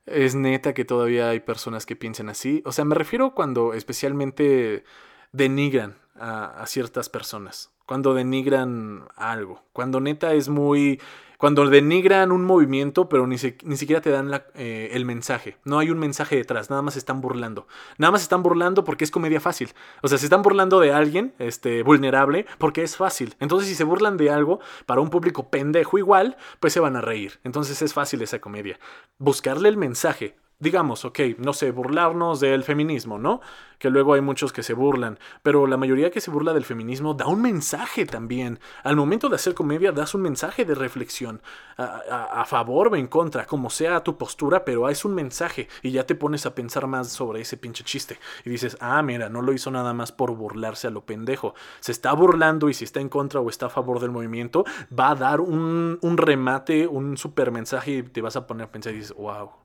Es 0.05 0.35
neta 0.35 0.73
que 0.73 0.83
todavía 0.83 1.29
hay 1.29 1.39
personas 1.39 1.85
que 1.85 1.95
piensen 1.95 2.27
así. 2.27 2.61
O 2.65 2.73
sea, 2.73 2.83
me 2.83 2.95
refiero 2.95 3.33
cuando 3.33 3.73
especialmente 3.73 4.83
denigran 5.31 5.95
a, 6.15 6.47
a 6.47 6.67
ciertas 6.67 7.07
personas. 7.07 7.71
Cuando 7.85 8.13
denigran 8.13 9.07
algo. 9.15 9.63
Cuando 9.71 10.01
neta 10.01 10.33
es 10.33 10.49
muy 10.49 10.99
cuando 11.37 11.65
denigran 11.67 12.31
un 12.31 12.43
movimiento, 12.43 13.09
pero 13.09 13.27
ni, 13.27 13.35
ni 13.63 13.77
siquiera 13.77 14.01
te 14.01 14.09
dan 14.09 14.43
eh, 14.55 14.89
el 14.93 15.05
mensaje. 15.05 15.57
No 15.63 15.79
hay 15.79 15.89
un 15.89 15.99
mensaje 15.99 16.35
detrás, 16.35 16.69
nada 16.69 16.81
más 16.81 16.95
están 16.95 17.21
burlando. 17.21 17.67
Nada 17.97 18.11
más 18.11 18.21
están 18.21 18.43
burlando 18.43 18.83
porque 18.83 19.03
es 19.03 19.11
comedia 19.11 19.39
fácil. 19.39 19.73
O 20.01 20.07
sea, 20.07 20.17
se 20.17 20.25
están 20.25 20.41
burlando 20.41 20.79
de 20.79 20.93
alguien 20.93 21.33
este, 21.39 21.83
vulnerable 21.83 22.45
porque 22.57 22.83
es 22.83 22.97
fácil. 22.97 23.35
Entonces, 23.39 23.69
si 23.69 23.75
se 23.75 23.83
burlan 23.83 24.17
de 24.17 24.29
algo 24.29 24.59
para 24.85 25.01
un 25.01 25.09
público 25.09 25.49
pendejo 25.49 25.97
igual, 25.97 26.37
pues 26.59 26.73
se 26.73 26.79
van 26.79 26.95
a 26.95 27.01
reír. 27.01 27.39
Entonces 27.43 27.81
es 27.81 27.93
fácil 27.93 28.21
esa 28.21 28.39
comedia. 28.39 28.79
Buscarle 29.17 29.69
el 29.69 29.77
mensaje 29.77 30.35
digamos, 30.59 31.03
ok, 31.03 31.19
no 31.37 31.53
sé, 31.53 31.71
burlarnos 31.71 32.39
del 32.39 32.63
feminismo, 32.63 33.19
¿no? 33.19 33.41
Que 33.77 33.89
luego 33.89 34.13
hay 34.13 34.21
muchos 34.21 34.53
que 34.53 34.63
se 34.63 34.73
burlan, 34.73 35.19
pero 35.43 35.67
la 35.67 35.75
mayoría 35.75 36.11
que 36.11 36.21
se 36.21 36.31
burla 36.31 36.53
del 36.53 36.63
feminismo 36.63 37.13
da 37.13 37.27
un 37.27 37.41
mensaje 37.41 38.05
también. 38.05 38.59
Al 38.83 38.95
momento 38.95 39.27
de 39.27 39.35
hacer 39.35 39.53
comedia 39.53 39.91
das 39.91 40.15
un 40.15 40.21
mensaje 40.21 40.63
de 40.63 40.73
reflexión, 40.73 41.41
a, 41.77 42.45
favor 42.45 42.87
o 42.87 42.95
en 42.95 43.07
contra, 43.07 43.45
como 43.45 43.69
sea 43.69 44.03
tu 44.03 44.17
postura, 44.17 44.63
pero 44.63 44.87
es 44.89 45.03
un 45.03 45.13
mensaje 45.13 45.67
y 45.81 45.91
ya 45.91 46.05
te 46.05 46.15
pones 46.15 46.45
a 46.45 46.55
pensar 46.55 46.87
más 46.87 47.09
sobre 47.09 47.41
ese 47.41 47.57
pinche 47.57 47.83
chiste. 47.83 48.17
Y 48.45 48.49
dices, 48.49 48.77
ah, 48.79 49.01
mira, 49.01 49.27
no 49.27 49.41
lo 49.41 49.51
hizo 49.51 49.71
nada 49.71 49.93
más 49.93 50.13
por 50.13 50.31
burlarse 50.31 50.87
a 50.87 50.91
lo 50.91 51.05
pendejo. 51.05 51.53
Se 51.81 51.91
está 51.91 52.13
burlando 52.13 52.69
y 52.69 52.73
si 52.73 52.85
está 52.85 53.01
en 53.01 53.09
contra 53.09 53.41
o 53.41 53.49
está 53.49 53.65
a 53.65 53.69
favor 53.69 53.99
del 53.99 54.11
movimiento, 54.11 54.63
va 54.97 55.09
a 55.09 55.15
dar 55.15 55.41
un, 55.41 55.99
un 56.01 56.17
remate, 56.17 56.87
un 56.87 57.17
super 57.17 57.51
mensaje 57.51 57.91
y 57.91 58.03
te 58.03 58.21
vas 58.21 58.37
a 58.37 58.47
poner 58.47 58.67
a 58.67 58.71
pensar 58.71 58.93
y 58.93 58.97
dices, 58.97 59.13
wow 59.17 59.64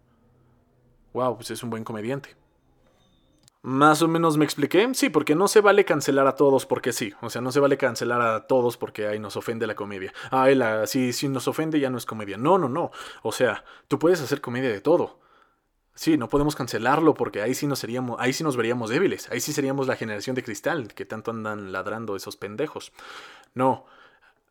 wow, 1.13 1.37
pues 1.37 1.51
es 1.51 1.63
un 1.63 1.71
buen 1.71 1.85
comediante. 1.85 2.37
Más 3.63 4.01
o 4.01 4.09
menos 4.09 4.39
me 4.39 4.47
expliqué, 4.47 4.89
sí, 4.95 5.11
porque 5.11 5.35
no 5.35 5.47
se 5.47 5.61
vale 5.61 5.85
cancelar 5.85 6.27
a 6.27 6.35
todos 6.35 6.65
porque 6.65 6.95
sí, 6.95 7.13
o 7.21 7.29
sea, 7.29 7.43
no 7.43 7.53
se 7.53 7.61
vale 7.61 7.77
cancelar 7.77 8.23
a 8.23 8.47
todos 8.47 8.79
porque 8.79 9.07
ahí 9.07 9.19
nos 9.19 9.37
ofende 9.37 9.67
la 9.67 9.75
comedia. 9.75 10.15
Ah, 10.31 10.49
la, 10.49 10.87
si, 10.87 11.13
si 11.13 11.29
nos 11.29 11.47
ofende 11.47 11.79
ya 11.79 11.91
no 11.91 11.99
es 11.99 12.07
comedia. 12.07 12.39
No, 12.39 12.57
no, 12.57 12.71
no. 12.71 12.91
O 13.23 13.33
sea, 13.33 13.65
tú 13.87 13.99
puedes 13.99 14.23
hacer 14.23 14.41
comedia 14.41 14.71
de 14.71 14.81
todo. 14.81 15.21
Sí, 15.95 16.17
no 16.17 16.31
podemos 16.31 16.57
cancelarlo 16.57 17.13
porque 17.13 17.43
ahí 17.43 17.53
sí 17.55 17.67
nos 17.67 17.81
seríamos, 17.81 18.19
ahí 18.19 18.33
sí 18.33 18.43
nos 18.43 18.57
veríamos 18.57 18.89
débiles, 18.89 19.31
ahí 19.31 19.41
sí 19.41 19.53
seríamos 19.53 19.87
la 19.87 19.97
generación 19.97 20.35
de 20.35 20.43
cristal 20.43 20.95
que 20.95 21.05
tanto 21.05 21.31
andan 21.31 21.73
ladrando 21.73 22.17
esos 22.17 22.37
pendejos. 22.37 22.93
No, 23.53 23.85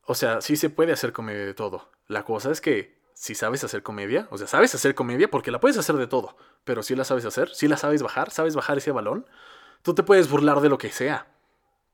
o 0.05 0.13
sea, 0.13 0.41
sí 0.41 0.55
se 0.55 0.69
puede 0.69 0.91
hacer 0.91 1.13
comedia 1.13 1.45
de 1.45 1.55
todo. 1.55 1.89
La 2.07 2.23
cosa 2.23 2.51
es 2.51 2.61
que 2.61 2.98
si 3.19 3.35
sabes 3.35 3.65
hacer 3.65 3.83
comedia, 3.83 4.29
o 4.31 4.37
sea, 4.37 4.47
sabes 4.47 4.73
hacer 4.73 4.95
comedia 4.95 5.29
porque 5.29 5.51
la 5.51 5.59
puedes 5.59 5.77
hacer 5.77 5.97
de 5.97 6.07
todo, 6.07 6.37
pero 6.63 6.83
si 6.83 6.95
la 6.95 7.03
sabes 7.03 7.25
hacer, 7.25 7.49
si 7.53 7.67
la 7.67 7.75
sabes 7.75 8.01
bajar, 8.01 8.31
sabes 8.31 8.55
bajar 8.55 8.77
ese 8.77 8.93
balón, 8.93 9.25
tú 9.81 9.93
te 9.93 10.03
puedes 10.03 10.29
burlar 10.29 10.61
de 10.61 10.69
lo 10.69 10.77
que 10.77 10.89
sea, 10.89 11.27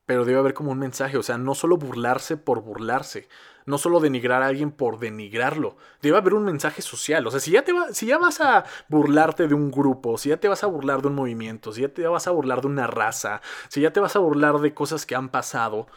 pero 0.06 0.24
debe 0.24 0.38
haber 0.38 0.54
como 0.54 0.70
un 0.70 0.78
mensaje, 0.78 1.16
o 1.16 1.24
sea, 1.24 1.36
no 1.36 1.56
solo 1.56 1.78
burlarse 1.78 2.36
por 2.36 2.62
burlarse, 2.62 3.28
no 3.64 3.76
solo 3.76 3.98
denigrar 3.98 4.44
a 4.44 4.46
alguien 4.46 4.70
por 4.70 5.00
denigrarlo, 5.00 5.76
debe 6.00 6.16
haber 6.16 6.32
un 6.34 6.44
mensaje 6.44 6.80
social, 6.80 7.26
o 7.26 7.32
sea, 7.32 7.40
si 7.40 7.50
ya, 7.50 7.64
te 7.64 7.72
va, 7.72 7.92
si 7.92 8.06
ya 8.06 8.18
vas 8.18 8.40
a 8.40 8.64
burlarte 8.88 9.48
de 9.48 9.54
un 9.54 9.72
grupo, 9.72 10.18
si 10.18 10.28
ya 10.28 10.36
te 10.36 10.46
vas 10.46 10.62
a 10.62 10.68
burlar 10.68 11.02
de 11.02 11.08
un 11.08 11.16
movimiento, 11.16 11.72
si 11.72 11.80
ya 11.80 11.88
te 11.88 12.06
vas 12.06 12.28
a 12.28 12.30
burlar 12.30 12.60
de 12.60 12.68
una 12.68 12.86
raza, 12.86 13.40
si 13.68 13.80
ya 13.80 13.92
te 13.92 13.98
vas 13.98 14.14
a 14.14 14.20
burlar 14.20 14.60
de 14.60 14.74
cosas 14.74 15.04
que 15.04 15.16
han 15.16 15.30
pasado, 15.30 15.88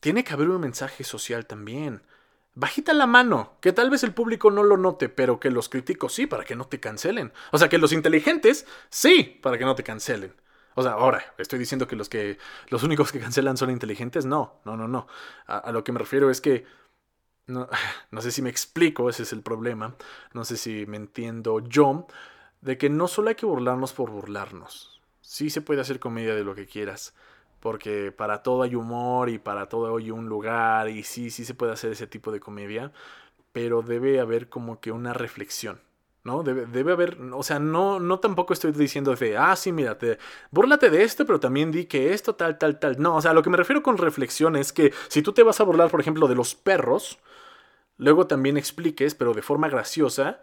tiene 0.00 0.24
que 0.24 0.32
haber 0.32 0.48
un 0.48 0.62
mensaje 0.62 1.04
social 1.04 1.44
también. 1.44 2.00
Bajita 2.54 2.92
la 2.92 3.06
mano, 3.06 3.56
que 3.60 3.72
tal 3.72 3.88
vez 3.88 4.02
el 4.02 4.12
público 4.12 4.50
no 4.50 4.62
lo 4.62 4.76
note, 4.76 5.08
pero 5.08 5.40
que 5.40 5.50
los 5.50 5.70
críticos 5.70 6.12
sí, 6.12 6.26
para 6.26 6.44
que 6.44 6.54
no 6.54 6.66
te 6.66 6.80
cancelen. 6.80 7.32
O 7.50 7.58
sea, 7.58 7.70
que 7.70 7.78
los 7.78 7.92
inteligentes 7.92 8.66
sí, 8.90 9.38
para 9.42 9.56
que 9.56 9.64
no 9.64 9.74
te 9.74 9.82
cancelen. 9.82 10.34
O 10.74 10.82
sea, 10.82 10.92
ahora, 10.92 11.34
estoy 11.38 11.58
diciendo 11.58 11.88
que 11.88 11.96
los 11.96 12.08
que 12.10 12.38
los 12.68 12.82
únicos 12.82 13.10
que 13.10 13.20
cancelan 13.20 13.56
son 13.56 13.70
inteligentes, 13.70 14.26
no, 14.26 14.60
no, 14.64 14.76
no, 14.76 14.86
no. 14.86 15.06
A, 15.46 15.72
lo 15.72 15.82
que 15.82 15.92
me 15.92 15.98
refiero 15.98 16.30
es 16.30 16.42
que 16.42 16.66
no, 17.46 17.68
no 18.10 18.20
sé 18.20 18.30
si 18.30 18.42
me 18.42 18.50
explico, 18.50 19.08
ese 19.08 19.22
es 19.22 19.32
el 19.32 19.42
problema. 19.42 19.96
No 20.34 20.44
sé 20.44 20.58
si 20.58 20.84
me 20.86 20.98
entiendo 20.98 21.60
yo, 21.60 22.06
de 22.60 22.76
que 22.76 22.90
no 22.90 23.08
solo 23.08 23.30
hay 23.30 23.34
que 23.34 23.46
burlarnos 23.46 23.94
por 23.94 24.10
burlarnos. 24.10 25.00
Sí 25.22 25.48
se 25.48 25.62
puede 25.62 25.80
hacer 25.80 25.98
comedia 26.00 26.34
de 26.34 26.44
lo 26.44 26.54
que 26.54 26.66
quieras 26.66 27.14
porque 27.62 28.10
para 28.10 28.42
todo 28.42 28.62
hay 28.64 28.74
humor 28.74 29.28
y 29.30 29.38
para 29.38 29.68
todo 29.68 29.96
hay 29.96 30.10
un 30.10 30.26
lugar 30.28 30.88
y 30.88 31.04
sí, 31.04 31.30
sí 31.30 31.44
se 31.44 31.54
puede 31.54 31.72
hacer 31.72 31.92
ese 31.92 32.08
tipo 32.08 32.32
de 32.32 32.40
comedia, 32.40 32.92
pero 33.52 33.82
debe 33.82 34.18
haber 34.20 34.48
como 34.48 34.80
que 34.80 34.90
una 34.90 35.12
reflexión. 35.14 35.80
¿no? 36.24 36.42
Debe, 36.42 36.66
debe, 36.66 36.92
haber, 36.92 37.18
o 37.32 37.42
sea, 37.44 37.60
no, 37.60 38.00
no 38.00 38.18
tampoco 38.20 38.52
estoy 38.52 38.72
diciendo 38.72 39.14
de, 39.14 39.36
ah, 39.36 39.54
sí, 39.56 39.72
mírate, 39.72 40.18
búrlate 40.50 40.90
de 40.90 41.04
esto, 41.04 41.24
pero 41.24 41.38
también 41.40 41.70
di 41.72 41.86
que 41.86 42.12
esto, 42.12 42.34
tal, 42.34 42.58
tal, 42.58 42.80
tal. 42.80 43.00
No, 43.00 43.16
o 43.16 43.22
sea, 43.22 43.32
lo 43.32 43.42
que 43.42 43.50
me 43.50 43.56
refiero 43.56 43.82
con 43.82 43.96
reflexión 43.98 44.56
es 44.56 44.72
que 44.72 44.92
si 45.08 45.22
tú 45.22 45.32
te 45.32 45.44
vas 45.44 45.60
a 45.60 45.64
burlar, 45.64 45.90
por 45.90 46.00
ejemplo, 46.00 46.26
de 46.28 46.34
los 46.34 46.54
perros, 46.56 47.18
luego 47.96 48.26
también 48.26 48.56
expliques, 48.56 49.14
pero 49.14 49.34
de 49.34 49.42
forma 49.42 49.68
graciosa, 49.68 50.40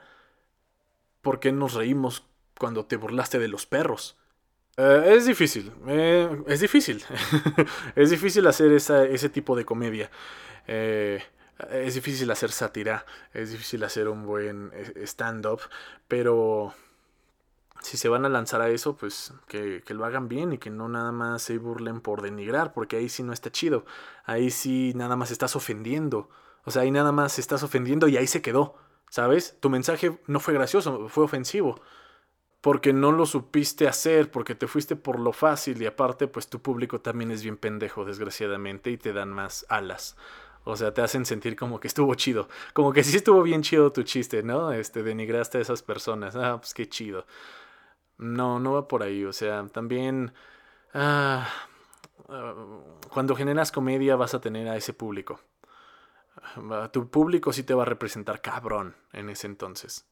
por 1.22 1.40
qué 1.40 1.52
nos 1.52 1.74
reímos 1.74 2.26
cuando 2.58 2.86
te 2.86 2.98
burlaste 2.98 3.40
de 3.40 3.50
los 3.50 3.66
perros. 3.66 4.19
Eh, 4.82 5.14
es 5.18 5.26
difícil, 5.26 5.74
eh, 5.88 6.42
es 6.48 6.62
difícil. 6.62 7.04
es 7.96 8.12
difícil 8.12 8.48
hacer 8.48 8.72
ese 8.72 9.28
tipo 9.28 9.54
de 9.58 9.66
comedia. 9.66 10.10
Eh, 10.68 11.22
es 11.70 11.96
difícil 11.96 12.32
hacer 12.32 12.50
sátira, 12.50 13.06
es 13.34 13.52
difícil 13.52 13.84
hacer 13.84 14.08
un 14.08 14.26
buen 14.26 14.72
stand-up, 15.04 15.60
pero 16.08 16.74
si 17.82 17.98
se 17.98 18.08
van 18.08 18.24
a 18.24 18.30
lanzar 18.30 18.62
a 18.62 18.70
eso, 18.70 18.96
pues 18.96 19.34
que, 19.50 19.84
que, 19.86 19.94
lo 19.94 20.06
hagan 20.06 20.30
bien 20.30 20.54
y 20.54 20.58
que 20.58 20.70
no 20.70 20.88
nada 20.88 21.12
más 21.12 21.42
se 21.42 21.58
burlen 21.58 22.00
por 22.00 22.22
denigrar, 22.22 22.72
porque 22.72 22.96
ahí 22.96 23.10
sí 23.10 23.22
no 23.22 23.34
está 23.34 23.52
chido. 23.52 23.86
Ahí 24.24 24.50
sí 24.50 24.94
nada 24.96 25.18
más 25.18 25.30
estás 25.30 25.58
ofendiendo. 25.58 26.30
O 26.64 26.72
sea, 26.72 26.84
ahí 26.84 26.92
nada 26.92 27.12
más 27.12 27.38
estás 27.38 27.64
ofendiendo 27.64 28.08
y 28.08 28.16
ahí 28.16 28.28
se 28.28 28.42
quedó. 28.42 28.78
¿Sabes? 29.10 29.58
Tu 29.60 29.70
mensaje 29.70 30.20
no 30.28 30.40
fue 30.40 30.54
gracioso, 30.54 31.10
fue 31.10 31.26
ofensivo 31.26 31.82
porque 32.62 32.92
no 32.94 33.12
lo 33.12 33.26
supiste 33.26 33.88
hacer, 33.88 34.32
porque 34.32 34.56
te 34.56 34.68
fuiste 34.68 34.96
por 34.96 35.20
lo 35.20 35.32
fácil 35.32 35.82
y 35.82 35.86
aparte 35.86 36.28
pues 36.28 36.48
tu 36.50 36.62
público 36.62 37.00
también 37.00 37.32
es 37.32 37.44
bien 37.44 37.58
pendejo 37.58 38.06
desgraciadamente 38.06 38.92
y 38.92 38.98
te 38.98 39.14
dan 39.14 39.30
más 39.30 39.66
alas. 39.70 40.18
O 40.66 40.76
sea, 40.76 40.94
te 40.94 41.02
hacen 41.02 41.26
sentir 41.26 41.56
como 41.56 41.80
que 41.80 41.88
estuvo 41.88 42.14
chido, 42.16 42.50
como 42.74 42.92
que 42.92 43.04
sí 43.04 43.16
estuvo 43.18 43.42
bien 43.44 43.62
chido 43.62 43.92
tu 43.92 44.04
chiste, 44.04 44.44
¿no? 44.44 44.72
Este 44.74 45.04
denigraste 45.04 45.58
a 45.58 45.62
esas 45.62 45.82
personas. 45.82 46.36
Ah, 46.36 46.58
pues 46.60 46.74
qué 46.74 46.88
chido. 46.88 47.26
No, 48.18 48.60
no 48.60 48.74
va 48.74 48.88
por 48.88 49.04
ahí, 49.04 49.24
o 49.24 49.32
sea, 49.32 49.66
también 49.68 50.34
ah, 50.94 51.48
ah, 52.28 52.54
cuando 53.10 53.36
generas 53.36 53.72
comedia 53.72 54.18
vas 54.18 54.34
a 54.34 54.42
tener 54.42 54.68
a 54.68 54.76
ese 54.76 54.94
público. 54.94 55.40
Tu 56.92 57.10
público 57.10 57.54
sí 57.54 57.64
te 57.64 57.74
va 57.74 57.84
a 57.84 57.86
representar 57.86 58.42
cabrón 58.42 58.96
en 59.14 59.30
ese 59.30 59.48
entonces. 59.48 60.09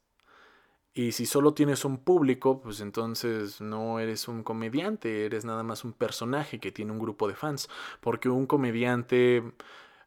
Y 0.94 1.12
si 1.12 1.26
solo 1.28 1.54
tienes 1.54 1.86
un 1.86 1.98
público, 1.98 2.60
pues 2.62 2.82
entonces 2.82 3.62
no 3.62 4.00
eres 4.00 4.28
un 4.28 4.44
comediante, 4.44 5.26
eres 5.26 5.46
nada 5.46 5.64
más 5.64 5.84
un 5.84 5.94
personaje 5.94 6.60
que 6.60 6.72
tiene 6.72 6.92
un 6.92 7.00
grupo 7.00 7.28
de 7.28 7.36
fans. 7.36 7.70
Porque 8.02 8.30
un 8.30 8.48
comediante, 8.48 9.44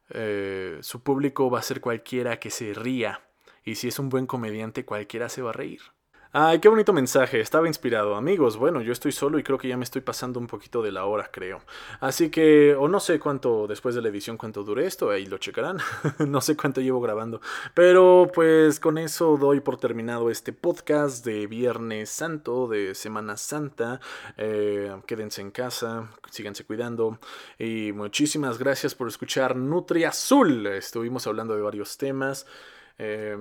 eh, 0.09 0.79
su 0.81 1.01
público 1.01 1.49
va 1.49 1.59
a 1.59 1.63
ser 1.63 1.81
cualquiera 1.81 2.39
que 2.39 2.49
se 2.49 2.73
ría. 2.73 3.21
Y 3.63 3.75
si 3.75 3.87
es 3.87 3.99
un 3.99 4.09
buen 4.09 4.27
comediante, 4.27 4.85
cualquiera 4.85 5.29
se 5.29 5.41
va 5.41 5.51
a 5.51 5.53
reír. 5.53 5.81
Ay, 6.33 6.59
qué 6.59 6.69
bonito 6.69 6.93
mensaje, 6.93 7.41
estaba 7.41 7.67
inspirado. 7.67 8.15
Amigos, 8.15 8.55
bueno, 8.55 8.81
yo 8.81 8.93
estoy 8.93 9.11
solo 9.11 9.37
y 9.37 9.43
creo 9.43 9.57
que 9.57 9.67
ya 9.67 9.75
me 9.75 9.83
estoy 9.83 9.99
pasando 9.99 10.39
un 10.39 10.47
poquito 10.47 10.81
de 10.81 10.93
la 10.93 11.03
hora, 11.03 11.29
creo. 11.29 11.59
Así 11.99 12.29
que, 12.31 12.73
o 12.73 12.87
no 12.87 13.01
sé 13.01 13.19
cuánto, 13.19 13.67
después 13.67 13.95
de 13.95 14.01
la 14.01 14.07
edición, 14.07 14.37
cuánto 14.37 14.63
dure 14.63 14.85
esto, 14.85 15.09
ahí 15.09 15.25
lo 15.25 15.39
checarán. 15.39 15.79
no 16.25 16.39
sé 16.39 16.55
cuánto 16.55 16.79
llevo 16.79 17.01
grabando. 17.01 17.41
Pero 17.73 18.31
pues 18.33 18.79
con 18.79 18.97
eso 18.97 19.35
doy 19.35 19.59
por 19.59 19.75
terminado 19.75 20.29
este 20.29 20.53
podcast 20.53 21.25
de 21.25 21.47
Viernes 21.47 22.09
Santo, 22.09 22.69
de 22.69 22.95
Semana 22.95 23.35
Santa. 23.35 23.99
Eh, 24.37 24.89
quédense 25.05 25.41
en 25.41 25.51
casa, 25.51 26.11
síganse 26.29 26.63
cuidando. 26.63 27.19
Y 27.59 27.91
muchísimas 27.91 28.57
gracias 28.57 28.95
por 28.95 29.09
escuchar 29.09 29.57
Nutria 29.57 30.07
Azul. 30.09 30.65
Estuvimos 30.67 31.27
hablando 31.27 31.57
de 31.57 31.61
varios 31.61 31.97
temas. 31.97 32.45
Eh, 32.97 33.35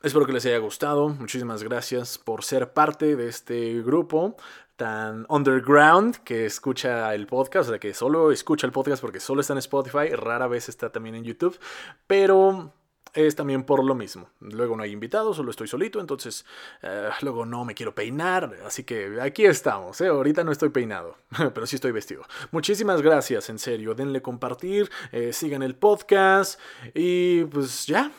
Espero 0.00 0.26
que 0.26 0.32
les 0.32 0.46
haya 0.46 0.58
gustado. 0.58 1.08
Muchísimas 1.08 1.64
gracias 1.64 2.18
por 2.18 2.44
ser 2.44 2.72
parte 2.72 3.16
de 3.16 3.28
este 3.28 3.82
grupo 3.82 4.36
tan 4.76 5.26
underground 5.28 6.18
que 6.18 6.46
escucha 6.46 7.12
el 7.16 7.26
podcast, 7.26 7.68
o 7.68 7.72
sea, 7.72 7.80
que 7.80 7.92
solo 7.92 8.30
escucha 8.30 8.64
el 8.64 8.72
podcast 8.72 9.02
porque 9.02 9.18
solo 9.18 9.40
está 9.40 9.54
en 9.54 9.58
Spotify, 9.58 10.10
rara 10.14 10.46
vez 10.46 10.68
está 10.68 10.92
también 10.92 11.16
en 11.16 11.24
YouTube, 11.24 11.58
pero 12.06 12.72
es 13.12 13.34
también 13.34 13.64
por 13.64 13.82
lo 13.82 13.96
mismo. 13.96 14.30
Luego 14.38 14.76
no 14.76 14.84
hay 14.84 14.92
invitados, 14.92 15.36
solo 15.36 15.50
estoy 15.50 15.66
solito, 15.66 15.98
entonces 15.98 16.46
eh, 16.82 17.10
luego 17.22 17.44
no 17.44 17.64
me 17.64 17.74
quiero 17.74 17.92
peinar, 17.92 18.56
así 18.64 18.84
que 18.84 19.20
aquí 19.20 19.46
estamos. 19.46 20.00
¿eh? 20.00 20.06
Ahorita 20.06 20.44
no 20.44 20.52
estoy 20.52 20.68
peinado, 20.68 21.16
pero 21.54 21.66
sí 21.66 21.74
estoy 21.74 21.90
vestido. 21.90 22.22
Muchísimas 22.52 23.02
gracias, 23.02 23.50
en 23.50 23.58
serio. 23.58 23.94
Denle 23.94 24.22
compartir, 24.22 24.88
eh, 25.10 25.32
sigan 25.32 25.64
el 25.64 25.74
podcast 25.74 26.60
y 26.94 27.42
pues 27.46 27.86
ya. 27.86 28.12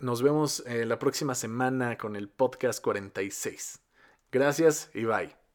Nos 0.00 0.22
vemos 0.22 0.62
eh, 0.66 0.84
la 0.84 0.98
próxima 0.98 1.34
semana 1.34 1.96
con 1.96 2.16
el 2.16 2.28
podcast 2.28 2.82
46. 2.82 3.80
Gracias 4.30 4.90
y 4.92 5.04
bye. 5.04 5.45